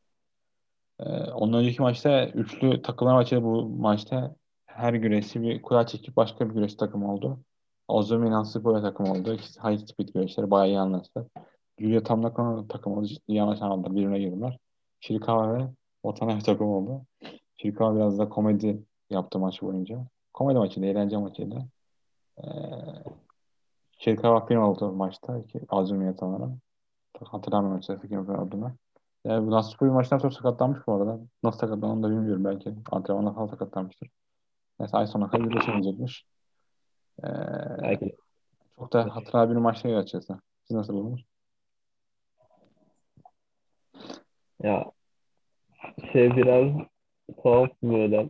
Ee, 1.00 1.32
ondan 1.32 1.60
önceki 1.60 1.82
maçta 1.82 2.28
üçlü 2.28 2.82
takımlar 2.82 3.14
maçı 3.14 3.44
bu 3.44 3.70
maçta 3.70 4.36
her 4.66 4.94
güreşi 4.94 5.42
bir 5.42 5.62
kura 5.62 5.88
çekip 5.88 6.16
başka 6.16 6.50
bir 6.50 6.54
güreş 6.54 6.76
takım 6.76 7.04
oldu. 7.06 7.40
Azumi 7.88 8.32
Nasiboya 8.32 8.82
takım 8.82 9.10
oldu. 9.10 9.34
İkisi 9.34 9.60
high 9.62 9.80
speed 9.88 10.10
güreşleri 10.10 10.52
bayağı 10.52 10.68
iyi 10.68 10.80
anlaştılar. 10.80 11.28
Julia 11.80 12.04
Tamlakano 12.04 12.68
takım 12.68 12.94
oldu. 12.94 13.06
Ciddi 13.08 13.22
iyi 13.28 13.42
anlaşamadılar. 13.42 13.92
Birbirine 13.96 14.20
girdiler. 14.20 14.58
Shirikawa 15.00 15.54
ve 15.54 15.68
Watanabe 16.06 16.40
takım 16.46 16.68
oldu. 16.68 17.06
Shirikawa 17.58 17.96
biraz 17.96 18.20
da 18.20 18.30
komedi 18.30 18.84
yaptı 19.10 19.40
maç 19.40 19.62
boyunca. 19.62 20.08
Komedi 20.34 20.60
maçıydı, 20.60 20.86
eğlence 20.86 21.18
maçıydı. 21.18 21.66
Ee, 22.38 22.44
Shirikawa 23.98 24.46
final 24.46 24.62
oldu 24.70 24.92
maçta. 24.92 25.42
Azumi'ye 25.70 26.14
sanırım. 26.20 26.62
Hatırlamıyorum 27.24 27.84
size 27.84 28.08
kim 28.08 28.20
adına. 28.20 28.76
Yani 29.26 29.48
bu 29.48 29.52
Nasupo'yu 29.52 29.92
maçtan 29.92 30.18
sonra 30.18 30.34
sakatlanmış 30.34 30.80
bu 30.88 30.94
arada. 30.94 31.20
Nasıl 31.44 31.60
sakatlandığını 31.60 32.04
da 32.04 32.10
bilmiyorum 32.10 32.46
belki. 32.46 32.76
Antrenmanla 32.92 33.34
falan 33.34 33.48
sakatlanmıştır. 33.48 34.10
Neyse 34.80 34.98
ay 34.98 35.08
sonuna 35.08 35.30
kadar 35.30 35.50
birleşemeyecekmiş. 35.50 36.26
Ee, 37.24 37.28
belki. 37.82 38.16
Çok 38.80 38.94
da 38.94 39.16
hatıra 39.16 39.50
bir 39.50 39.56
maç 39.56 39.84
değil 39.84 39.98
açıkçası. 39.98 40.40
Siz 40.68 40.78
nasıl 40.78 40.94
buldunuz? 40.94 41.26
Ya 44.64 44.92
şey 46.14 46.36
biraz 46.36 46.72
tuhaf 47.44 47.70
böyle 47.84 48.30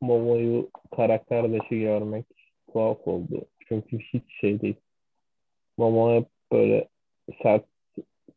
Momo'yu 0.00 0.70
karakter 0.96 1.52
dışı 1.52 1.74
görmek 1.74 2.26
tuhaf 2.72 3.08
oldu. 3.08 3.44
Çünkü 3.68 3.98
hiç 3.98 4.24
şey 4.40 4.60
değil. 4.60 4.76
Momo 5.78 6.14
hep 6.14 6.28
böyle 6.52 6.88
sert 7.42 7.71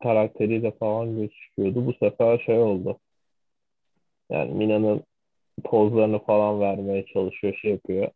karakteriyle 0.03 0.71
falan 0.71 1.15
gözüküyordu. 1.15 1.85
Bu 1.85 1.93
sefer 1.93 2.39
şey 2.39 2.59
oldu. 2.59 2.99
Yani 4.29 4.51
Mina'nın 4.53 5.03
pozlarını 5.63 6.19
falan 6.19 6.59
vermeye 6.59 7.05
çalışıyor, 7.05 7.55
şey 7.61 7.71
yapıyor. 7.71 8.11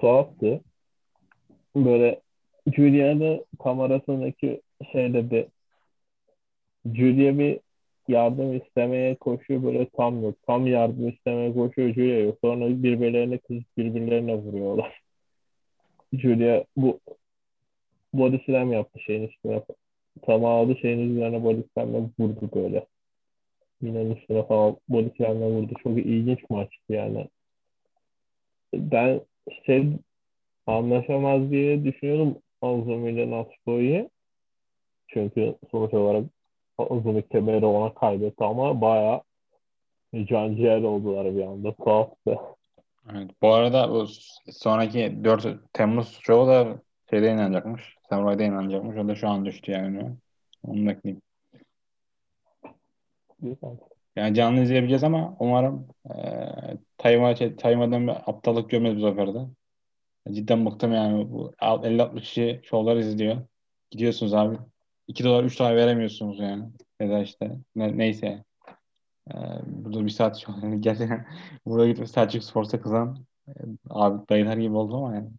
Tuhaftı. 0.00 0.60
Böyle 1.76 2.20
Julia'nın 2.76 3.44
kamerasındaki 3.58 4.62
şeyde 4.92 5.30
bir 5.30 5.46
Julia 6.94 7.38
bir 7.38 7.60
yardım 8.08 8.56
istemeye 8.56 9.14
koşuyor 9.14 9.62
böyle 9.62 9.88
tam 9.88 10.22
yok. 10.22 10.34
Tam 10.46 10.66
yardım 10.66 11.08
istemeye 11.08 11.54
koşuyor 11.54 11.94
Julia 11.94 12.18
yok. 12.18 12.38
Sonra 12.40 12.68
birbirlerine 12.82 13.38
kızıp 13.38 13.76
birbirlerine 13.76 14.34
vuruyorlar. 14.34 15.00
Julia 16.12 16.64
bu 16.76 17.00
body 18.12 18.38
slam 18.46 18.72
yaptı 18.72 19.00
şeyin 19.00 19.28
üstüne. 19.28 19.62
Tam 20.22 20.44
aldı 20.44 20.76
şeyin 20.76 21.16
üzerine 21.16 21.44
body 21.44 21.60
slam'la 21.74 21.98
vurdu 22.18 22.50
böyle. 22.54 22.86
Mina'nın 23.80 24.14
üstüne 24.14 24.46
falan 24.46 24.76
body 24.88 25.08
slam'la 25.16 25.46
vurdu. 25.50 25.72
Çok 25.82 25.98
ilginç 25.98 26.50
maçtı 26.50 26.92
yani. 26.92 27.28
Ben 28.74 29.20
şey 29.66 29.86
anlaşamaz 30.66 31.50
diye 31.50 31.84
düşünüyordum 31.84 32.38
Azumi 32.62 33.10
ile 33.10 33.30
Natsuko'yu. 33.30 34.10
Çünkü 35.08 35.54
sonuç 35.70 35.94
olarak 35.94 36.24
Azumi 36.78 37.28
kemeri 37.28 37.66
ona 37.66 37.94
kaybetti 37.94 38.44
ama 38.44 38.80
bayağı 38.80 39.22
can 40.24 40.84
oldular 40.84 41.36
bir 41.36 41.42
anda. 41.42 41.74
Tuhaftı. 41.74 42.38
Evet. 43.12 43.30
Bu 43.42 43.52
arada 43.52 44.06
sonraki 44.52 45.24
4 45.24 45.46
Temmuz 45.72 46.18
şovu 46.22 46.46
da 46.46 46.80
şeyde 47.10 47.32
inanacakmış. 47.32 47.96
Samuray'da 48.08 48.42
inanacakmış. 48.42 48.96
O 48.96 49.08
da 49.08 49.14
şu 49.14 49.28
an 49.28 49.46
düştü 49.46 49.72
yani. 49.72 50.16
Onu 50.62 50.86
bekleyeyim. 50.86 51.22
Güzel. 53.40 53.76
Yani 54.16 54.34
canlı 54.34 54.60
izleyebileceğiz 54.60 55.04
ama 55.04 55.36
umarım 55.40 55.88
e, 56.10 56.14
Tayma, 56.98 57.34
Tayma'dan 57.34 58.06
bir 58.06 58.12
aptallık 58.30 58.70
görmeyiz 58.70 59.02
bu 59.02 59.08
sefer 59.08 59.34
de. 59.34 59.38
Cidden 60.32 60.66
bıktım 60.66 60.92
yani. 60.92 61.30
Bu 61.32 61.52
50-60 61.60 62.20
kişi 62.20 62.60
şovlar 62.64 62.96
izliyor. 62.96 63.36
Gidiyorsunuz 63.90 64.34
abi. 64.34 64.58
2 65.08 65.24
dolar 65.24 65.44
3 65.44 65.58
dolar 65.60 65.76
veremiyorsunuz 65.76 66.38
yani. 66.40 66.64
Ya 67.00 67.10
da 67.10 67.22
işte 67.22 67.52
ne, 67.76 67.98
neyse. 67.98 68.44
Ee, 69.30 69.34
burada 69.66 70.04
bir 70.04 70.10
saat 70.10 70.36
şu 70.38 70.52
an 70.62 70.80
gerçekten 70.80 71.26
burada 71.66 71.86
gidip 71.86 72.08
Selçuk 72.08 72.44
Sports'a 72.44 72.80
kızan 72.80 73.26
e, 73.48 73.52
abi 73.90 74.28
dayılar 74.28 74.56
gibi 74.56 74.76
oldu 74.76 74.96
ama 74.96 75.14
yani. 75.14 75.30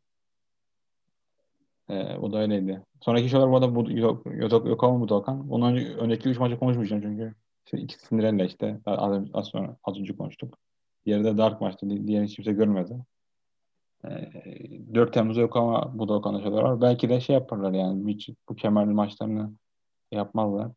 Ee, 1.90 2.16
o 2.16 2.32
da 2.34 2.38
öyleydi. 2.38 2.84
Sonraki 3.02 3.30
şeyler 3.30 3.52
bu 3.52 3.56
arada 3.56 3.76
bu, 3.76 3.92
yok, 3.92 4.26
yok, 4.26 4.68
yok 4.68 4.84
ama 4.84 5.00
bu 5.00 5.10
Doğukan. 5.10 5.50
Ondan 5.50 5.76
önce, 5.76 5.96
önceki 5.96 6.30
3 6.30 6.40
maçı 6.40 6.60
konuşmayacağım 6.60 7.02
çünkü. 7.02 7.36
İşte 7.66 7.88
Cinderella 8.10 8.46
işte. 8.46 8.80
Az, 8.86 9.24
az 9.34 9.48
sonra 9.48 9.78
az 9.84 10.00
önce 10.00 10.18
konuştuk. 10.18 10.58
Diğeri 11.06 11.24
de 11.24 11.38
Dark 11.38 11.62
maçtı. 11.62 11.90
Diğerini 11.90 12.28
hiç 12.28 12.36
kimse 12.36 12.52
görmedi. 12.52 12.98
Ee, 14.06 14.32
4 14.94 15.14
Temmuz'da 15.14 15.42
yok 15.42 15.56
ama 15.56 16.00
bu 16.00 16.08
Doğukan'da 16.08 16.42
şeyler 16.42 16.62
var. 16.62 16.82
Belki 16.82 17.10
de 17.10 17.22
şey 17.22 17.34
yaparlar 17.34 17.72
yani. 17.72 18.14
Hiç 18.14 18.30
bu 18.50 18.56
kemerli 18.56 18.94
maçlarını 18.94 19.52
yapmazlar. 20.12 20.72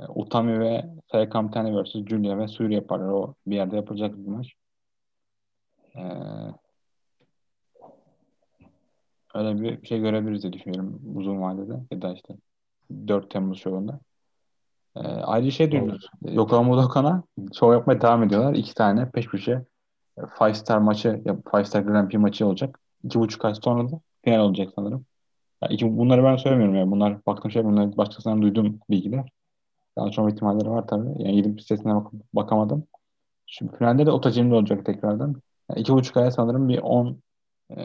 E, 0.00 0.04
Utami 0.08 0.60
ve 0.60 0.84
Sayakam 1.12 1.50
Tane 1.50 1.82
vs. 1.82 1.92
Julia 1.92 2.38
ve 2.38 2.48
Suri 2.48 2.74
yaparlar. 2.74 3.08
O 3.08 3.34
bir 3.46 3.56
yerde 3.56 3.76
yapılacak 3.76 4.16
bir 4.16 4.28
maç. 4.28 4.54
Ee, 5.96 6.00
öyle 9.34 9.60
bir 9.60 9.86
şey 9.86 10.00
görebiliriz 10.00 10.42
diye 10.42 10.52
düşünüyorum 10.52 11.00
uzun 11.14 11.40
vadede. 11.40 11.80
Ya 11.90 12.02
da 12.02 12.14
işte 12.14 12.36
4 13.08 13.30
Temmuz 13.30 13.58
şovunda. 13.58 14.00
Ee, 14.96 15.00
ayrıca 15.00 15.50
şey 15.50 15.72
duyulur. 15.72 16.00
Yokohama 16.24 16.72
Budokan'a 16.72 17.22
şov 17.58 17.72
yapmaya 17.72 18.00
devam 18.00 18.22
ediyorlar. 18.22 18.54
İki 18.54 18.74
tane 18.74 19.10
peş 19.10 19.28
peşe 19.28 19.64
Five 20.38 20.54
Star 20.54 20.78
maçı, 20.78 21.22
Five 21.50 21.64
Star 21.64 21.82
Grand 21.82 22.08
Prix 22.08 22.20
maçı 22.20 22.46
olacak. 22.46 22.80
İki 23.04 23.18
buçuk 23.18 23.44
ay 23.44 23.54
sonra 23.54 23.90
da 23.90 24.00
final 24.24 24.40
olacak 24.40 24.72
sanırım. 24.74 25.06
Yani 25.62 25.74
iki, 25.74 25.98
bunları 25.98 26.24
ben 26.24 26.36
söylemiyorum 26.36 26.74
ya. 26.74 26.90
Bunlar 26.90 27.26
baktığım 27.26 27.50
şey 27.50 27.64
bunlar 27.64 27.96
başkasından 27.96 28.42
duyduğum 28.42 28.80
bilgiler. 28.90 29.28
Daha 29.98 30.10
çok 30.10 30.32
ihtimalleri 30.32 30.70
var 30.70 30.86
tabii. 30.86 31.22
Yani 31.22 31.36
gidip 31.36 31.62
sitesine 31.62 31.94
bak 31.94 32.12
bakamadım. 32.32 32.84
Şimdi 33.46 33.76
finalde 33.76 34.06
de 34.06 34.10
Otacim'de 34.10 34.54
olacak 34.54 34.86
tekrardan. 34.86 35.34
Yani 35.70 35.80
iki 35.80 35.92
buçuk 35.92 36.16
aya 36.16 36.30
sanırım 36.30 36.68
bir 36.68 36.78
on 36.78 37.22
e, 37.70 37.76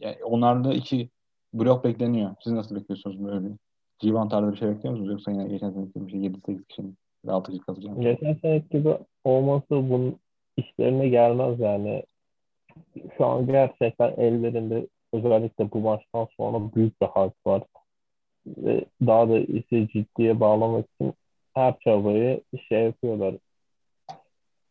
yani 0.00 0.16
onlarda 0.24 0.74
iki 0.74 1.08
blok 1.54 1.84
bekleniyor. 1.84 2.34
Siz 2.44 2.52
nasıl 2.52 2.76
bekliyorsunuz 2.76 3.24
böyle 3.24 3.44
bir? 3.44 3.52
Civan 3.98 4.28
tarzı 4.28 4.52
bir 4.52 4.58
şey 4.58 4.68
bekliyor 4.68 4.94
musunuz? 4.94 5.10
Yoksa 5.10 5.30
yine 5.30 5.48
geçen 5.48 5.70
sene 5.70 5.86
bir 5.94 6.10
şey 6.10 6.20
7-8 6.20 6.64
kişinin 6.64 6.96
ve 7.26 7.32
6 7.32 7.52
kişi 7.52 7.64
kalacak. 7.64 8.00
Geçen 8.00 8.34
sene 8.34 8.62
gibi 8.70 8.96
olması 9.24 9.70
bunun 9.70 10.16
işlerine 10.56 11.08
gelmez 11.08 11.60
yani. 11.60 12.02
Şu 13.16 13.26
an 13.26 13.46
gerçekten 13.46 14.14
ellerinde 14.16 14.86
özellikle 15.12 15.72
bu 15.72 15.80
maçtan 15.80 16.28
sonra 16.36 16.74
büyük 16.74 17.00
bir 17.00 17.06
harp 17.06 17.34
var. 17.46 17.62
Ve 18.46 18.84
daha 19.06 19.28
da 19.28 19.38
ise 19.38 19.88
ciddiye 19.88 20.40
bağlamak 20.40 20.86
için 20.94 21.14
her 21.54 21.78
çabayı 21.78 22.40
şey 22.68 22.82
yapıyorlar. 22.82 23.34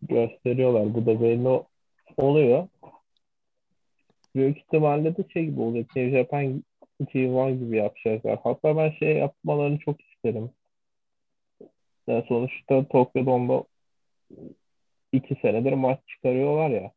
Gösteriyorlar. 0.02 0.94
Bu 0.94 1.06
da 1.06 1.22
belli 1.22 1.62
oluyor. 2.18 2.68
Büyük 4.36 4.58
ihtimalle 4.58 5.18
de 5.18 5.24
şey 5.34 5.46
gibi 5.46 5.62
olacak. 5.62 5.96
New 5.96 6.18
Japan 6.18 6.64
G1 7.02 7.60
gibi 7.60 7.78
yapacaklar. 7.78 8.40
Hatta 8.44 8.78
ben 8.78 8.92
şey 8.92 9.18
yapmalarını 9.18 9.80
çok 9.80 10.02
isterim. 10.02 10.50
Yani 12.08 12.26
sonuçta 12.28 12.88
Tokyo 12.88 13.26
Dome'da 13.26 13.64
iki 15.12 15.36
senedir 15.42 15.74
maç 15.74 16.00
çıkarıyorlar 16.08 16.70
ya. 16.70 16.92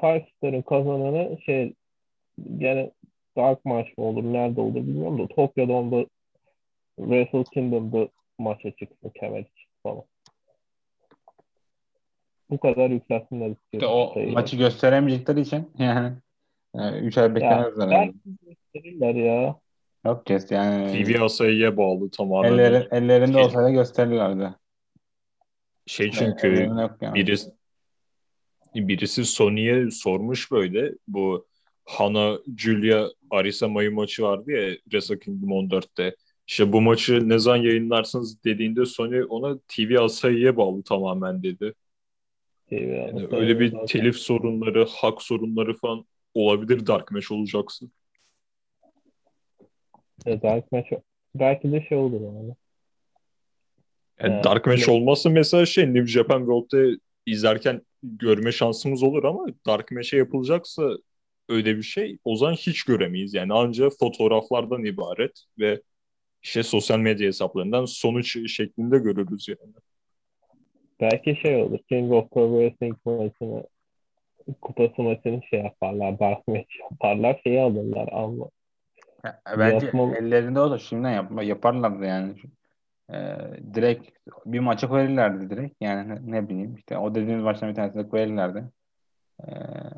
Five 0.00 0.62
kazananı 0.62 1.38
şey 1.46 1.74
gene 2.58 2.90
Dark 3.36 3.64
maç 3.64 3.98
mı 3.98 4.04
olur, 4.04 4.24
nerede 4.24 4.60
olur 4.60 4.74
bilmiyorum 4.74 5.18
da 5.18 5.26
Tokyo 5.26 5.68
Dome'da 5.68 6.06
Wrestle 6.96 7.44
Kingdom'da 7.44 8.08
maça 8.38 8.70
çıksın 8.70 9.10
kemer 9.20 9.40
için 9.40 9.68
falan. 9.82 10.04
Bu 12.50 12.60
kadar 12.60 12.90
yükselsinler 12.90 13.50
istiyorum. 13.50 13.56
İşte 13.72 13.86
o 13.86 14.10
sayıyı. 14.14 14.32
maçı 14.32 14.56
gösteremeyecekleri 14.56 15.40
için 15.40 15.70
yani 15.78 16.12
3 17.02 17.18
ay 17.18 17.34
beklemez 17.34 17.78
herhalde. 17.78 18.12
gösterirler 18.46 19.14
ya. 19.14 19.56
Yok 20.04 20.26
kes 20.26 20.50
yani. 20.50 21.04
TV 21.04 21.22
Asayi'ye 21.22 21.76
bağlı 21.76 22.10
tamamen. 22.10 22.52
Elleri, 22.52 22.88
ellerinde 22.90 23.32
şey, 23.32 23.42
olsaydı 23.44 23.70
gösterirlerdi. 23.70 24.54
Şey 25.86 26.10
çünkü 26.10 26.70
yani. 27.00 27.14
birisi, 27.14 27.50
birisi 28.74 29.24
Sony'ye 29.24 29.90
sormuş 29.90 30.52
böyle 30.52 30.92
bu 31.08 31.46
Hana 31.84 32.38
Julia 32.56 33.08
Arisa 33.30 33.68
Mayu 33.68 33.94
maçı 33.94 34.22
vardı 34.22 34.52
ya 34.52 34.76
Wrestle 34.76 35.18
Kingdom 35.18 35.50
14'te. 35.50 36.16
İşte 36.46 36.72
bu 36.72 36.80
maçı 36.80 37.28
ne 37.28 37.38
zaman 37.38 37.62
yayınlarsınız 37.62 38.44
dediğinde 38.44 38.86
Sony 38.86 39.22
ona 39.28 39.58
TV 39.58 40.00
Asayi'ye 40.00 40.56
bağlı 40.56 40.82
tamamen 40.82 41.42
dedi. 41.42 41.74
Yani 42.70 43.28
öyle 43.30 43.60
bir 43.60 43.70
zaten. 43.70 43.86
telif 43.86 44.16
sorunları, 44.16 44.86
hak 44.88 45.22
sorunları 45.22 45.74
falan 45.74 46.04
olabilir 46.34 46.86
Dark 46.86 47.10
Match 47.10 47.32
olacaksın. 47.32 47.92
E, 50.26 50.42
Dark 50.42 50.72
Match 50.72 50.92
belki 51.34 51.72
de 51.72 51.86
şey 51.88 51.98
olur 51.98 52.20
yani. 52.20 52.54
Yani 54.20 54.40
ee, 54.40 54.44
Dark 54.44 54.66
Match 54.66 54.88
olmazsa 54.88 55.30
mesela 55.30 55.66
şey 55.66 55.94
New 55.94 56.06
Japan 56.06 56.38
World'de 56.38 56.98
izlerken 57.26 57.82
görme 58.02 58.52
şansımız 58.52 59.02
olur 59.02 59.24
ama 59.24 59.46
Dark 59.66 59.90
Match'e 59.90 60.16
yapılacaksa 60.16 60.90
öyle 61.48 61.76
bir 61.76 61.82
şey 61.82 62.18
o 62.24 62.36
zaman 62.36 62.54
hiç 62.54 62.82
göremeyiz. 62.82 63.34
Yani 63.34 63.52
ancak 63.52 63.92
fotoğraflardan 63.98 64.84
ibaret 64.84 65.44
ve 65.58 65.82
işte 66.42 66.62
sosyal 66.62 66.98
medya 66.98 67.26
hesaplarından 67.26 67.84
sonuç 67.84 68.50
şeklinde 68.52 68.98
görürüz 68.98 69.48
yani. 69.48 69.72
Belki 71.00 71.36
şey 71.36 71.62
olur. 71.62 71.78
King 71.88 72.12
of 72.12 72.30
Pro 72.30 72.48
Wrestling 72.48 72.96
maçını 73.04 73.64
kupası 74.60 75.02
maçını 75.02 75.42
şey 75.42 75.60
yaparlar. 75.60 76.18
Dark 76.18 76.48
match 76.48 76.80
yaparlar. 76.90 77.40
Şeyi 77.44 77.60
alırlar 77.60 78.08
ama. 78.12 78.46
Bence 79.58 79.86
Yapma... 79.86 80.16
ellerinde 80.16 80.60
olur. 80.60 80.78
Şimdiden 80.78 81.10
yapma, 81.12 81.42
yaparlardı 81.42 82.04
yani. 82.04 82.34
Ee, 83.12 83.36
direkt 83.74 84.10
bir 84.46 84.60
maça 84.60 84.88
koyarlardı 84.88 85.50
direkt. 85.50 85.74
Yani 85.80 86.08
ne, 86.08 86.32
ne 86.32 86.48
bileyim 86.48 86.74
işte 86.74 86.98
o 86.98 87.14
dediğimiz 87.14 87.44
maçtan 87.44 87.68
bir 87.70 87.74
tanesinde 87.74 88.08
koyarlardı. 88.08 88.72
Ee, 89.40 89.52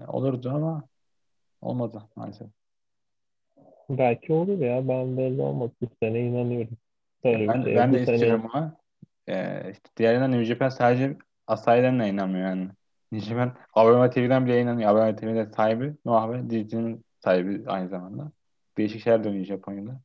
olurdu 0.09 0.53
ama 0.55 0.85
olmadı 1.63 2.03
maalesef. 2.17 2.49
Belki 3.91 4.33
olur 4.33 4.59
ya. 4.59 4.89
Ben 4.89 5.17
belli 5.17 5.43
olmaz. 5.43 5.71
Bu 5.83 5.87
sene 6.03 6.21
inanıyorum. 6.21 6.77
Böyle 7.25 7.49
ben, 7.49 7.63
şey. 7.63 7.77
ben 7.77 7.93
de 7.93 8.01
istiyorum 8.01 8.51
ama 8.53 8.77
e, 9.29 9.63
işte 9.71 9.91
diğerinden 9.97 10.33
New 10.33 10.45
Japan 10.45 10.69
sadece 10.69 11.17
Asayi'den 11.47 12.01
de 12.01 12.09
inanmıyor 12.09 12.49
yani. 12.49 12.71
New 13.13 13.31
Japan 13.31 13.57
Abema 13.75 14.11
TV'den 14.11 14.47
bile 14.47 14.61
inanıyor. 14.63 14.91
Abema 14.91 15.17
TV'de 15.17 15.53
sahibi 15.53 15.97
Noah 16.05 16.31
ve 16.33 16.51
dizinin 16.51 17.05
sahibi 17.21 17.71
aynı 17.71 17.89
zamanda. 17.89 18.33
Değişik 18.79 19.03
şeyler 19.03 19.25
dönüyor 19.25 19.45
Japonya'da. 19.45 20.01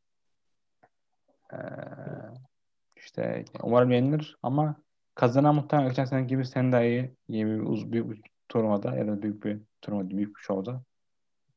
Ee, 1.54 1.58
İşte 2.96 3.46
umarım 3.64 3.92
yenilir 3.92 4.38
ama 4.44 4.76
kazanan 5.16 5.56
muhtemelen 5.56 5.90
geçen 5.90 6.06
sene 6.06 6.24
gibi 6.24 6.46
Sendai'yi 6.46 7.16
iyi 7.28 7.46
bir, 7.48 7.60
uz, 7.60 7.92
büyük 7.92 8.12
bir 8.12 8.22
turnuvada 8.50 8.96
ya 8.96 9.08
da 9.08 9.22
büyük 9.22 9.44
bir 9.46 9.62
turnuvada, 9.82 10.10
büyük 10.10 10.38
bir 10.38 10.42
şovda 10.42 10.84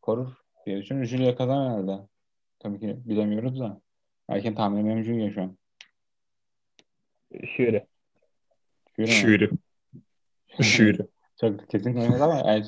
korur 0.03 0.29
diye 0.67 0.79
düşünüyorum. 0.79 1.09
Julia 1.11 1.37
kazanır 1.37 1.71
herhalde. 1.71 2.09
Tabii 2.59 2.81
ki 2.81 3.01
bilemiyoruz 3.05 3.61
da. 3.61 3.81
Erken 4.29 4.55
tahmin 4.55 4.81
ediyorum 4.87 5.03
Julia 5.05 5.31
şu 5.31 5.43
an. 5.43 5.59
Mı? 7.31 7.47
Şiiri. 9.07 9.51
Şiiri. 10.63 10.99
Çok 11.41 11.71
kesin 11.71 11.97
oynadı 11.97 12.25
ama 12.25 12.37
yani 12.37 12.65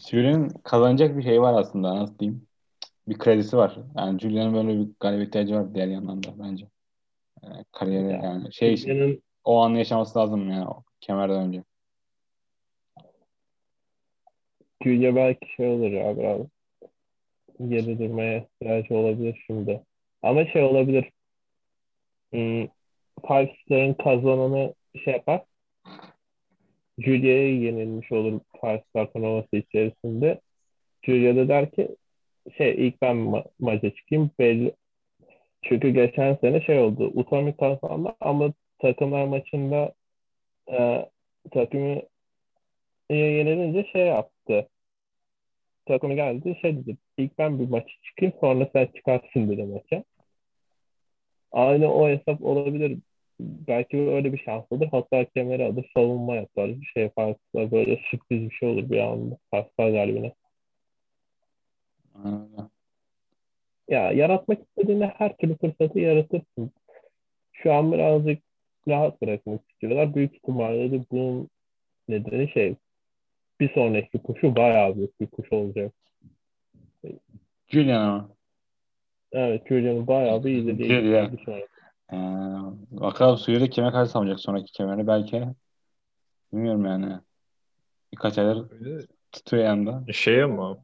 Julia'nın 0.00 0.48
kazanacak 0.48 1.18
bir 1.18 1.22
şey 1.22 1.40
var 1.42 1.60
aslında 1.60 1.96
nasıl 1.96 2.18
diyeyim. 2.18 2.46
Bir 3.08 3.18
kredisi 3.18 3.56
var. 3.56 3.78
Yani 3.96 4.20
Julia'nın 4.20 4.54
böyle 4.54 4.80
bir 4.80 4.88
galibiyet 5.00 5.28
ihtiyacı 5.28 5.54
var 5.54 5.74
diğer 5.74 5.86
yandan 5.86 6.22
da 6.22 6.28
bence. 6.38 6.68
Yani 7.42 7.64
kariyeri 7.72 8.12
Ya, 8.12 8.20
yani 8.22 8.54
şey 8.54 8.76
Julia'nın 8.76 9.22
o 9.44 9.60
anı 9.60 9.78
yaşaması 9.78 10.18
lazım 10.18 10.50
yani 10.50 10.68
o 10.68 10.82
kemerden 11.00 11.42
önce. 11.46 11.64
Julia 14.84 15.16
belki 15.16 15.52
şey 15.56 15.68
olur 15.68 15.90
ya 15.90 16.16
biraz 16.16 16.40
geri 17.68 17.98
durmaya 17.98 18.38
ihtiyacı 18.38 18.94
olabilir 18.94 19.44
şimdi. 19.46 19.82
Ama 20.22 20.46
şey 20.46 20.62
olabilir. 20.62 21.12
Hmm, 22.30 22.66
Star'ın 23.20 23.94
kazananı 23.94 24.74
şey 25.04 25.12
yapar. 25.12 25.42
Julia'ya 26.98 27.48
yenilmiş 27.48 28.12
olur 28.12 28.40
Star 28.56 29.12
turnuvası 29.12 29.56
içerisinde. 29.56 30.40
Julia 31.02 31.36
da 31.36 31.48
der 31.48 31.70
ki 31.70 31.96
şey 32.56 32.86
ilk 32.86 33.02
ben 33.02 33.16
ma- 33.16 33.46
maça 33.58 33.90
çıkayım 33.90 34.30
belli. 34.38 34.74
Çünkü 35.62 35.88
geçen 35.90 36.34
sene 36.34 36.60
şey 36.60 36.78
oldu. 36.80 37.10
Utami 37.14 37.56
kazandı 37.56 38.14
ama 38.20 38.52
takımlar 38.78 39.24
maçında 39.26 39.92
e, 40.72 41.06
takımı 41.52 42.02
yenilince 43.10 43.84
şey 43.92 44.06
yaptı. 44.06 44.68
Takımı 45.86 46.14
geldi 46.14 46.58
şey 46.62 46.76
dedi. 46.76 46.96
İlk 47.18 47.38
ben 47.38 47.58
bir 47.58 47.68
maçı 47.68 47.94
çıkayım 48.02 48.34
sonra 48.40 48.68
sen 48.72 48.86
çıkarsın 48.96 49.50
dedi 49.50 49.62
maça. 49.62 50.04
Aynı 51.54 51.94
o 51.94 52.08
hesap 52.08 52.44
olabilir. 52.44 52.98
Belki 53.40 53.96
öyle 53.96 54.32
bir 54.32 54.38
şans 54.38 54.64
olur. 54.70 54.86
Hatta 54.90 55.24
kemeri 55.24 55.64
alır 55.64 55.90
savunma 55.94 56.36
yapar. 56.36 56.80
Bir 56.80 56.86
şey 56.86 57.02
yaparsa 57.02 57.38
böyle 57.54 58.00
sürpriz 58.10 58.50
bir 58.50 58.54
şey 58.54 58.68
olur 58.68 58.90
bir 58.90 58.98
anda. 58.98 59.36
Pascal 59.50 59.92
galibine. 59.92 60.32
Aynen. 62.24 62.70
Ya 63.88 64.12
yaratmak 64.12 64.58
istediğinde 64.60 65.06
her 65.06 65.36
türlü 65.36 65.56
fırsatı 65.56 65.98
yaratırsın. 66.00 66.70
Şu 67.52 67.72
an 67.72 67.92
birazcık 67.92 68.42
rahat 68.88 69.22
bırakmak 69.22 69.70
istiyorlar. 69.70 70.14
Büyük 70.14 70.34
ihtimalle 70.34 70.92
de 70.92 71.04
bunun 71.10 71.48
nedeni 72.08 72.50
şey 72.50 72.74
bir 73.60 73.74
sonraki 73.74 74.18
kuşu 74.18 74.56
bayağı 74.56 74.96
büyük 74.96 75.20
bir 75.20 75.26
kuş 75.26 75.52
olacak. 75.52 75.92
Julian 77.68 78.00
ama. 78.00 78.28
Evet 79.34 79.68
Julian'ın 79.68 80.06
bayağı 80.06 80.44
bir 80.44 80.78
de 80.78 80.84
Julian. 80.84 81.38
Ee, 82.12 82.16
bakalım 82.90 83.38
Suyer'i 83.38 83.70
kime 83.70 83.90
karşı 83.90 84.10
savunacak 84.10 84.40
sonraki 84.40 84.72
kemerini 84.72 85.06
belki. 85.06 85.44
Bilmiyorum 86.52 86.84
yani. 86.84 87.12
Birkaç 88.12 88.38
aydır 88.38 88.68
tutuyor 89.32 89.64
yanında. 89.64 90.12
Şey 90.12 90.42
ama 90.42 90.78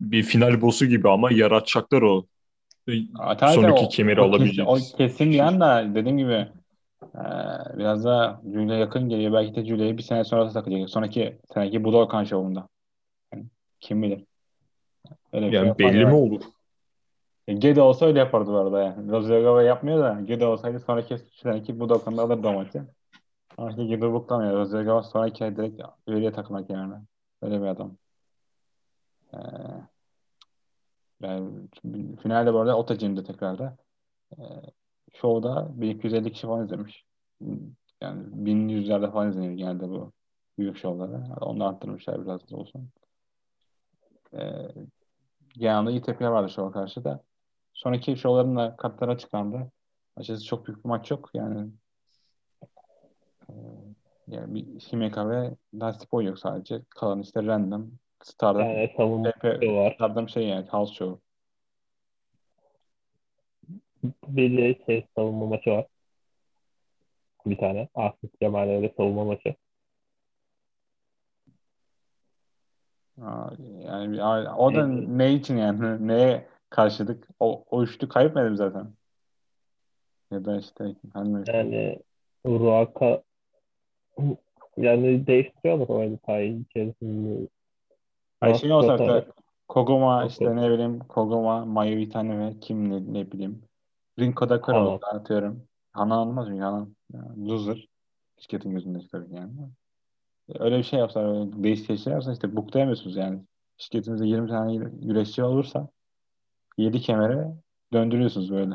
bir 0.00 0.22
final 0.22 0.60
boss'u 0.60 0.86
gibi 0.86 1.08
ama 1.08 1.32
yaratacaklar 1.32 2.02
o. 2.02 2.26
Hatta 3.14 3.48
Sonraki 3.48 3.84
o- 3.84 3.88
kemeri 3.88 4.20
o 4.20 4.24
alabilecek. 4.24 4.68
O 4.68 4.76
kesin 4.96 5.32
diyen 5.32 5.60
de 5.60 5.94
dediğim 5.94 6.18
gibi 6.18 6.46
e, 7.14 7.22
biraz 7.78 8.04
da 8.04 8.42
Julia 8.52 8.76
yakın 8.76 9.08
geliyor. 9.08 9.32
Belki 9.32 9.54
de 9.54 9.64
Julia'yı 9.64 9.98
bir 9.98 10.02
sene 10.02 10.24
sonra 10.24 10.46
da 10.46 10.52
takacak. 10.52 10.90
Sonraki 10.90 11.38
seneki 11.54 11.84
Budokan 11.84 12.24
şovunda. 12.24 12.68
Yani 13.34 13.44
kim 13.80 14.02
bilir. 14.02 14.24
Öyle 15.32 15.46
bir 15.46 15.50
şey 15.50 15.58
Yani 15.58 15.68
yapar 15.68 15.92
belli 15.92 16.06
mi 16.06 16.14
olur? 16.14 16.42
Gede 17.48 17.82
olsa 17.82 18.06
öyle 18.06 18.18
yapardı 18.18 18.50
bu 18.52 18.56
arada 18.56 18.82
yani. 18.82 19.12
Rozegava 19.12 19.62
yapmıyor 19.62 19.98
da 19.98 20.20
Gede 20.20 20.46
olsaydı 20.46 20.80
sonraki 20.80 21.18
seneki 21.18 21.80
Budokan'da 21.80 22.22
alırdı 22.22 22.48
o 22.48 22.52
maçı. 22.52 22.86
Ama 23.58 23.70
işte 23.70 23.84
Gede 23.84 24.12
buklamıyor. 24.12 24.52
Rozegava 24.52 25.02
sonraki 25.02 25.44
ay 25.44 25.56
direkt 25.56 25.82
öyle 26.06 26.32
takmak 26.32 26.70
yani. 26.70 26.94
Öyle 27.42 27.60
bir 27.60 27.66
adam. 27.66 27.96
Ee, 29.34 29.38
yani 31.22 31.68
finalde 32.22 32.54
bu 32.54 32.58
arada 32.58 32.76
Otacim'de 32.78 33.24
tekrarda. 33.24 33.76
Ee, 34.38 34.42
şovda 35.12 35.68
1250 35.80 36.32
kişi 36.32 36.46
falan 36.46 36.64
izlemiş. 36.64 37.04
Yani 38.00 38.22
bin 38.32 38.68
yüzlerde 38.68 39.10
falan 39.10 39.30
izleniyor 39.30 39.52
genelde 39.52 39.88
bu 39.88 40.12
büyük 40.58 40.76
şovları. 40.78 41.22
Onu 41.40 41.64
arttırmışlar 41.66 42.24
biraz 42.24 42.50
da 42.50 42.56
olsun. 42.56 42.90
Ee, 44.34 44.68
genelde 45.48 45.90
iyi 45.90 46.02
tepkiler 46.02 46.28
vardı 46.30 46.50
şova 46.50 46.72
karşı 46.72 47.04
da. 47.04 47.22
Sonraki 47.82 48.16
şovların 48.16 48.56
da 48.56 48.76
kartları 48.76 49.10
açıklandı. 49.10 49.70
Açıkçası 50.16 50.46
çok 50.46 50.66
büyük 50.66 50.84
bir 50.84 50.88
maç 50.88 51.10
yok. 51.10 51.30
Yani 51.34 51.70
e, 53.48 53.54
yani 54.28 54.54
bir 54.54 54.64
Himeka 54.64 55.30
ve 55.30 55.50
Dusty 55.80 56.04
Boy 56.12 56.24
yok 56.24 56.38
sadece. 56.38 56.82
Kalan 56.88 57.20
işte 57.20 57.42
random. 57.42 57.92
Stardom. 58.22 58.62
Yani 58.62 58.92
savunma 58.96 59.32
var. 59.62 59.94
Stardom 59.94 60.28
şey 60.28 60.46
yani 60.48 60.66
house 60.68 60.94
show. 60.94 61.20
Bir 64.28 64.58
de 64.58 64.84
şey 64.86 65.06
savunma 65.16 65.46
maçı 65.46 65.70
var. 65.70 65.86
Bir 67.46 67.56
tane. 67.56 67.88
Asif 67.94 68.40
Cemal'le 68.42 68.92
savunma 68.96 69.24
maçı. 69.24 69.54
Aa, 73.22 73.50
Yani 73.84 74.24
o 74.54 74.74
da 74.74 74.86
ne 74.86 75.32
için 75.32 75.56
yani? 75.56 76.08
Neye 76.08 76.51
karşılık? 76.72 77.28
O, 77.40 77.64
o 77.70 77.82
üçlü 77.82 78.08
kaybetmedim 78.08 78.56
zaten. 78.56 78.86
Ya 80.30 80.44
da 80.44 80.58
işte 80.58 80.94
hani 81.12 81.44
Yani 81.46 81.98
Ruaka 82.46 83.22
yani 84.76 85.26
değiştiriyorlar 85.26 85.88
o 85.88 86.10
detayı 86.10 86.60
içerisinde. 86.60 87.48
Ay 88.40 88.54
şey 88.54 88.72
olsa 88.72 88.98
da 88.98 89.24
Koguma 89.68 90.22
Yok, 90.22 90.30
işte 90.30 90.56
ne 90.56 90.70
bileyim 90.70 90.98
Koguma, 90.98 91.64
Mayu 91.64 91.98
Itane 91.98 92.38
ve 92.38 92.60
kim 92.60 92.90
ne, 92.90 93.20
ne 93.20 93.32
bileyim. 93.32 93.62
Rinko 94.18 94.48
da 94.48 94.54
olsa 94.54 95.06
atıyorum. 95.06 95.62
Hanan 95.92 96.18
olmaz 96.18 96.46
çünkü 96.48 96.62
Hanan 96.62 96.94
yani 97.12 97.48
loser. 97.48 97.88
Şirketin 98.38 98.70
gözünde 98.70 98.98
tabii 99.12 99.34
yani. 99.34 99.50
Öyle 100.58 100.78
bir 100.78 100.82
şey 100.82 100.98
yapsalar, 100.98 101.62
değişik 101.62 101.86
şeyler 101.86 102.12
yapsa 102.12 102.32
işte 102.32 102.56
booklayamıyorsunuz 102.56 103.16
yani. 103.16 103.40
Şirketinizde 103.78 104.26
20 104.26 104.48
tane 104.48 104.76
güreşçi 104.76 105.44
olursa 105.44 105.88
7 106.78 107.00
kemere 107.00 107.48
döndürüyorsunuz 107.92 108.52
böyle. 108.52 108.74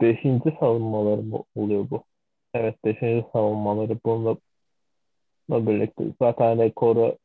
Beşinci 0.00 0.56
savunmaları 0.60 1.32
bu, 1.32 1.44
oluyor 1.54 1.90
bu. 1.90 2.04
Evet 2.54 2.84
beşinci 2.84 3.26
savunmaları 3.32 3.98
bununla 4.04 4.36
bununla 5.48 5.66
birlikte 5.66 6.04
zaten 6.18 6.58
rekoru 6.58 7.18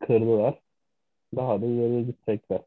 kırdılar. 0.00 0.60
Daha 1.36 1.62
da 1.62 1.66
ileriye 1.66 2.02
gidecekler. 2.02 2.60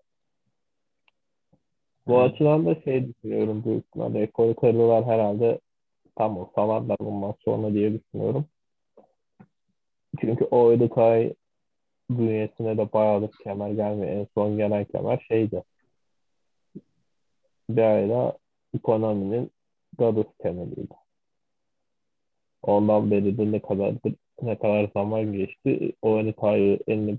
Bu 2.07 2.21
Evet. 2.21 2.33
açıdan 2.33 2.65
da 2.65 2.81
şey 2.81 3.07
düşünüyorum 3.07 3.63
büyük 3.65 3.85
ihtimalle 3.85 4.21
rekoru 4.21 4.55
kırdılar 4.55 5.05
herhalde 5.05 5.59
tamam 6.15 6.49
salarlar 6.55 6.97
bundan 6.99 7.33
sonra 7.39 7.73
diye 7.73 7.93
düşünüyorum. 7.93 8.45
Çünkü 10.21 10.45
o 10.45 10.71
Edukay 10.71 11.33
bünyesine 12.09 12.77
de 12.77 12.93
bayağıdır 12.93 13.31
kemer 13.43 13.71
gelmiyor. 13.71 14.11
En 14.11 14.27
son 14.35 14.57
gelen 14.57 14.85
kemer 14.85 15.25
şeydi. 15.27 15.63
Bir 17.69 17.81
ayda 17.81 18.37
ekonominin 18.75 19.51
Goddess 19.97 20.37
kemeriydi. 20.41 20.95
Ondan 22.63 23.11
beri 23.11 23.37
de 23.37 23.51
ne 23.51 23.61
kadar 23.61 23.95
ne 24.41 24.57
kadar 24.57 24.89
zaman 24.93 25.33
geçti. 25.33 25.93
O 26.01 26.19
Edukay 26.19 26.79
eline 26.87 27.17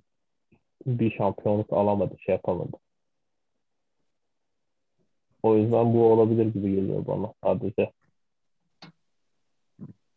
bir 0.86 1.10
şampiyonluk 1.10 1.72
alamadı, 1.72 2.16
şey 2.18 2.32
yapamadı. 2.32 2.76
O 5.42 5.56
yüzden 5.56 5.94
bu 5.94 6.04
olabilir 6.12 6.46
gibi 6.46 6.74
geliyor 6.74 7.06
bana 7.06 7.34
sadece. 7.44 7.92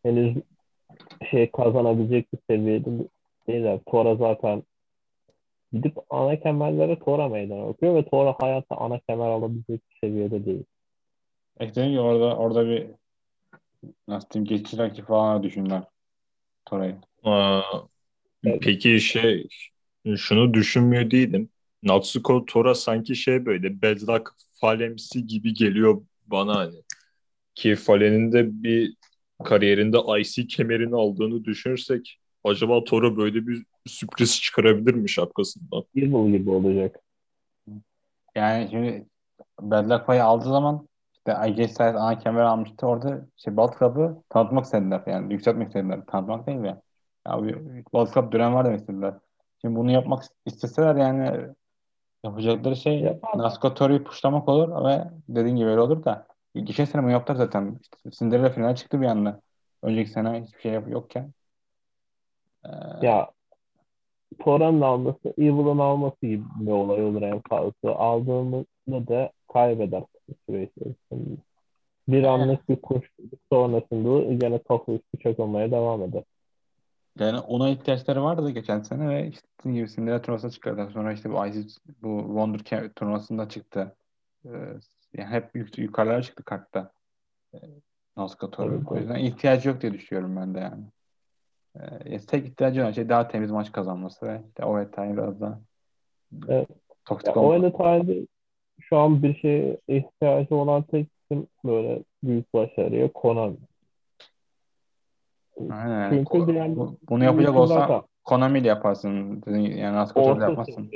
Henüz 0.03 0.38
şey 1.31 1.52
kazanabilecek 1.52 2.34
bir 2.34 2.39
seviyede 2.49 3.07
değiller. 3.48 3.80
Tora 3.91 4.15
zaten 4.15 4.64
gidip 5.74 5.98
ana 6.10 6.40
kemerlere 6.40 6.99
Tora 6.99 7.30
meydan 7.30 7.60
okuyor 7.60 7.95
ve 7.95 8.10
Tora 8.10 8.36
hayatta 8.40 8.76
ana 8.76 8.99
kemer 8.99 9.28
alabilecek 9.28 9.82
bir 9.90 9.98
seviyede 10.02 10.45
değil. 10.45 10.64
Ekledim 11.60 11.91
ki 11.94 11.99
orada 11.99 12.38
orada 12.38 12.68
bir 12.68 12.88
nasıl 14.07 14.30
diyeyim 14.30 14.48
geçici 14.48 14.78
rakip 14.78 15.07
falan 15.07 15.44
düşündüler 15.44 15.84
Toray'ı. 16.65 16.98
Aa, 17.24 17.61
peki 18.44 18.99
şey 18.99 19.48
şunu 20.18 20.53
düşünmüyor 20.53 21.11
değilim. 21.11 21.49
Natsuko 21.84 22.45
Tora 22.45 22.76
sanki 22.76 23.15
şey 23.15 23.45
böyle 23.45 23.82
Bedrock 23.82 24.32
Falemsi 24.53 25.28
gibi 25.28 25.53
geliyor 25.53 26.02
bana 26.28 26.56
hani. 26.56 26.76
ki 27.56 27.76
Fallen'in 27.76 28.32
de 28.32 28.64
bir 28.64 28.95
kariyerinde 29.44 29.98
IC 30.22 30.48
kemerini 30.48 30.95
aldığını 30.95 31.44
düşünürsek 31.45 32.19
acaba 32.49 32.84
Toro 32.84 33.18
böyle 33.18 33.48
bir 33.48 33.65
sürpriz 33.86 34.41
çıkarabilir 34.41 34.94
mi 34.94 35.10
şapkasından? 35.10 35.84
Evil 35.95 36.32
gibi 36.32 36.49
olacak. 36.49 36.99
Yani 38.36 38.68
şimdi 38.72 39.07
Bad 39.61 39.90
Luck 39.90 40.07
Pay'ı 40.07 40.24
aldığı 40.24 40.49
zaman 40.49 40.88
işte 41.14 41.34
AJ 41.34 41.56
Styles 41.56 41.95
ana 41.95 42.19
kemer 42.19 42.41
almıştı. 42.41 42.88
Orada 42.88 43.26
işte 43.38 43.57
Bullet 43.57 43.80
Club'ı 43.80 44.24
tanıtmak 44.30 44.65
istediler. 44.65 45.02
Yani 45.07 45.34
yükseltmek 45.34 45.68
istediler. 45.68 46.06
Tanıtmak 46.07 46.48
değil 46.48 46.57
mi? 46.57 46.78
Ya 47.28 47.44
bir 47.44 47.56
Bullet 47.94 48.14
Club 48.14 48.32
dönem 48.32 48.53
var 48.53 48.65
demek 48.65 48.80
istediler. 48.80 49.14
Şimdi 49.61 49.76
bunu 49.76 49.91
yapmak 49.91 50.24
isteseler 50.45 50.95
yani 50.95 51.48
yapacakları 52.24 52.76
şey. 52.76 53.19
Nasco 53.36 53.74
Tori'yi 53.74 54.03
puşlamak 54.03 54.49
olur 54.49 54.86
ve 54.86 55.03
dediğin 55.30 55.56
gibi 55.56 55.69
öyle 55.69 55.82
olur 55.82 56.03
da 56.03 56.28
geçen 56.64 56.86
sene 56.86 57.03
bunu 57.03 57.11
yaptılar 57.11 57.38
zaten. 57.38 57.80
İşte 57.82 58.11
Cinderella 58.11 58.49
finale 58.49 58.76
çıktı 58.76 59.02
bir 59.02 59.06
anda. 59.06 59.41
Önceki 59.82 60.10
sene 60.10 60.44
hiçbir 60.44 60.61
şey 60.61 60.74
yokken. 60.74 61.34
Ee, 62.65 63.05
Ya 63.05 63.31
Toran'ın 64.39 64.81
alması, 64.81 65.34
Evil'ın 65.38 65.79
alması 65.79 66.17
gibi 66.21 66.43
bir 66.59 66.71
olay 66.71 67.03
olur 67.03 67.21
en 67.21 67.41
fazla. 67.49 67.95
Aldığında 67.95 68.65
da 68.88 69.31
kaybeder 69.53 70.03
süre 70.45 70.63
içerisinde. 70.63 71.39
Bir 72.07 72.23
anlık 72.23 72.69
bir 72.69 72.81
kuşluluk 72.81 73.39
sonrasında 73.51 74.34
gene 74.34 74.63
kafa 74.63 74.91
üstü 74.91 75.19
çakılmaya 75.23 75.71
devam 75.71 76.03
eder. 76.03 76.23
Yani 77.19 77.39
ona 77.39 77.69
ihtiyaçları 77.69 78.23
vardı 78.23 78.49
geçen 78.49 78.79
sene 78.79 79.09
ve 79.09 79.27
işte 79.27 79.47
dediğim 79.59 79.75
gibi 79.77 79.95
Cinderella 79.95 80.21
turnuvasına 80.21 80.51
çıkardılar. 80.51 80.91
Sonra 80.91 81.13
işte 81.13 81.29
bu 81.29 81.45
IC, 81.45 81.67
bu 82.01 82.23
Wonder 82.27 82.63
Camp 82.63 82.95
turnuvasında 82.95 83.49
çıktı. 83.49 83.95
Ee, 84.45 84.49
yani 85.13 85.29
hep 85.29 85.55
yük, 85.55 85.77
yukarılara 85.77 86.21
çıktı 86.21 86.43
kartta. 86.43 86.91
Ee, 87.53 87.57
Nazca 88.17 88.49
Toro. 88.49 88.81
O 88.88 88.97
yüzden 88.97 89.19
ihtiyacı 89.19 89.69
yok 89.69 89.81
diye 89.81 89.93
düşünüyorum 89.93 90.35
ben 90.35 90.55
de 90.55 90.59
yani. 90.59 90.84
Ee, 92.05 92.17
tek 92.19 92.45
ihtiyacı 92.45 92.81
olan 92.81 92.91
şey 92.91 93.09
daha 93.09 93.27
temiz 93.27 93.51
maç 93.51 93.71
kazanması 93.71 94.27
ve 94.27 94.41
işte 94.47 94.65
overtime 94.65 95.13
biraz 95.17 95.41
daha 95.41 95.59
Evet. 96.47 96.67
toksik 97.05 97.35
Ya, 97.35 97.41
o 97.41 97.45
olması. 97.45 97.77
tarzı 97.77 98.27
şu 98.79 98.97
an 98.97 99.23
bir 99.23 99.35
şeye 99.35 99.77
ihtiyacı 99.87 100.55
olan 100.55 100.83
tek 100.83 101.07
isim 101.23 101.47
böyle 101.65 102.03
büyük 102.23 102.53
başarıya 102.53 103.11
Konami. 103.13 103.57
Aynen. 105.69 106.09
Çünkü 106.09 106.29
Ko- 106.29 106.47
diğer 106.47 106.75
bu- 106.75 106.97
bunu 107.09 107.23
yapacak 107.23 107.55
olsa 107.55 108.05
Konami 108.23 108.59
ile 108.59 108.67
yaparsın. 108.67 109.43
Yani 109.47 110.11
orta 110.15 110.43
yapmazsın. 110.43 110.91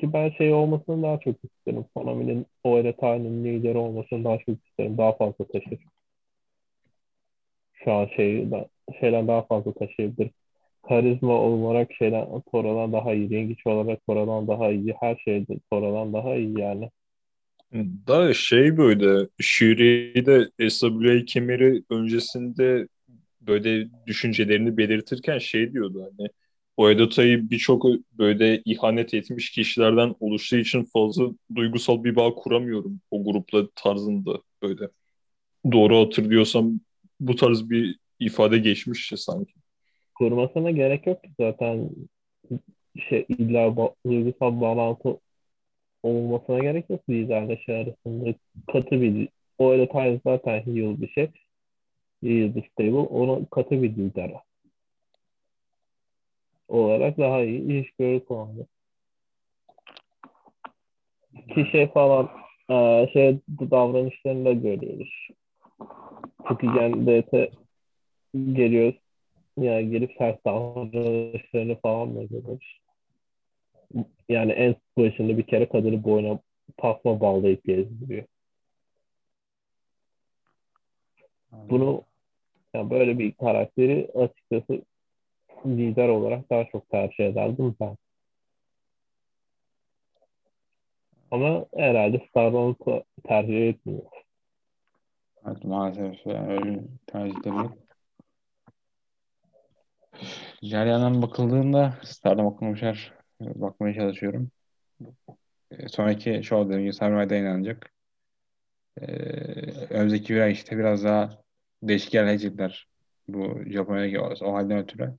Ki 0.00 0.12
ben 0.12 0.30
şey 0.30 0.52
olmasını 0.52 1.02
daha 1.02 1.20
çok 1.20 1.34
isterim. 1.44 1.84
Konami'nin 1.94 2.46
o 2.64 2.78
Eretai'nin 2.78 3.44
lideri 3.44 3.78
olmasını 3.78 4.24
daha 4.24 4.38
çok 4.38 4.66
isterim. 4.68 4.98
Daha 4.98 5.12
fazla 5.12 5.44
taşır. 5.44 5.78
Şu 7.72 7.92
an 7.92 8.06
şey, 8.16 8.48
şeyden 9.00 9.28
daha 9.28 9.42
fazla 9.46 9.74
taşıyabilir. 9.74 10.30
Karizma 10.88 11.34
olarak 11.40 11.92
şeyden 11.92 12.26
Toro'dan 12.52 12.92
daha 12.92 13.14
iyi. 13.14 13.30
Rengiç 13.30 13.66
olarak 13.66 14.06
Toro'dan 14.06 14.48
daha 14.48 14.70
iyi. 14.70 14.94
Her 15.00 15.16
şeyde 15.16 15.58
Toro'dan 15.70 16.12
daha 16.12 16.36
iyi 16.36 16.60
yani. 16.60 16.90
Da 18.06 18.34
şey 18.34 18.76
böyle 18.76 19.28
Shuri'yi 19.40 20.26
de 20.26 20.70
SWA 20.70 21.24
kemeri 21.24 21.82
öncesinde 21.90 22.88
böyle 23.40 23.88
düşüncelerini 24.06 24.76
belirtirken 24.76 25.38
şey 25.38 25.72
diyordu 25.72 26.10
hani 26.18 26.28
o 26.76 26.90
Edata'yı 26.90 27.50
birçok 27.50 27.84
böyle 28.12 28.62
ihanet 28.64 29.14
etmiş 29.14 29.50
kişilerden 29.50 30.14
oluştuğu 30.20 30.56
için 30.56 30.84
fazla 30.92 31.24
duygusal 31.54 32.04
bir 32.04 32.16
bağ 32.16 32.34
kuramıyorum 32.34 33.00
o 33.10 33.24
grupla 33.24 33.68
tarzında 33.74 34.42
böyle. 34.62 34.88
Doğru 35.72 35.98
hatırlıyorsam 35.98 36.80
bu 37.20 37.36
tarz 37.36 37.70
bir 37.70 37.98
ifade 38.20 38.58
geçmişti 38.58 39.16
sanki. 39.16 39.54
Kurmasına 40.14 40.70
gerek 40.70 41.06
yok 41.06 41.22
ki 41.24 41.30
zaten 41.40 41.90
şey 43.08 43.26
illa 43.28 43.58
ba- 43.66 43.94
duygusal 44.06 44.60
bağlantı 44.60 45.18
olmasına 46.02 46.58
gerek 46.58 46.90
yok 46.90 47.10
liderle 47.10 47.56
şey 47.56 47.76
arasında. 47.76 48.34
Katı 48.72 49.00
bir 49.00 49.28
o 49.58 49.74
Eretai 49.74 50.20
zaten 50.24 50.60
heel 50.60 51.00
bir 51.00 51.08
şey. 51.08 51.28
Heel 52.22 52.54
bir 52.54 52.68
stable. 52.70 52.96
Onu 52.96 53.46
katı 53.50 53.82
bir 53.82 53.96
lider 53.96 54.30
olarak 56.68 57.18
daha 57.18 57.42
iyi 57.42 57.82
iş 57.82 57.90
görür 57.98 58.20
kullandı. 58.20 58.66
Ki 61.54 61.66
şey 61.72 61.88
falan 61.88 62.30
şey 63.12 63.38
davranışlarını 63.70 64.44
da 64.44 64.52
görüyoruz. 64.52 65.28
Çünkü 66.48 66.66
DT 67.06 67.50
geliyoruz. 68.34 68.98
Yani 69.56 69.90
gelip 69.90 70.12
sert 70.18 70.44
davranışlarını 70.44 71.80
falan 71.80 72.14
görüyoruz. 72.14 72.80
Yani 74.28 74.52
en 74.52 74.76
başında 74.98 75.38
bir 75.38 75.46
kere 75.46 75.68
kadını 75.68 76.04
boyuna 76.04 76.40
tasma 76.76 77.20
bağlayıp 77.20 77.64
gezdiriyor. 77.64 78.24
Bunu 81.52 82.02
yani 82.74 82.90
böyle 82.90 83.18
bir 83.18 83.32
karakteri 83.32 84.10
açıkçası 84.14 84.82
lider 85.66 86.08
olarak 86.08 86.50
daha 86.50 86.64
çok 86.64 86.90
tercih 86.90 87.24
ederdim 87.24 87.76
ben. 87.80 87.96
Ama 91.30 91.66
herhalde 91.76 92.26
Stardom 92.30 92.76
tercih 93.24 93.68
etmiyor. 93.68 94.02
Evet, 95.46 95.64
maalesef 95.64 96.26
öyle 96.26 96.80
tercihleri 97.06 97.56
yok. 97.56 97.72
Diğer 100.62 100.86
yandan 100.86 101.22
bakıldığında 101.22 101.98
Stardom 102.04 102.46
okumuşlar 102.46 103.14
bakmaya 103.40 103.94
çalışıyorum. 103.94 104.50
E, 105.70 105.88
sonraki 105.88 106.42
show 106.44 106.64
dediğim 106.64 106.82
gibi 106.82 106.92
Sarmay'da 106.92 107.36
inanacak. 107.36 107.90
E, 109.00 109.06
önümüzdeki 109.90 110.34
bir 110.34 110.40
ay 110.40 110.52
işte 110.52 110.78
biraz 110.78 111.04
daha 111.04 111.30
değişik 111.82 112.14
yerlere 112.14 112.32
gidecekler. 112.36 112.86
Bu 113.28 113.64
Japonya'daki 113.66 114.20
o, 114.20 114.34
o 114.50 114.54
halden 114.54 114.78
ötürü. 114.78 115.14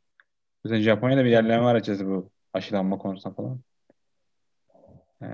Mesela 0.64 0.82
Japonya'da 0.82 1.26
bir 1.26 1.30
yerleme 1.30 1.64
var 1.64 1.76
açıkçası 1.76 2.08
bu 2.08 2.32
aşılanma 2.54 2.98
konusunda 2.98 3.36
falan. 3.36 3.62
E, 5.22 5.28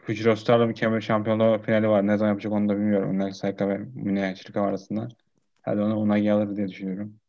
Future 0.00 0.36
Star'la 0.36 0.68
bir 0.68 0.74
kemer 0.74 1.00
şampiyonluğu 1.00 1.62
finali 1.62 1.88
var. 1.88 2.06
Ne 2.06 2.16
zaman 2.16 2.30
yapacak 2.30 2.52
onu 2.52 2.68
da 2.68 2.76
bilmiyorum. 2.76 3.10
Unagi 3.16 3.34
Saika 3.34 3.68
ve 3.68 3.78
Mine 3.78 4.36
Shirakawa 4.36 4.66
arasında. 4.68 5.08
Hadi 5.62 5.80
onu 5.80 5.98
Unagi 6.00 6.32
alır 6.32 6.56
diye 6.56 6.68
düşünüyorum. 6.68 7.20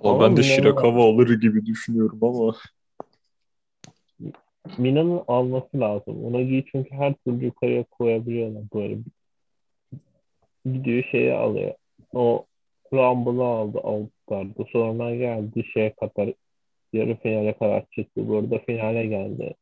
Ama 0.00 0.20
ben 0.20 0.36
de 0.36 0.42
Shirakawa 0.42 1.04
alır 1.04 1.40
gibi 1.40 1.66
düşünüyorum 1.66 2.18
ama 2.22 2.54
Mina'nın 4.78 5.22
alması 5.28 5.80
lazım. 5.80 6.24
Unagi'yi 6.24 6.64
çünkü 6.72 6.90
her 6.90 7.14
türlü 7.14 7.44
yukarıya 7.44 7.84
koyabiliyorlar 7.84 8.62
böyle. 8.74 8.98
Gidiyor 10.64 11.04
şeyi 11.10 11.32
alıyor. 11.32 11.74
O 12.12 12.46
Rumble'ı 12.92 13.44
aldı 13.44 13.80
All-Star'da. 13.82 14.64
Sonra 14.72 15.14
geldi 15.14 15.64
şeye 15.72 15.92
kadar 15.92 16.32
yarı 16.92 17.16
finale 17.16 17.52
kadar 17.52 17.84
çıktı. 17.90 18.28
Burada 18.28 18.58
finale 18.58 19.06
geldi. 19.06 19.54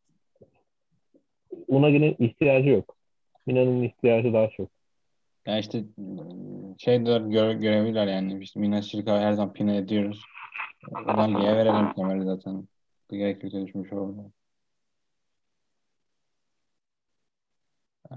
Unagi'nin 1.69 2.17
ihtiyacı 2.19 2.69
yok. 2.69 2.97
Mina'nın 3.47 3.83
ihtiyacı 3.83 4.33
daha 4.33 4.51
çok. 4.51 4.69
Yani 5.51 5.61
işte 5.61 5.85
şey 6.79 7.07
de 7.07 7.19
göre, 7.19 7.55
görebilirler 7.55 8.07
yani. 8.07 8.43
İşte 8.43 8.61
Mina 8.61 8.83
Shirakawa 8.83 9.21
her 9.21 9.33
zaman 9.33 9.53
pine 9.53 9.77
ediyoruz. 9.77 10.25
Unagi'ye 10.91 11.57
verelim 11.57 11.93
kemeri 11.93 12.25
zaten. 12.25 12.69
Gerek 13.11 13.45
yok 13.45 13.53
diye 13.53 13.67
düşmüş 13.67 13.93
oldu. 13.93 14.33
Ee, 18.11 18.17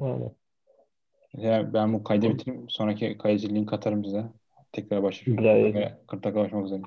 Yani. 0.00 0.30
ya 1.32 1.72
ben 1.74 1.92
bu 1.92 2.04
kaydı 2.04 2.28
bitireyim. 2.28 2.70
Sonraki 2.70 3.18
kayıcı 3.18 3.48
link 3.48 3.72
atarım 3.72 4.04
size. 4.04 4.24
Tekrar. 4.72 5.96
40 6.06 6.24
dakika 6.24 6.34
başlamak 6.34 6.66
üzere. 6.66 6.82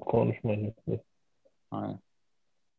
Konuşmayacak. 0.00 0.74
Aynen. 1.70 1.98